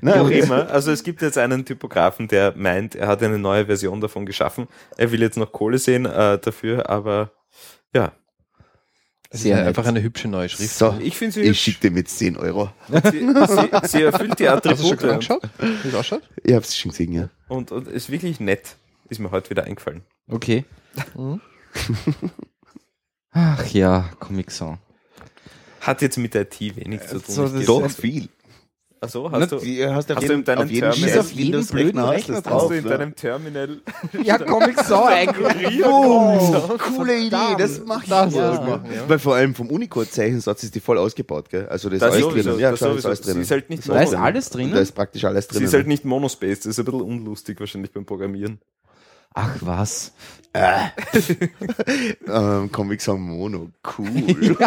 Na, 0.00 0.28
wie 0.28 0.38
immer. 0.38 0.70
Also 0.70 0.92
es 0.92 1.02
gibt 1.02 1.22
jetzt 1.22 1.36
einen 1.36 1.64
Typografen, 1.64 2.28
der 2.28 2.54
meint, 2.56 2.94
er 2.94 3.08
hat 3.08 3.20
eine 3.20 3.36
neue 3.36 3.66
Version 3.66 4.00
davon 4.00 4.26
geschaffen. 4.26 4.68
Er 4.96 5.10
will 5.10 5.20
jetzt 5.20 5.36
noch 5.36 5.50
Kohle 5.50 5.78
sehen 5.78 6.06
äh, 6.06 6.38
dafür, 6.38 6.88
aber 6.88 7.32
ja, 7.92 8.12
Es 9.30 9.40
ist 9.40 9.42
Sehr 9.42 9.56
nett. 9.56 9.66
einfach 9.66 9.84
eine 9.86 10.00
hübsche 10.02 10.26
neue 10.28 10.48
Schrift. 10.48 10.74
So, 10.74 10.96
ich 11.00 11.16
finde 11.16 11.34
sie 11.34 11.42
ich 11.42 11.60
schicke 11.60 11.80
dir 11.88 11.90
mit 11.90 12.08
10 12.08 12.36
Euro. 12.38 12.70
Sie, 12.88 13.00
sie, 13.10 13.88
sie 13.88 14.02
erfüllt 14.02 14.38
die 14.38 14.48
Hast 14.48 14.64
du 14.64 14.70
schon 14.70 14.92
Attribute 14.92 15.04
angeschaut, 15.04 15.42
wie 15.58 15.88
es 15.88 15.94
ausschaut? 15.94 16.22
Ich 16.44 16.54
hab's 16.54 16.74
schon 16.76 16.90
gesehen, 16.92 17.12
ja. 17.12 17.28
und, 17.48 17.70
und 17.70 17.88
ist 17.88 18.08
wirklich 18.10 18.40
nett. 18.40 18.76
Ist 19.10 19.18
mir 19.20 19.30
heute 19.30 19.50
wieder 19.50 19.64
eingefallen. 19.64 20.02
Okay. 20.30 20.64
Mhm. 21.14 21.40
Ach 23.32 23.66
ja, 23.72 24.08
Comic 24.18 24.50
Sans. 24.50 24.78
Hat 25.80 26.02
jetzt 26.02 26.16
mit 26.18 26.34
IT 26.34 26.58
wenig 26.60 27.02
zu 27.02 27.20
tun. 27.20 27.34
so, 27.34 27.48
das- 27.48 27.64
Doch, 27.66 27.90
viel. 27.90 28.28
Achso, 29.00 29.30
hast 29.30 29.52
du, 29.52 29.58
Die 29.58 29.86
hast, 29.86 30.10
auf 30.10 30.16
Hast 30.16 30.22
du 30.26 30.32
jeden, 30.32 30.38
in 30.40 30.44
deinem 30.44 30.62
auf 30.64 30.70
jeden 30.70 30.90
Terminal- 30.90 31.18
Auf 31.20 31.30
jedem 31.32 31.44
Windows-Rechner 31.46 31.82
blöden 31.92 32.00
hast 32.02 32.10
Rechner 32.14 32.42
drauf, 32.42 32.62
hast 32.62 32.68
du 32.70 32.74
in 32.74 32.84
ne? 32.84 32.90
deinem 32.90 33.14
Terminal 33.14 33.76
Ja, 34.24 34.38
Comic 34.38 34.80
Sans 34.80 35.06
eigentlich. 35.08 35.84
Oh, 35.84 36.76
coole 36.78 37.16
Idee, 37.18 37.36
das 37.58 37.80
mach 37.86 38.02
ich 38.02 38.08
Das 38.08 38.34
machen, 38.34 38.86
ja. 38.92 39.08
Weil 39.08 39.18
vor 39.20 39.36
allem 39.36 39.54
vom 39.54 39.70
Unicode-Zeichensatz 39.70 40.64
ist 40.64 40.74
die 40.74 40.80
voll 40.80 40.98
ausgebaut, 40.98 41.48
gell? 41.48 41.66
Also 41.68 41.88
das, 41.90 42.00
Das 42.00 42.08
ist 42.08 42.14
alles 42.14 42.24
sowieso, 42.30 42.48
drinnen. 42.50 42.60
Ja, 42.60 42.70
das 42.72 42.80
sowieso. 42.80 42.98
ist 42.98 43.06
alles 43.06 43.18
Sie 43.18 43.24
drinnen. 43.24 43.42
ist 43.42 43.50
halt 43.52 43.70
nicht 43.70 43.88
Da 43.88 44.00
ist 44.02 44.10
Mono- 44.12 44.22
alles 44.24 44.50
drin. 44.50 44.70
Da 44.72 44.78
ist 44.80 44.92
praktisch 44.92 45.24
alles 45.24 45.44
Sie 45.44 45.50
drinnen. 45.52 45.64
ist 45.66 45.74
halt 45.74 45.86
nicht 45.86 46.04
Monospace, 46.04 46.58
das 46.60 46.66
ist 46.66 46.78
ein 46.80 46.84
bisschen 46.84 47.00
unlustig 47.02 47.60
wahrscheinlich 47.60 47.92
beim 47.92 48.04
Programmieren. 48.04 48.58
Ach 49.34 49.56
was. 49.60 50.12
ähm, 52.26 52.72
Comic 52.72 53.00
Sans 53.00 53.20
Mono, 53.20 53.70
cool. 53.98 54.56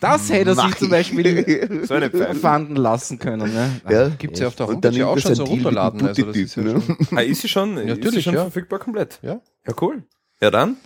Das 0.00 0.30
hätte 0.30 0.50
er 0.50 0.54
Mach 0.56 0.68
sich 0.68 0.76
zum. 0.78 0.90
Beispiel 0.90 1.84
So 1.86 1.94
eine 1.94 2.10
Pfeife. 2.10 2.34
fanden 2.36 2.76
lassen 2.76 3.18
können. 3.18 3.52
Ne? 3.52 3.80
Ja. 3.88 4.08
Gibt's 4.10 4.38
ja 4.40 4.46
auf 4.46 4.54
der 4.56 4.68
Und 4.68 4.84
dann 4.84 4.92
Homepage 4.92 5.00
ja 5.00 5.06
auch 5.08 5.18
schon 5.18 5.30
das 5.30 5.38
so 5.38 5.44
runterladen. 5.44 6.06
Also 6.06 6.22
das 6.26 6.36
ist 6.36 6.56
ja 6.56 6.62
Tutti-Typ, 6.62 6.98
schon, 7.08 7.18
Ah, 7.18 7.22
ist 7.22 7.40
sie 7.42 7.48
schon, 7.48 7.76
ist 7.76 7.82
sie 7.82 7.88
Natürlich, 7.88 8.24
schon 8.24 8.34
ja. 8.34 8.42
verfügbar 8.42 8.78
komplett? 8.78 9.18
ja. 9.22 9.40
Ja, 9.66 9.74
cool. 9.80 10.02
Ja, 10.40 10.50
dann. 10.50 10.76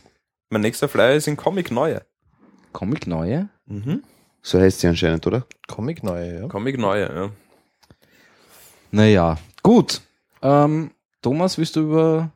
Mein 0.51 0.63
nächster 0.63 0.89
Flyer 0.89 1.15
ist 1.15 1.27
in 1.29 1.37
Comic 1.37 1.71
Neue. 1.71 2.03
Comic 2.73 3.07
neue? 3.07 3.49
Mhm. 3.67 4.03
So 4.41 4.61
heißt 4.61 4.81
sie 4.81 4.87
anscheinend, 4.87 5.27
oder? 5.27 5.45
Comic 5.67 6.03
neue, 6.03 6.41
ja. 6.43 6.49
Comic 6.49 6.79
Neue, 6.79 7.13
ja. 7.13 7.31
Naja, 8.91 9.37
gut. 9.63 10.01
Ähm, 10.43 10.93
Thomas, 11.23 11.59
willst 11.59 11.77
du 11.77 11.81
über 11.81 12.33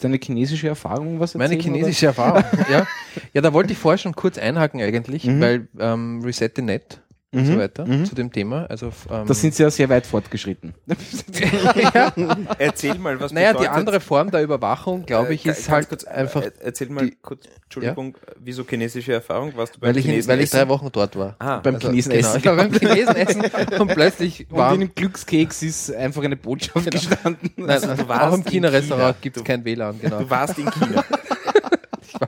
deine 0.00 0.18
chinesische 0.22 0.68
Erfahrung 0.68 1.20
was 1.20 1.34
erzählen? 1.34 1.50
Meine 1.50 1.62
chinesische 1.62 2.06
Erfahrung, 2.06 2.42
ja. 2.70 2.86
Ja, 3.34 3.42
da 3.42 3.52
wollte 3.52 3.72
ich 3.72 3.78
vorher 3.78 3.98
schon 3.98 4.14
kurz 4.16 4.38
einhaken 4.38 4.80
eigentlich, 4.80 5.24
Mhm. 5.24 5.40
weil 5.40 5.68
ähm, 5.78 6.22
Reset 6.24 6.50
the 6.56 6.62
Net 6.62 7.01
und 7.34 7.40
Mhm, 7.42 7.46
so 7.46 7.58
weiter 7.58 7.86
mhm. 7.86 8.04
zu 8.04 8.14
dem 8.14 8.30
Thema. 8.30 8.66
Also 8.68 8.92
ähm? 9.10 9.26
Da 9.26 9.32
sind 9.34 9.54
sie 9.54 9.62
ja 9.62 9.70
sehr 9.70 9.88
weit 9.88 10.06
fortgeschritten. 10.06 10.74
ja, 11.94 12.12
Erzähl 12.58 12.94
mal, 12.98 13.18
was 13.20 13.32
naja, 13.32 13.52
die 13.52 13.58
bedeutet- 13.60 13.74
andere 13.78 14.00
Form 14.00 14.30
der 14.30 14.42
Überwachung, 14.42 15.06
glaube 15.06 15.30
Äh, 15.30 15.34
ich, 15.34 15.46
ist 15.46 15.68
halt 15.70 15.88
kurz, 15.88 16.04
einfach, 16.04 16.42
äh, 16.42 16.50
Erzähl 16.60 16.90
mal 16.90 17.06
die- 17.06 17.16
kurz, 17.22 17.44
Entschuldigung, 17.64 18.16
wieso 18.38 18.64
chinesische 18.64 19.14
Erfahrung? 19.14 19.56
Warst 19.56 19.76
du 19.76 19.80
beim 19.80 19.88
weil 19.90 19.96
ich, 19.96 20.04
in, 20.04 20.10
Chinesen 20.10 20.28
weil 20.30 20.40
ich 20.42 20.50
drei 20.50 20.68
Wochen 20.68 20.88
dort 20.92 21.16
war. 21.16 21.36
Ah, 21.38 21.58
Beim 21.60 21.76
Also, 21.76 21.88
Chinesen 21.88 22.12
genau, 22.12 22.28
essen. 22.28 22.38
ich 22.38 22.44
war 22.44 22.56
beim 22.56 22.72
Chinesen 22.72 23.16
essen 23.16 23.42
und 23.80 23.88
plötzlich 23.94 24.46
Und 24.50 24.58
war 24.58 24.74
in 24.74 24.80
dem 24.80 24.94
Glückskeks 24.94 25.62
ist 25.62 25.94
einfach 25.94 26.22
eine 26.22 26.36
Botschaft 26.36 26.90
gestanden. 26.90 27.50
Nein, 27.56 27.70
Also, 27.70 27.88
also 27.88 28.02
du 28.02 28.08
warst 28.10 28.22
auch 28.24 28.34
im 28.34 28.40
in 28.42 28.46
China-Restaurant 28.46 29.04
China. 29.14 29.16
gibt 29.22 29.36
es 29.38 29.44
kein 29.44 29.64
WLAN, 29.64 29.98
genau. 30.00 30.18
Du 30.20 30.28
warst 30.30 30.58
in 30.58 30.70
China. 30.70 31.02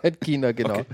In 0.03 0.21
China, 0.21 0.53
genau. 0.53 0.75
Okay. 0.75 0.85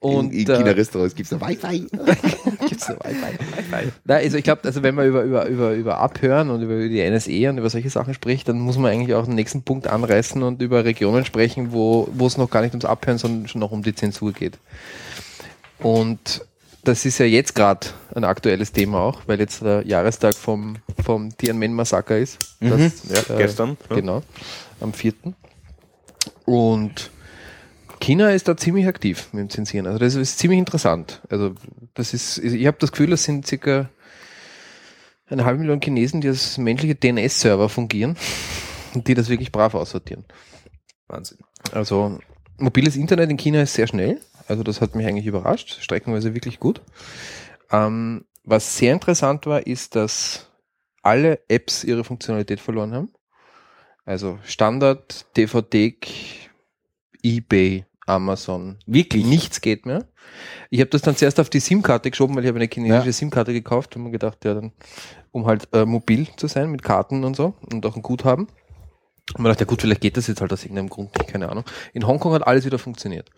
Und 0.00 0.32
in 0.32 0.40
in 0.40 0.50
äh, 0.50 0.56
China-Restaurants 0.56 1.14
gibt 1.14 1.30
es 1.30 1.40
Wi-Fi. 1.40 1.80
gibt's 2.68 2.86
da 2.86 2.94
Wi-Fi? 2.94 3.92
Na, 4.04 4.16
also 4.16 4.36
ich 4.36 4.44
glaube, 4.44 4.62
also 4.64 4.82
wenn 4.82 4.94
man 4.94 5.06
über, 5.06 5.22
über, 5.22 5.46
über, 5.46 5.72
über 5.72 5.98
Abhören 5.98 6.50
und 6.50 6.62
über 6.62 6.76
die 6.88 7.00
NSE 7.08 7.48
und 7.50 7.58
über 7.58 7.70
solche 7.70 7.90
Sachen 7.90 8.14
spricht, 8.14 8.48
dann 8.48 8.60
muss 8.60 8.78
man 8.78 8.90
eigentlich 8.90 9.14
auch 9.14 9.24
den 9.24 9.34
nächsten 9.34 9.62
Punkt 9.62 9.86
anreißen 9.86 10.42
und 10.42 10.60
über 10.62 10.84
Regionen 10.84 11.24
sprechen, 11.24 11.72
wo, 11.72 12.08
es 12.24 12.36
noch 12.36 12.50
gar 12.50 12.62
nicht 12.62 12.72
ums 12.72 12.84
Abhören, 12.84 13.18
sondern 13.18 13.48
schon 13.48 13.60
noch 13.60 13.72
um 13.72 13.82
die 13.82 13.94
Zensur 13.94 14.32
geht. 14.32 14.58
Und 15.78 16.46
das 16.84 17.04
ist 17.04 17.18
ja 17.18 17.26
jetzt 17.26 17.54
gerade 17.54 17.86
ein 18.14 18.24
aktuelles 18.24 18.72
Thema 18.72 19.00
auch, 19.00 19.22
weil 19.26 19.38
jetzt 19.38 19.62
der 19.62 19.86
Jahrestag 19.86 20.34
vom, 20.34 20.76
vom 21.04 21.36
Tiananmen-Massaker 21.36 22.18
ist. 22.18 22.56
Das, 22.60 23.28
äh, 23.28 23.36
Gestern. 23.36 23.76
ja. 23.88 23.96
Genau, 23.96 24.22
am 24.80 24.92
4. 24.92 25.12
Und 26.44 27.10
China 28.02 28.30
ist 28.30 28.48
da 28.48 28.56
ziemlich 28.56 28.88
aktiv 28.88 29.28
mit 29.32 29.42
dem 29.42 29.50
Zensieren. 29.50 29.86
Also 29.86 29.98
das 30.00 30.16
ist 30.16 30.38
ziemlich 30.38 30.58
interessant. 30.58 31.22
Also 31.30 31.54
das 31.94 32.12
ist, 32.12 32.38
ich 32.38 32.66
habe 32.66 32.76
das 32.80 32.90
Gefühl, 32.90 33.10
das 33.10 33.22
sind 33.22 33.46
circa 33.46 33.88
eine 35.28 35.44
halbe 35.44 35.60
Million 35.60 35.80
Chinesen, 35.80 36.20
die 36.20 36.28
als 36.28 36.58
menschliche 36.58 36.96
DNS-Server 36.96 37.68
fungieren 37.68 38.16
und 38.94 39.06
die 39.06 39.14
das 39.14 39.28
wirklich 39.28 39.52
brav 39.52 39.74
aussortieren. 39.74 40.24
Wahnsinn. 41.06 41.38
Also 41.70 42.18
mobiles 42.58 42.96
Internet 42.96 43.30
in 43.30 43.36
China 43.36 43.62
ist 43.62 43.74
sehr 43.74 43.86
schnell. 43.86 44.20
Also 44.48 44.64
das 44.64 44.80
hat 44.80 44.96
mich 44.96 45.06
eigentlich 45.06 45.26
überrascht, 45.26 45.78
streckenweise 45.80 46.34
wirklich 46.34 46.58
gut. 46.58 46.80
Ähm, 47.70 48.24
was 48.42 48.76
sehr 48.76 48.92
interessant 48.92 49.46
war, 49.46 49.64
ist, 49.64 49.94
dass 49.94 50.50
alle 51.02 51.38
Apps 51.48 51.84
ihre 51.84 52.02
Funktionalität 52.02 52.58
verloren 52.58 52.92
haben. 52.92 53.12
Also 54.04 54.40
Standard, 54.42 55.24
DVD, 55.36 55.96
eBay, 57.22 57.86
Amazon, 58.06 58.78
Wirklich? 58.86 59.24
nichts 59.24 59.60
geht 59.60 59.86
mehr. 59.86 60.06
Ich 60.70 60.80
habe 60.80 60.90
das 60.90 61.02
dann 61.02 61.16
zuerst 61.16 61.38
auf 61.40 61.50
die 61.50 61.60
SIM-Karte 61.60 62.10
geschoben, 62.10 62.34
weil 62.34 62.44
ich 62.44 62.48
habe 62.48 62.58
eine 62.58 62.68
chinesische 62.72 63.06
Ja. 63.06 63.12
SIM-Karte 63.12 63.52
gekauft 63.52 63.96
und 63.96 64.04
mir 64.04 64.10
gedacht, 64.10 64.44
ja, 64.44 64.54
dann, 64.54 64.72
um 65.30 65.46
halt 65.46 65.68
äh, 65.72 65.84
mobil 65.84 66.26
zu 66.36 66.46
sein 66.48 66.70
mit 66.70 66.82
Karten 66.82 67.24
und 67.24 67.36
so 67.36 67.54
und 67.72 67.84
auch 67.86 67.96
ein 67.96 68.02
Guthaben. 68.02 68.48
Und 69.34 69.38
man 69.38 69.50
dachte, 69.52 69.64
ja 69.64 69.66
gut, 69.68 69.80
vielleicht 69.82 70.00
geht 70.00 70.16
das 70.16 70.26
jetzt 70.26 70.40
halt 70.40 70.52
aus 70.52 70.62
irgendeinem 70.64 70.88
Grund 70.88 71.12
keine 71.28 71.48
Ahnung. 71.48 71.64
In 71.92 72.06
Hongkong 72.06 72.32
hat 72.32 72.46
alles 72.46 72.64
wieder 72.64 72.78
funktioniert. 72.78 73.30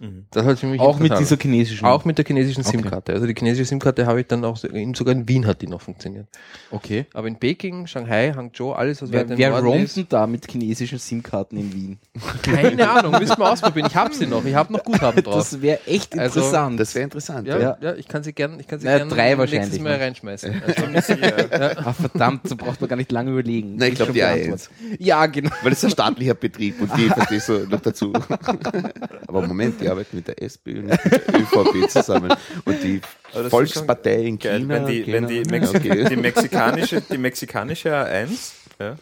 Mhm. 0.00 0.26
Das 0.30 0.44
hat 0.44 0.58
für 0.58 0.66
mich 0.66 0.80
Auch 0.80 0.98
mit 0.98 1.16
dieser 1.18 1.36
chinesischen. 1.36 1.84
auch 1.86 2.04
mit 2.04 2.18
der 2.18 2.24
chinesischen 2.24 2.62
Okay. 2.62 2.70
SIM-Karte. 2.78 3.12
Also 3.12 3.26
die 3.26 3.34
chinesische 3.36 3.64
SIM-Karte 3.66 4.06
habe 4.06 4.20
ich 4.20 4.26
dann 4.26 4.44
auch, 4.44 4.56
so- 4.56 4.68
in, 4.68 4.94
sogar 4.94 5.14
in 5.14 5.28
Wien 5.28 5.46
hat 5.46 5.62
die 5.62 5.68
noch 5.68 5.80
funktioniert. 5.80 6.26
Okay. 6.70 7.06
Aber 7.14 7.28
in 7.28 7.36
Peking, 7.36 7.86
Shanghai, 7.86 8.32
Hangzhou, 8.34 8.72
alles, 8.72 9.00
was 9.02 9.12
Wer, 9.12 9.28
wer 9.28 9.52
roamt 9.60 9.96
denn 9.96 10.06
da 10.08 10.26
mit 10.26 10.50
chinesischen 10.50 10.98
SIM-Karten 10.98 11.56
in 11.56 11.72
Wien? 11.72 11.98
keine 12.42 12.88
Ahnung, 12.90 13.12
müssen 13.20 13.38
wir 13.38 13.50
ausprobieren. 13.52 13.86
Ich 13.88 13.94
habe 13.96 14.12
sie 14.14 14.26
noch, 14.26 14.44
ich 14.44 14.54
habe 14.54 14.72
noch 14.72 14.82
Guthaben 14.84 15.22
drauf. 15.22 15.36
Das 15.36 15.62
wäre 15.62 15.80
echt 15.86 16.18
Also, 16.18 16.40
interessant. 16.40 16.80
Das 16.80 16.94
wäre 16.94 17.04
interessant. 17.04 17.46
Ja, 17.46 17.58
Ja. 17.58 17.78
ja. 17.80 17.94
ich 17.94 18.08
kann 18.08 18.22
sie 18.22 18.32
gern, 18.32 18.58
ich 18.60 18.66
kann 18.66 18.80
sie 18.80 18.86
Naja, 18.86 18.98
gern 18.98 19.08
drei 19.10 19.34
nächstes 19.34 19.52
wahrscheinlich, 19.52 19.80
Mal 19.82 19.98
ne? 19.98 20.04
reinschmeißen. 20.04 20.62
Also, 20.66 21.12
ah, 21.88 21.92
verdammt, 21.92 22.48
so 22.48 22.56
braucht 22.56 22.80
man 22.80 22.88
gar 22.90 22.96
nicht 22.96 23.12
lange 23.12 23.30
überlegen. 23.30 23.76
Nein, 23.76 23.90
ich 23.90 23.94
glaube 23.96 24.12
die 24.12 24.18
beantwortet. 24.20 24.70
A1. 24.90 24.96
Ja, 24.98 25.26
genau. 25.26 25.50
Weil 25.62 25.70
das 25.70 25.78
ist 25.78 25.84
ein 25.84 25.90
staatlicher 25.90 26.34
Betrieb 26.34 26.80
und 26.80 26.90
die 26.96 27.08
verstehst 27.08 27.48
du 27.48 27.66
noch 27.68 27.80
dazu. 27.80 28.12
Aber 29.26 29.46
Moment, 29.46 29.80
die 29.84 29.90
arbeiten 29.90 30.16
mit 30.16 30.28
der 30.28 30.42
SPÖ 30.42 30.78
und 30.80 30.86
mit 30.86 31.04
der 31.04 31.34
ÖVP 31.40 31.90
zusammen. 31.90 32.32
Und 32.64 32.82
die 32.82 33.00
Volkspartei 33.50 34.22
in 34.24 34.38
Geil, 34.38 34.60
China. 34.60 34.74
wenn 34.74 34.86
die, 34.86 35.06
wenn 35.12 35.26
die, 35.26 35.42
China- 35.42 35.50
Mexi 35.58 35.76
okay. 35.76 36.04
die, 36.08 36.16
mexikanische, 36.16 37.00
die 37.00 37.18
mexikanische 37.18 37.90
A1, 37.94 38.52
ja, 38.80 38.96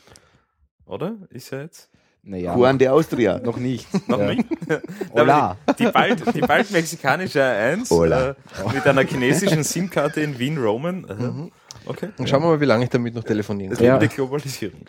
oder? 0.87 1.15
Ist 1.31 1.51
ja 1.51 1.63
jetzt? 1.63 1.89
Naja, 2.25 2.57
Juan 2.57 2.79
de 2.79 2.87
Austria. 2.89 3.41
noch 3.41 3.57
nicht. 3.57 3.87
Noch 4.09 4.21
ja. 4.21 4.27
nicht? 4.35 4.45
Hola. 5.13 5.57
Die, 5.77 5.85
die, 5.87 5.91
bald, 5.91 6.35
die 6.35 6.41
bald 6.41 6.71
mexikanische 6.71 7.41
A1 7.43 7.91
Hola. 7.91 8.31
äh, 8.31 8.35
mit 8.73 8.87
einer 8.87 9.05
chinesischen 9.05 9.65
SIM-Karte 9.65 10.21
in 10.21 10.39
Wien 10.39 10.57
roamen. 10.57 11.05
Aha. 11.11 11.15
Mhm. 11.15 11.53
Okay. 11.87 12.11
und 12.19 12.29
schauen 12.29 12.43
wir 12.43 12.49
mal, 12.49 12.61
wie 12.61 12.65
lange 12.67 12.85
ich 12.85 12.91
damit 12.91 13.15
noch 13.15 13.25
telefonieren 13.25 13.75
kann. 13.75 13.85
Ja. 13.85 13.95
ja. 13.95 13.99
die 13.99 14.09
Globalisierung. 14.09 14.81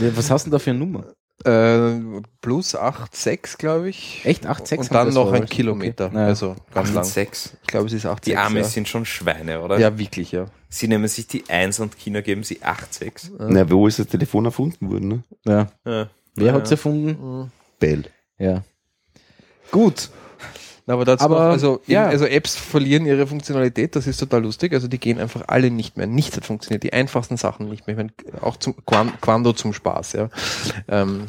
Ja, 0.00 0.16
Was 0.16 0.30
hast 0.30 0.46
du 0.46 0.50
denn 0.50 0.52
da 0.52 0.58
für 0.58 0.70
eine 0.70 0.78
Nummer? 0.78 1.04
Äh, 1.44 2.20
plus 2.42 2.76
8,6, 2.76 3.56
glaube 3.56 3.88
ich. 3.88 4.20
Echt? 4.24 4.46
8,6 4.46 4.78
Und 4.78 4.94
dann 4.94 5.14
noch 5.14 5.32
ein? 5.32 5.46
Kilometer. 5.46 6.06
Okay. 6.06 6.14
Naja. 6.14 6.26
Also 6.26 6.56
ganz 6.74 6.92
lang. 6.92 7.04
Sechs. 7.04 7.56
Ich 7.62 7.68
glaube, 7.68 7.86
es 7.86 7.94
ist 7.94 8.04
8,6. 8.04 8.20
Die 8.24 8.36
Amis 8.36 8.62
ja. 8.66 8.68
sind 8.68 8.88
schon 8.88 9.06
Schweine, 9.06 9.62
oder? 9.62 9.78
Ja, 9.78 9.96
wirklich, 9.98 10.32
ja. 10.32 10.46
Sie 10.68 10.86
nehmen 10.86 11.08
sich 11.08 11.26
die 11.28 11.44
1 11.48 11.80
und 11.80 11.96
China 11.96 12.20
geben 12.20 12.42
sie 12.42 12.58
8,6. 12.58 13.30
Na, 13.48 13.70
wo 13.70 13.86
ist 13.86 13.98
das 13.98 14.08
Telefon 14.08 14.44
erfunden 14.44 14.90
worden? 14.90 15.08
Ne? 15.08 15.22
Ja. 15.46 15.66
Ja. 15.90 16.08
Wer 16.34 16.46
Ja. 16.46 16.52
hat's 16.52 16.70
erfunden? 16.70 17.50
Bell. 17.78 18.04
Ja. 18.38 18.62
Gut. 19.70 20.10
Na, 20.86 20.94
Aber, 20.94 21.04
dazu 21.04 21.24
Aber, 21.24 21.34
noch, 21.36 21.40
also, 21.52 21.80
ja. 21.86 22.06
also 22.06 22.24
Apps 22.26 22.56
verlieren 22.56 23.06
ihre 23.06 23.26
Funktionalität, 23.26 23.94
das 23.96 24.06
ist 24.06 24.18
total 24.18 24.42
lustig. 24.42 24.72
Also 24.72 24.88
die 24.88 24.98
gehen 24.98 25.18
einfach 25.18 25.44
alle 25.46 25.70
nicht 25.70 25.96
mehr. 25.96 26.06
Nichts 26.06 26.36
hat 26.36 26.44
funktioniert. 26.46 26.82
Die 26.82 26.92
einfachsten 26.92 27.36
Sachen 27.36 27.68
nicht 27.68 27.86
mehr. 27.86 27.96
Ich 27.96 28.04
meine, 28.04 28.42
auch 28.42 28.56
zum 28.56 28.74
Quan- 28.86 29.12
Quando 29.20 29.52
zum 29.52 29.72
Spaß, 29.72 30.12
ja. 30.14 30.30
Ähm, 30.88 31.26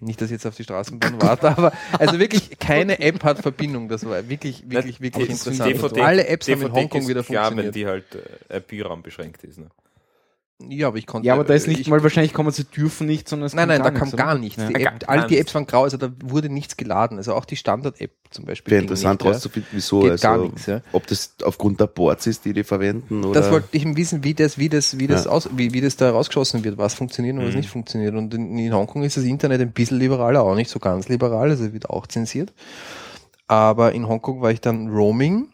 nicht, 0.00 0.20
dass 0.20 0.26
ich 0.26 0.32
jetzt 0.32 0.46
auf 0.46 0.54
die 0.56 0.64
Straßenbahn 0.64 1.20
warte, 1.22 1.48
aber 1.56 1.72
also 1.98 2.18
wirklich 2.18 2.58
keine 2.58 2.98
App 3.00 3.24
hat 3.24 3.38
Verbindung. 3.38 3.88
Das 3.88 4.04
war 4.04 4.28
wirklich, 4.28 4.64
wirklich, 4.68 5.00
wirklich 5.00 5.28
Das 5.28 5.46
interessant. 5.46 5.70
DVD 5.74 6.00
Alle 6.02 6.26
Apps 6.26 6.46
haben 6.48 6.54
in 6.54 6.60
DVD 6.60 6.80
Hongkong 6.80 7.08
wieder 7.08 7.22
klar, 7.22 7.50
wenn 7.56 7.64
funktioniert. 7.64 7.74
die 7.74 7.86
halt 7.86 8.04
äh, 8.50 8.58
IP-Raum 8.58 9.02
beschränkt 9.02 9.44
ist. 9.44 9.58
Ne? 9.58 9.66
Ja, 10.70 10.88
aber 10.88 10.98
ich 10.98 11.06
konnte. 11.06 11.26
Ja, 11.26 11.34
aber 11.34 11.44
da 11.44 11.54
ist 11.54 11.66
nicht 11.68 11.80
ich, 11.80 11.88
mal 11.88 12.02
wahrscheinlich 12.02 12.32
kommen 12.32 12.50
sie 12.50 12.64
dürfen 12.64 13.06
nicht, 13.06 13.28
sondern 13.28 13.46
es 13.46 13.54
Nein, 13.54 13.68
nein, 13.68 13.82
da 13.82 13.90
kam 13.90 14.02
nichts, 14.08 14.16
gar 14.16 14.38
nichts. 14.38 14.62
Ja. 14.62 14.68
Die 14.68 14.80
Ja, 14.82 14.90
App, 14.90 15.04
all 15.06 15.26
die. 15.26 15.38
Apps 15.38 15.54
waren 15.54 15.66
grau, 15.66 15.84
also 15.84 15.96
da 15.96 16.10
wurde 16.24 16.48
nichts 16.48 16.76
geladen. 16.76 17.16
Also 17.18 17.34
auch 17.34 17.44
die 17.44 17.56
Standard-App 17.56 18.10
zum 18.30 18.44
Beispiel. 18.44 18.72
Wäre 18.72 18.82
interessant 18.82 19.20
nicht, 19.20 19.26
ja. 19.26 19.32
rauszufinden, 19.32 19.68
wieso. 19.72 20.00
Geht 20.00 20.10
also, 20.12 20.22
gar 20.22 20.38
nichts, 20.38 20.66
ja. 20.66 20.80
Ob 20.92 21.06
das 21.06 21.34
aufgrund 21.44 21.80
der 21.80 21.86
Ports 21.86 22.26
ist, 22.26 22.44
die 22.44 22.52
die 22.52 22.64
verwenden. 22.64 23.24
Oder 23.24 23.40
Das 23.40 23.50
wollte 23.50 23.68
ich 23.72 23.84
wissen, 23.96 24.24
wie 24.24 24.34
das, 24.34 24.58
wie 24.58 24.68
das, 24.68 24.98
wie 24.98 25.06
das 25.06 25.24
Ja. 25.26 25.30
aus, 25.30 25.48
wie, 25.56 25.72
wie 25.72 25.80
das 25.80 25.96
da 25.96 26.10
rausgeschossen 26.10 26.64
wird, 26.64 26.78
was 26.78 26.94
funktioniert 26.94 27.36
und 27.36 27.44
was 27.44 27.52
Mhm. 27.54 27.60
nicht 27.60 27.70
funktioniert. 27.70 28.14
Und 28.14 28.32
in, 28.34 28.58
in 28.58 28.72
Hongkong 28.74 29.02
ist 29.04 29.16
das 29.16 29.24
Internet 29.24 29.60
ein 29.60 29.72
bisschen 29.72 29.98
liberaler, 29.98 30.42
auch 30.42 30.54
nicht 30.54 30.70
so 30.70 30.78
ganz 30.78 31.08
liberal, 31.08 31.50
also 31.50 31.72
wird 31.72 31.88
auch 31.90 32.06
zensiert. 32.06 32.52
Aber 33.46 33.92
in 33.92 34.08
Hongkong 34.08 34.40
war 34.40 34.50
ich 34.50 34.60
dann 34.60 34.88
Roaming, 34.88 35.48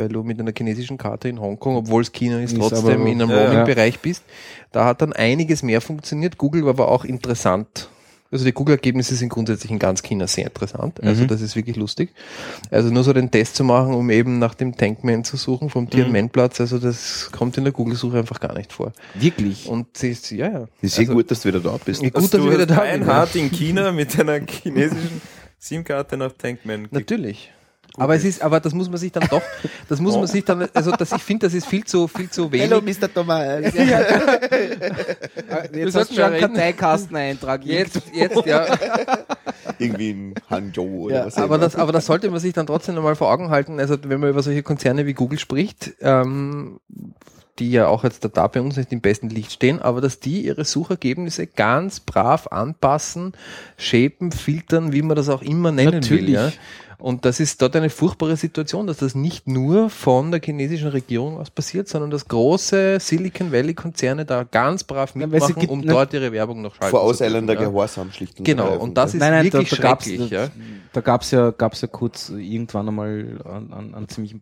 weil 0.00 0.08
du 0.08 0.24
mit 0.24 0.40
einer 0.40 0.52
chinesischen 0.56 0.98
Karte 0.98 1.28
in 1.28 1.40
Hongkong, 1.40 1.76
obwohl 1.76 2.02
es 2.02 2.10
China 2.10 2.40
ist, 2.40 2.52
Ist 2.52 2.58
trotzdem 2.58 2.78
aber- 3.00 3.06
in 3.06 3.22
einem 3.22 3.30
Ja, 3.30 3.36
ja. 3.36 3.44
Roaming-Bereich 3.50 4.00
bist. 4.00 4.24
Da 4.72 4.84
hat 4.84 5.00
dann 5.02 5.12
einiges 5.12 5.62
mehr 5.62 5.80
funktioniert. 5.80 6.38
Google 6.38 6.64
war 6.64 6.70
aber 6.70 6.88
auch 6.88 7.04
interessant. 7.04 7.88
Also 8.32 8.44
die 8.44 8.52
Google-Ergebnisse 8.52 9.16
sind 9.16 9.28
grundsätzlich 9.28 9.72
in 9.72 9.80
ganz 9.80 10.02
China 10.02 10.28
sehr 10.28 10.44
interessant. 10.44 11.02
Also 11.02 11.24
Mhm. 11.24 11.26
das 11.26 11.40
ist 11.40 11.56
wirklich 11.56 11.74
lustig. 11.74 12.10
Also 12.70 12.88
nur 12.90 13.02
so 13.02 13.12
den 13.12 13.28
Test 13.28 13.56
zu 13.56 13.64
machen, 13.64 13.92
um 13.92 14.08
eben 14.08 14.38
nach 14.38 14.54
dem 14.54 14.76
Tankman 14.76 15.24
zu 15.24 15.36
suchen 15.36 15.68
vom 15.68 15.90
Tiananmen-Platz, 15.90 16.60
also 16.60 16.78
das 16.78 17.28
kommt 17.32 17.58
in 17.58 17.64
der 17.64 17.72
Google-Suche 17.72 18.18
einfach 18.18 18.38
gar 18.38 18.54
nicht 18.56 18.72
vor. 18.72 18.92
Wirklich? 19.14 19.66
Und 19.68 19.96
sie 19.96 20.10
ist, 20.10 20.30
ja, 20.30 20.46
ja. 20.48 20.68
ist 20.80 20.94
sehr 20.94 21.02
Also- 21.02 21.14
gut, 21.14 21.28
dass 21.32 21.40
du 21.42 21.48
wieder 21.48 21.58
da 21.58 21.76
bist. 21.84 22.00
Gut, 22.04 22.14
dass 22.14 22.32
ich 22.32 22.34
wieder 22.52 22.66
da 22.66 22.80
bin. 22.82 23.00
ja. 23.00 23.06
Hart 23.08 23.34
in 23.34 23.50
China 23.50 23.90
mit 23.90 24.16
einer 24.20 24.38
chinesischen 24.46 25.20
SIM-Karte 25.58 26.16
nach 26.16 26.30
Tankman. 26.32 26.86
Natürlich. 26.92 27.50
Aber 28.00 28.14
es 28.14 28.24
ist, 28.24 28.40
aber 28.40 28.60
das 28.60 28.72
muss 28.72 28.88
man 28.88 28.96
sich 28.96 29.12
dann 29.12 29.28
doch, 29.28 29.42
das 29.90 30.00
muss 30.00 30.16
man 30.16 30.26
sich 30.26 30.42
dann, 30.42 30.66
also 30.72 30.90
das, 30.92 31.12
ich 31.12 31.22
finde, 31.22 31.46
das 31.46 31.52
ist 31.52 31.66
viel 31.66 31.84
zu, 31.84 32.08
viel 32.08 32.30
zu 32.30 32.50
wenig. 32.50 32.98
Mr. 32.98 33.12
Thomas. 33.12 33.74
Jetzt 33.74 33.76
sollten 35.92 35.94
hast 35.94 36.10
du 36.10 36.14
schon 36.14 36.24
einen. 36.24 36.40
Karteikasteneintrag. 36.40 37.62
Jetzt, 37.62 38.00
jetzt, 38.14 38.46
ja. 38.46 38.66
Irgendwie 39.78 40.10
in 40.10 40.34
Hangzhou 40.48 41.04
oder 41.04 41.14
Ja, 41.14 41.26
was 41.26 41.36
Aber 41.36 41.56
immer. 41.56 41.58
das, 41.58 41.76
aber 41.76 41.92
das 41.92 42.06
sollte 42.06 42.30
man 42.30 42.40
sich 42.40 42.54
dann 42.54 42.66
trotzdem 42.66 42.94
nochmal 42.94 43.16
vor 43.16 43.30
Augen 43.30 43.50
halten. 43.50 43.78
Also 43.78 43.98
wenn 44.02 44.18
man 44.18 44.30
über 44.30 44.42
solche 44.42 44.62
Konzerne 44.62 45.04
wie 45.04 45.12
Google 45.12 45.38
spricht, 45.38 45.92
ähm, 46.00 46.80
die 47.58 47.70
ja 47.70 47.86
auch 47.86 48.04
jetzt 48.04 48.26
da 48.32 48.46
bei 48.46 48.62
uns 48.62 48.78
nicht 48.78 48.92
im 48.92 49.02
besten 49.02 49.28
Licht 49.28 49.52
stehen, 49.52 49.78
aber 49.78 50.00
dass 50.00 50.20
die 50.20 50.40
ihre 50.40 50.64
Suchergebnisse 50.64 51.46
ganz 51.46 52.00
brav 52.00 52.46
anpassen, 52.46 53.34
shapen, 53.76 54.32
filtern, 54.32 54.94
wie 54.94 55.02
man 55.02 55.16
das 55.16 55.28
auch 55.28 55.42
immer 55.42 55.70
nennen 55.70 55.92
will. 55.92 56.00
Natürlich. 56.00 56.34
Ja? 56.34 56.50
Und 57.00 57.24
das 57.24 57.40
ist 57.40 57.60
dort 57.62 57.74
eine 57.76 57.90
furchtbare 57.90 58.36
Situation, 58.36 58.86
dass 58.86 58.98
das 58.98 59.14
nicht 59.14 59.48
nur 59.48 59.90
von 59.90 60.30
der 60.30 60.40
chinesischen 60.44 60.88
Regierung 60.88 61.38
aus 61.38 61.50
passiert, 61.50 61.88
sondern 61.88 62.10
dass 62.10 62.28
große 62.28 62.98
Silicon 63.00 63.50
Valley 63.52 63.74
Konzerne 63.74 64.24
da 64.24 64.44
ganz 64.44 64.84
brav 64.84 65.12
Ja, 65.14 65.26
mitmachen, 65.26 65.54
gibt- 65.56 65.72
um 65.72 65.80
ne- 65.80 65.86
dort 65.92 66.12
ihre 66.12 66.30
Werbung 66.32 66.60
noch 66.62 66.74
schalten 66.74 66.90
Vor 66.90 67.00
auseilender 67.02 67.54
dürfen, 67.54 67.64
ja. 67.64 67.70
Gehorsam 67.70 68.12
schlicht 68.12 68.38
und 68.38 68.44
Genau, 68.44 68.76
und 68.76 68.96
das 68.96 69.14
ja. 69.14 69.18
ist 69.40 69.44
wirklich 69.44 69.70
da, 69.70 69.76
da 69.76 69.82
gab's, 69.82 70.04
schrecklich. 70.06 70.30
da, 70.30 70.36
ja. 70.44 70.48
da 70.92 71.00
gab's 71.00 71.30
ja, 71.30 71.50
gab's 71.50 71.80
ja 71.80 71.88
kurz 71.88 72.28
irgendwann 72.30 72.88
einmal 72.88 73.40
an, 73.44 73.72
an, 73.72 73.94
an 73.94 74.08
ziemlichen 74.08 74.40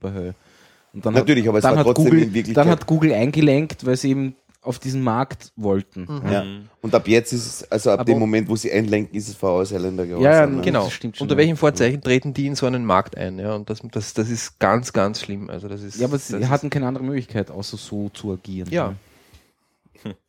dann 1.05 1.15
Natürlich, 1.15 1.45
hat, 1.45 1.49
aber 1.51 1.59
es 1.59 1.63
dann 1.63 1.73
war 1.73 1.79
hat 1.81 1.87
trotzdem 1.87 2.05
Google, 2.07 2.23
in 2.23 2.35
Wirklichkeit- 2.35 2.57
Dann 2.65 2.71
hat 2.73 2.87
Google 2.87 3.13
eingelenkt, 3.13 3.87
weil 3.87 3.97
sie 3.97 4.11
eben 4.11 4.35
auf 4.69 4.79
diesen 4.79 5.03
Markt 5.03 5.53
wollten. 5.57 6.03
Mhm. 6.03 6.31
Ja. 6.33 6.45
Und 6.83 6.95
ab 6.95 7.09
jetzt 7.09 7.33
ist 7.33 7.47
es, 7.47 7.73
also 7.73 7.91
ab 7.91 8.01
Aber- 8.01 8.13
dem 8.13 8.19
Moment, 8.19 8.49
wo 8.49 8.55
sie 8.57 8.71
einlenken, 8.71 9.17
ist 9.17 9.29
es 9.29 9.35
vor 9.35 9.51
auseilender 9.51 10.07
Gehorsam. 10.07 10.25
Ja, 10.31 10.41
ja, 10.41 10.47
ne? 10.47 10.63
Genau. 10.63 10.85
Das 10.85 10.93
stimmt 10.93 11.17
schon, 11.17 11.25
Unter 11.25 11.37
welchen 11.37 11.57
Vorzeichen 11.57 12.01
treten 12.03 12.33
die 12.35 12.47
in 12.47 12.55
so 12.55 12.67
einen 12.67 12.85
Markt 12.85 13.17
ein? 13.17 13.39
Ja, 13.39 13.55
und 13.55 13.69
das, 13.71 13.81
das, 13.91 14.15
das 14.15 14.29
ist 14.31 14.59
ganz, 14.59 14.93
ganz 14.93 15.21
schlimm. 15.23 15.51
Also 15.51 15.67
das 15.69 15.83
ist, 15.83 15.99
Ja, 15.99 16.07
aber 16.07 16.19
sie 16.19 16.47
hatten 16.47 16.71
keine 16.71 16.87
andere 16.87 17.03
Möglichkeit, 17.05 17.51
außer 17.51 17.77
so 17.77 18.09
zu 18.11 18.33
agieren. 18.33 18.69
Ja. 18.71 18.95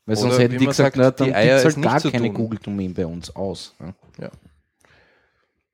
Weil 0.06 0.16
sonst 0.16 0.36
Oder 0.36 0.44
hätten 0.46 0.58
die 0.58 0.66
gesagt, 0.66 0.96
sagt, 0.96 0.98
na, 0.98 1.12
dann 1.12 1.28
die 1.28 1.34
gibt's 1.34 1.38
Eier 1.40 1.64
halt 1.64 1.82
gar 2.04 2.12
keine. 2.12 2.32
Google-Domain 2.32 2.94
bei 2.96 3.06
uns 3.06 3.36
aus. 3.36 3.76
Ja. 4.20 4.30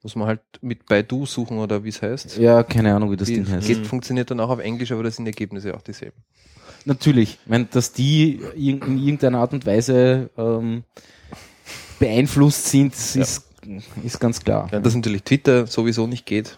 muss 0.04 0.16
man 0.16 0.28
halt 0.28 0.42
mit 0.62 0.86
Baidu 0.86 1.26
suchen 1.26 1.58
oder 1.58 1.84
wie 1.84 1.90
es 1.90 2.02
heißt. 2.02 2.38
ja, 2.38 2.62
keine 2.64 2.94
Ahnung, 2.94 3.12
wie 3.12 3.16
das 3.16 3.28
Die 3.28 3.36
Ding 3.36 3.50
heißt. 3.50 3.66
geht, 3.66 3.88
funktioniert 3.88 4.30
dann 4.30 4.40
auch 4.42 4.50
auf 4.50 4.60
Englisch, 4.60 4.92
aber 4.92 5.04
das 5.04 5.16
sind 5.16 5.26
die 5.26 5.32
Ergebnisse 5.32 5.74
auch 5.74 5.82
dieselben. 5.82 6.18
Natürlich, 6.86 7.40
ich 7.44 7.50
meine, 7.50 7.66
dass 7.66 7.92
die 7.94 8.40
in 8.56 8.82
in 8.82 8.98
irgendeiner 9.00 9.40
Art 9.40 9.54
und 9.54 9.66
Weise 9.66 10.30
ähm, 10.38 10.84
beeinflusst 12.00 12.68
sind, 12.68 12.94
ist, 12.94 13.44
ist 14.04 14.20
ganz 14.20 14.44
klar. 14.44 14.70
Ja, 14.72 14.80
dass 14.80 14.96
natürlich 14.96 15.24
Twitter 15.24 15.66
sowieso 15.68 16.08
nicht 16.08 16.26
geht. 16.26 16.58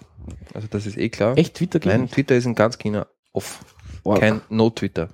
Also 0.53 0.67
das 0.69 0.85
ist 0.85 0.97
eh 0.97 1.09
klar. 1.09 1.37
Echt 1.37 1.55
Twitter 1.55 1.79
geht 1.79 1.91
Nein, 1.91 2.01
nicht? 2.01 2.13
Twitter 2.13 2.35
ist 2.35 2.45
in 2.45 2.55
ganz 2.55 2.77
China 2.77 3.07
off. 3.31 3.63
Org. 4.03 4.19
Kein 4.19 4.41
No-Twitter. 4.49 5.09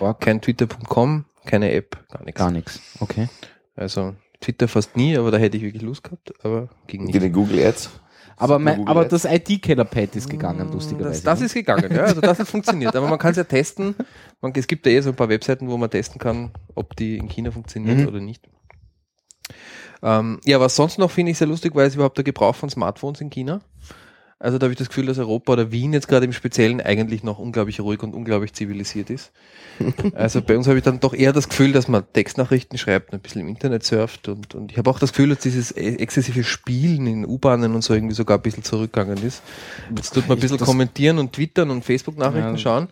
Org. 0.00 0.20
Kein 0.20 0.40
Twitter.com, 0.40 1.24
keine 1.44 1.72
App, 1.72 1.98
gar 2.10 2.24
nichts. 2.24 2.38
Gar 2.38 2.50
nichts. 2.50 2.80
Okay. 3.00 3.28
Also 3.76 4.14
Twitter 4.40 4.68
fast 4.68 4.96
nie, 4.96 5.16
aber 5.16 5.30
da 5.30 5.38
hätte 5.38 5.56
ich 5.56 5.62
wirklich 5.62 5.82
Lust 5.82 6.04
gehabt, 6.04 6.32
aber 6.44 6.68
ging 6.86 7.04
nicht. 7.04 7.20
den 7.20 7.32
Google 7.32 7.64
Ads. 7.64 7.90
Aber, 8.38 8.58
mein, 8.58 8.86
aber 8.86 9.04
das 9.04 9.24
IT-Keller-Pad 9.24 10.14
ist 10.16 10.30
gegangen, 10.30 10.70
lustigerweise. 10.72 11.22
Das, 11.22 11.38
das 11.38 11.40
ist 11.40 11.54
gegangen, 11.54 11.92
ja. 11.94 12.04
Also 12.04 12.20
das 12.20 12.38
hat 12.38 12.48
funktioniert. 12.56 12.94
Aber 12.94 13.08
man 13.08 13.18
kann 13.18 13.32
es 13.32 13.36
ja 13.36 13.44
testen. 13.44 13.94
Man, 14.40 14.52
es 14.54 14.66
gibt 14.66 14.86
ja 14.86 14.92
eh 14.92 15.00
so 15.00 15.10
ein 15.10 15.16
paar 15.16 15.28
Webseiten, 15.28 15.68
wo 15.68 15.76
man 15.76 15.90
testen 15.90 16.20
kann, 16.20 16.50
ob 16.74 16.94
die 16.96 17.16
in 17.16 17.28
China 17.28 17.50
funktionieren 17.50 18.02
Mhm. 18.02 18.08
oder 18.08 18.20
nicht. 18.20 18.48
Ähm, 20.02 20.40
ja, 20.44 20.60
was 20.60 20.76
sonst 20.76 20.98
noch 20.98 21.10
finde 21.10 21.32
ich 21.32 21.38
sehr 21.38 21.48
lustig, 21.48 21.74
weil 21.74 21.88
ist 21.88 21.96
überhaupt 21.96 22.16
der 22.16 22.24
Gebrauch 22.24 22.54
von 22.54 22.70
Smartphones 22.70 23.20
in 23.20 23.30
China. 23.30 23.60
Also 24.40 24.56
da 24.58 24.64
habe 24.66 24.72
ich 24.72 24.78
das 24.78 24.88
Gefühl, 24.88 25.06
dass 25.06 25.18
Europa 25.18 25.52
oder 25.54 25.72
Wien 25.72 25.92
jetzt 25.92 26.06
gerade 26.06 26.24
im 26.24 26.32
Speziellen 26.32 26.80
eigentlich 26.80 27.24
noch 27.24 27.40
unglaublich 27.40 27.80
ruhig 27.80 28.02
und 28.04 28.14
unglaublich 28.14 28.52
zivilisiert 28.52 29.10
ist. 29.10 29.32
Also 30.14 30.42
bei 30.42 30.56
uns 30.56 30.66
habe 30.68 30.78
ich 30.78 30.84
dann 30.84 30.98
doch 31.00 31.14
eher 31.14 31.32
das 31.32 31.48
Gefühl, 31.48 31.72
dass 31.72 31.86
man 31.88 32.04
Textnachrichten 32.12 32.78
schreibt, 32.78 33.12
ein 33.12 33.20
bisschen 33.20 33.40
im 33.40 33.48
Internet 33.48 33.84
surft 33.84 34.26
und, 34.28 34.54
und 34.54 34.72
ich 34.72 34.78
habe 34.78 34.88
auch 34.90 34.98
das 34.98 35.10
Gefühl, 35.12 35.28
dass 35.30 35.38
dieses 35.40 35.70
e- 35.76 35.96
exzessive 35.96 36.42
Spielen 36.44 37.06
in 37.06 37.24
U-Bahnen 37.26 37.74
und 37.74 37.82
so 37.82 37.94
irgendwie 37.94 38.14
sogar 38.14 38.38
ein 38.38 38.42
bisschen 38.42 38.62
zurückgegangen 38.64 39.18
ist. 39.24 39.42
Jetzt 39.96 40.14
tut 40.14 40.28
man 40.28 40.36
ein 40.38 40.40
bisschen 40.40 40.58
kommentieren 40.58 41.18
und 41.18 41.32
twittern 41.32 41.70
und 41.70 41.84
Facebook-Nachrichten 41.84 42.52
Ja. 42.52 42.58
schauen, 42.58 42.88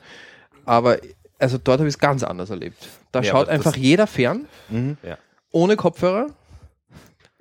aber 0.65 0.99
also 1.39 1.59
dort 1.59 1.79
habe 1.81 1.89
ich 1.89 1.95
es 1.95 1.99
ganz 1.99 2.23
anders 2.23 2.51
erlebt. 2.51 2.89
Da 3.13 3.21
Ja, 3.21 3.31
schaut 3.33 3.49
einfach 3.49 3.77
jeder 3.77 4.07
fern, 4.07 4.47
Ja. 5.03 5.19
ohne 5.53 5.77
Kopfhörer, 5.77 6.29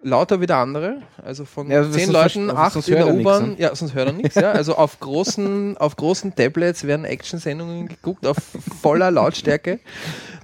lauter 0.06 0.40
wie 0.40 0.46
der 0.46 0.58
andere, 0.58 1.02
also 1.24 1.46
von 1.46 1.70
Ja, 1.70 1.90
zehn 1.90 2.12
Leuten, 2.12 2.50
verst- 2.50 2.78
acht 2.78 2.88
in 2.88 2.96
der 2.96 3.08
er 3.08 3.14
U-Bahn, 3.16 3.56
ja, 3.58 3.76
sonst 3.76 3.94
hört 3.96 4.08
er 4.08 4.14
nichts, 4.14 4.36
ja, 4.36 4.52
also 4.52 4.76
auf 4.76 5.00
großen, 5.00 5.78
auf 5.80 5.96
großen 5.96 6.36
Tablets 6.36 6.86
werden 6.86 7.06
Action-Sendungen 7.06 7.88
geguckt, 7.88 8.26
auf 8.26 8.38
voller 8.82 9.10
Lautstärke, 9.12 9.80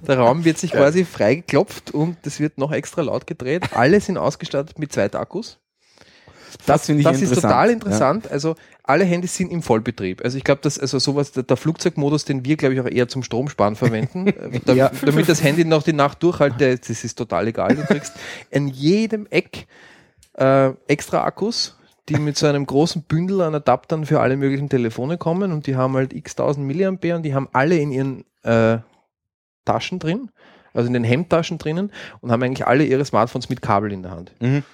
der 0.06 0.18
Raum 0.18 0.44
wird 0.44 0.58
sich 0.58 0.72
quasi 0.72 1.04
freigeklopft 1.04 1.92
und 1.92 2.16
es 2.26 2.40
wird 2.40 2.58
noch 2.58 2.72
extra 2.72 3.02
laut 3.02 3.26
gedreht, 3.26 3.62
alle 3.74 4.00
sind 4.00 4.18
ausgestattet 4.18 4.78
mit 4.78 4.92
zwei 4.92 5.10
Akkus. 5.12 5.58
Das 6.66 6.86
finde 6.86 7.00
ich 7.00 7.06
Das 7.06 7.16
ist 7.16 7.22
interessant. 7.30 7.52
total 7.52 7.70
interessant. 7.70 8.30
Also 8.30 8.54
alle 8.84 9.04
Handys 9.04 9.36
sind 9.36 9.50
im 9.52 9.62
Vollbetrieb. 9.62 10.22
Also 10.24 10.36
ich 10.38 10.44
glaube, 10.44 10.60
dass 10.62 10.78
also 10.78 10.98
sowas, 10.98 11.32
der, 11.32 11.42
der 11.44 11.56
Flugzeugmodus, 11.56 12.24
den 12.24 12.44
wir, 12.44 12.56
glaube 12.56 12.74
ich, 12.74 12.80
auch 12.80 12.86
eher 12.88 13.08
zum 13.08 13.22
Stromsparen 13.22 13.76
verwenden, 13.76 14.26
äh, 14.28 14.60
da, 14.64 14.72
Ja. 14.72 14.90
damit 15.04 15.28
das 15.28 15.42
Handy 15.42 15.64
noch 15.64 15.82
die 15.82 15.92
Nacht 15.92 16.22
durchhalte, 16.22 16.76
das 16.78 17.04
ist 17.04 17.16
total 17.16 17.48
egal. 17.48 17.76
Du 17.76 17.82
kriegst 17.84 18.12
in 18.50 18.68
jedem 18.68 19.26
Eck 19.30 19.66
äh, 20.34 20.70
extra 20.88 21.24
Akkus, 21.24 21.76
die 22.08 22.16
mit 22.16 22.36
so 22.36 22.46
einem 22.46 22.66
großen 22.66 23.02
Bündel 23.02 23.42
an 23.42 23.54
Adaptern 23.54 24.04
für 24.06 24.20
alle 24.20 24.36
möglichen 24.36 24.68
Telefone 24.68 25.18
kommen 25.18 25.52
und 25.52 25.66
die 25.66 25.76
haben 25.76 25.94
halt 25.94 26.12
x 26.12 26.34
tausend 26.34 26.66
Milliampere 26.66 27.14
und 27.16 27.22
die 27.22 27.34
haben 27.34 27.48
alle 27.52 27.76
in 27.76 27.92
ihren 27.92 28.24
äh, 28.42 28.78
Taschen 29.64 30.00
drin, 30.00 30.30
also 30.74 30.88
in 30.88 30.94
den 30.94 31.04
Hemdtaschen 31.04 31.58
drinnen 31.58 31.92
und 32.20 32.32
haben 32.32 32.42
eigentlich 32.42 32.66
alle 32.66 32.84
ihre 32.84 33.04
Smartphones 33.04 33.48
mit 33.48 33.62
Kabel 33.62 33.92
in 33.92 34.02
der 34.02 34.10
Hand. 34.10 34.32
Mhm. 34.40 34.64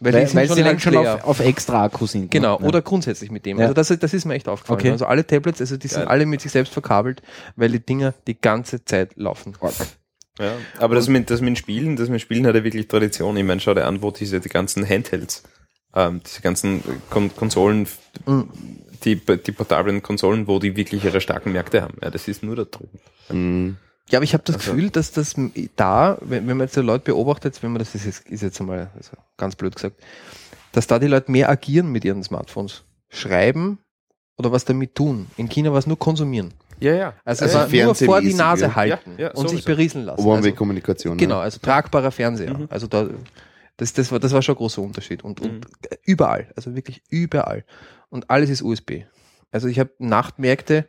Weil, 0.00 0.12
Weil, 0.12 0.20
die 0.20 0.26
sind 0.26 0.36
weil 0.36 0.48
sie 0.48 0.54
dann 0.56 0.64
längst 0.64 0.84
schon 0.84 0.92
leer. 0.92 1.14
auf, 1.16 1.24
auf 1.24 1.40
extra 1.40 1.84
Akku 1.84 2.06
sind. 2.06 2.30
Genau, 2.30 2.58
ne? 2.60 2.66
oder 2.66 2.82
grundsätzlich 2.82 3.30
mit 3.30 3.46
dem. 3.46 3.56
Ja. 3.58 3.64
Also 3.64 3.74
das, 3.74 3.90
ist- 3.90 4.02
das 4.02 4.12
ist 4.14 4.24
mir 4.26 4.34
echt 4.34 4.48
aufgefallen. 4.48 4.78
Okay. 4.80 4.90
Also 4.90 5.06
alle 5.06 5.26
Tablets, 5.26 5.60
also 5.60 5.76
die 5.76 5.88
sind 5.88 6.00
Geil. 6.00 6.08
alle 6.08 6.26
mit 6.26 6.40
sich 6.42 6.52
selbst 6.52 6.72
verkabelt, 6.72 7.22
weil 7.56 7.70
die 7.70 7.80
Dinger 7.80 8.12
die 8.26 8.38
ganze 8.40 8.84
Zeit 8.84 9.16
laufen. 9.16 9.54
Ja, 10.38 10.52
aber 10.78 10.94
das 10.96 11.08
mit, 11.08 11.30
das 11.30 11.40
mit 11.40 11.56
Spielen, 11.56 11.96
das 11.96 12.10
mit 12.10 12.20
Spielen 12.20 12.46
hat 12.46 12.54
ja 12.54 12.62
wirklich 12.62 12.88
Tradition. 12.88 13.36
Ich 13.38 13.44
meine, 13.44 13.60
schau 13.60 13.72
dir 13.72 13.86
an, 13.86 14.02
wo 14.02 14.10
diese 14.10 14.38
die 14.40 14.50
ganzen 14.50 14.86
Handhelds, 14.86 15.44
ähm, 15.94 16.20
diese 16.26 16.42
ganzen 16.42 16.82
Kon 17.08 17.34
Konsolen, 17.34 17.88
Mhm. 18.26 18.48
die, 19.04 19.16
die 19.16 19.52
portablen 19.52 20.02
Konsolen, 20.02 20.46
wo 20.46 20.58
die 20.58 20.76
wirklich 20.76 21.04
ihre 21.04 21.22
starken 21.22 21.52
Märkte 21.52 21.80
haben. 21.80 21.94
Ja, 22.02 22.10
das 22.10 22.28
ist 22.28 22.42
nur 22.42 22.54
da 22.56 22.64
drüben. 22.64 22.98
Mhm. 23.30 23.76
Ja, 24.10 24.18
aber 24.18 24.24
ich 24.24 24.34
habe 24.34 24.44
das 24.44 24.56
Also- 24.56 24.72
Gefühl, 24.72 24.90
dass 24.90 25.12
das 25.12 25.34
da, 25.76 26.18
wenn, 26.20 26.46
wenn 26.46 26.56
man 26.56 26.66
jetzt 26.66 26.76
die 26.76 26.80
Leute 26.80 27.04
beobachtet, 27.04 27.60
wenn 27.62 27.72
man 27.72 27.80
das 27.80 27.94
ist, 27.94 28.04
jetzt- 28.06 28.28
ist 28.28 28.42
jetzt 28.42 28.60
einmal 28.60 28.90
also 28.94 29.12
ganz 29.36 29.56
blöd 29.56 29.74
gesagt, 29.74 29.96
dass 30.72 30.86
da 30.86 30.98
die 30.98 31.06
Leute 31.08 31.30
mehr 31.32 31.48
agieren 31.48 31.90
mit 31.90 32.04
ihren 32.04 32.22
Smartphones. 32.22 32.84
Schreiben 33.08 33.78
oder 34.36 34.52
was 34.52 34.64
damit 34.64 34.94
tun. 34.94 35.26
In 35.36 35.48
China 35.48 35.70
war 35.72 35.78
es 35.78 35.86
nur 35.86 35.98
konsumieren. 35.98 36.52
Ja, 36.78 36.92
ja. 36.94 37.14
Also, 37.24 37.44
Also 37.46 37.74
nur 37.84 37.94
vor 37.94 38.20
die 38.20 38.34
Nase 38.34 38.66
ja. 38.66 38.74
halten 38.76 39.14
Ja, 39.16 39.30
und 39.32 39.48
sich 39.48 39.64
berieseln 39.64 40.04
lassen. 40.04 40.18
Also, 40.20 40.30
One-Way-Kommunikation. 40.30 41.16
Genau, 41.16 41.36
ne? 41.36 41.40
also 41.42 41.58
tragbarer 41.60 42.10
Fernseher. 42.10 42.52
Mhm. 42.58 42.66
Also 42.68 42.86
da, 42.86 43.08
das, 43.78 43.92
das, 43.94 44.12
war, 44.12 44.18
das 44.20 44.32
war 44.32 44.42
schon 44.42 44.54
ein 44.54 44.58
großer 44.58 44.82
Unterschied. 44.82 45.24
Und, 45.24 45.40
Mhm. 45.42 45.48
und 45.50 45.66
überall, 46.04 46.52
also 46.54 46.74
wirklich 46.74 47.02
überall. 47.08 47.64
Und 48.10 48.28
alles 48.28 48.50
ist 48.50 48.62
USB. 48.62 49.04
Also 49.50 49.68
ich 49.68 49.78
habe 49.78 49.90
Nachtmärkte, 49.98 50.86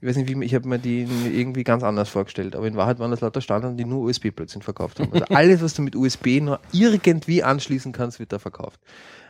ich 0.00 0.08
weiß 0.08 0.16
nicht, 0.16 0.28
wie, 0.28 0.44
ich 0.44 0.54
habe 0.54 0.68
mir 0.68 0.78
die 0.78 1.06
irgendwie 1.32 1.64
ganz 1.64 1.82
anders 1.82 2.08
vorgestellt, 2.08 2.54
aber 2.54 2.66
in 2.66 2.76
Wahrheit 2.76 2.98
waren 2.98 3.10
das 3.10 3.20
lauter 3.20 3.40
Standards, 3.40 3.76
die 3.76 3.84
nur 3.84 4.04
USB 4.04 4.28
plötzlich 4.34 4.62
verkauft 4.64 5.00
haben. 5.00 5.12
Also 5.12 5.26
alles, 5.30 5.62
was 5.62 5.74
du 5.74 5.82
mit 5.82 5.96
USB 5.96 6.40
nur 6.40 6.60
irgendwie 6.72 7.42
anschließen 7.42 7.92
kannst, 7.92 8.20
wird 8.20 8.32
da 8.32 8.38
verkauft. 8.38 8.80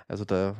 Also 0.09 0.25
da, 0.25 0.55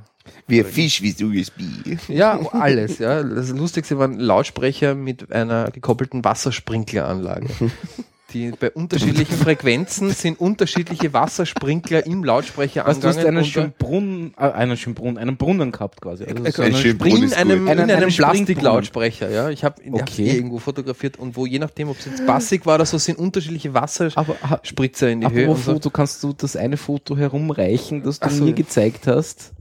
Wie 0.47 0.61
ein 0.61 0.67
Fisch, 0.67 1.01
wie 1.03 1.25
USB. 1.25 1.61
ja, 2.09 2.39
alles, 2.53 2.99
ja. 2.99 3.23
Das 3.23 3.49
Lustigste 3.49 3.99
waren 3.99 4.19
Lautsprecher 4.19 4.95
mit 4.95 5.33
einer 5.33 5.71
gekoppelten 5.71 6.25
Wassersprinkleranlage. 6.25 7.49
Die 8.35 8.51
bei 8.51 8.71
unterschiedlichen 8.71 9.37
Frequenzen 9.39 10.11
sind 10.11 10.39
unterschiedliche 10.39 11.15
Wassersprinkler 11.15 12.05
im 12.05 12.25
Lautsprecher 12.25 12.85
Weißt 12.85 12.99
du, 12.99 13.03
du 13.03 13.09
hast 13.09 13.17
angegangen. 13.17 13.39
einen 13.39 13.47
schönen 13.47 13.73
Brunnen, 13.79 14.35
äh, 14.37 14.51
einen 14.51 14.77
schönen 14.77 14.95
Brunnen, 14.95 15.17
einen 15.17 15.37
Brunnen 15.39 15.73
gehabt 15.73 16.03
quasi. 16.03 16.25
Also 16.25 16.45
Äh, 16.45 16.53
so 16.53 16.63
ein 16.63 16.75
einen 16.75 16.99
Brunnen 16.99 17.23
in 17.23 17.33
einem, 17.33 17.67
in 17.67 17.81
einem 17.81 17.91
einen 17.91 18.09
Plastiklautsprecher, 18.15 19.31
ja. 19.31 19.49
Ich 19.49 19.65
habe 19.65 19.81
Okay. 19.91 20.03
okay. 20.03 20.31
irgendwo 20.37 20.59
fotografiert 20.59 21.19
und 21.19 21.37
wo 21.37 21.47
je 21.47 21.59
nachdem, 21.59 21.89
ob 21.89 21.99
es 21.99 22.05
jetzt 22.05 22.27
bassig 22.27 22.67
war 22.67 22.75
oder 22.75 22.85
so, 22.85 22.99
sind 22.99 23.19
unterschiedliche 23.19 23.71
Aber 23.71 23.81
Wasserspritzer 23.81 25.09
in 25.09 25.23
die 25.23 25.31
Höhe. 25.31 25.45
apropos 25.45 25.59
Und 25.61 25.65
so. 25.65 25.73
Foto, 25.73 25.91
kannst 25.91 26.23
du 26.23 26.35
das 26.35 26.55
eine 26.57 26.77
Foto 26.77 27.17
herumreichen, 27.17 28.03
das 28.03 28.21
du 28.21 28.29
so. 28.29 28.45
mir 28.45 28.53
gezeigt 28.53 29.07
hast, 29.07 29.53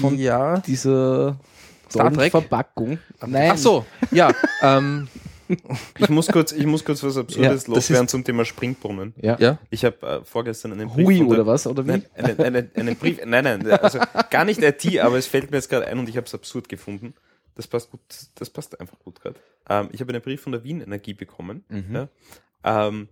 von 0.00 0.16
ja. 0.18 0.58
dieser 0.60 1.36
Star 1.90 2.12
Trek? 2.12 2.30
Verpackung? 2.30 2.98
Nein. 3.26 3.50
Ach 3.52 3.58
so, 3.58 3.84
ja. 4.10 4.30
ähm, 4.62 5.08
Ich 5.98 6.08
muss 6.08 6.28
kurz, 6.28 6.52
ich 6.52 6.66
muss 6.66 6.84
kurz 6.84 7.02
was 7.02 7.16
Absurdes 7.16 7.66
Ja, 7.66 7.74
loswerden 7.74 8.08
zum 8.08 8.24
Thema 8.24 8.44
Springbrunnen. 8.44 9.14
Ja. 9.20 9.36
ja. 9.38 9.58
Ich 9.70 9.84
habe 9.84 10.06
äh, 10.06 10.24
vorgestern 10.24 10.72
einen 10.72 10.88
Brief 10.88 11.06
Hui 11.06 11.16
von 11.18 11.28
der- 11.28 11.34
oder 11.38 11.46
was? 11.46 11.66
Oder 11.66 11.84
wie? 11.86 11.90
Nein, 11.90 12.06
einen, 12.16 12.38
einen, 12.40 12.70
einen 12.74 12.96
Brief, 12.96 13.18
nein, 13.24 13.44
nein, 13.44 13.70
also 13.70 13.98
gar 14.30 14.44
nicht 14.44 14.62
IT, 14.62 14.98
aber 15.00 15.16
es 15.18 15.26
fällt 15.26 15.50
mir 15.50 15.56
jetzt 15.56 15.68
gerade 15.68 15.86
ein 15.86 15.98
und 15.98 16.08
ich 16.08 16.16
habe 16.16 16.26
es 16.26 16.34
absurd 16.34 16.68
gefunden. 16.68 17.14
Das 17.56 17.66
passt 17.66 17.90
gut, 17.90 18.00
das 18.36 18.48
passt 18.48 18.80
einfach 18.80 18.98
gut 19.00 19.20
gerade. 19.20 19.38
Ähm, 19.68 19.88
ich 19.92 20.00
habe 20.00 20.12
einen 20.12 20.22
Brief 20.22 20.40
von 20.40 20.52
der 20.52 20.64
Wien 20.64 20.80
Energie 20.80 21.14
bekommen. 21.14 21.64
Mhm. 21.68 21.94
Ja. 21.94 22.08
Ähm, 22.64 23.08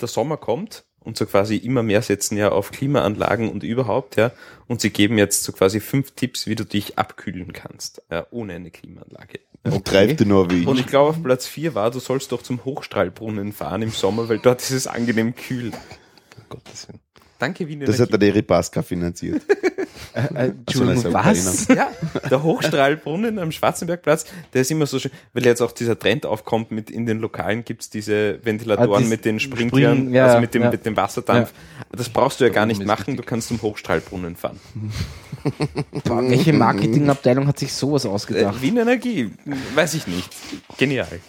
der 0.00 0.08
Sommer 0.08 0.36
kommt 0.38 0.84
und 1.00 1.16
so 1.16 1.26
quasi 1.26 1.56
immer 1.56 1.82
mehr 1.82 2.02
setzen 2.02 2.36
ja 2.36 2.50
auf 2.50 2.70
Klimaanlagen 2.70 3.50
und 3.50 3.62
überhaupt, 3.62 4.16
ja. 4.16 4.32
Und 4.68 4.80
sie 4.80 4.90
geben 4.90 5.18
jetzt 5.18 5.42
so 5.44 5.52
quasi 5.52 5.80
fünf 5.80 6.12
Tipps, 6.12 6.46
wie 6.46 6.54
du 6.54 6.64
dich 6.64 6.98
abkühlen 6.98 7.52
kannst, 7.52 8.02
ja, 8.10 8.26
ohne 8.30 8.54
eine 8.54 8.70
Klimaanlage. 8.70 9.40
Und 9.64 9.84
treibt 9.84 10.20
nur 10.24 10.50
wie 10.50 10.64
Und 10.64 10.78
ich 10.78 10.86
glaube, 10.86 11.10
auf 11.10 11.22
Platz 11.22 11.46
vier 11.46 11.74
war, 11.74 11.90
du 11.90 12.00
sollst 12.00 12.32
doch 12.32 12.42
zum 12.42 12.64
Hochstrahlbrunnen 12.64 13.52
fahren 13.52 13.82
im 13.82 13.90
Sommer, 13.90 14.28
weil 14.28 14.38
dort 14.38 14.62
ist 14.62 14.70
es 14.70 14.86
angenehm 14.86 15.34
kühl. 15.34 15.72
Gottes 16.48 16.88
Willen. 16.88 17.00
Danke, 17.40 17.66
Wien 17.66 17.80
Das 17.80 17.98
hat 17.98 18.10
der 18.12 18.18
Deripaska 18.18 18.82
finanziert. 18.82 19.42
Äh, 20.12 20.22
Entschuldigung, 20.48 21.04
Entschuldigung, 21.04 21.14
was? 21.14 21.68
Ja, 21.68 21.88
der 22.30 22.42
Hochstrahlbrunnen 22.42 23.38
am 23.38 23.52
Schwarzenbergplatz, 23.52 24.24
der 24.52 24.62
ist 24.62 24.70
immer 24.72 24.86
so 24.86 24.98
schön, 24.98 25.12
weil 25.34 25.44
jetzt 25.44 25.60
auch 25.60 25.70
dieser 25.70 25.96
Trend 25.96 26.26
aufkommt, 26.26 26.72
mit 26.72 26.90
in 26.90 27.06
den 27.06 27.20
Lokalen 27.20 27.64
gibt's 27.64 27.90
diese 27.90 28.44
Ventilatoren 28.44 28.92
Ah, 28.92 28.98
dies- 28.98 29.08
mit 29.08 29.24
den 29.24 29.38
Sprinklern, 29.38 29.98
Spring- 29.98 30.14
ja, 30.14 30.26
also 30.26 30.40
mit 30.40 30.52
dem, 30.54 30.62
ja. 30.62 30.70
mit 30.70 30.84
dem 30.84 30.96
Wasserdampf. 30.96 31.52
Das 31.92 32.08
brauchst 32.08 32.40
du 32.40 32.44
ja 32.44 32.50
gar 32.50 32.66
nicht 32.66 32.84
machen, 32.84 33.16
du 33.16 33.22
kannst 33.22 33.48
zum 33.48 33.62
Hochstrahlbrunnen 33.62 34.34
fahren. 34.34 34.58
Boah, 36.04 36.22
welche 36.28 36.54
Marketingabteilung 36.54 37.46
hat 37.46 37.58
sich 37.60 37.72
sowas 37.72 38.04
Äh, 38.04 38.08
ausgedacht? 38.08 38.60
Wien 38.60 38.78
Energie, 38.78 39.30
weiß 39.76 39.94
ich 39.94 40.08
nicht. 40.08 40.28
Genial. 40.76 41.20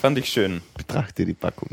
Fand 0.00 0.16
ich 0.16 0.28
schön. 0.30 0.62
Betrachte 0.76 1.26
die 1.26 1.34
Packung. 1.34 1.70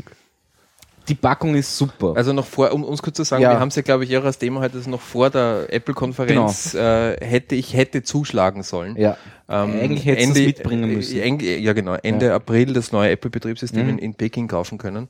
Die 1.08 1.14
Packung 1.14 1.54
ist 1.54 1.76
super. 1.76 2.14
Also 2.16 2.32
noch 2.32 2.46
vor, 2.46 2.72
um 2.72 2.82
uns 2.84 3.00
kurz 3.02 3.16
zu 3.16 3.22
sagen, 3.24 3.42
Ja. 3.42 3.50
wir 3.52 3.60
haben 3.60 3.68
es 3.68 3.76
ja, 3.76 3.82
glaube 3.82 4.04
ich, 4.04 4.10
eher 4.10 4.24
als 4.24 4.38
Thema 4.38 4.60
heute, 4.60 4.76
dass 4.78 4.86
noch 4.86 5.00
vor 5.00 5.30
der 5.30 5.66
Apple-Konferenz 5.72 6.74
äh, 6.74 7.16
hätte 7.24 7.54
ich 7.54 7.74
hätte 7.74 8.02
zuschlagen 8.02 8.62
sollen. 8.62 8.96
ja. 8.96 9.16
Ähm, 9.48 9.74
Eigentlich 9.80 10.04
hättest 10.04 10.34
du 10.36 10.40
es 10.40 10.46
mitbringen 10.46 10.92
müssen. 10.92 11.16
Äh, 11.20 11.58
ja, 11.58 11.72
genau. 11.72 11.94
Ende 11.94 12.34
April 12.34 12.72
das 12.72 12.90
neue 12.90 13.10
Apple-Betriebssystem 13.12 13.84
Mhm. 13.84 13.88
in, 13.90 13.98
in 13.98 14.14
Peking 14.14 14.48
kaufen 14.48 14.76
können. 14.76 15.06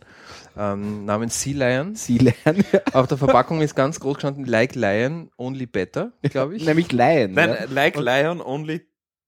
Ähm, 0.59 1.06
namens 1.06 1.40
Sea 1.40 1.55
Lion. 1.56 1.94
Sie 1.94 2.18
lernen. 2.18 2.62
Auf 2.93 3.06
der 3.06 3.16
Verpackung 3.16 3.62
ist 3.62 3.74
ganz 3.74 3.98
groß 3.98 4.16
gestanden, 4.16 4.44
like 4.44 4.74
Lion, 4.74 5.31
only 5.39 5.64
better, 5.64 6.12
glaube 6.23 6.56
ich. 6.56 6.64
Nämlich 6.66 6.93
Laien. 6.93 7.32
Nein, 7.32 7.48
ja. 7.59 7.66
like 7.70 7.97
Lion, 7.97 8.43
only 8.43 8.82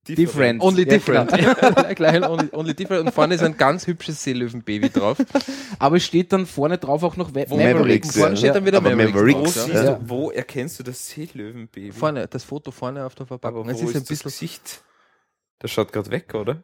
Different. 0.06 0.62
Only 0.62 0.84
Ja, 0.84 0.88
different. 0.88 1.30
like 1.76 1.98
Lion, 1.98 2.24
only, 2.24 2.48
only 2.52 2.74
different. 2.74 3.04
Und 3.06 3.12
vorne 3.12 3.34
ist 3.34 3.42
ein 3.42 3.56
ganz 3.58 3.86
hübsches 3.86 4.22
Seelöwenbaby 4.24 4.88
drauf. 4.88 5.18
Aber 5.78 5.96
es 5.96 6.04
steht 6.04 6.32
dann 6.32 6.46
vorne 6.46 6.78
drauf 6.78 7.02
auch 7.02 7.16
noch 7.16 7.28
Mavericks, 7.30 7.50
Mavericks. 7.50 8.14
ja. 8.14 8.20
Vorne 8.22 8.36
steht 8.38 8.54
dann 8.54 8.64
wieder 8.64 8.78
Aber 8.78 8.90
Mavericks. 8.96 9.56
Mavericks, 9.56 9.68
Wo, 9.68 9.72
ja. 9.72 9.82
du, 9.96 10.08
wo 10.08 10.30
erkennst 10.30 10.78
du 10.78 10.82
das 10.82 11.08
Seelöwenbaby? 11.08 11.92
Vorne, 11.92 12.26
das 12.26 12.44
Foto 12.44 12.70
vorne 12.70 13.04
auf 13.04 13.14
der 13.16 13.26
Verpackung. 13.26 13.62
Aber 13.64 13.70
Es 13.72 13.78
wo 13.78 13.84
ist 13.84 13.90
ist, 13.90 13.96
ein 13.96 14.00
das 14.02 14.08
bisschen. 14.08 14.30
Gesicht? 14.30 14.82
Das 15.58 15.70
schaut 15.70 15.92
gerade 15.92 16.10
weg, 16.10 16.34
oder? 16.34 16.62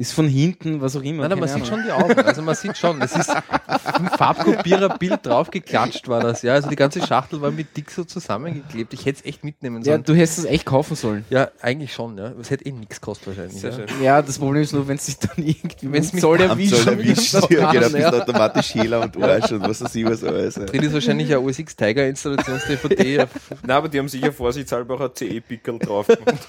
Ist 0.00 0.14
von 0.14 0.28
hinten, 0.28 0.80
was 0.80 0.96
auch 0.96 1.02
immer. 1.02 1.28
Nein, 1.28 1.38
nein, 1.38 1.40
man 1.40 1.48
sieht 1.50 1.66
schon 1.66 1.82
die 1.84 1.92
Augen. 1.92 2.18
Also 2.20 2.40
man 2.40 2.54
sieht 2.54 2.74
schon, 2.78 3.02
es 3.02 3.14
ist 3.14 3.28
ein 3.28 4.08
Farbkopierer-Bild 4.16 5.26
draufgeklatscht 5.26 6.08
war 6.08 6.20
das, 6.22 6.40
ja. 6.40 6.54
Also 6.54 6.70
die 6.70 6.76
ganze 6.76 7.06
Schachtel 7.06 7.42
war 7.42 7.50
mit 7.50 7.76
dick 7.76 7.90
so 7.90 8.04
zusammengeklebt. 8.04 8.94
Ich 8.94 9.04
hätte 9.04 9.18
es 9.20 9.26
echt 9.26 9.44
mitnehmen 9.44 9.82
Ja, 9.82 9.92
sollen. 9.92 10.04
du 10.04 10.14
hättest 10.14 10.38
es 10.38 10.44
echt 10.46 10.64
kaufen 10.64 10.96
sollen. 10.96 11.26
Ja, 11.28 11.50
eigentlich 11.60 11.92
schon, 11.92 12.16
ja. 12.16 12.32
Es 12.40 12.48
hätte 12.48 12.64
eh 12.64 12.72
nichts 12.72 12.98
gekostet 12.98 13.26
wahrscheinlich. 13.26 13.60
Sehr 13.60 13.72
ja. 13.72 13.76
schön. 13.76 14.02
Ja, 14.02 14.22
das 14.22 14.38
Problem 14.38 14.62
ist 14.62 14.72
nur, 14.72 14.88
wenn 14.88 14.96
es 14.96 15.04
sich 15.04 15.18
dann 15.18 15.36
irgendwie 15.36 15.92
Wenn's 15.92 16.14
mich 16.14 16.22
erwischt, 16.24 16.70
Zoll 16.70 16.86
dann 16.86 16.98
erwischt, 16.98 17.34
das 17.34 17.48
ja, 17.50 17.70
genau, 17.70 17.88
bist 17.90 17.98
ja. 17.98 18.10
automatisch 18.10 18.74
Hehler 18.74 19.02
und 19.02 19.22
Arsch 19.22 19.52
und 19.52 19.60
was 19.68 19.82
weiß 19.84 19.94
ich 19.94 20.06
was 20.06 20.24
alles. 20.24 20.56
ja. 20.56 20.64
Drin 20.64 20.82
ist 20.82 20.94
wahrscheinlich 20.94 21.26
eine 21.28 21.40
OS 21.40 21.58
X 21.58 21.76
Tiger 21.76 22.06
Installations-DVD. 22.06 23.26
Na, 23.66 23.76
aber 23.76 23.90
die 23.90 23.98
haben 23.98 24.08
sicher 24.08 24.32
vorsichtshalber 24.32 24.94
auch 24.94 25.00
ein 25.00 25.10
CE-Pickel 25.14 25.78
drauf 25.78 26.06
gemacht. 26.06 26.48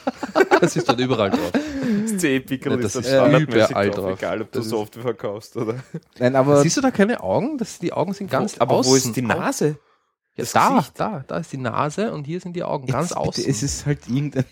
Das 0.62 0.74
ist 0.78 0.88
dort 0.88 1.02
überall 1.02 1.32
drauf. 1.32 1.52
Das 1.52 2.18
CE-Pickel 2.22 2.72
Ja, 2.72 2.78
das 2.78 2.96
ist 2.96 3.12
standardmäßig 3.44 3.70
überall 3.72 3.90
drauf, 3.92 4.20
egal 4.20 4.42
ob 4.42 4.52
du 4.52 4.60
Das 4.60 4.70
Software 4.70 5.02
verkaufst 5.04 5.58
oder. 5.58 5.76
Nein, 6.20 6.36
aber 6.36 6.62
Siehst 6.62 6.78
du 6.78 6.82
da 6.82 6.92
keine 6.92 7.22
Augen? 7.22 7.58
Das, 7.58 7.80
die 7.80 7.94
Augen 7.94 8.14
sind 8.14 8.30
ganz 8.32 8.58
aber 8.58 8.76
außen. 8.76 8.92
wo 8.92 8.96
ist 8.96 9.16
die 9.16 9.22
Nase? 9.22 9.68
Ja, 9.68 9.76
Das 10.38 10.52
da, 10.54 10.70
Gesicht? 10.78 10.94
da, 11.00 11.24
da 11.28 11.38
ist 11.38 11.52
die 11.52 11.58
Nase 11.58 12.12
und 12.14 12.24
hier 12.26 12.40
sind 12.40 12.56
die 12.56 12.64
Augen 12.64 12.88
ganz 12.88 13.10
jetzt, 13.10 13.18
außen. 13.18 13.44
bitte, 13.44 13.50
es 13.50 13.64
ist 13.64 13.86
halt 13.86 14.00
irgendein. 14.08 14.44
Ist- 14.44 14.48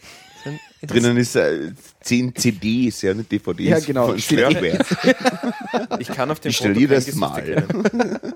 Drinnen 0.82 1.18
ist 1.18 1.36
äh, 1.36 1.74
10 2.00 2.34
CDs, 2.36 3.02
ja, 3.02 3.14
nicht 3.14 3.30
DVDs. 3.30 3.68
Ja, 3.68 3.80
genau. 3.82 4.08
Von 4.08 4.20
Schwerwert. 4.20 4.86
Ich 6.00 6.08
kann 6.08 6.32
auf 6.32 6.40
dem 6.40 6.52
Foto 6.54 6.88
das 6.88 7.06
kein 7.08 7.20
mal. 7.20 7.66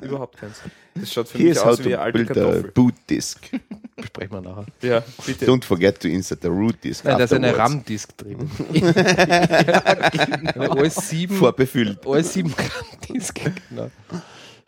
Überhaupt 0.01 0.37
keins. 0.37 0.57
Das 0.95 1.11
schaut 1.13 1.27
für 1.29 1.37
Hier 1.37 1.47
mich 1.49 1.57
ist 1.57 1.63
aus 1.63 1.79
wie 1.79 1.87
eine 1.95 1.99
alte 1.99 2.17
build 2.19 2.31
a 2.31 2.33
Kartoffel. 2.33 2.71
boot 2.73 2.93
disk. 3.09 3.39
Besprechen 3.95 4.31
wir 4.31 4.41
nachher. 4.41 4.65
Ja, 4.81 5.03
bitte. 5.25 5.45
Don't 5.45 5.63
forget 5.63 5.99
to 6.01 6.07
insert 6.07 6.41
the 6.41 6.47
root 6.47 6.83
disk. 6.83 7.05
Nein, 7.05 7.17
da 7.17 7.23
ist 7.23 7.33
eine. 7.33 7.55
RAM-Disk 7.57 8.17
drin. 8.17 8.49
Eine 10.55 10.69
OS 10.71 11.09
7, 11.09 11.35
Vorbefüllt. 11.35 12.05
OS 12.05 12.33
7 12.33 12.51
RAM-Disk. 12.53 13.39
Genau. 13.69 13.91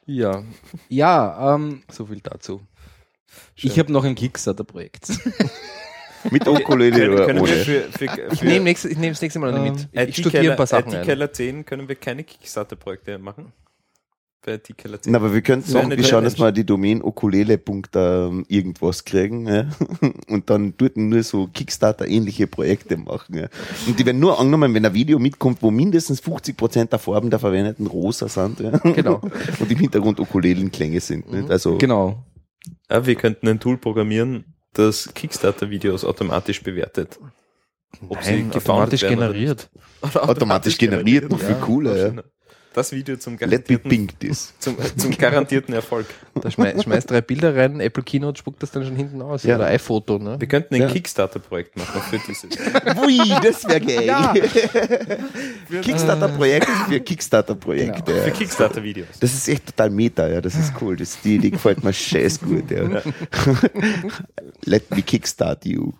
Ja, 0.05 0.43
Ja, 0.89 1.55
ähm, 1.55 1.81
so 1.91 2.05
viel 2.05 2.21
dazu. 2.21 2.61
ich 3.55 3.77
habe 3.79 3.91
noch 3.91 4.03
ein 4.03 4.15
Kickstarter-Projekt. 4.15 5.09
Mit 6.31 6.47
Ukulele 6.47 7.11
oder 7.11 7.25
können 7.27 7.39
ohne. 7.39 7.51
für, 7.51 7.81
für, 7.91 8.05
Ich 8.31 8.39
für 8.39 8.45
nehme 8.45 8.71
ich 8.71 8.83
nehme 8.83 9.09
das 9.09 9.21
nächste 9.21 9.37
Mal 9.39 9.51
noch 9.51 9.61
mit. 9.61 9.87
Ich, 10.09 10.17
studiere 10.17 10.51
ein 10.51 10.57
paar 10.57 10.65
Sachen 10.65 10.95
ein. 10.95 11.05
Keller 11.05 11.31
10 11.31 11.65
können 11.65 11.87
wir 11.87 11.95
keine 11.95 12.23
Kickstarter-Projekte 12.23 13.19
machen. 13.19 13.53
Keller 14.45 15.01
10. 15.01 15.11
Na, 15.11 15.17
aber 15.17 15.33
wir 15.33 15.41
könnten 15.41 15.75
eine 15.75 15.97
wir 15.97 16.03
schauen, 16.03 16.23
dass 16.23 16.35
Challenge. 16.35 16.55
wir 16.55 16.63
die 16.63 16.65
Domain 16.65 17.01
ukulele. 17.03 17.59
ähm, 17.95 18.45
irgendwas 18.47 19.03
kriegen 19.03 19.47
ja? 19.47 19.65
und 20.27 20.49
dann 20.49 20.75
dort 20.77 20.97
nur 20.97 21.23
so 21.23 21.47
Kickstarter-ähnliche 21.47 22.47
Projekte 22.47 22.97
machen. 22.97 23.37
Ja? 23.37 23.47
Und 23.87 23.99
die 23.99 24.05
werden 24.05 24.19
nur 24.19 24.39
angenommen, 24.39 24.73
wenn 24.73 24.85
ein 24.85 24.93
Video 24.93 25.17
mitkommt, 25.17 25.61
wo 25.61 25.71
mindestens 25.71 26.21
50% 26.21 26.89
der 26.89 26.99
Farben 26.99 27.29
der 27.29 27.39
verwendeten 27.39 27.87
rosa 27.87 28.29
sind 28.29 28.59
ja? 28.59 28.71
Genau. 28.77 29.21
und 29.59 29.71
im 29.71 29.77
Hintergrund 29.77 30.19
Ukulelenklänge 30.19 30.99
sind. 30.99 31.31
Nicht? 31.31 31.49
Also 31.49 31.77
genau. 31.77 32.23
Ja, 32.89 33.05
wir 33.05 33.15
könnten 33.15 33.47
ein 33.47 33.59
Tool 33.59 33.77
programmieren, 33.77 34.45
das 34.73 35.11
Kickstarter-Videos 35.13 36.05
automatisch 36.05 36.61
bewertet. 36.61 37.19
Ob 38.09 38.21
sie 38.23 38.31
Nein, 38.31 38.51
gefoundet 38.51 39.01
automatisch 39.01 39.01
generiert. 39.01 39.69
Oder 40.01 40.29
automatisch 40.29 40.77
generiert, 40.77 41.31
noch 41.31 41.39
viel 41.39 41.55
cooler. 41.55 42.13
Ja? 42.15 42.23
Das 42.75 42.91
Video 42.91 43.15
zum 43.15 43.37
Let 43.37 43.41
me 43.41 43.47
garantierten, 43.77 43.89
pink 43.89 44.19
this. 44.19 44.53
zum, 44.59 44.75
zum 44.97 45.17
garantierten 45.17 45.73
Erfolg. 45.73 46.05
Da 46.35 46.51
schmeißt 46.51 46.83
schmeiß 46.83 47.05
drei 47.05 47.21
Bilder 47.21 47.55
rein, 47.55 47.79
Apple 47.79 48.03
Keynote 48.03 48.37
spuckt 48.37 48.61
das 48.61 48.71
dann 48.71 48.83
schon 48.85 48.97
hinten 48.97 49.21
aus. 49.21 49.43
Ja. 49.43 49.55
Oder 49.55 49.67
iPhoto, 49.67 50.17
ne? 50.19 50.35
Wir 50.37 50.47
könnten 50.49 50.75
ein 50.75 50.81
Ja. 50.81 50.87
Kickstarter-Projekt 50.89 51.77
machen 51.77 52.01
für 52.01 52.19
dieses. 52.27 52.49
Ui, 53.05 53.17
das 53.41 53.65
wäre 53.65 53.79
geil. 53.79 55.19
Kickstarter-Projekt 55.81 56.67
für 56.89 56.99
Kickstarter-Projekte. 56.99 58.13
Für 58.13 58.27
Ja. 58.27 58.33
Kickstarter-Videos. 58.33 59.07
Das 59.21 59.33
ist 59.33 59.47
echt 59.47 59.67
total 59.67 59.89
meta, 59.89 60.27
ja. 60.27 60.41
Das 60.41 60.55
ist 60.55 60.73
cool. 60.81 60.97
Das, 60.97 61.21
die, 61.21 61.37
die 61.39 61.51
gefällt 61.51 61.81
mir 61.81 61.93
scheiß 61.93 62.41
gut, 62.41 62.69
ja. 62.71 63.01
Let 64.65 64.91
me 64.91 65.01
kickstart 65.01 65.65
you. 65.65 65.93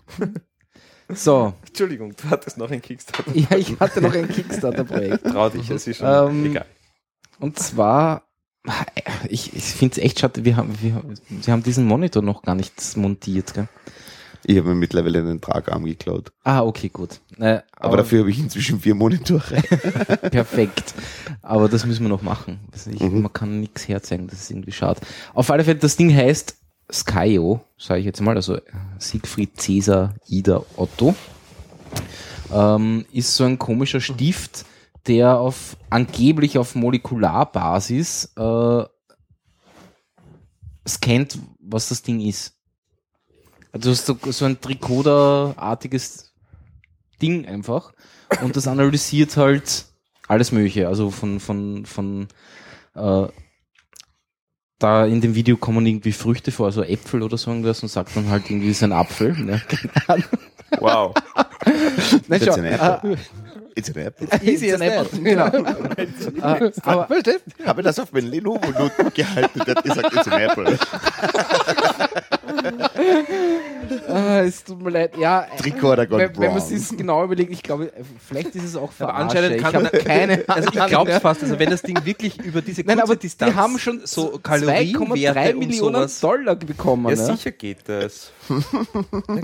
So, 1.10 1.54
Entschuldigung, 1.68 2.14
du 2.16 2.30
hattest 2.30 2.58
noch 2.58 2.72
ein 2.72 2.82
Kickstarter. 2.82 3.32
ja, 3.36 3.56
ich 3.58 3.80
hatte 3.80 4.02
noch 4.02 4.14
ein 4.14 4.28
Kickstarter-Projekt. 4.28 5.24
Trau 5.32 5.50
dich, 5.50 5.70
es 5.70 5.86
ist 5.88 5.98
schon 5.98 6.08
Ähm, 6.30 6.46
egal. 6.52 6.66
Und 7.40 7.60
zwar, 7.60 8.24
ich, 9.30 9.56
ich 9.56 9.64
finde 9.64 9.94
es 9.94 9.98
echt 10.04 10.20
schade, 10.20 10.44
wir 10.46 10.56
haben, 10.58 10.74
wir, 10.82 11.04
sie 11.42 11.52
haben 11.52 11.62
diesen 11.64 11.86
Monitor 11.86 12.24
noch 12.24 12.42
gar 12.42 12.56
nicht 12.56 12.74
montiert. 12.98 13.54
Gell? 13.54 13.68
Ich 14.48 14.58
habe 14.58 14.70
mir 14.70 14.76
mittlerweile 14.76 15.20
einen 15.20 15.42
Tragarm 15.42 15.86
geklaut. 15.86 16.32
Ah, 16.44 16.62
okay, 16.64 16.90
gut. 16.90 17.20
Äh, 17.40 17.60
Aber, 17.78 17.98
dafür 17.98 18.20
habe 18.22 18.32
ich 18.32 18.40
inzwischen 18.40 18.80
vier 18.80 18.96
Monitore. 18.96 19.62
Perfekt. 20.32 20.94
Aber 21.42 21.68
das 21.70 21.86
müssen 21.86 22.04
wir 22.04 22.10
noch 22.10 22.22
machen. 22.24 22.60
Also 22.72 22.90
ich, 22.92 23.00
Mhm. 23.00 23.22
Man 23.22 23.34
kann 23.34 23.60
nichts 23.60 23.88
herzeigen, 23.88 24.28
das 24.28 24.42
ist 24.42 24.52
irgendwie 24.52 24.72
schade. 24.72 25.02
Auf 25.34 25.52
alle 25.52 25.64
Fälle, 25.64 25.78
das 25.80 25.98
Ding 25.98 26.14
heißt 26.16 26.56
Skyo, 26.90 27.62
sage 27.78 28.00
ich 28.00 28.06
jetzt 28.06 28.22
mal, 28.22 28.36
also 28.36 28.60
Siegfried, 29.00 29.60
Cäsar, 29.60 30.16
Ida, 30.28 30.64
Otto. 30.76 31.16
Ähm, 32.52 33.06
ist 33.12 33.36
so 33.36 33.44
ein 33.44 33.58
komischer 33.58 34.00
Stift, 34.00 34.66
der 35.08 35.38
auf 35.40 35.78
angeblich 35.90 36.58
auf 36.58 36.76
Molekularbasis 36.76 38.34
äh, 38.36 38.84
scannt, 40.88 41.40
was 41.60 41.90
das 41.90 42.02
Ding 42.04 42.20
ist. 42.20 42.54
Also 43.72 43.94
so, 43.94 44.18
so 44.32 44.46
ein 44.46 44.62
Tricoder-artiges 44.62 46.34
Ding 47.22 47.46
einfach. 47.46 47.94
Und 48.42 48.56
das 48.56 48.68
analysiert 48.68 49.36
halt 49.38 49.86
alles 50.28 50.52
Mögliche. 50.52 50.88
Also 50.88 51.12
von, 51.12 51.40
von, 51.40 51.86
von 51.86 52.28
äh, 52.96 53.28
da 54.80 55.06
in 55.06 55.22
dem 55.22 55.36
Video 55.36 55.58
kommen 55.58 55.86
irgendwie 55.86 56.12
Früchte 56.12 56.52
vor, 56.52 56.68
also 56.68 56.84
Äpfel 56.84 57.22
oder 57.24 57.38
so 57.38 57.52
irgendwas 57.52 57.82
und 57.84 57.90
sagt 57.90 58.16
dann 58.16 58.30
halt 58.30 58.50
irgendwie, 58.50 58.70
es 58.70 58.78
ist 58.78 58.84
ein 58.84 58.92
Apfel. 58.94 59.34
Ne? 59.34 59.62
Wow. 60.80 61.14
Nein, 62.28 62.42
It's 62.42 62.58
an 62.58 62.66
apple. 62.66 63.18
It's 63.76 63.90
an 63.90 63.98
apple. 63.98 64.28
easy 64.42 64.72
as 64.72 64.80
that. 64.80 65.12
Genau. 65.12 65.46
aber, 66.82 67.08
Ich 67.12 67.68
habe 67.68 67.84
das 67.84 68.00
auf 68.00 68.12
mein 68.12 68.26
Lenovo-Notebook 68.26 69.14
gehalten. 69.14 69.62
Der 69.66 69.76
hat 69.76 69.84
gesagt, 69.84 70.14
it's 70.14 70.28
an 70.28 70.42
apple. 70.42 70.78
Ah, 74.08 74.40
es 74.40 74.64
tut 74.64 74.82
mir 74.82 74.90
leid. 74.90 75.16
Ja, 75.18 75.46
Tricorder 75.58 76.08
gone 76.08 76.24
wenn, 76.24 76.38
wenn 76.40 76.52
man 76.54 76.62
sich 76.62 76.98
genau 76.98 77.24
überlegt, 77.24 77.52
ich 77.52 77.62
glaube, 77.62 77.92
vielleicht 78.28 78.56
ist 78.56 78.64
es 78.64 78.76
auch 78.76 78.84
Aber 78.84 78.92
verarsche. 78.94 79.38
anscheinend 79.38 79.62
kann 79.62 79.86
ich 79.86 79.92
habe 79.94 79.98
keine 80.04 80.50
Also 80.50 80.70
ich 80.74 80.86
glaube 80.88 81.12
es 81.12 81.20
fast, 81.20 81.44
also 81.44 81.60
wenn 81.60 81.70
das 81.70 81.82
Ding 81.84 81.98
wirklich 82.04 82.44
über 82.44 82.62
diese 82.62 82.84
kurze 82.84 82.96
Nein, 82.98 83.04
aber 83.04 83.16
Distanz 83.16 83.54
die 83.54 83.60
haben 83.60 83.78
schon 83.78 84.02
so 84.06 84.36
2,3 84.38 84.42
Kalorienwerte 84.42 85.54
und 85.54 85.60
Millionen 85.60 85.96
sowas. 85.96 86.20
Dollar 86.20 86.56
bekommen. 86.56 87.16
Ja, 87.16 87.16
ne? 87.16 87.36
sicher 87.36 87.52
geht 87.52 87.88
das. 87.88 88.32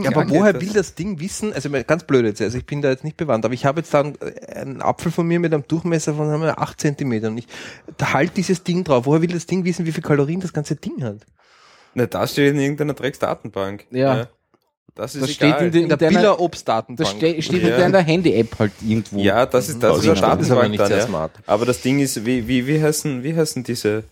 Ja, 0.01 0.09
aber 0.15 0.29
woher 0.29 0.59
will 0.59 0.69
das 0.73 0.95
Ding 0.95 1.19
wissen? 1.19 1.53
Also 1.53 1.67
ich 1.67 1.71
meine, 1.71 1.83
ganz 1.83 2.03
blöd 2.03 2.25
jetzt, 2.25 2.41
also 2.41 2.57
ich 2.57 2.65
bin 2.65 2.81
da 2.81 2.89
jetzt 2.89 3.03
nicht 3.03 3.17
bewandt, 3.17 3.45
aber 3.45 3.53
ich 3.53 3.65
habe 3.65 3.81
jetzt 3.81 3.93
dann 3.93 4.15
äh, 4.15 4.55
einen 4.55 4.81
Apfel 4.81 5.11
von 5.11 5.27
mir 5.27 5.39
mit 5.39 5.53
einem 5.53 5.67
Durchmesser 5.67 6.13
von 6.13 6.27
sagen 6.29 6.41
wir, 6.41 6.59
8 6.59 6.79
Zentimeter 6.79 7.27
und 7.27 7.37
ich 7.37 7.47
da 7.97 8.13
halt 8.13 8.37
dieses 8.37 8.63
Ding 8.63 8.83
drauf. 8.83 9.05
Woher 9.05 9.21
will 9.21 9.29
das 9.29 9.45
Ding 9.45 9.65
wissen, 9.65 9.85
wie 9.85 9.91
viel 9.91 10.03
Kalorien 10.03 10.39
das 10.39 10.53
ganze 10.53 10.75
Ding 10.75 11.03
hat? 11.03 11.17
Na, 11.93 12.05
das 12.05 12.31
steht 12.31 12.53
in 12.53 12.59
irgendeiner 12.59 12.93
Drecksdatenbank. 12.93 13.85
Ja. 13.91 14.27
Das 14.95 15.15
ist 15.15 15.21
Das 15.21 15.31
steht 15.31 15.47
egal. 15.49 15.65
in 15.67 15.71
den- 15.71 15.83
In 15.83 15.87
der 15.89 15.97
deiner- 15.97 16.17
Biller 16.19 16.39
Obstdatenbank. 16.39 16.97
Das 17.09 17.09
ste 17.17 17.41
steht 17.41 17.63
Ja. 17.63 17.75
in 17.75 17.79
deiner 17.93 17.99
Handy-App 18.01 18.59
halt 18.59 18.71
irgendwo. 18.85 19.19
ja, 19.19 19.45
das 19.45 19.69
ist 19.69 19.81
das, 19.81 19.95
Das 19.95 19.99
ist 19.99 20.03
eine 20.05 20.13
ist 20.13 20.23
aber 20.23 20.35
Datenbank 20.35 20.69
nicht 20.71 20.79
dann, 20.81 20.87
sehr 20.89 20.97
ja. 20.97 21.05
smart. 21.07 21.31
Aber 21.47 21.65
das 21.65 21.81
Ding 21.81 21.99
ist, 21.99 22.25
wie, 22.25 22.47
wie, 22.47 22.67
wie 22.67 22.81
heißen, 22.83 23.23
wie 23.23 23.35
heißen 23.35 23.63
diese 23.63 24.03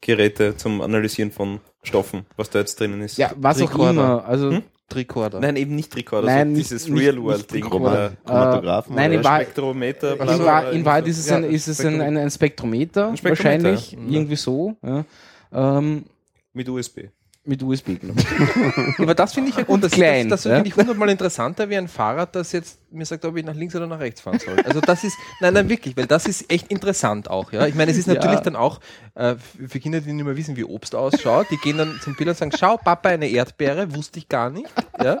Geräte 0.00 0.56
zum 0.56 0.80
Analysieren 0.80 1.30
von 1.30 1.60
Stoffen, 1.82 2.24
was 2.36 2.50
da 2.50 2.60
jetzt 2.60 2.78
drinnen 2.78 3.02
ist? 3.02 3.18
Ja, 3.18 3.32
was 3.36 3.60
auch 3.60 3.70
Recorder. 3.70 3.90
immer. 3.90 4.24
Also, 4.24 4.50
Hm? 4.52 4.62
Tricorder. 4.88 5.38
Nein, 5.40 5.54
eben 5.56 5.76
nicht 5.76 5.94
Recorder, 5.94 6.26
Nein, 6.26 6.50
so 6.50 6.56
dieses 6.62 6.88
nicht- 6.88 7.00
Real-World-Ding. 7.00 7.60
nicht 7.60 7.70
Chroma 7.70 7.90
oder- 7.92 8.12
Chromatografen? 8.24 8.94
nein, 8.96 9.10
oder? 9.10 9.18
in 9.18 9.24
Wahrheit- 9.24 9.42
Spektrometer, 9.42 10.16
bla, 10.16 10.32
in, 10.34 10.38
bla, 10.40 10.70
in 10.70 10.84
Wahrheit 10.84 11.06
ist 11.06 11.18
es, 11.18 11.28
Ja, 11.28 11.36
ein, 11.36 11.44
ist 11.44 11.68
es 11.68 11.80
ein, 11.84 12.00
ein, 12.00 12.16
ein 12.16 12.30
Spektrometer, 12.30 13.08
Ein 13.08 13.16
Spektrometer, 13.16 13.64
wahrscheinlich, 13.70 13.92
ja. 13.92 13.98
irgendwie 14.08 14.36
so, 14.36 14.76
ja. 14.84 15.04
ähm, 15.52 16.04
mit 16.52 16.68
USB. 16.68 17.08
mit 17.44 17.62
USB. 17.62 17.98
Genau. 18.00 18.14
Aber 18.98 19.14
das 19.14 19.32
finde 19.32 19.50
ich 19.50 19.56
ja 19.56 19.62
gut. 19.62 19.74
Und 19.74 19.84
das, 19.84 19.92
klein, 19.92 20.28
Das, 20.28 20.42
das 20.42 20.50
ja? 20.50 20.56
finde 20.56 20.68
ich 20.68 20.76
hundertmal 20.76 21.08
interessanter 21.08 21.68
wie 21.70 21.76
ein 21.78 21.88
Fahrrad, 21.88 22.34
das 22.36 22.52
jetzt 22.52 22.78
mir 22.92 23.04
sagt, 23.06 23.24
ob 23.24 23.36
ich 23.36 23.44
nach 23.44 23.54
links 23.54 23.74
oder 23.74 23.86
nach 23.86 23.98
rechts 24.00 24.20
fahren 24.20 24.38
soll. 24.38 24.60
Also 24.64 24.80
das 24.80 25.04
ist, 25.04 25.16
nein, 25.40 25.54
nein, 25.54 25.68
wirklich, 25.68 25.96
weil 25.96 26.06
das 26.06 26.26
ist 26.26 26.50
echt 26.52 26.70
interessant 26.70 27.30
auch. 27.30 27.50
Ja, 27.52 27.66
ich 27.66 27.74
meine, 27.74 27.90
es 27.92 27.96
ist 27.96 28.08
Ja. 28.08 28.14
natürlich 28.14 28.40
dann 28.40 28.56
auch 28.56 28.80
äh, 29.14 29.36
für 29.66 29.80
Kinder, 29.80 30.00
die 30.00 30.12
nicht 30.12 30.24
mehr 30.24 30.36
wissen, 30.36 30.56
wie 30.56 30.64
Obst 30.64 30.94
ausschaut, 30.94 31.46
die 31.50 31.56
gehen 31.56 31.78
dann 31.78 31.98
zum 32.02 32.14
Bild 32.14 32.28
und 32.28 32.36
sagen, 32.36 32.52
schau, 32.58 32.76
Papa, 32.76 33.08
eine 33.10 33.28
Erdbeere, 33.28 33.94
wusste 33.94 34.18
ich 34.18 34.28
gar 34.28 34.50
nicht. 34.50 34.68
Ja, 35.02 35.18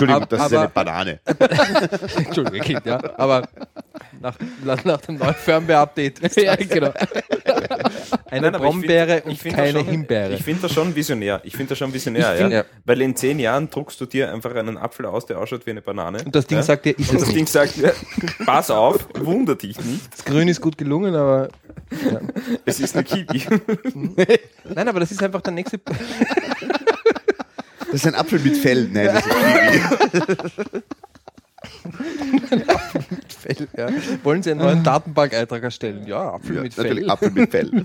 Entschuldigung, 0.00 0.26
das 0.28 0.40
ist 0.40 0.46
aber- 0.52 0.60
eine 0.60 0.68
Banane. 0.70 1.20
Entschuldige, 2.16 2.64
Kind, 2.64 2.86
ja, 2.86 3.00
aber 3.18 3.48
nach, 4.20 4.36
nach 4.84 5.00
dem 5.02 5.16
neuen 5.16 5.34
Firmware-Update 5.34 6.36
ja, 6.36 6.56
genau. 6.56 6.92
eine 8.30 8.40
Nein, 8.42 8.54
aber 8.54 8.64
ich 8.66 8.70
Brombeere 8.70 9.12
find- 9.14 9.24
und 9.26 9.32
ich 9.32 9.40
find 9.40 9.54
das 9.54 9.64
keine 9.64 9.78
schon, 9.80 9.88
Himbeere. 9.88 10.32
Ich 10.34 10.42
finde 10.42 10.62
das 10.62 10.72
schon 10.72 10.94
visionär. 10.94 11.40
Ich 11.44 11.52
finde 11.56 11.70
das 11.70 11.78
schon 11.78 11.92
visionär, 11.92 12.32
Ich 12.34 12.38
find- 12.40 12.52
ja. 12.52 12.58
ja. 12.60 12.64
Weil 12.84 13.00
in 13.02 13.16
zehn 13.16 13.38
Jahren 13.38 13.70
druckst 13.70 14.00
du 14.00 14.06
dir 14.06 14.32
einfach 14.32 14.54
einen 14.54 14.76
Apfel 14.76 15.06
aus, 15.06 15.26
der 15.26 15.38
ausschaut 15.38 15.66
wie 15.66 15.70
eine 15.70 15.82
Banane. 15.82 16.22
und 16.24 16.34
das 16.34 16.46
Ding 16.46 16.58
ja? 16.58 16.62
sagt 16.62 16.84
dir, 16.84 16.98
ist 16.98 17.10
Und 17.10 17.16
es 17.16 17.20
das 17.20 17.28
nicht. 17.28 17.38
Ding 17.38 17.46
sagt, 17.46 17.76
ja, 17.76 17.90
pass 18.44 18.70
auf, 18.70 19.06
wunder 19.18 19.54
dich 19.54 19.78
nicht. 19.84 20.12
Das 20.12 20.24
Grün 20.24 20.48
ist 20.48 20.60
gut 20.60 20.76
gelungen, 20.78 21.14
aber 21.14 21.48
Es 22.64 22.78
ist 22.80 22.94
eine 22.96 23.04
Kiwi. 23.04 23.42
nein, 24.74 24.88
aber 24.88 25.00
das 25.00 25.10
ist 25.12 25.22
einfach 25.22 25.40
der 25.40 25.52
nächste. 25.52 25.80
Das 27.92 27.94
ist 27.94 28.06
ein 28.06 28.14
Apfel 28.14 28.38
mit 28.40 28.56
Fell. 28.56 28.88
Nein, 28.92 29.06
das 29.06 29.26
ist 29.26 29.32
Kiwi. 29.32 30.82
Fell, 33.28 33.68
ja. 33.76 33.88
Wollen 34.22 34.42
Sie 34.42 34.50
einen 34.50 34.60
neuen 34.60 34.82
Datenbank-Eintrag 34.82 35.62
erstellen? 35.62 36.06
Ja, 36.06 36.34
Apfel 36.34 36.56
Ja, 36.56 36.62
mit 36.62 36.74
Fell. 36.74 36.84
natürlich 36.84 37.10
Apfel 37.10 37.30
mit 37.30 37.50
Fell. 37.50 37.70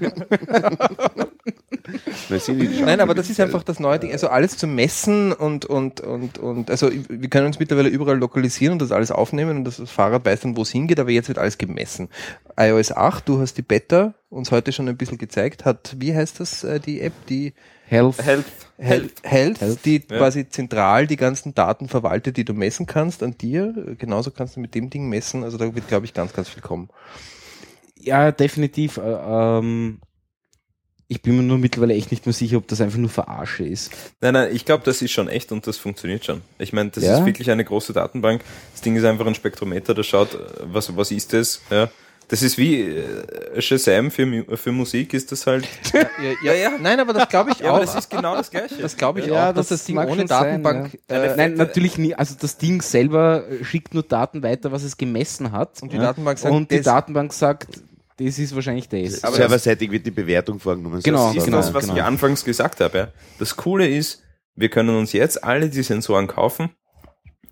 Nein, 2.30 3.00
aber 3.00 3.12
Apfel 3.12 3.16
das 3.16 3.28
mit 3.28 3.32
ist 3.32 3.40
einfach 3.40 3.64
das 3.64 3.80
neue 3.80 4.00
Ding. 4.00 4.12
Also 4.12 4.28
alles 4.28 4.58
zu 4.58 4.68
messen 4.68 5.34
und, 5.34 5.66
und, 5.66 6.02
und, 6.02 6.38
und, 6.38 6.70
also 6.72 6.90
wir 6.92 7.30
können 7.30 7.48
uns 7.48 7.60
mittlerweile 7.60 7.90
überall 7.90 8.18
lokalisieren 8.18 8.74
und 8.74 8.82
das 8.82 8.92
alles 8.92 9.12
aufnehmen 9.12 9.58
und 9.58 9.66
das 9.66 9.82
Fahrrad 9.90 10.26
weiß 10.26 10.42
dann, 10.42 10.56
wo 10.58 10.62
es 10.62 10.72
hingeht, 10.72 11.00
aber 11.00 11.12
jetzt 11.12 11.28
wird 11.28 11.38
alles 11.38 11.58
gemessen. 11.58 12.10
iOS 12.58 12.92
8, 12.92 13.28
du 13.28 13.40
hast 13.40 13.58
die 13.58 13.62
Beta 13.62 14.14
uns 14.30 14.52
heute 14.52 14.72
schon 14.72 14.88
ein 14.88 14.98
bisschen 14.98 15.18
gezeigt, 15.18 15.66
hat, 15.66 15.96
wie 16.00 16.16
heißt 16.16 16.40
das, 16.40 16.64
äh, 16.64 16.80
die 16.80 17.02
App, 17.02 17.14
die 17.28 17.54
Health. 17.88 18.22
Health. 18.24 18.46
Health, 18.78 19.14
Health, 19.24 19.62
Health. 19.62 19.86
die 19.86 20.04
Ja. 20.10 20.18
quasi 20.18 20.50
zentral 20.50 21.08
die 21.08 21.16
ganzen 21.16 21.54
Daten 21.56 21.88
verwaltet, 21.88 22.36
die 22.36 22.44
du 22.44 22.54
messen 22.54 22.86
kannst 22.86 23.24
an 23.24 23.38
dir. 23.38 23.96
Genauso 23.98 24.32
kannst 24.32 24.58
du 24.58 24.60
mit 24.60 24.76
dem 24.76 24.90
Ding 24.90 25.08
messen. 25.08 25.44
Also 25.46 25.58
da 25.58 25.74
wird, 25.74 25.88
glaube 25.88 26.06
ich, 26.06 26.14
ganz, 26.14 26.34
ganz 26.34 26.50
viel 26.50 26.62
kommen. 26.62 26.90
Ja, 27.98 28.32
definitiv. 28.34 28.98
Äh, 28.98 29.02
ähm, 29.02 30.00
ich 31.08 31.22
bin 31.22 31.38
mir 31.38 31.44
nur 31.44 31.58
mittlerweile 31.60 31.94
echt 31.94 32.12
nicht 32.12 32.26
mehr 32.26 32.34
sicher, 32.34 32.58
ob 32.58 32.68
das 32.68 32.82
einfach 32.82 32.98
nur 32.98 33.10
Verarsche 33.12 33.64
ist. 33.64 33.92
Nein, 34.22 34.34
nein, 34.34 34.50
ich 34.56 34.66
glaube, 34.66 34.84
das 34.84 35.02
ist 35.02 35.12
schon 35.12 35.30
echt 35.30 35.52
und 35.52 35.66
das 35.68 35.78
funktioniert 35.78 36.26
schon. 36.26 36.42
Ich 36.58 36.74
meine, 36.74 36.90
das 36.90 37.04
Ja? 37.04 37.20
ist 37.20 37.26
wirklich 37.26 37.50
eine 37.52 37.64
große 37.64 37.94
Datenbank. 37.94 38.42
Das 38.74 38.82
Ding 38.82 38.96
ist 38.96 39.06
einfach 39.06 39.26
ein 39.28 39.36
Spektrometer, 39.36 39.94
das 39.94 40.08
schaut, 40.08 40.34
äh, 40.34 40.40
was, 40.64 40.96
was 40.98 41.12
ist 41.12 41.32
das? 41.32 41.62
Ja. 41.70 41.90
Das 42.28 42.42
ist 42.42 42.58
wie 42.58 42.82
äh, 42.82 43.62
Shazam 43.62 44.10
für, 44.10 44.46
für 44.58 44.72
Musik, 44.72 45.14
ist 45.14 45.32
das 45.32 45.46
halt. 45.46 45.68
Ja, 46.44 46.54
ja, 46.54 46.72
Nein, 46.80 47.00
aber 47.00 47.14
das 47.14 47.30
glaube 47.30 47.52
ich 47.52 47.60
Ja, 47.60 47.72
auch. 47.72 47.76
aber 47.76 47.86
das 47.86 47.96
ist 47.96 48.10
genau 48.10 48.36
das 48.36 48.50
Gleiche. 48.50 48.76
Das 48.82 48.96
glaube 48.98 49.20
ich 49.20 49.28
Ja, 49.28 49.50
auch, 49.50 49.54
dass 49.54 49.68
das 49.68 49.80
das 49.80 49.86
Ding 49.86 49.98
ohne 49.98 50.16
sein, 50.16 50.28
Datenbank 50.28 50.98
ja. 51.10 51.24
äh, 51.24 51.36
Nein, 51.36 51.54
natürlich 51.56 51.98
nie. 51.98 52.16
Also 52.16 52.36
das 52.40 52.58
Ding 52.58 52.82
selber 52.82 53.44
schickt 53.64 53.94
nur 53.94 54.04
Daten 54.04 54.42
weiter, 54.44 54.72
was 54.72 54.84
es 54.84 54.98
gemessen 54.98 55.52
hat. 55.52 55.82
Und 55.82 55.92
die 55.92 55.98
ja. 55.98 56.04
Datenbank 56.04 56.40
sagt, 56.40 56.54
und 56.54 56.72
die 56.72 56.78
das- 56.78 56.86
Datenbank 56.86 57.34
sagt, 57.34 57.82
das 58.18 58.40
ist 58.40 58.56
wahrscheinlich 58.56 58.88
das. 58.88 59.24
Aber 59.24 59.36
Serverseitig 59.36 59.92
wird 59.92 60.06
die 60.06 60.12
Bewertung 60.12 60.60
vorgenommen. 60.60 61.02
Genau, 61.04 61.28
Das 61.28 61.36
ist 61.38 61.46
genau, 61.46 61.58
das, 61.58 61.74
was 61.74 61.84
genau. 61.86 61.98
ich 61.98 62.04
anfangs 62.04 62.46
gesagt 62.46 62.80
habe. 62.80 62.98
Ja. 62.98 63.08
Das 63.40 63.56
Coole 63.58 63.88
ist, 63.88 64.24
wir 64.56 64.70
können 64.70 64.96
uns 64.96 65.12
jetzt 65.12 65.44
alle 65.44 65.70
die 65.70 65.84
Sensoren 65.84 66.28
kaufen, 66.28 66.70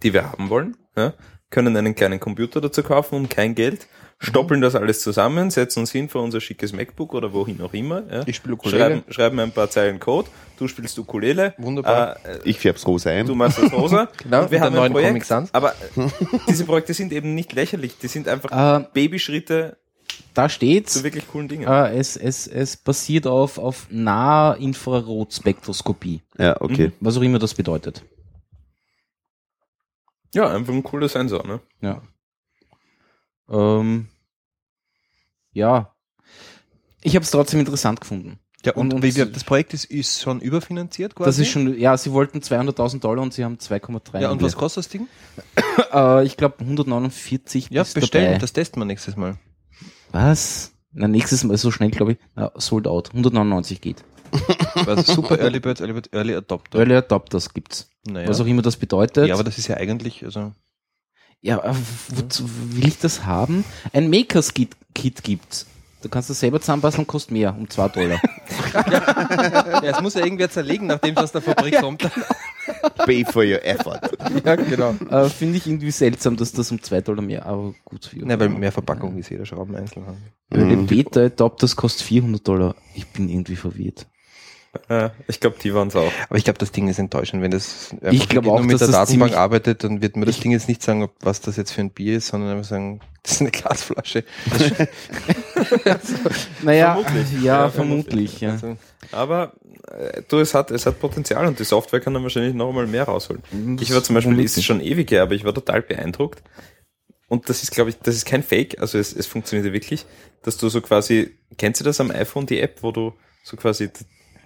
die 0.04 0.14
wir 0.14 0.32
haben 0.32 0.50
wollen, 0.50 0.78
ja, 0.96 1.14
können 1.50 1.76
einen 1.76 1.96
kleinen 1.96 2.20
Computer 2.20 2.62
dazu 2.62 2.82
kaufen 2.82 3.16
um 3.16 3.30
kein 3.30 3.56
Geld, 3.56 3.88
stoppeln 4.24 4.62
das 4.62 4.74
alles 4.76 5.02
zusammen, 5.02 5.52
setzen 5.52 5.82
uns 5.82 5.92
hin 5.92 6.10
vor 6.10 6.24
unser 6.24 6.42
schickes 6.42 6.74
MacBook 6.74 7.14
oder 7.14 7.32
wohin 7.34 7.62
auch 7.62 7.74
immer. 7.74 8.02
Ja, 8.12 8.24
Ich 8.26 8.38
spiele 8.38 8.56
Ukulele. 8.56 8.80
schreiben, 8.80 9.04
schreiben 9.10 9.40
ein 9.40 9.52
paar 9.52 9.70
Zeilen 9.70 10.00
Code, 10.00 10.30
du 10.58 10.68
spielst 10.68 10.98
Ukulele, 10.98 11.54
Wunderbar. 11.58 12.16
äh, 12.26 12.40
Ich 12.46 12.58
färb's 12.60 12.88
rosa 12.88 13.12
ein. 13.12 13.28
du 13.28 13.36
machst 13.36 13.60
das 13.62 13.72
rosa 13.72 14.08
Genau, 14.24 14.44
und 14.44 14.52
wir 14.52 14.60
haben 14.62 14.74
ein 14.74 14.76
neuen 14.76 14.94
Comic 14.94 15.08
Projekt, 15.10 15.26
Sans. 15.28 15.54
aber 15.54 15.76
diese 16.50 16.66
Projekte 16.66 16.94
sind 16.94 17.12
eben 17.14 17.36
nicht 17.36 17.54
lächerlich, 17.54 17.98
die 18.00 18.08
sind 18.08 18.28
einfach 18.28 18.82
Äh, 18.82 18.86
Babyschritte 18.94 19.78
da 20.36 20.48
steht's. 20.50 20.94
zu 20.94 21.04
wirklich 21.04 21.28
coolen 21.28 21.48
Dingen. 21.48 21.68
Äh, 21.68 21.96
es, 21.98 22.18
es, 22.18 22.48
es 22.48 22.76
basiert 22.78 23.28
auf, 23.28 23.58
auf 23.60 23.86
Nah-Infrarotspektroskopie. 23.92 26.22
Ja, 26.38 26.60
okay. 26.62 26.92
Was 27.00 27.18
auch 27.18 27.22
immer 27.22 27.38
das 27.40 27.54
bedeutet. 27.54 28.04
Ja, 30.34 30.50
einfach 30.50 30.74
ein 30.74 30.82
cooler 30.84 31.08
Sensor, 31.10 31.46
ne? 31.46 31.60
Ja. 31.82 32.02
Ähm, 33.50 34.08
ja. 35.54 35.94
Ich 37.02 37.16
habe 37.16 37.24
es 37.24 37.32
trotzdem 37.32 37.60
interessant 37.60 38.00
gefunden. 38.02 38.40
Ja, 38.66 38.74
und, 38.76 38.94
Und- 38.94 39.04
und- 39.04 39.36
das 39.36 39.44
Projekt 39.44 39.74
ist, 39.74 39.84
ist 39.86 40.22
schon 40.22 40.40
überfinanziert 40.40 41.16
quasi. 41.16 41.28
Das 41.28 41.40
ist 41.40 41.50
schon, 41.50 41.78
ja, 41.78 41.98
sie 41.98 42.14
wollten 42.14 42.40
200.000 42.42 43.00
Dollar 43.02 43.22
und 43.22 43.34
sie 43.34 43.44
haben 43.44 43.58
2,3 43.58 44.22
Ja, 44.22 44.30
und 44.32 44.38
was 44.42 44.54
Millionen. 44.54 44.60
kostet 44.60 44.86
das 44.86 44.90
Ding? 44.90 45.08
Äh, 45.92 46.26
ich 46.26 46.38
glaube 46.38 46.56
149 46.60 47.68
Ja, 47.72 47.84
bestellen, 47.84 48.26
dabei. 48.26 48.38
das 48.38 48.54
testen 48.54 48.80
wir 48.82 48.86
nächstes 48.86 49.16
Mal. 49.18 49.38
Was? 50.12 50.72
Na, 50.94 51.08
nächstes 51.08 51.44
Mal 51.44 51.58
so 51.58 51.72
schnell, 51.72 51.90
glaube 51.92 52.14
ich. 52.14 52.18
Na, 52.36 52.52
sold 52.56 52.88
out. 52.88 53.10
199 53.10 53.82
geht. 53.82 54.04
Also 54.88 55.14
super 55.14 55.40
Early 55.40 55.60
Birds, 55.60 55.82
Early 55.82 55.94
Birds, 55.94 56.10
Early 56.14 56.36
Adopter. 56.36 56.80
Early 56.80 56.96
Adopters 56.96 57.54
gibt's. 57.54 57.90
Naja. 58.08 58.28
Was 58.28 58.40
auch 58.42 58.46
immer 58.48 58.62
das 58.64 58.78
bedeutet. 58.78 59.28
ja, 59.28 59.34
aber 59.36 59.44
das 59.44 59.58
ist 59.58 59.68
ja 59.68 59.78
eigentlich, 59.78 60.24
also. 60.26 60.52
Ja, 61.44 61.62
aber 61.62 61.76
wozu 62.10 62.50
will 62.72 62.88
ich 62.88 62.98
das 63.00 63.26
haben? 63.26 63.66
Ein 63.92 64.10
Makers 64.10 64.54
Kit, 64.54 64.76
Kit 64.96 65.22
gibt's. 65.24 65.66
Du 66.02 66.10
kannst 66.10 66.30
das 66.30 66.40
selber 66.40 66.60
zusammenbasteln, 66.60 67.06
kostet 67.06 67.32
mehr, 67.32 67.56
um 67.56 67.70
2 67.70 67.88
Dollar. 67.90 68.20
Ja, 68.74 69.82
es 69.84 70.02
muss 70.02 70.14
ja 70.16 70.24
irgendwer 70.24 70.50
zerlegen, 70.50 70.88
nachdem 70.88 71.16
es 71.16 71.24
aus 71.24 71.32
der 71.32 71.42
Fabrik 71.42 71.80
kommt. 71.80 72.10
Pay 73.06 73.26
for 73.26 73.44
your 73.44 73.64
effort. 73.64 74.00
ja, 74.46 74.56
genau. 74.56 74.96
äh, 75.10 75.30
Finde 75.30 75.58
ich 75.58 75.68
irgendwie 75.68 75.92
seltsam, 75.92 76.36
dass 76.38 76.52
das 76.52 76.72
um 76.72 76.82
2 76.82 77.02
Dollar 77.02 77.22
mehr, 77.22 77.46
aber 77.46 77.74
gut. 77.86 78.10
wie 78.14 78.22
auch 78.24 78.26
Ne, 78.28 78.40
weil 78.40 78.50
mehr 78.50 78.72
Verpackung 78.72 79.18
ist 79.18 79.30
jeder 79.30 79.46
Schrauben 79.46 79.76
einzeln 79.76 80.06
haben. 80.06 80.18
Early 80.52 80.76
Mhm. 80.78 80.88
Beta 80.88 81.22
Adopters 81.26 81.76
kostet 81.76 82.08
400 82.08 82.48
Dollar. 82.48 82.76
Ich 82.96 83.08
bin 83.08 83.30
irgendwie 83.30 83.56
verwirrt. 83.56 84.08
Ich 85.28 85.40
glaube, 85.40 85.58
die 85.62 85.74
waren 85.74 85.90
es 85.90 85.96
auch. 85.96 86.12
Aber 86.30 86.38
ich 86.38 86.44
glaube, 86.44 86.58
das 86.58 86.72
Ding 86.72 86.88
ist 86.88 86.98
enttäuschend. 86.98 87.44
Wenn 87.44 87.52
das 87.52 87.96
Ich 88.10 88.28
glaub 88.28 88.46
wirklich 88.46 88.54
auch, 88.54 88.58
nur 88.58 88.66
mit 88.66 88.74
dass 88.74 88.80
der 88.80 88.88
das 88.88 89.08
Datenbank 89.08 89.36
arbeitet, 89.36 89.84
dann 89.84 90.02
wird 90.02 90.18
mir 90.18 90.26
das 90.26 90.40
Ding 90.40 90.52
jetzt 90.52 90.68
nicht 90.68 90.82
sagen, 90.82 91.04
ob, 91.04 91.14
was 91.22 91.42
das 91.42 91.58
jetzt 91.58 91.72
für 91.72 91.82
ein 91.82 91.92
Bier 91.92 92.18
ist, 92.18 92.28
sondern 92.28 92.52
einfach 92.52 92.70
sagen, 92.70 93.00
das 93.22 93.34
ist 93.34 93.42
eine 93.42 93.52
Glasflasche. 93.52 94.24
Naja, 96.64 96.96
Vermutlich. 96.96 97.34
ja, 97.34 97.40
Ja, 97.42 97.70
vermutlich. 97.70 98.42
Ja. 98.42 98.52
Also, 98.52 98.78
Aber 99.12 99.54
äh, 99.92 100.24
du, 100.28 100.40
es 100.40 100.54
hat, 100.54 100.72
es 100.72 100.86
hat 100.86 101.00
Potenzial 101.00 101.46
und 101.46 101.60
die 101.60 101.64
Software 101.64 102.00
kann 102.00 102.14
dann 102.14 102.24
wahrscheinlich 102.24 102.54
noch 102.54 102.70
einmal 102.70 102.88
mehr 102.88 103.04
rausholen. 103.04 103.44
Ich 103.80 103.94
war 103.94 104.04
zum 104.04 104.16
Beispiel, 104.16 104.40
ist 104.40 104.64
schon 104.64 104.82
ewig 104.82 105.12
her, 105.12 105.24
aber 105.24 105.36
ich 105.36 105.46
war 105.46 105.54
total 105.54 105.82
beeindruckt. 105.82 106.42
Und 107.28 107.50
das 107.50 107.64
ist, 107.64 107.72
glaube 107.72 107.90
ich, 107.92 107.98
das 108.00 108.16
ist 108.16 108.26
kein 108.26 108.44
Fake, 108.44 108.80
also 108.80 108.98
es, 108.98 109.14
es 109.14 109.28
funktioniert 109.28 109.68
ja 109.68 109.74
wirklich, 109.74 110.06
dass 110.44 110.58
du 110.58 110.70
so 110.70 110.82
quasi, 110.82 111.38
kennst 111.58 111.82
du 111.82 111.86
das 111.86 112.00
am 112.00 112.12
iPhone, 112.12 112.46
die 112.46 112.60
App, 112.60 112.84
wo 112.84 112.92
du 112.92 113.14
so 113.44 113.58
quasi 113.58 113.90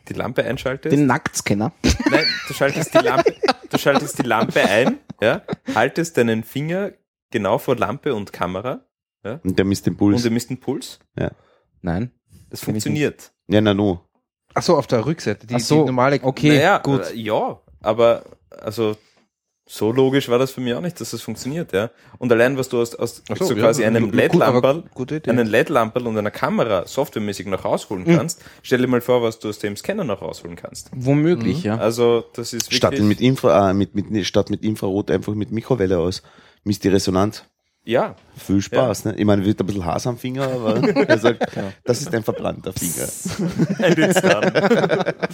die 0.10 0.14
Lampe 0.14 0.44
einschaltest. 0.44 0.94
Den 0.94 1.06
Nacktscanner. 1.08 1.72
Nein, 2.10 2.26
du 2.48 2.54
schaltest 2.54 2.94
die 2.94 2.98
Lampe, 3.00 3.34
du 3.70 3.78
schaltest 3.78 4.18
die 4.20 4.24
Lampe 4.24 4.62
ein, 4.62 5.00
ja, 5.22 5.42
haltest 5.76 6.18
deinen 6.18 6.44
Finger 6.44 6.92
genau 7.32 7.58
vor 7.58 7.76
Lampe 7.76 8.14
und 8.16 8.32
Kamera 8.34 8.86
Und 9.24 9.58
der 9.60 9.66
misst 9.66 9.86
den 9.86 9.94
und 9.94 9.98
Puls. 9.98 10.24
du 10.24 10.30
misst 10.30 10.50
den 10.50 10.60
Puls. 10.60 11.00
Nein. 11.82 12.12
Das 12.50 12.62
funktioniert. 12.62 13.32
Ja, 13.48 13.62
na 13.62 13.74
no. 13.74 14.02
Ach 14.54 14.64
so, 14.64 14.78
auf 14.78 14.88
der 14.88 15.06
Rückseite. 15.06 15.46
Die, 15.46 15.56
Ach 15.56 15.60
so, 15.60 15.82
die 15.82 15.86
normale. 15.88 16.20
Okay, 16.22 16.50
naja, 16.50 16.78
gut. 16.80 17.12
äh, 17.12 17.16
ja, 17.16 17.62
aber 17.82 18.24
also 18.50 18.96
so 19.70 19.92
logisch 19.92 20.30
war 20.30 20.40
das 20.40 20.52
für 20.52 20.62
mich 20.62 20.74
auch 20.74 20.82
nicht, 20.82 21.00
dass 21.02 21.12
das 21.12 21.22
funktioniert, 21.22 21.74
ja. 21.74 21.92
Und 22.20 22.32
allein 22.32 22.58
was 22.58 22.70
du 22.70 22.80
aus, 22.80 22.96
aus 22.96 23.22
so, 23.28 23.54
ja, 23.54 23.62
quasi 23.62 23.82
gut, 23.84 23.88
einem 23.88 24.12
LED-Lamperl 24.12 24.84
einen 25.28 25.48
LED-Lamperl 25.48 26.08
und 26.08 26.18
einer 26.18 26.32
Kamera 26.32 26.88
softwaremäßig 26.88 27.48
noch 27.48 27.66
rausholen 27.66 28.06
kannst, 28.06 28.42
stell 28.64 28.80
dir 28.80 28.88
mal 28.88 29.02
vor, 29.02 29.22
was 29.22 29.40
du 29.40 29.50
aus 29.50 29.60
dem 29.60 29.76
Scanner 29.76 30.06
noch 30.06 30.22
rausholen 30.22 30.56
kannst. 30.56 30.90
Womöglich, 30.96 31.64
ja. 31.64 31.78
Also 31.78 32.24
das 32.34 32.54
ist 32.54 32.68
wirklich, 32.68 32.78
Statt 32.78 32.98
mit, 33.00 33.20
Infra, 33.20 33.72
äh, 33.72 33.74
mit, 33.74 33.94
mit, 33.94 34.26
statt 34.26 34.50
mit 34.50 34.64
Infrarot 34.64 35.12
einfach 35.12 35.34
mit 35.36 35.52
Mikrowelle 35.52 36.00
aus. 36.00 36.24
Misst 36.64 36.86
die 36.86 36.90
Resonanz. 36.90 37.44
ja, 37.84 38.16
Viel 38.38 38.62
Spaß, 38.62 39.06
ne? 39.06 39.16
Ich 39.18 39.26
meine, 39.26 39.44
wird 39.46 39.60
ein 39.60 39.66
bisschen 39.66 39.86
Hass 39.86 40.08
am 40.08 40.18
Finger, 40.18 40.48
aber 40.48 40.82
er 41.08 41.18
sagt, 41.18 41.46
das 41.84 42.02
ist 42.02 42.14
ein 42.14 42.24
verbrannter 42.24 42.72
Finger. 42.74 43.08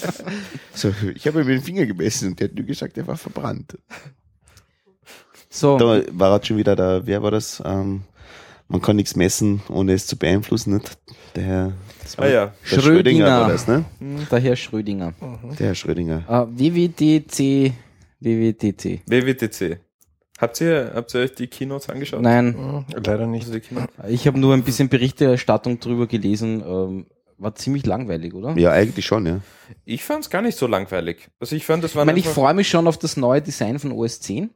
So, 0.75 0.91
ich 1.13 1.27
habe 1.27 1.41
ihm 1.41 1.47
den 1.47 1.61
Finger 1.61 1.85
gemessen 1.85 2.29
und 2.29 2.39
der 2.39 2.47
hat 2.47 2.55
nur 2.55 2.65
gesagt, 2.65 2.97
er 2.97 3.05
war 3.05 3.15
verbrannt. 3.15 3.77
So, 5.55 5.77
Da 5.77 6.01
war 6.11 6.31
halt 6.31 6.47
schon 6.47 6.57
wieder 6.57 6.75
da, 6.75 7.05
wer 7.05 7.21
war 7.21 7.29
das? 7.29 7.61
Ähm, 7.63 8.01
man 8.67 8.81
kann 8.81 8.95
nichts 8.95 9.15
messen, 9.15 9.61
ohne 9.69 9.93
es 9.93 10.07
zu 10.07 10.17
beeinflussen, 10.17 10.73
nicht? 10.75 10.97
Der 11.35 11.43
Herr, 11.43 11.73
das 12.01 12.17
war 12.17 12.25
Ah 12.25 12.29
ja. 12.29 12.45
der 12.45 12.53
Schrödinger 12.81 12.81
Schrödinger. 12.81 13.25
war 13.41 13.47
das, 13.49 13.67
ne? 13.67 13.85
der 14.31 14.39
Herr 14.39 14.55
Schrödinger. 14.55 15.13
Der 15.59 15.67
Herr 15.67 15.75
Schrödinger. 15.75 16.23
Äh, 16.27 16.59
WWDC, 16.59 17.73
WWDC. 18.19 19.01
WWTC. 19.05 19.79
Habt 20.39 20.59
ihr, 20.61 20.91
habt 20.95 21.13
ihr 21.13 21.21
euch 21.21 21.35
die 21.35 21.47
Keynotes 21.47 21.87
angeschaut? 21.89 22.21
Nein, 22.21 22.55
Hm, 22.55 22.85
Leider 23.05 23.27
nicht. 23.27 23.45
Also 23.45 23.59
ich 24.09 24.25
habe 24.27 24.39
nur 24.39 24.53
ein 24.55 24.63
bisschen 24.63 24.89
Berichterstattung 24.89 25.79
drüber 25.79 26.07
gelesen. 26.07 26.63
Ähm, 26.65 27.05
war 27.37 27.53
ziemlich 27.55 27.85
langweilig, 27.85 28.33
oder? 28.33 28.57
Ja, 28.57 28.71
eigentlich 28.71 29.05
schon, 29.05 29.25
ja. 29.27 29.39
Ich 29.85 30.03
fand 30.03 30.23
es 30.23 30.29
gar 30.29 30.41
nicht 30.41 30.57
so 30.57 30.65
langweilig. 30.65 31.29
Also 31.39 31.55
ich 31.55 31.65
fand, 31.65 31.83
das 31.83 31.91
Ich 31.91 31.97
war 31.97 32.05
meine, 32.05 32.17
ich 32.17 32.27
freue 32.27 32.53
mich 32.53 32.67
schon 32.69 32.87
auf 32.87 32.97
das 32.97 33.17
neue 33.17 33.41
Design 33.41 33.77
von 33.79 33.91
OS 33.91 34.19
10, 34.21 34.49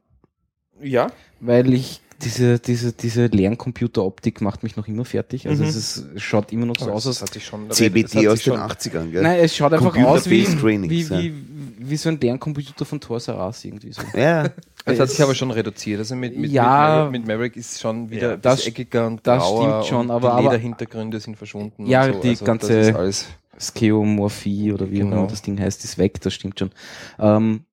ja, 0.82 1.08
weil 1.40 1.72
ich 1.74 2.00
diese, 2.22 2.58
diese, 2.58 2.92
diese 2.92 3.26
Lerncomputeroptik 3.26 4.40
macht 4.40 4.64
mich 4.64 4.76
noch 4.76 4.88
immer 4.88 5.04
fertig. 5.04 5.46
Also 5.46 5.62
Mhm. 5.62 5.68
es 5.68 5.76
ist, 5.76 6.04
es 6.16 6.22
schaut 6.22 6.52
immer 6.52 6.66
noch 6.66 6.74
so 6.76 6.90
aus, 6.90 7.06
als 7.06 7.22
hat 7.22 7.32
sich 7.32 7.44
schon. 7.46 7.70
CBT 7.70 8.16
hat 8.16 8.26
aus 8.26 8.34
sich 8.38 8.44
den 8.44 8.54
schon- 8.54 8.58
80ern, 8.60 9.10
gell? 9.12 9.22
Nein, 9.22 9.38
es 9.40 9.54
schaut 9.54 9.72
einfach 9.72 9.96
aus 10.04 10.28
wie, 10.28 10.44
wie, 10.90 11.02
ja. 11.02 11.18
wie, 11.20 11.32
wie 11.78 11.96
so 11.96 12.08
ein 12.08 12.18
Lerncomputer 12.20 12.84
von 12.84 13.00
Toys 13.00 13.28
R 13.28 13.38
Us 13.46 13.64
irgendwie 13.64 13.92
so. 13.92 14.02
Ja, 14.16 14.48
Das 14.84 14.98
hat 14.98 15.10
sich 15.10 15.22
aber 15.22 15.34
schon 15.36 15.52
reduziert. 15.52 16.00
Also 16.00 16.16
mit, 16.16 16.36
mit, 16.36 16.50
Ja. 16.50 16.64
mit, 16.64 16.70
Maverick, 16.72 17.12
mit 17.12 17.26
Maverick 17.28 17.56
ist 17.56 17.80
schon 17.80 18.10
wieder 18.10 18.30
Ja, 18.30 18.36
das 18.36 18.66
eckiger 18.66 19.06
und 19.06 19.24
das 19.24 19.46
stimmt 19.46 19.84
schon, 19.86 20.06
und 20.06 20.10
aber- 20.10 20.28
die 20.28 20.32
aber- 20.32 20.42
Lederhintergründe 20.42 21.20
sind 21.20 21.36
verschwunden. 21.36 21.86
Ja, 21.86 22.04
und 22.06 22.14
so. 22.14 22.20
die 22.22 22.28
also 22.30 22.44
ganze-. 22.44 23.12
Skeomorphie 23.60 24.72
oder 24.72 24.90
wie 24.90 25.02
auch 25.02 25.06
Genau. 25.06 25.18
immer 25.18 25.26
das 25.28 25.42
Ding 25.42 25.60
heißt, 25.60 25.84
ist 25.84 25.98
weg, 25.98 26.20
das 26.20 26.32
stimmt 26.34 26.58
schon. 26.58 26.70
Ähm, 27.18 27.64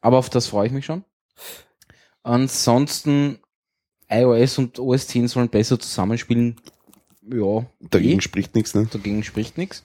aber 0.00 0.18
auf 0.18 0.30
das 0.30 0.46
freue 0.46 0.66
ich 0.66 0.72
mich 0.72 0.84
schon. 0.86 1.04
Ansonsten 2.28 3.38
iOS 4.10 4.58
und 4.58 4.78
OS 4.78 5.06
10 5.06 5.28
sollen 5.28 5.48
besser 5.48 5.78
zusammenspielen. 5.80 6.56
Ja, 7.30 7.64
dagegen 7.80 8.18
eh, 8.18 8.22
spricht 8.22 8.54
nichts, 8.54 8.74
ne? 8.74 8.86
dagegen 8.90 9.22
spricht 9.24 9.56
nichts. 9.56 9.84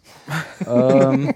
ähm, 0.67 1.33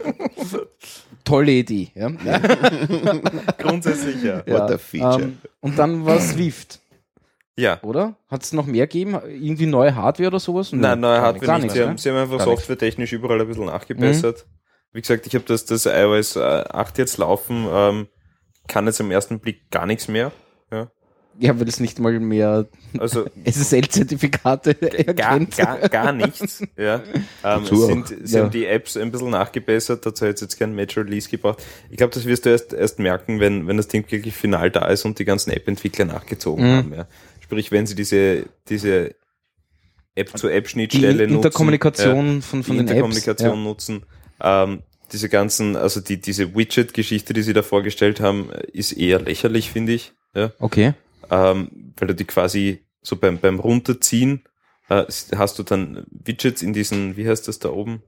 tolle 1.24 1.52
Idee. 1.54 1.92
Ja. 1.96 2.10
grundsätzlich 3.58 4.22
ja. 4.22 4.46
What 4.48 4.72
a 4.72 4.78
feature. 4.78 5.24
Ähm, 5.24 5.38
und 5.62 5.80
dann 5.80 6.06
war 6.06 6.20
Swift, 6.20 6.80
Ja. 7.58 7.82
oder? 7.84 8.18
Hat 8.28 8.44
es 8.44 8.52
noch 8.52 8.66
mehr 8.66 8.88
gegeben? 8.88 9.18
Irgendwie 9.28 9.66
neue 9.66 9.96
Hardware 9.96 10.28
oder 10.28 10.40
sowas? 10.42 10.74
Nein, 10.74 11.00
neue 11.00 11.22
Hardware 11.22 11.46
Gar 11.46 11.56
nicht. 11.60 11.64
nichts, 11.64 11.76
Sie 11.76 11.84
haben, 11.84 11.92
ne? 11.94 11.98
sie 11.98 12.10
haben 12.10 12.18
einfach 12.18 12.42
softwaretechnisch 12.42 13.14
überall 13.14 13.40
ein 13.40 13.48
bisschen 13.48 13.66
nachgebessert. 13.66 14.46
Wie 14.92 15.02
gesagt, 15.02 15.26
ich 15.26 15.36
habe 15.36 15.46
das, 15.46 15.66
das 15.66 15.86
iOS 15.86 16.36
äh, 16.36 16.40
8 16.42 16.98
jetzt 16.98 17.18
laufen, 17.18 17.66
ähm, 17.70 18.08
kann 18.68 18.86
jetzt 18.88 19.00
im 19.00 19.12
ersten 19.12 19.40
Blick 19.40 19.72
gar 19.72 19.86
nichts 19.86 20.10
mehr. 20.10 20.34
Ja. 21.40 21.60
Weil 21.60 21.68
es 21.68 21.80
nicht 21.80 22.00
mal 22.00 22.20
mehr 22.20 22.66
Also 22.98 23.26
SSL-Zertifikate 23.46 24.74
gar, 25.16 25.40
gar, 25.46 25.78
gar 25.90 26.12
nichts. 26.12 26.64
Ja. 26.78 27.02
Ähm, 27.44 27.66
sind, 27.66 28.08
sie 28.24 28.36
Ja. 28.38 28.44
haben 28.44 28.52
die 28.52 28.66
Apps 28.66 28.98
ein 28.98 29.12
bisschen 29.12 29.30
nachgebessert, 29.30 30.06
dazu 30.06 30.26
hätte 30.26 30.36
es 30.36 30.42
jetzt 30.42 30.58
kein 30.60 30.76
Major 30.76 31.04
Release 31.06 31.30
gebraucht. 31.30 31.64
Ich 31.90 31.98
glaube, 31.98 32.14
das 32.14 32.26
wirst 32.26 32.46
du 32.46 32.50
erst, 32.50 32.74
erst 32.74 33.00
merken, 33.00 33.40
wenn, 33.40 33.68
wenn 33.68 33.78
das 33.78 33.88
Ding 33.88 34.10
wirklich 34.12 34.34
final 34.36 34.72
da 34.72 34.88
ist 34.88 35.06
und 35.06 35.20
die 35.20 35.26
ganzen 35.26 35.52
App-Entwickler 35.52 36.06
nachgezogen 36.06 36.66
Mhm. 36.66 36.76
haben. 36.78 36.94
Ja. 36.94 37.08
Sprich, 37.42 37.72
wenn 37.72 37.86
sie 37.88 37.96
diese, 37.96 38.46
diese 38.68 39.10
Die 39.10 40.22
App-zu-App-Schnittstelle 40.22 41.24
nutzen. 41.28 41.36
Interkommunikation 41.36 42.42
von, 42.42 42.64
von 42.64 42.78
die 42.78 42.86
den 42.86 42.88
Apps. 42.88 42.92
Interkommunikation 42.92 43.64
nutzen. 43.64 44.04
Ähm, 44.42 44.82
diese 45.14 45.30
ganzen, 45.30 45.76
also 45.76 46.02
die, 46.02 46.20
diese 46.20 46.56
Widget-Geschichte, 46.56 47.34
die 47.34 47.42
sie 47.44 47.54
da 47.54 47.62
vorgestellt 47.62 48.20
haben, 48.20 48.50
ist 48.74 48.92
eher 48.92 49.22
lächerlich, 49.22 49.72
finde 49.72 49.94
ich. 49.94 50.14
Ja. 50.36 50.52
Okay. 50.60 50.94
Ähm, 51.32 51.94
weil 51.98 52.08
du 52.10 52.16
die 52.16 52.26
quasi 52.26 52.86
so 53.02 53.16
beim, 53.16 53.38
beim 53.40 53.60
Runterziehen 53.60 54.44
äh, 54.90 55.06
hast 55.36 55.60
du 55.60 55.64
dann 55.64 56.06
Widgets 56.12 56.62
in 56.62 56.74
diesen, 56.74 57.18
wie 57.18 57.28
heißt 57.28 57.48
das 57.48 57.60
da 57.60 57.70
oben? 57.70 58.04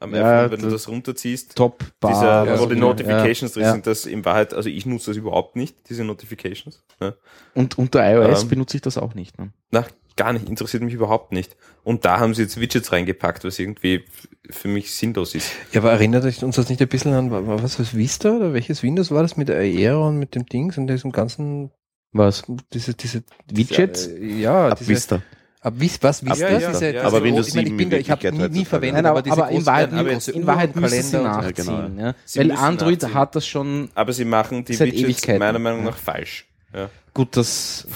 Am 0.00 0.14
Ja, 0.14 0.40
iPhone, 0.44 0.52
wenn 0.52 0.60
du 0.66 0.70
das- 0.70 0.88
runterziehst. 0.88 1.54
Top 1.56 1.84
Bar. 2.00 2.10
Dieser, 2.12 2.44
ja, 2.54 2.60
wo 2.60 2.66
die 2.66 2.74
ja, 2.74 2.80
Notifications 2.80 3.52
drin 3.52 3.62
ja. 3.62 3.72
sind, 3.72 3.86
das 3.86 4.06
in 4.06 4.24
Wahrheit, 4.24 4.52
also 4.52 4.68
ich 4.68 4.86
nutze 4.86 5.10
das 5.10 5.16
überhaupt 5.16 5.56
nicht, 5.56 5.88
diese 5.88 6.04
Notifications. 6.04 6.82
Ja. 7.00 7.14
Und 7.54 7.78
unter 7.78 8.00
iOS 8.12 8.42
Ähm, 8.42 8.48
benutze 8.48 8.76
ich 8.76 8.82
das 8.82 8.98
auch 8.98 9.14
nicht. 9.14 9.38
Ne? 9.38 9.52
Na, 9.70 9.86
gar 10.16 10.32
nicht, 10.32 10.48
interessiert 10.48 10.82
mich 10.82 10.94
überhaupt 10.94 11.32
nicht. 11.32 11.56
Und 11.84 12.04
da 12.04 12.18
haben 12.18 12.34
sie 12.34 12.42
jetzt 12.42 12.60
Widgets 12.60 12.92
reingepackt, 12.92 13.44
was 13.44 13.58
irgendwie 13.58 14.04
für 14.50 14.68
mich 14.68 14.94
sinnlos 14.94 15.34
ist. 15.34 15.52
Ja, 15.72 15.80
aber 15.80 15.92
erinnert 15.92 16.24
euch 16.24 16.42
uns 16.42 16.56
das 16.56 16.68
nicht 16.68 16.82
ein 16.82 16.88
bisschen 16.88 17.14
an, 17.14 17.30
wa- 17.30 17.46
wa- 17.46 17.62
was, 17.62 17.78
was 17.78 17.96
Vista 17.96 18.30
oder 18.36 18.52
welches 18.52 18.82
Windows 18.82 19.10
war 19.10 19.22
das 19.22 19.36
mit 19.36 19.48
der 19.48 19.56
Aero 19.58 20.08
und 20.08 20.18
mit 20.18 20.34
dem 20.34 20.44
Dings 20.46 20.76
und 20.76 20.86
diesem 20.88 21.12
ganzen, 21.12 21.70
Was? 22.14 22.42
diese, 22.72 22.94
diese, 22.94 23.22
Widgets? 23.52 24.08
Diese, 24.08 24.18
äh, 24.18 24.40
ja, 24.40 24.68
Ab 24.68 24.78
diese, 24.78 24.90
Vista. 24.90 25.16
ab 25.60 25.74
was 26.00 26.24
Vista? 26.24 26.48
Ja, 26.48 26.58
ja, 26.60 26.70
diese, 26.70 26.92
ja. 26.94 27.02
Aber 27.02 27.22
Windows 27.22 27.48
ich 27.48 27.54
meine, 27.54 27.66
ich 27.66 27.70
7 27.72 27.76
bin 27.76 27.90
da, 27.90 27.96
ich 27.96 28.10
habe 28.10 28.32
nie, 28.32 28.48
nie 28.60 28.64
verwendet, 28.64 29.02
Nein, 29.02 29.06
aber, 29.10 29.20
diese 29.22 29.32
aber 29.42 29.50
in 29.50 29.66
Wahrheit, 29.66 29.92
aber 29.92 30.12
jetzt 30.12 30.28
in 30.28 30.46
Wahrheit 30.46 30.76
müssen 30.76 31.02
sie 31.02 31.16
nachziehen. 31.20 31.66
Ja, 31.66 31.86
genau. 31.88 32.02
Ja, 32.02 32.14
Sie 32.24 32.38
Weil 32.38 32.52
Android 32.52 33.02
nachziehen. 33.02 33.18
hat 33.18 33.34
das 33.36 33.46
schon 33.46 33.90
Aber 33.94 34.12
sie 34.12 34.24
machen 34.24 34.64
die 34.64 34.74
Seit 34.74 34.86
Widgets 34.88 35.04
Ewigkeiten. 35.04 35.38
meiner 35.40 35.58
Meinung 35.58 35.80
Ja. 35.80 35.90
nach 35.90 35.98
falsch. 35.98 36.46
Ja. 36.72 36.88
gut, 37.12 37.36
das 37.36 37.86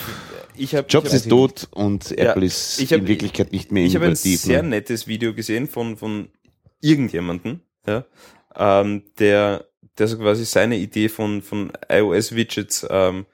Ich 0.57 0.75
hab, 0.75 0.93
Jobs 0.93 1.09
ich 1.09 1.15
ist 1.15 1.29
tot 1.29 1.69
und 1.73 2.11
Ja, 2.11 2.31
Apple 2.31 2.45
ist 2.47 2.81
ich 2.81 2.93
hab- 2.93 3.01
in 3.01 3.07
Wirklichkeit 3.09 3.53
nicht 3.53 3.71
mehr 3.73 3.85
Ich 3.85 3.95
habe 3.95 4.05
ein 4.07 4.11
innovativ. 4.13 4.41
sehr 4.41 4.63
ne? 4.63 4.69
nettes 4.71 5.07
Video 5.09 5.33
gesehen 5.35 5.67
von, 5.69 5.97
von 5.97 6.29
irgendjemanden, 6.81 7.63
ja, 7.87 8.05
ähm, 8.57 9.03
der, 9.19 9.65
der 9.99 10.07
so 10.09 10.19
quasi 10.19 10.45
seine 10.45 10.77
Idee 10.77 11.09
von, 11.09 11.43
von 11.43 11.73
iOS-Widgets 11.89 12.87
ähm, 12.91 13.27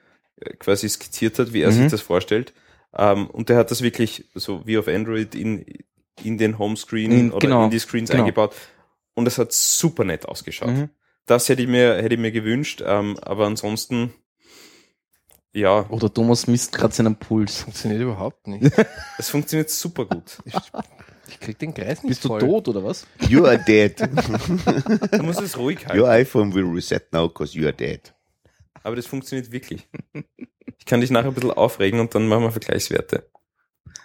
quasi 0.59 0.89
skizziert 0.89 1.39
hat, 1.39 1.53
wie 1.53 1.61
er 1.61 1.71
Mhm. 1.71 1.83
sich 1.83 1.91
das 1.91 2.01
vorstellt. 2.01 2.53
Ähm, 2.97 3.27
und 3.27 3.49
der 3.49 3.57
hat 3.57 3.71
das 3.71 3.81
wirklich 3.81 4.25
so 4.35 4.65
wie 4.65 4.77
auf 4.77 4.87
Android 4.87 5.35
in, 5.35 5.65
in 6.23 6.37
den 6.37 6.57
Homescreen 6.59 7.11
In- 7.11 7.31
oder 7.31 7.39
genau, 7.39 7.65
in 7.65 7.71
die 7.71 7.79
Screens 7.79 8.09
genau. 8.09 8.23
eingebaut. 8.23 8.53
Und 9.13 9.27
es 9.27 9.37
hat 9.37 9.51
super 9.53 10.03
nett 10.03 10.25
ausgeschaut. 10.27 10.69
Mhm. 10.69 10.89
Das 11.25 11.49
hätte 11.49 11.61
ich 11.61 11.67
mir, 11.67 11.95
hätte 11.95 12.15
ich 12.15 12.19
mir 12.21 12.31
gewünscht, 12.31 12.83
ähm, 12.85 13.17
aber 13.21 13.45
ansonsten, 13.47 14.13
ja, 15.53 15.89
Oder 15.89 16.13
Thomas 16.13 16.47
misst 16.47 16.73
gerade 16.73 16.93
seinen 16.93 17.15
Puls. 17.15 17.61
funktioniert 17.61 18.01
überhaupt 18.01 18.47
nicht. 18.47 18.71
es 19.17 19.29
funktioniert 19.29 19.69
super 19.69 20.05
gut. 20.05 20.37
Ich, 20.45 20.53
ich 21.29 21.39
krieg 21.39 21.57
den 21.59 21.73
Kreis 21.73 22.03
nicht 22.03 22.09
Bist 22.09 22.25
du 22.25 22.27
voll. 22.29 22.39
tot 22.41 22.67
oder 22.67 22.83
was? 22.83 23.07
You 23.29 23.45
are 23.45 23.57
dead. 23.65 23.99
Du 23.99 25.23
musst 25.23 25.41
es 25.41 25.57
ruhig 25.57 25.85
halten. 25.87 25.99
Your 25.99 26.09
iPhone 26.09 26.53
will 26.53 26.65
reset 26.65 27.11
now 27.13 27.27
because 27.27 27.57
you 27.57 27.65
are 27.65 27.73
dead. 27.73 28.13
Aber 28.85 28.95
das 28.95 29.07
funktioniert 29.07 29.51
wirklich. 29.51 29.87
Ich 30.77 30.85
kann 30.85 31.01
dich 31.01 31.09
nachher 31.09 31.29
ein 31.29 31.33
bisschen 31.33 31.49
aufregen 31.49 31.99
und 31.99 32.13
dann 32.13 32.27
machen 32.27 32.43
wir 32.43 32.51
Vergleichswerte. 32.51 33.27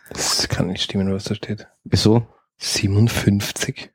Das 0.09 0.49
kann 0.49 0.69
nicht 0.69 0.83
stimmen, 0.83 1.13
was 1.13 1.25
da 1.25 1.35
steht. 1.35 1.67
Wieso? 1.85 2.27
57? 2.57 3.91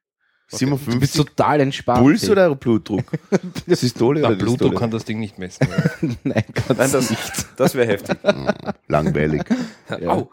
Du 0.51 0.51
bist 0.51 0.59
57 0.59 1.11
total 1.25 1.61
entspannt. 1.61 2.01
Puls 2.01 2.23
ey. 2.25 2.29
oder 2.29 2.53
Blutdruck? 2.53 3.03
Systole 3.67 4.21
Na, 4.21 4.27
oder 4.27 4.35
Bluetooth 4.35 4.59
Dystole? 4.59 4.75
kann 4.79 4.91
das 4.91 5.05
Ding 5.05 5.19
nicht 5.19 5.39
messen. 5.39 5.67
Nein, 6.23 6.43
kannst 6.53 6.77
Nein, 6.77 6.91
das, 6.91 7.09
nicht. 7.09 7.47
das 7.57 7.73
wäre 7.73 7.87
heftig. 7.87 8.17
Langweilig. 8.87 9.41
Ja. 9.89 10.07
Au. 10.09 10.31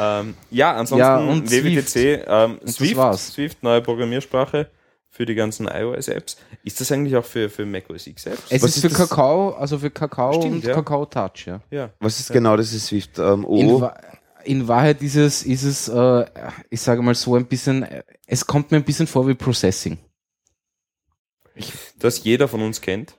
ähm, 0.00 0.34
ja, 0.50 0.72
ansonsten 0.72 0.98
Ja, 0.98 1.16
und 1.18 1.48
WWDC, 1.48 2.24
ähm, 2.26 2.58
das 2.60 2.74
Swift, 2.74 2.96
war's. 2.96 3.28
Swift, 3.28 3.62
neue 3.62 3.82
Programmiersprache 3.82 4.68
für 5.20 5.26
die 5.26 5.34
ganzen 5.34 5.68
iOS-Apps. 5.68 6.38
Ist 6.64 6.80
das 6.80 6.90
eigentlich 6.90 7.14
auch 7.14 7.24
für, 7.26 7.50
für 7.50 7.66
macOS 7.66 8.06
X-Apps? 8.06 8.44
Es 8.48 8.62
Was 8.62 8.76
ist 8.76 8.80
für 8.80 8.88
das? 8.88 8.96
Kakao, 8.96 9.50
also 9.50 9.78
für 9.78 9.90
Kakao 9.90 10.32
Stimmt, 10.32 10.54
und 10.54 10.64
ja. 10.64 10.72
Kakao 10.72 11.04
Touch, 11.04 11.44
ja. 11.46 11.60
Ja. 11.70 11.90
Was 12.00 12.18
ist 12.20 12.32
genau 12.32 12.56
das 12.56 12.72
ist 12.72 12.86
Swift? 12.86 13.18
Ähm, 13.18 13.44
In. 13.50 13.80
Wa- 13.82 13.94
in 14.44 14.66
Wahrheit 14.66 15.02
ist 15.02 15.16
es, 15.16 15.42
ist 15.42 15.64
es 15.64 15.88
äh, 15.88 16.24
ich 16.70 16.80
sage 16.80 17.02
mal 17.02 17.14
so 17.14 17.34
ein 17.36 17.44
bisschen, 17.44 17.82
äh, 17.82 18.02
es 18.26 18.46
kommt 18.46 18.70
mir 18.70 18.78
ein 18.78 18.84
bisschen 18.84 19.06
vor 19.06 19.28
wie 19.28 19.34
Processing. 19.34 19.98
das 21.98 22.24
jeder 22.24 22.48
von 22.48 22.62
uns 22.62 22.80
kennt. 22.80 23.14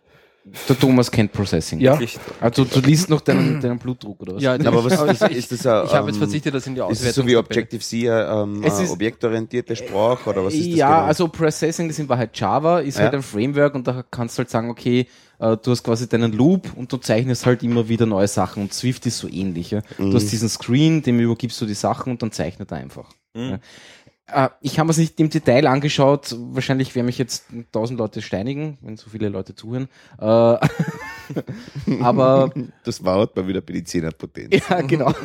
Der 0.67 0.79
Thomas 0.79 1.11
kennt 1.11 1.31
Processing. 1.31 1.79
Ja. 1.79 1.99
Also 2.39 2.65
du 2.65 2.79
liest 2.79 3.09
noch 3.11 3.21
deinen, 3.21 3.61
deinen 3.61 3.77
Blutdruck 3.77 4.21
oder 4.21 4.35
was? 4.35 4.41
Ja, 4.41 4.53
Aber 4.55 4.83
was 4.83 4.93
ist, 5.21 5.21
ich, 5.29 5.37
ist 5.37 5.51
das 5.51 5.65
ein, 5.67 5.85
ich 5.85 5.93
habe 5.93 6.07
jetzt 6.07 6.15
ähm, 6.15 6.21
verzichtet, 6.23 6.55
das 6.55 6.65
in 6.65 6.73
die 6.73 6.81
Ist 6.89 7.03
es 7.05 7.13
so 7.13 7.21
wie 7.27 7.35
Auswertung. 7.37 7.45
Objective-C 7.45 8.07
ähm, 8.07 8.63
Es 8.63 8.79
äh, 8.79 8.83
ist- 8.85 8.91
objektorientierte 8.91 9.75
Sprache 9.75 10.29
oder 10.31 10.43
was 10.43 10.55
ist 10.55 10.67
das 10.71 10.75
ja, 10.75 10.87
genau? 10.95 11.07
also 11.07 11.27
Processing, 11.27 11.87
das 11.87 11.97
ist 11.97 12.03
in 12.03 12.09
Wahrheit 12.09 12.31
Java, 12.37 12.79
ist 12.79 12.97
Ja. 12.97 13.03
halt 13.03 13.13
ein 13.15 13.21
Framework 13.21 13.75
und 13.75 13.85
da 13.87 14.03
kannst 14.09 14.35
du 14.37 14.39
halt 14.39 14.49
sagen, 14.49 14.71
okay, 14.71 15.05
äh, 15.37 15.57
du 15.57 15.71
hast 15.71 15.83
quasi 15.83 16.09
deinen 16.09 16.31
Loop 16.31 16.75
und 16.75 16.91
du 16.91 16.97
zeichnest 16.97 17.45
halt 17.45 17.61
immer 17.61 17.87
wieder 17.87 18.07
neue 18.07 18.27
Sachen 18.27 18.63
und 18.63 18.73
Swift 18.73 19.05
ist 19.05 19.19
so 19.19 19.27
ähnlich. 19.27 19.69
Ja? 19.71 19.81
Mhm. 19.99 20.09
Du 20.09 20.15
hast 20.17 20.31
diesen 20.31 20.49
Screen, 20.49 21.03
dem 21.03 21.19
übergibst 21.19 21.61
du 21.61 21.67
die 21.67 21.75
Sachen 21.75 22.11
und 22.13 22.21
dann 22.23 22.31
zeichnet 22.31 22.71
er 22.71 22.77
einfach. 22.77 23.09
Mhm. 23.35 23.41
Ja. 23.41 23.59
Äh, 24.33 24.49
ich 24.61 24.79
habe 24.79 24.89
es 24.91 24.97
nicht 24.97 25.19
im 25.19 25.29
Detail 25.29 25.67
angeschaut, 25.67 26.35
wahrscheinlich 26.51 26.93
werden 26.95 27.05
mich 27.07 27.17
jetzt 27.17 27.45
tausend 27.71 27.99
Leute 27.99 28.21
steinigen, 28.21 28.77
wenn 28.81 28.97
so 28.97 29.09
viele 29.09 29.29
Leute 29.29 29.55
zuhören. 29.55 29.87
Äh, 30.19 30.57
aber 32.01 32.51
das 32.83 32.99
baut 32.99 33.35
mal 33.35 33.47
wieder 33.47 33.61
bei 33.61 33.73
die 33.73 33.83
10er 33.83 34.11
Potenz. 34.13 34.55
ja, 34.69 34.81
genau. 34.81 35.13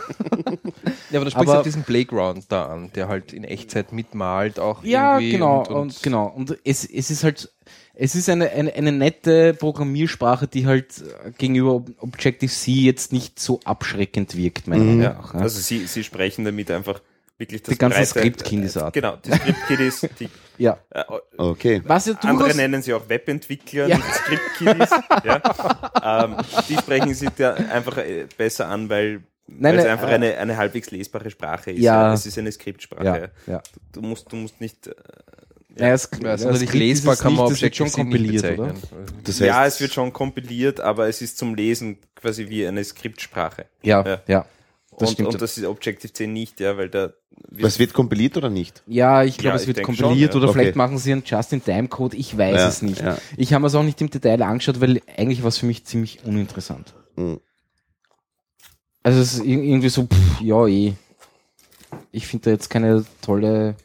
Ja, 1.10 1.18
aber 1.20 1.24
du 1.26 1.30
sprichst 1.30 1.48
Aber- 1.48 1.58
auf 1.58 1.64
diesen 1.64 1.84
Playground 1.84 2.46
da 2.50 2.66
an, 2.66 2.90
der 2.94 3.08
halt 3.08 3.32
in 3.32 3.44
Echtzeit 3.44 3.92
mitmalt 3.92 4.58
auch 4.58 4.82
Ja, 4.84 5.14
irgendwie 5.18 5.32
genau, 5.32 5.58
und, 5.60 5.68
und, 5.68 5.76
und, 5.76 6.02
genau. 6.02 6.26
Und 6.26 6.58
es, 6.64 6.84
es 6.84 7.10
ist 7.10 7.22
halt, 7.22 7.52
es 7.94 8.14
ist 8.16 8.28
eine, 8.28 8.50
eine, 8.50 8.72
eine 8.74 8.90
nette 8.92 9.54
Programmiersprache, 9.54 10.48
die 10.48 10.66
halt 10.66 11.02
äh, 11.24 11.30
gegenüber 11.38 11.74
Ob- 11.76 11.90
Objective-C 12.00 12.72
jetzt 12.72 13.12
nicht 13.12 13.38
so 13.38 13.60
abschreckend 13.64 14.36
wirkt, 14.36 14.66
meiner 14.66 14.84
Meinung 14.84 15.02
Ja. 15.02 15.12
nach. 15.14 15.34
Ja. 15.34 15.40
Also 15.40 15.60
sie, 15.60 15.86
sie 15.86 16.02
sprechen 16.02 16.44
damit 16.44 16.70
einfach 16.70 17.00
wirklich 17.38 17.62
das 17.62 17.72
Die 17.72 17.78
ganzen 17.78 17.96
breite- 17.98 18.06
Script-Kiddies-Arten. 18.10 18.92
Genau, 19.00 19.16
die 19.16 19.32
Script-Kiddies, 19.32 20.08
die 20.20 20.28
ja. 20.58 20.78
äh, 20.90 21.04
Okay. 21.36 21.82
Was 21.84 22.06
ja 22.06 22.14
andere 22.22 22.54
nennen 22.54 22.82
sie 22.82 22.94
auch 22.94 23.08
Webentwickler, 23.08 23.86
Ja. 23.88 23.96
nicht 23.96 24.14
Script-Kiddies. 24.14 24.90
ja. 25.24 26.24
ähm, 26.24 26.36
die 26.68 26.74
sprechen 26.76 27.14
sie 27.14 27.28
da 27.36 27.54
einfach 27.54 27.98
äh, 27.98 28.26
besser 28.36 28.68
an, 28.68 28.88
weil 28.88 29.22
Nein, 29.48 29.74
weil 29.74 29.78
es 29.80 29.86
einfach 29.86 30.08
äh, 30.08 30.14
eine, 30.14 30.36
eine 30.38 30.56
halbwegs 30.56 30.90
lesbare 30.90 31.30
Sprache 31.30 31.70
ist. 31.70 31.80
Ja. 31.82 32.12
Es 32.12 32.26
ist 32.26 32.36
eine 32.38 32.50
Skriptsprache. 32.50 33.30
ja, 33.46 33.52
ja. 33.54 33.62
Du 33.92 34.00
musst, 34.02 34.32
du 34.32 34.36
musst 34.36 34.60
nicht. 34.60 34.86
Äh, 34.88 34.94
Ja, 35.78 35.88
ja, 35.88 35.98
sonderlich 35.98 36.38
Skript 36.70 36.72
ist 36.72 36.74
lesbar 36.74 37.12
es 37.14 37.20
kann 37.20 37.34
man 37.34 37.60
wird 37.60 37.76
schon 37.76 37.92
kompiliert, 37.92 38.58
oder? 38.58 38.74
Das 39.24 39.38
ja, 39.40 39.56
heißt, 39.56 39.76
es 39.76 39.80
wird 39.82 39.92
schon 39.92 40.10
kompiliert, 40.12 40.80
aber 40.80 41.06
es 41.06 41.20
ist 41.20 41.36
zum 41.36 41.54
Lesen 41.54 41.98
quasi 42.14 42.48
wie 42.48 42.66
eine 42.66 42.82
Skriptsprache. 42.82 43.66
Ja, 43.82 44.02
Ja. 44.06 44.20
ja. 44.26 44.46
Das 44.98 45.10
und, 45.10 45.14
stimmt. 45.14 45.28
und 45.34 45.42
das 45.42 45.58
ist 45.58 45.64
Objective-C 45.64 46.26
nicht, 46.26 46.58
ja, 46.60 46.76
weil 46.76 46.88
da 46.88 47.12
was 47.50 47.78
wird 47.78 47.92
kompiliert 47.92 48.36
oder 48.38 48.48
nicht? 48.48 48.82
ja, 48.86 49.22
ich 49.24 49.36
glaube, 49.36 49.56
Ja, 49.56 49.60
es 49.62 49.66
wird 49.66 49.82
kompiliert 49.82 50.32
schon, 50.32 50.40
ja. 50.40 50.44
oder 50.44 50.48
Okay. 50.50 50.58
vielleicht 50.60 50.76
machen 50.76 50.96
sie 50.98 51.12
einen 51.12 51.22
Just-in-Time-Code, 51.24 52.16
ich 52.16 52.36
weiß 52.38 52.56
Ja, 52.56 52.68
es 52.68 52.80
nicht. 52.82 53.00
ja. 53.02 53.18
Ich 53.36 53.52
habe 53.52 53.60
mir 53.62 53.66
es 53.68 53.74
auch 53.74 53.82
nicht 53.82 54.00
im 54.00 54.08
Detail 54.08 54.40
angeschaut, 54.42 54.80
weil 54.80 55.02
eigentlich 55.18 55.42
war 55.42 55.48
es 55.48 55.58
für 55.58 55.66
mich 55.66 55.84
ziemlich 55.84 56.24
uninteressant. 56.24 56.94
Mhm. 57.16 57.40
Also 59.02 59.20
es 59.20 59.34
ist 59.34 59.40
ir- 59.44 59.62
irgendwie 59.62 59.88
so, 59.90 60.04
pff, 60.06 60.40
ja 60.40 60.66
eh. 60.66 60.94
Ich 62.10 62.26
finde 62.26 62.46
da 62.46 62.50
jetzt 62.52 62.70
keine 62.70 63.04
tolle 63.20 63.76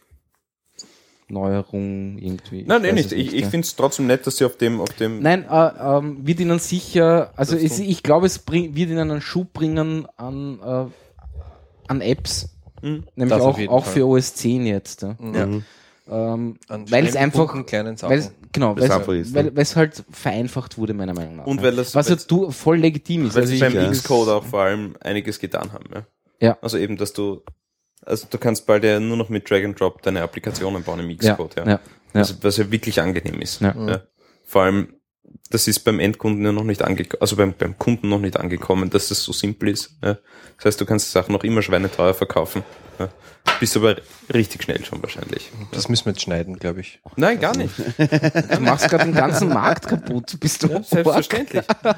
Neuerung 1.28 2.18
irgendwie. 2.18 2.64
Nein, 2.64 2.82
nein, 2.82 2.96
weiß 2.96 3.12
nicht. 3.12 3.12
Ich, 3.14 3.34
ich 3.34 3.46
finde 3.46 3.66
es 3.66 3.76
trotzdem 3.76 4.08
nett, 4.08 4.28
dass 4.28 4.38
sie 4.38 4.46
auf 4.46 4.58
dem, 4.58 4.82
auf 4.82 4.90
dem. 4.94 5.22
Nein, 5.22 5.46
äh, 5.50 5.70
ähm, 5.80 6.26
wird 6.28 6.40
ihnen 6.40 6.60
sicher, 6.60 7.32
also 7.38 7.56
es, 7.56 7.80
ich 7.80 8.04
glaube, 8.04 8.26
es 8.26 8.40
bring, 8.40 8.76
wird 8.76 8.90
ihnen 8.90 9.12
einen 9.12 9.22
Schub 9.22 9.54
bringen 9.54 10.08
an, 10.18 10.60
äh, 10.60 10.86
an 11.92 12.02
Apps, 12.02 12.50
Hm. 12.82 13.04
nämlich 13.16 13.38
Das 13.38 13.42
auch, 13.46 13.60
auch 13.68 13.84
Fall. 13.86 13.94
für 13.94 14.08
OS 14.08 14.34
10 14.36 14.66
jetzt. 14.66 15.04
Ja. 15.04 15.16
Ja. 15.34 15.46
Mhm. 15.46 15.64
Ähm, 16.10 16.58
weil 16.70 17.06
es 17.06 17.16
einfach, 17.16 17.46
Punkten, 17.48 17.66
kleinen 17.68 17.96
Sachen. 17.96 18.12
weil 18.12 18.20
es, 18.20 18.32
genau, 18.52 18.76
Weil's 18.76 18.90
weil 18.90 18.98
einfach 18.98 19.14
ist, 19.14 19.28
es, 19.28 19.34
ne? 19.34 19.40
weil, 19.46 19.56
weil 19.56 19.62
es 19.64 19.76
halt 19.76 20.04
vereinfacht 20.12 20.78
wurde, 20.78 20.94
meiner 20.94 21.14
Meinung 21.14 21.38
nach. 21.38 21.46
Und 21.46 21.58
ja. 21.58 21.64
weil 21.64 21.76
das- 21.76 21.94
Was 21.96 22.10
weil's- 22.10 22.28
du 22.28 22.52
voll 22.52 22.78
legitim 22.80 23.28
ist. 23.28 23.36
Weil 23.36 23.44
Also 23.44 23.54
sie 23.54 23.60
beim 23.60 23.74
ja. 23.76 23.90
Xcode 23.92 24.30
auch 24.30 24.44
vor 24.44 24.62
allem 24.62 24.96
einiges 25.00 25.40
getan 25.40 25.72
haben. 25.74 25.86
Ja? 25.94 26.06
Ja. 26.42 26.58
Also 26.62 26.78
eben, 26.78 26.98
dass 26.98 27.14
du, 27.14 27.44
also 28.04 28.26
du 28.30 28.38
kannst 28.40 28.66
bald 28.66 28.84
ja 28.84 29.00
nur 29.00 29.16
noch 29.16 29.30
mit 29.30 29.50
Drag 29.50 29.64
and 29.64 29.80
Drop 29.80 30.02
deine 30.02 30.22
Applikationen 30.24 30.84
bauen 30.84 31.00
im 31.00 31.10
ja, 31.12 31.34
Xcode. 31.36 31.56
ja, 31.58 31.64
Ja. 31.66 31.72
ja. 31.72 31.80
Also, 32.14 32.34
was 32.42 32.58
ja 32.58 32.70
wirklich 32.72 33.00
angenehm 33.00 33.40
ist. 33.42 33.62
Ja. 33.62 33.74
Ja. 33.88 34.02
Vor 34.44 34.64
allem, 34.64 34.96
das 35.50 35.68
ist 35.68 35.80
beim 35.80 36.00
Endkunden 36.00 36.46
ja 36.46 36.52
noch 36.52 36.64
nicht 36.64 36.82
angekommen, 36.82 37.22
also 37.22 37.36
beim, 37.36 37.54
beim 37.54 37.78
Kunden 37.78 38.10
noch 38.10 38.20
nicht 38.20 38.38
angekommen, 38.38 38.90
dass 38.90 39.10
das 39.10 39.24
so 39.24 39.34
simpel 39.34 39.70
ist. 39.70 39.96
Ja. 40.04 40.18
Das 40.58 40.66
heißt, 40.66 40.82
du 40.82 40.86
kannst 40.86 41.08
die 41.08 41.12
Sachen 41.12 41.34
noch 41.34 41.44
immer 41.44 41.62
schweineteuer 41.62 42.14
verkaufen. 42.14 42.64
Ja. 43.00 43.10
Bist 43.60 43.76
aber 43.76 43.98
richtig 44.34 44.64
schnell 44.64 44.84
schon 44.86 45.02
wahrscheinlich. 45.02 45.52
Das 45.72 45.90
müssen 45.90 46.06
wir 46.06 46.14
jetzt 46.14 46.22
schneiden, 46.22 46.58
glaube 46.58 46.82
ich. 46.82 47.00
Nein, 47.16 47.40
gar 47.40 47.56
nicht. 47.56 47.74
Du 47.78 48.60
machst 48.60 48.90
gerade 48.90 49.06
den 49.06 49.16
ganzen 49.16 49.50
Markt 49.50 49.88
kaputt. 49.88 50.40
Bist 50.40 50.64
du 50.64 50.68
Ja, 50.68 50.84
selbstverständlich. 50.84 51.64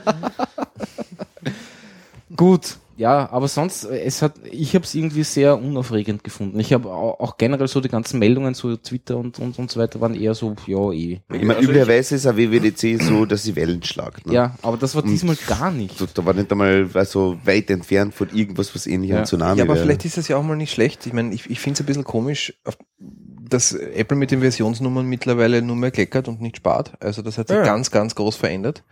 Gut, 2.36 2.78
ja, 2.96 3.30
aber 3.32 3.48
sonst, 3.48 3.86
es 3.86 4.22
hat, 4.22 4.34
ich 4.52 4.76
habe 4.76 4.86
es 4.86 4.94
irgendwie 4.94 5.24
sehr 5.24 5.58
unaufregend 5.58 6.24
gefunden. 6.24 6.60
Ich 6.60 6.74
habe 6.74 6.90
auch, 6.90 7.20
auch 7.20 7.38
generell 7.38 7.68
so 7.68 7.82
die 7.82 7.90
ganzen 7.90 8.20
Meldungen, 8.20 8.54
so 8.54 8.76
Twitter 8.78 9.18
und, 9.18 9.40
und, 9.40 9.58
und 9.58 9.72
so 9.72 9.80
weiter, 9.80 10.00
waren 10.00 10.14
eher 10.14 10.36
so, 10.36 10.56
ja, 10.68 10.92
eh. 10.92 11.14
Ich 11.14 11.42
meine, 11.42 11.56
Also 11.56 11.70
üblicherweise 11.70 12.16
ist 12.16 12.28
ein 12.28 12.38
WWDC 12.38 13.02
so, 13.02 13.26
dass 13.26 13.44
sie 13.44 13.56
Wellen 13.56 13.82
schlagt. 13.84 14.28
Ne? 14.28 14.34
Ja, 14.34 14.56
aber 14.62 14.78
das 14.78 14.94
war 14.96 15.02
diesmal 15.02 15.36
gar 15.48 15.72
nicht. 15.72 15.98
So, 15.98 16.06
da 16.14 16.24
war 16.26 16.34
nicht 16.34 16.52
einmal 16.52 16.88
also 16.94 17.38
weit 17.44 17.70
entfernt 17.72 18.14
von 18.14 18.30
irgendwas, 18.30 18.76
was 18.76 18.86
ähnlich 18.86 19.12
Ja. 19.12 19.20
ein 19.20 19.26
Tsunami 19.26 19.58
Ja, 19.58 19.64
aber 19.66 19.74
wäre. 19.76 19.86
vielleicht 19.86 20.06
ist 20.06 20.18
das 20.18 20.28
ja 20.28 20.38
auch 20.38 20.44
mal 20.44 20.56
nicht 20.56 20.72
schlecht. 20.72 21.06
Ich 21.08 21.14
meine, 21.14 21.34
ich, 21.34 21.50
ich 21.50 21.60
finde 21.60 21.76
es 21.78 21.80
ein 21.82 21.86
bisschen 21.88 22.04
komisch, 22.04 22.54
dass 23.00 23.74
Apple 23.74 24.18
mit 24.18 24.32
den 24.32 24.40
Versionsnummern 24.42 25.06
mittlerweile 25.06 25.62
nur 25.62 25.76
mehr 25.76 25.92
kleckert 25.92 26.28
und 26.28 26.42
nicht 26.42 26.58
spart. 26.58 26.94
Also 27.00 27.22
das 27.22 27.38
hat 27.38 27.48
sich 27.48 27.58
Ja. 27.58 27.64
ganz, 27.64 27.92
ganz 27.92 28.16
groß 28.16 28.36
verändert. 28.36 28.84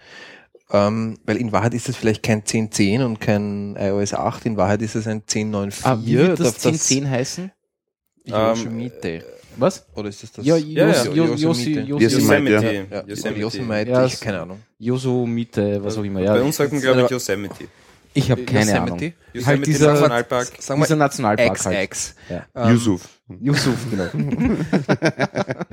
Ähm, 0.73 1.17
weil 1.25 1.37
in 1.37 1.51
Wahrheit 1.51 1.73
ist 1.73 1.89
es 1.89 1.95
vielleicht 1.97 2.23
kein 2.23 2.43
10.10 2.43 3.03
und 3.03 3.19
kein 3.19 3.75
iOS 3.77 4.13
8, 4.13 4.45
in 4.45 4.57
Wahrheit 4.57 4.81
ist 4.81 4.95
es 4.95 5.05
ein 5.07 5.23
10.9.4. 5.23 5.79
Ah, 5.83 5.97
wie 6.03 6.17
wird 6.17 6.39
das 6.39 6.53
das 6.53 6.65
1010 6.65 7.09
heißen? 7.09 7.51
Yosemite. 8.25 9.23
Was? 9.57 9.85
Oder 9.95 10.07
ist 10.09 10.23
das 10.23 10.31
das? 10.31 10.45
Ja, 10.45 10.55
ja, 10.55 10.87
Yos- 10.87 11.05
ja, 11.05 11.11
Yos- 11.11 11.41
Yosemite. 11.41 11.81
Yos- 11.81 12.01
Yos- 12.01 12.13
Yosemite, 12.13 12.51
Yosemite. 12.53 12.87
Ja, 12.89 12.99
oder 13.01 13.09
Yosemite. 13.09 13.39
Yosemite, 13.41 13.89
Ja, 13.91 14.05
ich, 14.05 14.13
es- 14.13 14.19
keine 14.21 14.41
Ahnung. 14.41 14.59
Yosemite, 14.79 15.83
was 15.83 15.97
auch 15.97 16.03
immer. 16.03 16.21
Ja, 16.21 16.33
Bei 16.33 16.41
uns 16.41 16.55
sagt 16.55 16.71
man, 16.71 16.81
glaube 16.81 17.01
ich, 17.01 17.09
Yosemite. 17.09 17.55
ich 18.13 18.31
habe 18.31 18.43
keine 18.43 18.59
Yosemite? 18.61 18.81
Ahnung. 18.83 18.99
Yosemite 19.33 19.45
Halt 19.47 19.67
dieser- 19.67 19.91
Nationalpark. 19.93 20.47
Sagen 20.59 20.79
wir 20.79 20.85
Dieser 20.85 20.95
Nationalpark 20.95 21.65
halt. 21.65 21.89
XX. 21.91 22.15
Ja. 22.29 22.45
Ähm, 22.55 22.71
Yusuf. 22.71 23.09
Yusuf, 23.41 23.75
genau. 23.89 24.05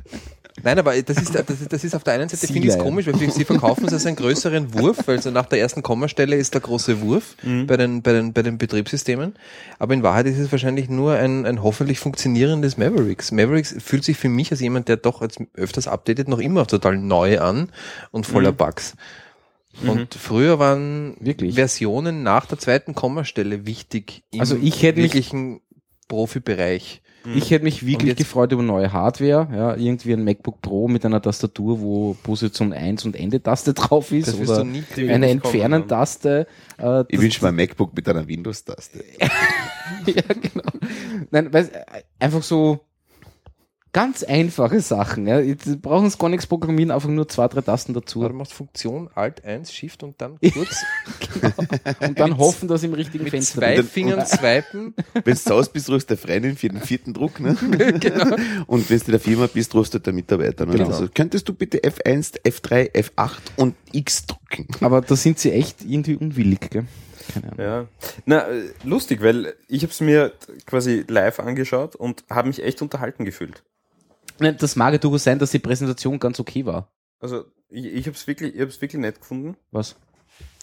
Nein, 0.62 0.78
aber 0.78 1.00
das 1.02 1.16
ist, 1.16 1.34
das 1.34 1.48
ist, 1.50 1.72
das 1.72 1.84
ist 1.84 1.94
auf 1.94 2.04
der 2.04 2.14
einen 2.14 2.28
Seite 2.28 2.46
finde 2.46 2.66
ich 2.68 2.74
es 2.74 2.78
komisch, 2.78 3.06
weil 3.06 3.30
sie 3.30 3.44
verkaufen 3.44 3.84
es 3.86 3.92
als 3.92 4.06
einen 4.06 4.16
größeren 4.16 4.74
Wurf, 4.74 5.06
weil 5.06 5.20
so 5.22 5.30
nach 5.30 5.46
der 5.46 5.60
ersten 5.60 5.82
Kommastelle 5.82 6.36
ist 6.36 6.54
der 6.54 6.60
große 6.60 7.00
Wurf 7.00 7.36
bei, 7.66 7.76
den, 7.76 8.02
bei, 8.02 8.12
den, 8.12 8.32
bei 8.32 8.42
den 8.42 8.58
Betriebssystemen. 8.58 9.34
Aber 9.78 9.94
in 9.94 10.02
Wahrheit 10.02 10.26
ist 10.26 10.38
es 10.38 10.50
wahrscheinlich 10.52 10.88
nur 10.88 11.14
ein, 11.14 11.46
ein 11.46 11.62
hoffentlich 11.62 11.98
funktionierendes 11.98 12.76
Mavericks. 12.76 13.30
Mavericks 13.32 13.74
fühlt 13.78 14.04
sich 14.04 14.16
für 14.16 14.28
mich 14.28 14.50
als 14.50 14.60
jemand, 14.60 14.88
der 14.88 14.96
doch 14.96 15.22
als 15.22 15.36
öfters 15.54 15.88
updatet, 15.88 16.28
noch 16.28 16.38
immer 16.40 16.66
total 16.66 16.96
neu 16.98 17.40
an 17.40 17.70
und 18.10 18.26
voller 18.26 18.52
Bugs. 18.52 18.94
Und 19.86 20.14
früher 20.14 20.58
waren 20.58 21.14
Wirklich? 21.20 21.54
Versionen 21.54 22.24
nach 22.24 22.46
der 22.46 22.58
zweiten 22.58 22.94
Kommastelle 22.96 23.64
wichtig 23.64 24.24
im 24.32 24.40
Also 24.40 24.56
ich 24.60 24.82
hätte 24.82 25.00
mich- 25.00 25.12
wirklichen 25.14 25.60
Profibereich. 26.08 27.00
Ich 27.34 27.50
hätte 27.50 27.64
mich 27.64 27.84
wirklich 27.86 28.16
gefreut 28.16 28.52
über 28.52 28.62
neue 28.62 28.92
Hardware, 28.92 29.48
ja, 29.52 29.76
irgendwie 29.76 30.12
ein 30.12 30.24
MacBook 30.24 30.60
Pro 30.62 30.88
mit 30.88 31.04
einer 31.04 31.20
Tastatur, 31.20 31.80
wo 31.80 32.14
Position 32.22 32.72
1 32.72 33.04
und 33.04 33.16
Ende-Taste 33.16 33.74
drauf 33.74 34.12
ist 34.12 34.28
Das 34.28 34.34
oder 34.36 34.60
eine 34.60 35.28
Entfernen-Taste. 35.28 36.46
Äh, 36.78 37.04
Ich 37.08 37.20
wünsche 37.20 37.42
mir 37.42 37.48
ein 37.48 37.56
MacBook 37.56 37.94
mit 37.94 38.08
einer 38.08 38.26
Windows-Taste. 38.26 39.04
ja, 40.06 40.22
genau. 40.40 40.70
Nein, 41.30 41.52
weil 41.52 41.70
einfach 42.18 42.42
so 42.42 42.80
ganz 43.92 44.22
einfache 44.22 44.80
Sachen. 44.80 45.26
Ja. 45.26 45.40
Jetzt 45.40 45.80
brauchen 45.82 46.06
es 46.06 46.18
gar 46.18 46.28
nichts 46.28 46.46
programmieren, 46.46 46.90
einfach 46.90 47.08
nur 47.08 47.28
zwei, 47.28 47.48
drei 47.48 47.60
Tasten 47.60 47.94
dazu. 47.94 48.26
Du 48.26 48.34
machst 48.34 48.52
Funktion 48.52 49.08
Alt 49.14 49.44
1 49.44 49.72
Shift 49.72 50.02
und 50.02 50.20
dann 50.20 50.38
kurz 50.52 50.84
Und 52.00 52.18
dann 52.18 52.38
hoffen, 52.38 52.68
dass 52.68 52.82
im 52.82 52.94
richtigen 52.94 53.24
mit 53.24 53.30
Fenster 53.30 53.60
zwei. 53.60 53.82
Fingern 53.82 54.24
swipen. 54.26 54.94
Wenn 55.12 55.34
du 55.34 55.40
zu 55.40 55.54
Hause 55.54 55.70
bist, 55.72 55.90
rufst 55.90 56.10
du 56.10 56.14
der 56.14 56.18
Freundin 56.18 56.56
für 56.56 56.68
den 56.68 56.80
vierten 56.80 57.14
Druck. 57.14 57.40
Ne? 57.40 57.54
genau. 58.00 58.36
Und 58.66 58.88
wenn 58.90 58.98
du 58.98 59.04
in 59.04 59.10
der 59.12 59.20
Firma 59.20 59.46
bist, 59.46 59.74
rufst 59.74 59.94
du 59.94 59.98
der 59.98 60.12
Mitarbeiter. 60.12 60.66
Ne? 60.66 60.72
Genau. 60.72 60.86
Also, 60.86 61.08
könntest 61.12 61.48
du 61.48 61.54
bitte 61.54 61.78
F1, 61.78 62.42
F3, 62.42 62.92
F8 62.92 63.36
und 63.56 63.74
X 63.92 64.26
drücken? 64.26 64.66
Aber 64.80 65.00
da 65.00 65.16
sind 65.16 65.38
sie 65.38 65.52
echt 65.52 65.84
irgendwie 65.84 66.16
unwillig. 66.16 66.70
Gell? 66.70 66.84
Keine 67.32 67.52
Ahnung. 67.52 67.64
Ja. 67.64 67.86
Na, 68.26 68.48
äh, 68.48 68.70
lustig, 68.84 69.22
weil 69.22 69.54
ich 69.68 69.82
habe 69.82 69.92
es 69.92 70.00
mir 70.00 70.32
quasi 70.66 71.04
live 71.08 71.40
angeschaut 71.40 71.96
und 71.96 72.24
habe 72.30 72.48
mich 72.48 72.62
echt 72.62 72.82
unterhalten 72.82 73.24
gefühlt. 73.24 73.62
Nein, 74.40 74.56
Das 74.58 74.76
mag 74.76 74.92
ja 74.92 74.98
durchaus 74.98 75.24
sein, 75.24 75.38
dass 75.38 75.50
die 75.50 75.58
Präsentation 75.58 76.18
ganz 76.18 76.38
okay 76.40 76.64
war. 76.64 76.90
Also 77.20 77.44
ich, 77.68 77.84
ich 77.84 78.06
habe 78.06 78.16
es 78.16 78.26
wirklich, 78.26 78.54
ich 78.54 78.60
hab's 78.60 78.80
wirklich 78.80 79.00
nett 79.00 79.20
gefunden. 79.20 79.56
Was? 79.70 79.96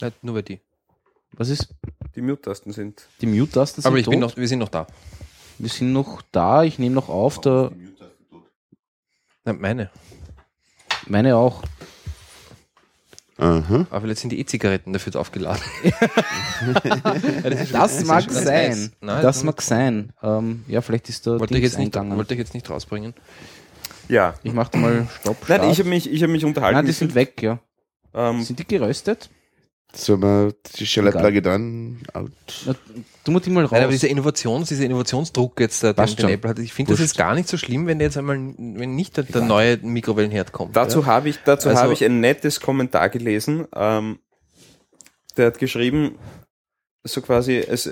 Nein, 0.01 0.13
nur 0.21 0.35
bei 0.35 0.41
die. 0.41 0.59
Was 1.33 1.49
ist? 1.49 1.67
Die 2.15 2.21
Mute-Tasten 2.21 2.71
sind. 2.71 3.07
Die 3.21 3.25
Mute-Tasten 3.25 3.81
sind 3.81 3.89
Aber 3.89 3.97
ich 3.97 4.05
bin 4.05 4.21
tot. 4.21 4.31
noch, 4.31 4.37
wir 4.37 4.47
sind 4.47 4.59
noch 4.59 4.69
da. 4.69 4.87
Wir 5.57 5.69
sind 5.69 5.91
noch 5.93 6.21
da, 6.31 6.63
ich 6.63 6.79
nehme 6.79 6.95
noch 6.95 7.09
auf, 7.09 7.39
da 7.41 7.71
Nein, 9.43 9.59
meine. 9.59 9.89
meine 11.07 11.35
auch. 11.35 11.63
Aha. 13.37 13.85
Aber 13.89 14.01
vielleicht 14.01 14.21
sind 14.21 14.29
die 14.31 14.39
E-Zigaretten 14.39 14.93
dafür 14.93 15.15
aufgeladen. 15.17 15.61
Das 17.71 18.05
mag 18.05 18.31
sein. 18.31 18.93
Nein, 19.01 19.21
das 19.21 19.43
mag 19.43 19.61
sein. 19.61 20.13
Ähm, 20.23 20.63
ja, 20.67 20.81
vielleicht 20.81 21.09
ist 21.09 21.27
da 21.27 21.39
wollte 21.39 21.57
ich, 21.57 21.63
jetzt 21.63 21.77
nicht, 21.77 21.95
wollte 21.95 22.33
ich 22.33 22.39
jetzt 22.39 22.53
nicht 22.53 22.69
rausbringen. 22.69 23.13
Ja. 24.07 24.35
Ich 24.43 24.53
mach 24.53 24.69
da 24.69 24.77
mal 24.77 25.07
Stopp. 25.19 25.37
Nein, 25.47 25.59
Start. 25.59 25.71
ich 25.73 25.79
habe 25.79 25.89
mich, 25.89 26.11
ich 26.11 26.23
hab 26.23 26.29
mich 26.29 26.45
unterhalten. 26.45 26.75
Nein, 26.77 26.85
die 26.85 26.91
sind 26.91 27.15
weg, 27.15 27.41
ja. 27.41 27.59
ähm, 28.13 28.41
Sind 28.43 28.59
die 28.59 28.65
geröstet? 28.67 29.29
Sollen 29.93 30.21
wir 30.21 30.53
die 30.77 30.85
Schellaplage 30.85 31.41
dann 31.41 31.99
out? 32.13 32.31
Na, 32.65 32.75
tu 33.23 33.31
mal 33.31 33.39
die 33.39 33.49
mal 33.49 33.63
raus. 33.63 33.71
Nein, 33.71 33.83
aber 33.83 33.91
dieser 33.93 34.09
Innovations, 34.09 34.67
dieser 34.67 34.83
Innovationsdruck 34.83 35.59
jetzt, 35.61 35.83
äh, 35.83 35.93
den, 35.93 36.05
den 36.05 36.17
schon. 36.19 36.29
Apple 36.29 36.49
hat, 36.49 36.59
ich 36.59 36.73
finde 36.73 36.91
das 36.91 36.99
jetzt 36.99 37.17
gar 37.17 37.33
nicht 37.33 37.47
so 37.47 37.55
schlimm, 37.55 37.87
wenn 37.87 38.01
jetzt 38.01 38.17
einmal, 38.17 38.35
wenn 38.37 38.95
nicht 38.95 39.15
der, 39.15 39.23
der 39.23 39.41
neue 39.41 39.77
Mikrowellenherd 39.77 40.51
kommt. 40.51 40.75
Dazu 40.75 41.01
ja. 41.01 41.05
habe 41.05 41.29
ich, 41.29 41.37
dazu 41.45 41.69
Also- 41.69 41.81
habe 41.81 41.93
ich 41.93 42.03
ein 42.03 42.19
nettes 42.19 42.59
Kommentar 42.59 43.07
gelesen. 43.09 43.67
Ähm, 43.73 44.19
der 45.37 45.47
hat 45.47 45.59
geschrieben, 45.59 46.17
so 47.03 47.21
quasi, 47.21 47.57
es, 47.57 47.89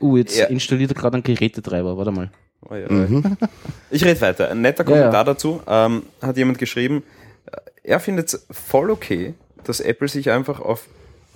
uh, 0.00 0.16
jetzt 0.16 0.38
Ja. 0.38 0.46
installiert 0.46 0.92
er 0.92 0.94
gerade 0.94 1.14
einen 1.16 1.22
Gerätetreiber. 1.22 1.98
Warte 1.98 2.12
mal. 2.12 2.30
Oh 2.68 2.74
ja, 2.74 2.90
Mhm. 2.90 3.36
Ich 3.90 4.04
rede 4.04 4.20
weiter. 4.20 4.50
Ein 4.50 4.60
netter 4.62 4.84
Ja, 4.84 4.88
Kommentar 4.90 5.12
ja. 5.14 5.24
dazu. 5.24 5.60
Ähm, 5.66 6.04
hat 6.20 6.36
jemand 6.36 6.58
geschrieben, 6.58 7.02
äh, 7.46 7.56
er 7.82 8.00
findet 8.00 8.28
es 8.32 8.46
voll 8.50 8.90
okay, 8.90 9.34
dass 9.64 9.80
Apple 9.80 10.08
sich 10.08 10.30
einfach 10.30 10.60
auf, 10.60 10.86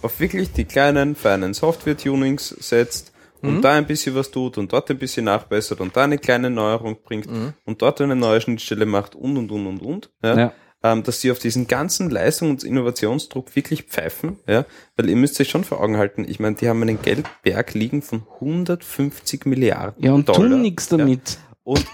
auf 0.03 0.21
wirklich 0.21 0.53
die 0.53 0.65
kleinen, 0.65 1.15
feinen 1.17 1.55
Software-Tunings 1.55 2.49
setzt 2.49 3.13
und 3.43 3.63
da 3.63 3.73
ein 3.75 3.87
bisschen 3.87 4.15
was 4.17 4.31
tut 4.33 4.59
und 4.59 4.73
dort 4.73 4.91
ein 4.91 4.99
bisschen 4.99 5.27
nachbessert 5.27 5.81
und 5.81 5.97
da 5.97 6.05
eine 6.05 6.19
kleine 6.19 6.51
Neuerung 6.51 6.97
bringt 7.05 7.29
und 7.65 7.81
dort 7.83 8.01
eine 8.01 8.17
neue 8.17 8.41
Schnittstelle 8.41 8.87
macht 8.87 9.15
und 9.15 9.37
und 9.37 9.53
und 9.53 9.67
und 9.67 9.83
und. 9.83 10.11
Ja. 10.25 10.53
Ja. 10.87 10.93
Ähm, 10.93 11.03
dass 11.03 11.21
sie 11.21 11.31
auf 11.31 11.39
diesen 11.39 11.67
ganzen 11.67 12.11
Leistungs- 12.11 12.63
und 12.63 12.65
Innovationsdruck 12.65 13.55
wirklich 13.57 13.83
pfeifen, 13.85 14.39
ja, 14.47 14.65
weil 14.97 15.09
ihr 15.09 15.17
müsst 15.17 15.41
euch 15.41 15.49
schon 15.49 15.65
vor 15.65 15.81
Augen 15.81 15.97
halten, 15.97 16.25
ich 16.29 16.39
meine, 16.41 16.57
die 16.57 16.69
haben 16.69 16.83
einen 16.83 17.01
Geldberg 17.03 17.75
liegen 17.75 18.03
von 18.03 18.23
150 18.41 19.47
Milliarden 19.47 20.03
Ja, 20.05 20.13
und 20.13 20.29
Dollar. 20.29 20.49
tun 20.51 20.63
nichts 20.63 20.91
Ja. 20.91 20.97
damit. 20.99 21.39
Und 21.65 21.85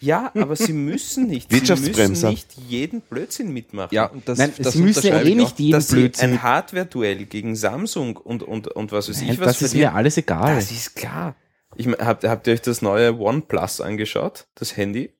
ja, 0.00 0.30
aber 0.34 0.54
sie 0.56 0.72
müssen 0.74 1.26
nicht. 1.26 1.50
Sie 1.50 1.60
müssen 1.60 2.28
nicht 2.28 2.48
jeden 2.68 3.00
Blödsinn 3.00 3.52
mitmachen. 3.52 3.94
ja, 3.94 4.06
und 4.06 4.28
das, 4.28 4.38
Nein, 4.38 4.52
das 4.58 4.74
sie 4.74 4.82
müssen 4.82 5.06
ja 5.06 5.20
eh 5.20 5.28
ich 5.30 5.34
nicht 5.36 5.58
jeden 5.58 5.72
dass 5.72 5.88
Blödsinn. 5.88 6.32
ein 6.34 6.42
Hardware-Duell 6.42 7.24
gegen 7.24 7.56
Samsung 7.56 8.16
und, 8.16 8.42
und, 8.42 8.68
und 8.68 8.92
was 8.92 9.08
weiß 9.08 9.22
ich 9.22 9.28
Nein, 9.28 9.38
was 9.40 9.46
das 9.58 9.62
ist 9.62 9.74
mir 9.74 9.94
alles 9.94 10.16
egal. 10.18 10.54
Das 10.54 10.70
ist 10.70 10.94
klar. 10.96 11.34
Ich 11.76 11.86
mein, 11.86 11.98
habt, 11.98 12.24
habt 12.24 12.46
ihr 12.46 12.52
euch 12.54 12.62
das 12.62 12.82
neue 12.82 13.18
OnePlus 13.18 13.80
angeschaut? 13.80 14.46
Das 14.54 14.76
Handy? 14.76 15.12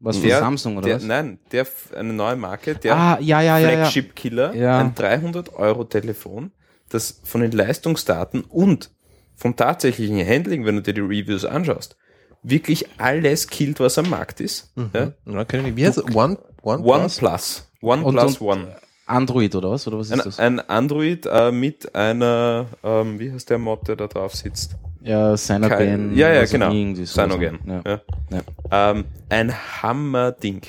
Was 0.00 0.16
für 0.16 0.26
Der- 0.28 0.38
Samsung 0.40 0.76
oder 0.78 0.86
der, 0.86 0.96
was? 0.96 1.04
Nein, 1.04 1.38
der, 1.52 1.66
eine 1.96 2.12
neue 2.12 2.36
Marke, 2.36 2.74
der 2.74 2.96
ah, 2.96 3.18
ja, 3.20 3.40
ja, 3.42 3.58
ja, 3.58 3.70
ja. 3.70 3.76
Flagship-Killer, 3.78 4.54
Ja. 4.54 4.78
ein 4.78 4.94
300-Euro-Telefon, 4.94 6.52
das 6.88 7.20
von 7.24 7.40
den 7.42 7.52
Leistungsdaten 7.52 8.42
und 8.42 8.90
vom 9.36 9.56
tatsächlichen 9.56 10.18
Handling, 10.26 10.64
wenn 10.64 10.76
du 10.76 10.82
dir 10.82 10.94
die 10.94 11.00
Reviews 11.00 11.44
anschaust, 11.44 11.96
wirklich 12.42 12.86
alles 12.98 13.48
killt, 13.48 13.80
was 13.80 13.98
am 13.98 14.08
Markt 14.10 14.40
ist. 14.40 14.72
Ja? 14.94 15.12
Ja, 15.26 15.60
nicht. 15.62 15.76
Wie 15.76 15.86
heißt 15.86 15.98
es? 15.98 16.14
One, 16.14 16.38
One, 16.62 16.82
OnePlus. 16.82 17.68
OnePlus 17.80 18.38
Und- 18.38 18.40
One. 18.48 18.76
Android 19.06 19.54
oder 19.56 19.72
was? 19.72 19.86
Oder 19.88 19.98
was 19.98 20.06
ist 20.06 20.12
Ein, 20.12 20.20
das? 20.24 20.38
ein 20.38 20.60
Android 20.60 21.26
äh, 21.26 21.50
mit 21.50 21.94
einer, 21.96 22.66
ähm, 22.84 23.18
wie 23.18 23.32
heißt 23.32 23.50
der 23.50 23.58
Mod, 23.58 23.88
der 23.88 23.96
da 23.96 24.06
drauf 24.06 24.36
sitzt? 24.36 24.76
Ja. 25.02 25.36
Kein- 25.36 26.14
ja, 26.16 26.32
ja, 26.32 26.40
also 26.40 26.52
genau. 26.52 26.72
irgendwie 26.72 27.04
so. 27.06 27.20
Ja. 27.20 27.52
Ja. 27.66 28.00
Ja. 28.30 28.90
Ähm, 28.90 29.04
ein 29.28 29.52
Hammerding. 29.82 30.62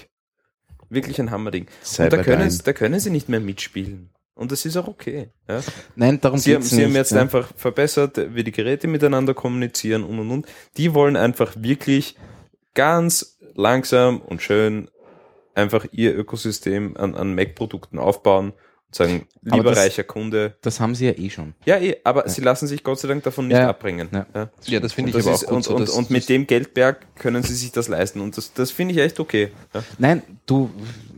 Wirklich 0.89 1.19
ein 1.19 1.31
Hammerding. 1.31 1.67
Und 1.99 2.13
da 2.13 2.23
können, 2.23 2.59
da 2.63 2.73
können 2.73 2.99
sie 2.99 3.09
nicht 3.09 3.29
mehr 3.29 3.39
mitspielen. 3.39 4.09
Und 4.33 4.51
das 4.51 4.65
ist 4.65 4.75
auch 4.77 4.87
okay. 4.87 5.29
Ja? 5.47 5.61
Nein, 5.95 6.19
darum 6.19 6.39
Sie, 6.39 6.53
haben, 6.53 6.61
geht's 6.61 6.71
sie 6.71 6.77
nicht. 6.77 6.85
haben 6.85 6.95
jetzt 6.95 7.11
ja. 7.11 7.21
einfach 7.21 7.51
verbessert, 7.55 8.19
wie 8.33 8.43
die 8.43 8.51
Geräte 8.51 8.87
miteinander 8.87 9.33
kommunizieren 9.33 10.03
und 10.03 10.19
und 10.19 10.31
und. 10.31 10.47
Die 10.77 10.93
wollen 10.93 11.15
einfach 11.15 11.53
wirklich 11.57 12.15
ganz 12.73 13.37
langsam 13.53 14.19
und 14.21 14.41
schön 14.41 14.89
einfach 15.53 15.85
ihr 15.91 16.17
Ökosystem 16.17 16.95
an, 16.97 17.15
an 17.15 17.35
Mac-Produkten 17.35 17.99
aufbauen 17.99 18.53
und 18.91 18.95
sagen, 18.95 19.27
lieber 19.41 19.69
das- 19.71 19.77
reicher 19.79 20.03
Kunde. 20.03 20.57
Das 20.61 20.79
haben 20.79 20.95
sie 20.95 21.05
ja 21.05 21.13
eh 21.17 21.29
schon. 21.29 21.53
Ja, 21.65 21.77
eh, 21.77 21.97
aber 22.03 22.27
sie 22.27 22.41
lassen 22.41 22.67
sich 22.67 22.83
Gott 22.83 22.99
sei 22.99 23.07
Dank 23.07 23.23
davon 23.23 23.47
nicht 23.47 23.57
Ja. 23.57 23.69
abbringen. 23.69 24.09
Ja. 24.11 24.25
Ja. 24.35 24.49
Ja, 24.65 24.79
das 24.79 24.93
finde 24.93 25.11
Und, 25.13 25.19
ich 25.19 25.25
das 25.25 25.27
aber 25.27 25.35
ist, 25.35 25.45
auch 25.45 25.47
gut 25.49 25.79
und, 25.79 25.87
so. 25.87 25.93
und, 25.95 26.03
und 26.05 26.09
mit 26.11 26.27
dem 26.29 26.45
Geldberg 26.47 27.15
können 27.15 27.41
sie 27.43 27.55
sich 27.55 27.71
das 27.71 27.87
leisten. 27.87 28.19
Und 28.21 28.35
das, 28.37 28.53
das 28.53 28.71
finde 28.71 28.93
ich 28.93 28.99
echt 28.99 29.19
okay. 29.19 29.51
Ja. 29.73 29.83
Nein, 29.97 30.21
du, 30.45 30.69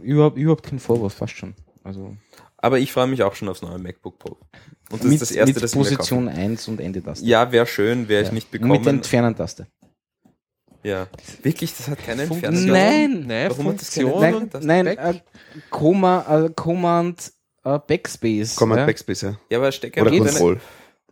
überhaupt, 0.02 0.38
überhaupt 0.38 0.64
kein 0.64 0.80
Vorwurf, 0.80 1.14
fast 1.14 1.36
schon. 1.36 1.56
Also 1.84 2.16
Aber 2.58 2.80
ich 2.80 2.92
freue 2.94 3.08
mich 3.08 3.24
auch 3.24 3.36
schon 3.36 3.50
aufs 3.50 3.62
neue 3.62 3.78
MacBook 3.80 4.20
Pro. 4.20 4.38
Und 4.92 5.02
das 5.02 5.04
mit, 5.04 5.14
ist 5.14 5.22
das 5.24 5.32
erste, 5.32 5.54
mit 5.54 5.64
das 5.64 5.72
ich 5.72 5.76
mir 5.78 5.84
kaufe. 5.84 5.96
Position 5.98 6.28
1 6.30 6.68
und 6.68 6.80
Ende 6.80 7.02
Taste. 7.04 7.26
Ja, 7.26 7.52
wäre 7.52 7.66
schön, 7.66 8.08
wäre 8.08 8.24
ich 8.24 8.32
nicht 8.32 8.54
Mit 8.54 8.62
bekommen. 8.62 8.88
Entfernen-Taste. 8.88 9.66
Ja. 10.84 11.08
Wirklich, 11.42 11.76
das 11.76 11.88
hat 11.88 12.04
keine 12.06 12.28
Funktion. 12.28 12.54
Entfernung. 12.54 12.74
Nein. 12.78 13.24
Nein, 13.28 13.50
Warum 13.50 13.70
hat 13.70 13.82
das 13.82 13.92
keine 13.94 14.10
Funktion 14.10 14.32
Nein, 14.32 14.36
und 14.44 14.54
das 14.54 14.64
Nein, 14.66 14.86
Back. 14.86 15.00
äh, 15.00 15.20
Coma, 15.70 16.46
äh, 16.46 16.50
Command 16.54 17.32
äh, 17.64 17.80
Backspace. 17.80 18.56
Command 18.56 18.80
ja? 18.80 18.86
Backspace, 18.86 19.22
ja. 19.22 19.36
Ja, 19.50 19.58
aber 19.60 19.72
steck 19.72 19.98
Oder 19.98 20.12
einfach, 20.12 20.28
Control. 20.28 20.60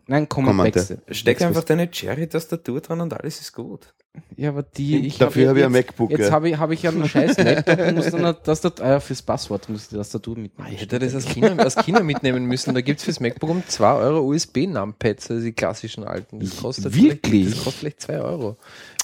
Nein, 0.08 0.28
Command 0.28 0.58
Command. 0.58 0.74
Backspace. 0.74 1.18
steck 1.18 1.42
einfach 1.42 1.64
deine 1.64 1.90
Cherry-Tastatur 1.90 2.82
dran 2.82 3.02
und 3.02 3.14
alles 3.14 3.40
ist 3.42 3.54
gut. 3.54 3.94
Ja, 4.36 4.50
aber 4.50 4.64
die, 4.64 5.08
ich 5.08 5.18
Dafür 5.18 5.50
habe 5.50 5.60
ich 5.60 5.66
ein 5.66 5.72
MacBook. 5.72 6.12
Jetzt 6.12 6.28
ja. 6.28 6.32
habe 6.32 6.50
ich, 6.50 6.58
habe 6.58 6.74
ich 6.74 6.82
ja 6.82 6.90
einen 6.90 7.08
scheiß 7.08 7.38
Laptop 7.38 7.80
und 7.80 7.96
muss 7.96 8.12
dann 8.12 8.26
eine 8.26 8.44
Tastatur, 8.44 8.86
äh, 8.86 9.00
fürs 9.00 9.22
Passwort 9.22 9.70
muss 9.70 9.84
ich 9.84 9.90
die 9.90 9.96
Tastatur 9.96 10.38
mitnehmen. 10.38 10.70
Ich 10.74 10.82
hätte 10.82 11.00
das 11.00 11.16
aus 11.16 11.26
China, 11.26 11.56
aus 11.64 11.76
China 11.78 12.02
mitnehmen 12.02 12.46
müssen. 12.46 12.74
Da 12.74 12.82
gibt's 12.82 13.06
fürs 13.06 13.22
MacBook 13.22 13.50
um 13.50 13.64
2 13.66 13.94
Euro 13.94 14.28
USB-Numpads, 14.28 15.32
also 15.32 15.44
die 15.44 15.54
klassischen 15.54 16.04
alten. 16.04 16.42
Das 16.42 16.58
kostet 16.58 16.94
Wirklich? 16.94 17.22
Vielleicht, 17.22 17.58
das 17.58 17.64
kostet 17.64 17.80
vielleicht 17.80 18.02
2 18.02 18.20
Euro. 18.20 18.58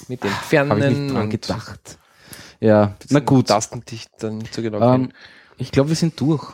Mit 0.08 0.22
Entfernen. 0.22 0.70
Habe 0.70 0.80
ich 0.80 0.98
nicht 0.98 1.14
dran 1.14 1.30
gedacht. 1.30 1.98
Ja, 2.60 2.96
na 3.08 3.20
gut. 3.20 3.48
Tastendicht 3.48 4.10
dann 4.18 4.38
nicht 4.38 4.52
so 4.52 4.60
genau. 4.60 4.78
Ähm, 4.78 5.02
kennen. 5.02 5.14
ich 5.56 5.70
glaube, 5.70 5.88
wir 5.88 5.96
sind 5.96 6.20
durch. 6.20 6.52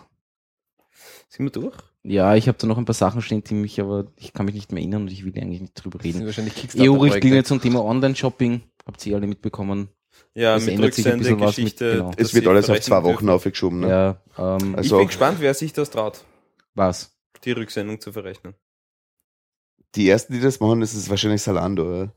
Sind 1.35 1.47
wir 1.47 1.51
durch? 1.51 1.74
Ja, 2.05 2.36
ich 2.36 2.47
habe 2.47 2.56
da 2.59 2.69
noch 2.69 2.78
ein 2.78 2.85
paar 2.85 2.94
Sachen 2.94 3.20
stehen, 3.20 3.43
die 3.43 3.55
mich 3.55 3.81
aber, 3.81 4.06
ich 4.16 4.32
kann 4.32 4.47
mich 4.47 4.55
nicht 4.55 4.70
mehr 4.70 4.81
erinnern 4.82 5.02
und 5.02 5.11
ich 5.11 5.24
will 5.24 5.32
eigentlich 5.36 5.62
nicht 5.62 5.74
drüber 5.74 6.02
reden. 6.05 6.23
EU-Richtlinie 6.23 7.43
zum 7.43 7.61
Thema 7.61 7.82
Online-Shopping. 7.85 8.62
Habt 8.86 9.05
ihr 9.05 9.16
alle 9.16 9.27
mitbekommen? 9.27 9.89
Ja, 10.35 10.55
Das 10.55 10.66
mit 10.66 10.74
ändert 10.77 10.94
sich 10.94 11.09
ein 11.09 11.19
bisschen 11.19 11.40
was 11.40 11.56
mit- 11.56 11.66
Rücksende-Geschichte. 11.66 11.93
genau. 11.98 12.11
Es 12.16 12.35
wird 12.35 12.47
alles 12.47 12.70
auf 12.70 12.81
zwei 12.81 13.02
Wochen 13.02 13.12
dürfen. 13.12 13.28
aufgeschoben. 13.31 13.81
Ne? 13.81 13.89
Ja, 13.89 14.16
ähm, 14.39 14.77
Also 14.77 14.94
ich 14.97 15.01
bin 15.01 15.06
gespannt, 15.09 15.39
wer 15.40 15.55
sich 15.55 15.73
das 15.73 15.90
traut, 15.90 16.24
was? 16.74 17.16
die 17.43 17.51
Rücksendung 17.51 18.01
zu 18.01 18.12
verrechnen. 18.12 18.55
Die 19.97 20.09
ersten, 20.09 20.35
die 20.35 20.40
das 20.40 20.61
machen, 20.61 20.81
das 20.81 20.94
ist 20.94 21.11
wahrscheinlich 21.11 21.43
Salando, 21.43 21.93
ja. 22.05 22.12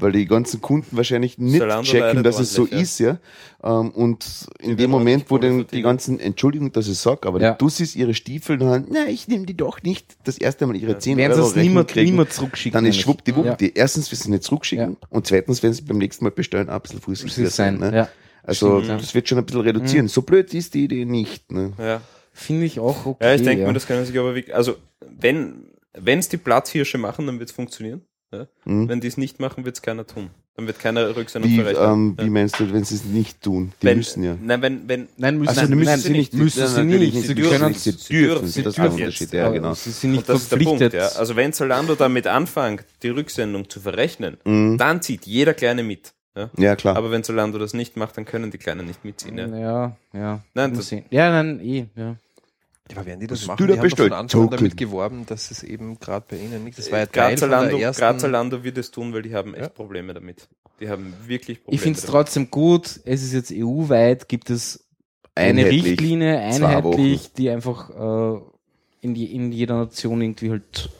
Weil 0.00 0.12
die 0.12 0.26
ganzen 0.26 0.60
Kunden 0.60 0.96
wahrscheinlich 0.96 1.38
nicht 1.38 1.58
Zalando 1.58 1.82
checken, 1.90 2.22
dass 2.22 2.38
es 2.40 2.52
so 2.52 2.62
ordentlich, 2.62 2.82
ist, 2.82 2.98
ja. 3.00 3.18
Ähm, 3.62 3.90
Und 3.90 4.48
in 4.60 4.70
werden 4.70 4.76
dem 4.76 4.90
Moment, 4.90 5.24
wo 5.28 5.38
dann 5.38 5.66
die 5.66 5.82
ganzen, 5.82 6.18
Entschuldigung, 6.20 6.72
dass 6.72 6.88
ich 6.88 6.98
sag, 6.98 7.26
aber 7.26 7.40
Ja. 7.40 7.54
du 7.54 7.68
siehst 7.68 7.96
ihre 7.96 8.14
Stiefel 8.14 8.60
und 8.62 8.68
dann, 8.68 8.86
na, 8.90 9.06
ich 9.08 9.28
nehme 9.28 9.46
die 9.46 9.56
doch 9.56 9.82
nicht, 9.82 10.16
das 10.24 10.38
erste 10.38 10.66
Mal 10.66 10.76
ihre 10.76 10.98
10 10.98 11.16
Werden 11.18 11.34
sie 11.34 11.40
Euro 11.40 11.50
es 11.50 11.56
niemand, 11.56 11.88
kriegen, 11.88 12.10
niemand 12.10 12.32
zurückschicken. 12.32 12.74
dann 12.76 12.86
ist 12.86 12.96
schwuppdiwupp, 13.00 13.44
Ja. 13.46 13.54
die 13.56 13.74
erstens, 13.74 14.10
wir 14.10 14.16
sie 14.16 14.30
nicht 14.30 14.42
zurückschicken 14.44 14.96
und 15.10 15.26
zweitens, 15.26 15.62
wenn 15.62 15.72
sie 15.72 15.82
beim 15.82 15.98
nächsten 15.98 16.24
Mal 16.24 16.30
bestellen, 16.30 16.68
auch 16.68 16.74
ein 16.74 16.80
bisschen 16.82 16.98
Das 16.98 17.04
vorsichtiger 17.04 17.46
ist 17.48 17.56
sein, 17.56 17.78
sein. 17.78 17.90
Ne? 17.90 17.96
ja. 17.96 18.08
Also 18.42 18.78
Stimmt, 18.78 18.88
ja. 18.88 18.96
das 18.96 19.14
wird 19.14 19.28
schon 19.28 19.38
ein 19.38 19.44
bisschen 19.44 19.60
reduzieren. 19.60 20.08
So 20.08 20.22
blöd 20.22 20.52
ist 20.54 20.72
die 20.74 20.84
Idee 20.84 21.04
nicht. 21.04 21.52
Ne? 21.52 21.72
Ja, 21.78 22.00
Finde 22.32 22.64
ich 22.64 22.80
auch 22.80 23.04
okay. 23.04 23.24
ja 23.24 23.34
ich 23.34 23.42
denke 23.42 23.62
ja. 23.62 23.68
mir, 23.68 23.74
das 23.74 23.86
können 23.86 24.04
sich 24.06 24.18
aber 24.18 24.34
wirklich, 24.34 24.54
also 24.54 24.76
wenn 25.20 25.66
wenn 25.92 26.20
es 26.20 26.28
die 26.28 26.36
Platzhirsche 26.36 26.98
machen, 26.98 27.26
dann 27.26 27.38
wird 27.40 27.50
es 27.50 27.54
funktionieren. 27.54 28.02
Ja? 28.32 28.46
Mhm. 28.64 28.88
Wenn 28.88 29.00
die 29.00 29.08
es 29.08 29.16
nicht 29.16 29.40
machen, 29.40 29.64
wird 29.64 29.76
es 29.76 29.82
keiner 29.82 30.06
tun. 30.06 30.30
Dann 30.56 30.66
wird 30.66 30.78
keiner 30.78 31.14
Rücksendung 31.16 31.50
Wie, 31.50 31.56
verrechnen. 31.56 31.90
ähm, 31.92 32.16
ja. 32.18 32.24
wie 32.26 32.30
meinst 32.30 32.60
du, 32.60 32.72
wenn 32.72 32.84
sie 32.84 32.96
es 32.96 33.04
nicht 33.04 33.40
tun? 33.40 33.72
Die 33.80 33.86
wenn, 33.86 33.96
müssen 33.98 34.22
ja. 34.22 34.36
Nein, 34.42 34.62
wenn, 34.62 34.88
wenn, 34.88 35.08
Nein, 35.16 35.38
müssen 35.38 35.48
Also, 35.48 35.60
nein, 35.62 35.70
müssen 35.78 35.86
nein, 35.90 35.98
sie 36.00 36.10
nicht. 36.10 36.34
Müssen 36.34 36.60
Nein, 36.60 36.90
sie 36.90 36.98
nicht. 36.98 37.22
Sie 37.26 37.34
dürfen 37.34 37.50
können 37.52 37.68
nicht. 37.68 37.80
Sie 37.80 37.90
sie 37.92 38.12
dürfen. 38.14 38.46
Sie, 38.48 38.62
das 38.62 38.74
ist 38.76 38.78
Unterschied. 38.84 39.20
jetzt. 39.20 39.32
Ja, 39.32 39.48
genau. 39.50 39.74
Sie 39.74 39.90
sind 39.90 40.12
nicht 40.12 40.28
das 40.28 40.42
ist 40.42 40.52
der 40.52 40.56
Punkt, 40.58 40.80
verpflichtet. 40.80 41.12
ja. 41.14 41.18
Also 41.18 41.36
wenn 41.36 41.52
Zalando 41.52 41.94
damit 41.94 42.26
anfängt, 42.26 42.84
die 43.02 43.08
Rücksendung 43.08 43.68
zu 43.70 43.80
verrechnen, 43.80 44.36
Mhm. 44.44 44.76
dann 44.76 45.00
zieht 45.02 45.26
jeder 45.26 45.54
Kleine 45.54 45.82
mit. 45.82 46.12
Ja? 46.36 46.50
Ja, 46.58 46.76
klar. 46.76 46.96
Aber 46.96 47.10
wenn 47.10 47.24
Zalando 47.24 47.58
das 47.58 47.72
nicht 47.74 47.96
macht, 47.96 48.16
dann 48.16 48.24
können 48.24 48.50
die 48.50 48.58
Kleinen 48.58 48.86
nicht 48.86 49.04
mitziehen. 49.04 49.38
Ja? 49.38 49.46
Ja, 49.56 49.96
ja. 50.12 50.40
Nein, 50.54 50.74
das-. 50.74 50.90
Ja, 51.10 51.30
nein, 51.42 51.60
eh, 51.60 51.86
ja. 51.96 52.16
Ja, 52.90 52.96
aber 52.98 53.06
werden 53.06 53.20
die 53.20 53.26
das 53.26 53.40
Was 53.42 53.46
machen? 53.48 53.58
du 53.58 53.66
Die 53.66 53.72
haben 53.72 53.76
doch 53.76 53.82
von 53.82 53.88
bestellt? 53.90 54.12
Anfang 54.12 54.42
an 54.42 54.50
damit 54.50 54.76
geworben, 54.76 55.26
dass 55.26 55.50
es 55.50 55.62
eben 55.62 55.98
gerade 55.98 56.26
bei 56.28 56.36
ihnen 56.36 56.64
nicht, 56.64 56.78
das 56.78 56.90
war 56.90 57.00
ja 57.00 57.36
Zalando, 57.36 57.76
der 57.76 57.86
ersten, 57.86 58.00
gerade 58.00 58.18
Zalando 58.18 58.64
wird 58.64 58.78
es 58.78 58.90
tun, 58.90 59.12
weil 59.12 59.22
die 59.22 59.34
haben 59.34 59.54
echt 59.54 59.62
Ja. 59.64 59.68
Probleme 59.68 60.14
damit. 60.14 60.48
Die 60.80 60.88
haben 60.88 61.14
wirklich 61.26 61.62
Probleme 61.62 61.74
Ich 61.74 61.80
finde 61.80 61.98
es 61.98 62.06
trotzdem 62.06 62.50
gut. 62.50 63.00
Es 63.04 63.22
ist 63.22 63.32
jetzt 63.32 63.52
EU-weit, 63.54 64.28
gibt 64.28 64.50
es 64.50 64.84
eine 65.34 65.60
Einheitlich. 65.60 65.84
Richtlinie, 65.84 66.38
einheitlich, 66.38 67.32
die 67.34 67.50
einfach 67.50 67.90
äh, 67.90 68.40
in, 69.00 69.14
die, 69.14 69.34
in 69.34 69.52
jeder 69.52 69.76
Nation 69.76 70.20
irgendwie 70.20 70.50
halt 70.50 70.90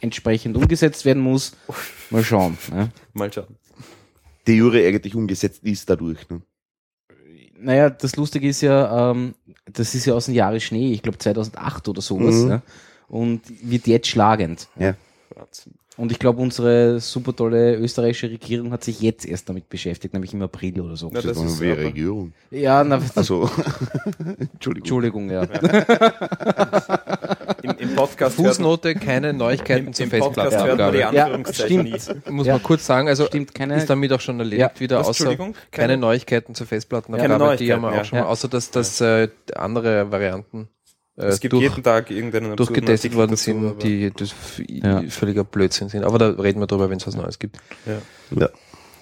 entsprechend 0.00 0.56
umgesetzt 0.56 1.04
werden 1.04 1.22
muss. 1.22 1.52
Mal 2.10 2.24
schauen. 2.24 2.58
Ne? 2.70 2.90
Mal 3.12 3.32
schauen. 3.32 3.56
Die 4.46 4.54
Jure 4.54 4.86
eigentlich 4.86 5.14
umgesetzt 5.14 5.62
ist 5.64 5.88
dadurch. 5.88 6.28
Ne? 6.28 6.42
Naja, 7.64 7.90
das 7.90 8.16
Lustige 8.16 8.48
ist 8.48 8.60
ja, 8.60 9.10
ähm, 9.10 9.34
das 9.72 9.94
ist 9.94 10.04
ja 10.06 10.14
aus 10.14 10.26
dem 10.26 10.34
Jahre 10.34 10.60
Schnee, 10.60 10.92
ich 10.92 11.02
glaube 11.02 11.18
2008 11.18 11.88
oder 11.88 12.00
sowas, 12.02 12.34
Mhm. 12.36 12.50
ja, 12.50 12.62
und 13.08 13.40
wird 13.62 13.86
jetzt 13.86 14.08
schlagend. 14.08 14.68
Ja. 14.78 14.94
Und 15.96 16.10
ich 16.10 16.18
glaube, 16.18 16.42
unsere 16.42 16.98
super 16.98 17.36
tolle 17.36 17.76
österreichische 17.76 18.28
Regierung 18.28 18.72
hat 18.72 18.82
sich 18.82 19.00
jetzt 19.00 19.24
erst 19.26 19.48
damit 19.48 19.68
beschäftigt, 19.68 20.12
nämlich 20.12 20.34
im 20.34 20.42
April 20.42 20.80
oder 20.80 20.96
so. 20.96 21.08
Na, 21.12 21.20
das 21.20 21.36
ist 21.40 21.60
wie 21.60 21.70
aber- 21.70 21.82
Regierung. 21.82 22.32
Ja, 22.50 22.82
na, 22.82 23.00
Also, 23.14 23.48
Entschuldigung. 24.52 24.76
Entschuldigung, 24.82 25.30
ja. 25.30 25.42
Im, 27.62 27.70
im 27.78 27.94
Podcast 27.94 28.38
hört, 28.38 28.48
Fußnote, 28.48 28.94
keine 28.96 29.32
Neuigkeiten 29.32 29.88
im, 29.88 29.92
zur 29.92 30.06
Facebook-Abgabe. 30.08 30.98
Ja, 30.98 31.36
nie. 31.36 31.44
stimmt. 31.52 32.30
Muss 32.30 32.46
Ja. 32.46 32.54
man 32.54 32.62
kurz 32.62 32.84
sagen, 32.86 33.08
also 33.08 33.26
Stimmt, 33.26 33.54
keine- 33.54 33.76
ist 33.76 33.88
damit 33.88 34.12
auch 34.12 34.20
schon 34.20 34.38
erledigt 34.38 34.72
Ja. 34.74 34.80
wieder, 34.80 34.98
Was, 35.00 35.08
außer 35.08 35.36
keine, 35.36 35.54
Keine- 35.70 35.96
Neuigkeiten 35.96 36.54
zur 36.54 36.66
Festplattenabgabe, 36.66 37.56
die 37.56 37.72
haben 37.72 37.82
wir 37.82 37.92
auch 38.00 38.04
schon 38.04 38.18
ja. 38.18 38.24
mal, 38.24 38.30
außer 38.30 38.48
dass 38.48 38.70
das 38.70 39.00
äh, 39.00 39.28
andere 39.54 40.10
Varianten 40.10 40.68
Es 41.16 41.38
gibt 41.40 41.52
durch, 41.52 41.62
jeden 41.62 41.82
Tag 41.82 42.10
irgendeinen 42.10 42.56
durchgetestet 42.56 43.12
Artikel 43.12 43.16
worden 43.16 43.30
dazu, 43.32 43.44
sind, 43.44 43.82
die 43.82 44.10
das 44.10 44.34
Ja. 44.66 45.02
völliger 45.08 45.44
Blödsinn 45.44 45.88
sind. 45.88 46.02
Aber 46.04 46.18
da 46.18 46.28
reden 46.30 46.58
wir 46.60 46.66
drüber, 46.66 46.90
wenn 46.90 46.96
es 46.98 47.06
was 47.06 47.14
Neues 47.14 47.38
gibt. 47.38 47.58
Ja. 48.34 48.48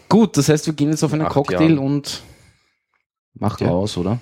Gut, 0.09 0.36
das 0.36 0.48
heißt, 0.51 0.66
wir 0.66 0.74
gehen 0.74 0.90
jetzt 0.90 1.02
auf 1.02 1.12
einen 1.14 1.22
Acht 1.22 1.32
Cocktail 1.32 1.70
Jahren. 1.70 1.78
und 1.78 2.22
machen 3.34 3.66
Ja. 3.66 3.72
aus, 3.72 3.97
oder? 3.97 4.20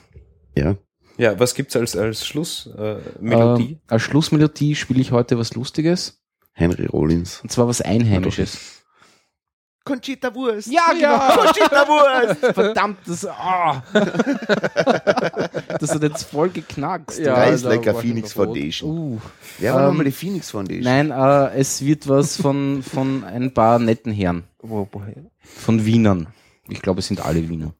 ja. 0.54 0.76
Ja, 1.18 1.38
was 1.38 1.54
gibt's 1.54 1.76
als, 1.76 1.96
als 1.96 2.24
Schlussmelodie? 2.24 3.62
Äh? 3.64 3.68
Ähm, 3.72 3.78
als 3.88 4.02
Schlussmelodie 4.02 4.74
spiele 4.74 5.00
ich 5.02 5.12
heute 5.12 5.36
was 5.38 5.54
Lustiges. 5.54 6.22
Henry 6.52 6.86
Rollins. 6.86 7.40
Und 7.42 7.52
zwar 7.52 7.68
was 7.68 7.82
Einheimisches. 7.82 8.79
Conchita 9.90 10.32
Wurst. 10.34 10.70
Ja, 10.70 10.92
genau. 10.92 11.18
Conchita 11.42 11.88
Wurst. 11.88 12.54
Verdammt, 12.54 12.98
das, 13.06 13.26
ah. 13.26 13.82
das 15.80 15.94
hat 15.94 16.02
jetzt 16.02 16.22
voll 16.24 16.50
geknackst. 16.50 17.18
Ja, 17.18 17.34
Reis 17.34 17.62
da 17.62 17.70
like 17.70 17.88
a 17.88 17.94
Phoenix. 17.94 18.32
Foundation. 18.32 18.90
Uh. 18.90 19.18
Wer 19.58 19.74
war 19.74 19.80
Ähm, 19.80 19.86
nochmal 19.88 20.04
die 20.04 20.12
Phoenix 20.12 20.50
Foundation? 20.50 20.84
Nein, 20.84 21.10
äh, 21.10 21.58
es 21.58 21.84
wird 21.84 22.08
was 22.08 22.36
von, 22.36 22.84
von 22.84 23.24
ein 23.24 23.52
paar 23.52 23.80
netten 23.80 24.12
Herren. 24.12 24.44
Wo, 24.60 24.86
woher? 24.92 25.14
Von 25.42 25.84
Wienern. 25.84 26.28
Ich 26.68 26.80
glaube, 26.82 27.00
es 27.00 27.08
sind 27.08 27.24
alle 27.24 27.48
Wiener. 27.48 27.74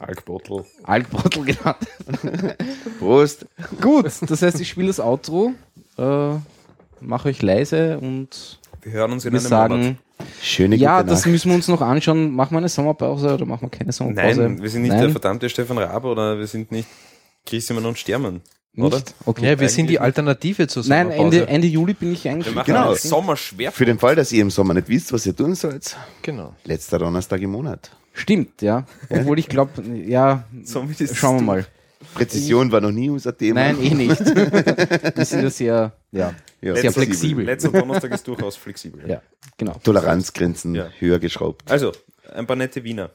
Alkbottle. 0.00 0.64
Alkbottel 0.82 1.44
genannt. 1.46 1.86
Prost. 2.98 3.46
Gut, 3.80 4.06
das 4.22 4.42
heißt, 4.42 4.60
ich 4.60 4.68
spiele 4.68 4.88
das 4.88 5.00
Outro, 5.00 5.52
äh, 5.98 6.34
mache 7.00 7.28
euch 7.28 7.42
leise 7.42 7.98
und 7.98 8.58
Wir 8.86 8.92
hören 8.92 9.10
uns 9.12 9.24
in 9.24 9.32
wir 9.32 9.40
einem 9.40 9.48
sagen, 9.48 9.74
Monat. 9.80 9.96
Schöne 10.40 10.76
ja, 10.76 11.02
das 11.02 11.20
Nacht. 11.22 11.32
müssen 11.32 11.48
wir 11.50 11.56
uns 11.56 11.66
noch 11.66 11.80
anschauen. 11.80 12.30
Machen 12.30 12.52
wir 12.52 12.58
eine 12.58 12.68
Sommerpause 12.68 13.34
oder 13.34 13.44
machen 13.44 13.62
wir 13.62 13.68
keine 13.68 13.90
Sommerpause? 13.90 14.42
Nein, 14.42 14.62
wir 14.62 14.70
sind 14.70 14.82
nicht 14.82 14.92
Nein, 14.92 15.00
der 15.00 15.10
verdammte 15.10 15.48
Stefan 15.48 15.76
Raab 15.78 16.04
oder 16.04 16.38
wir 16.38 16.46
sind 16.46 16.70
nicht 16.70 16.86
Christian 17.44 17.84
und 17.84 17.98
Stermann. 17.98 18.42
nicht? 18.74 18.86
oder? 18.86 19.02
Okay. 19.24 19.44
Ja, 19.44 19.58
wir 19.58 19.68
sind 19.70 19.90
die 19.90 19.98
Alternative 19.98 20.68
zur 20.68 20.84
Nein, 20.86 21.08
Sommerpause. 21.08 21.38
Ende, 21.40 21.48
Ende 21.52 21.66
Juli 21.66 21.94
bin 21.94 22.12
ich 22.12 22.28
eigentlich. 22.28 22.46
Wir 22.46 22.54
machen 22.54 22.66
Genau. 22.66 22.90
einen 22.90 22.96
Sommerschwerpunkt. 22.96 23.76
Für 23.76 23.86
den 23.86 23.98
Fall, 23.98 24.14
dass 24.14 24.30
ihr 24.30 24.42
im 24.42 24.50
Sommer 24.50 24.74
nicht 24.74 24.88
wisst, 24.88 25.12
was 25.12 25.26
ihr 25.26 25.34
tun 25.34 25.56
sollt, 25.56 25.96
Genau. 26.22 26.54
letzter 26.62 27.00
Donnerstag 27.00 27.40
im 27.40 27.50
Monat. 27.50 27.90
Stimmt, 28.12 28.62
ja. 28.62 28.86
Obwohl 29.10 29.40
ich 29.40 29.48
glaube, 29.48 29.82
ja, 30.06 30.44
schauen 30.64 31.38
wir 31.38 31.42
mal. 31.42 31.66
Präzision 32.14 32.70
war 32.72 32.80
noch 32.80 32.90
nie 32.90 33.10
unser 33.10 33.36
Thema. 33.36 33.60
Nein, 33.60 33.82
eh 33.82 33.94
nicht. 33.94 34.20
Wir 35.16 35.24
sind 35.24 35.44
das 35.44 35.58
ja, 35.58 35.92
ja, 36.12 36.34
ja. 36.60 36.76
sehr 36.76 36.92
flexibel. 36.92 37.44
Letzter 37.44 37.70
Donnerstag 37.70 38.12
ist 38.12 38.26
durchaus 38.26 38.56
flexibel. 38.56 39.08
Ja, 39.08 39.22
genau. 39.56 39.74
Toleranzgrenzen 39.82 40.74
ja. 40.74 40.88
höher 40.98 41.18
geschraubt. 41.18 41.70
Also, 41.70 41.92
ein 42.34 42.46
paar 42.46 42.56
nette 42.56 42.84
Wiener. 42.84 43.10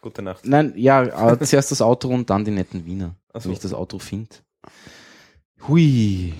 Gute 0.00 0.22
Nacht. 0.22 0.46
Nein, 0.46 0.72
ja, 0.76 1.32
äh, 1.32 1.38
zuerst 1.44 1.70
das 1.70 1.82
Auto 1.82 2.08
und 2.08 2.30
dann 2.30 2.44
die 2.44 2.50
netten 2.50 2.86
Wiener. 2.86 3.16
Also. 3.32 3.48
Wenn 3.48 3.54
ich 3.54 3.60
das 3.60 3.74
Auto 3.74 3.98
finde. 3.98 4.36
Hui. 5.68 6.32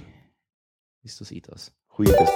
Ist 1.02 1.20
das 1.20 1.30
eh 1.30 1.40
das? 1.40 1.72
Hui 1.98 2.06
das. 2.06 2.30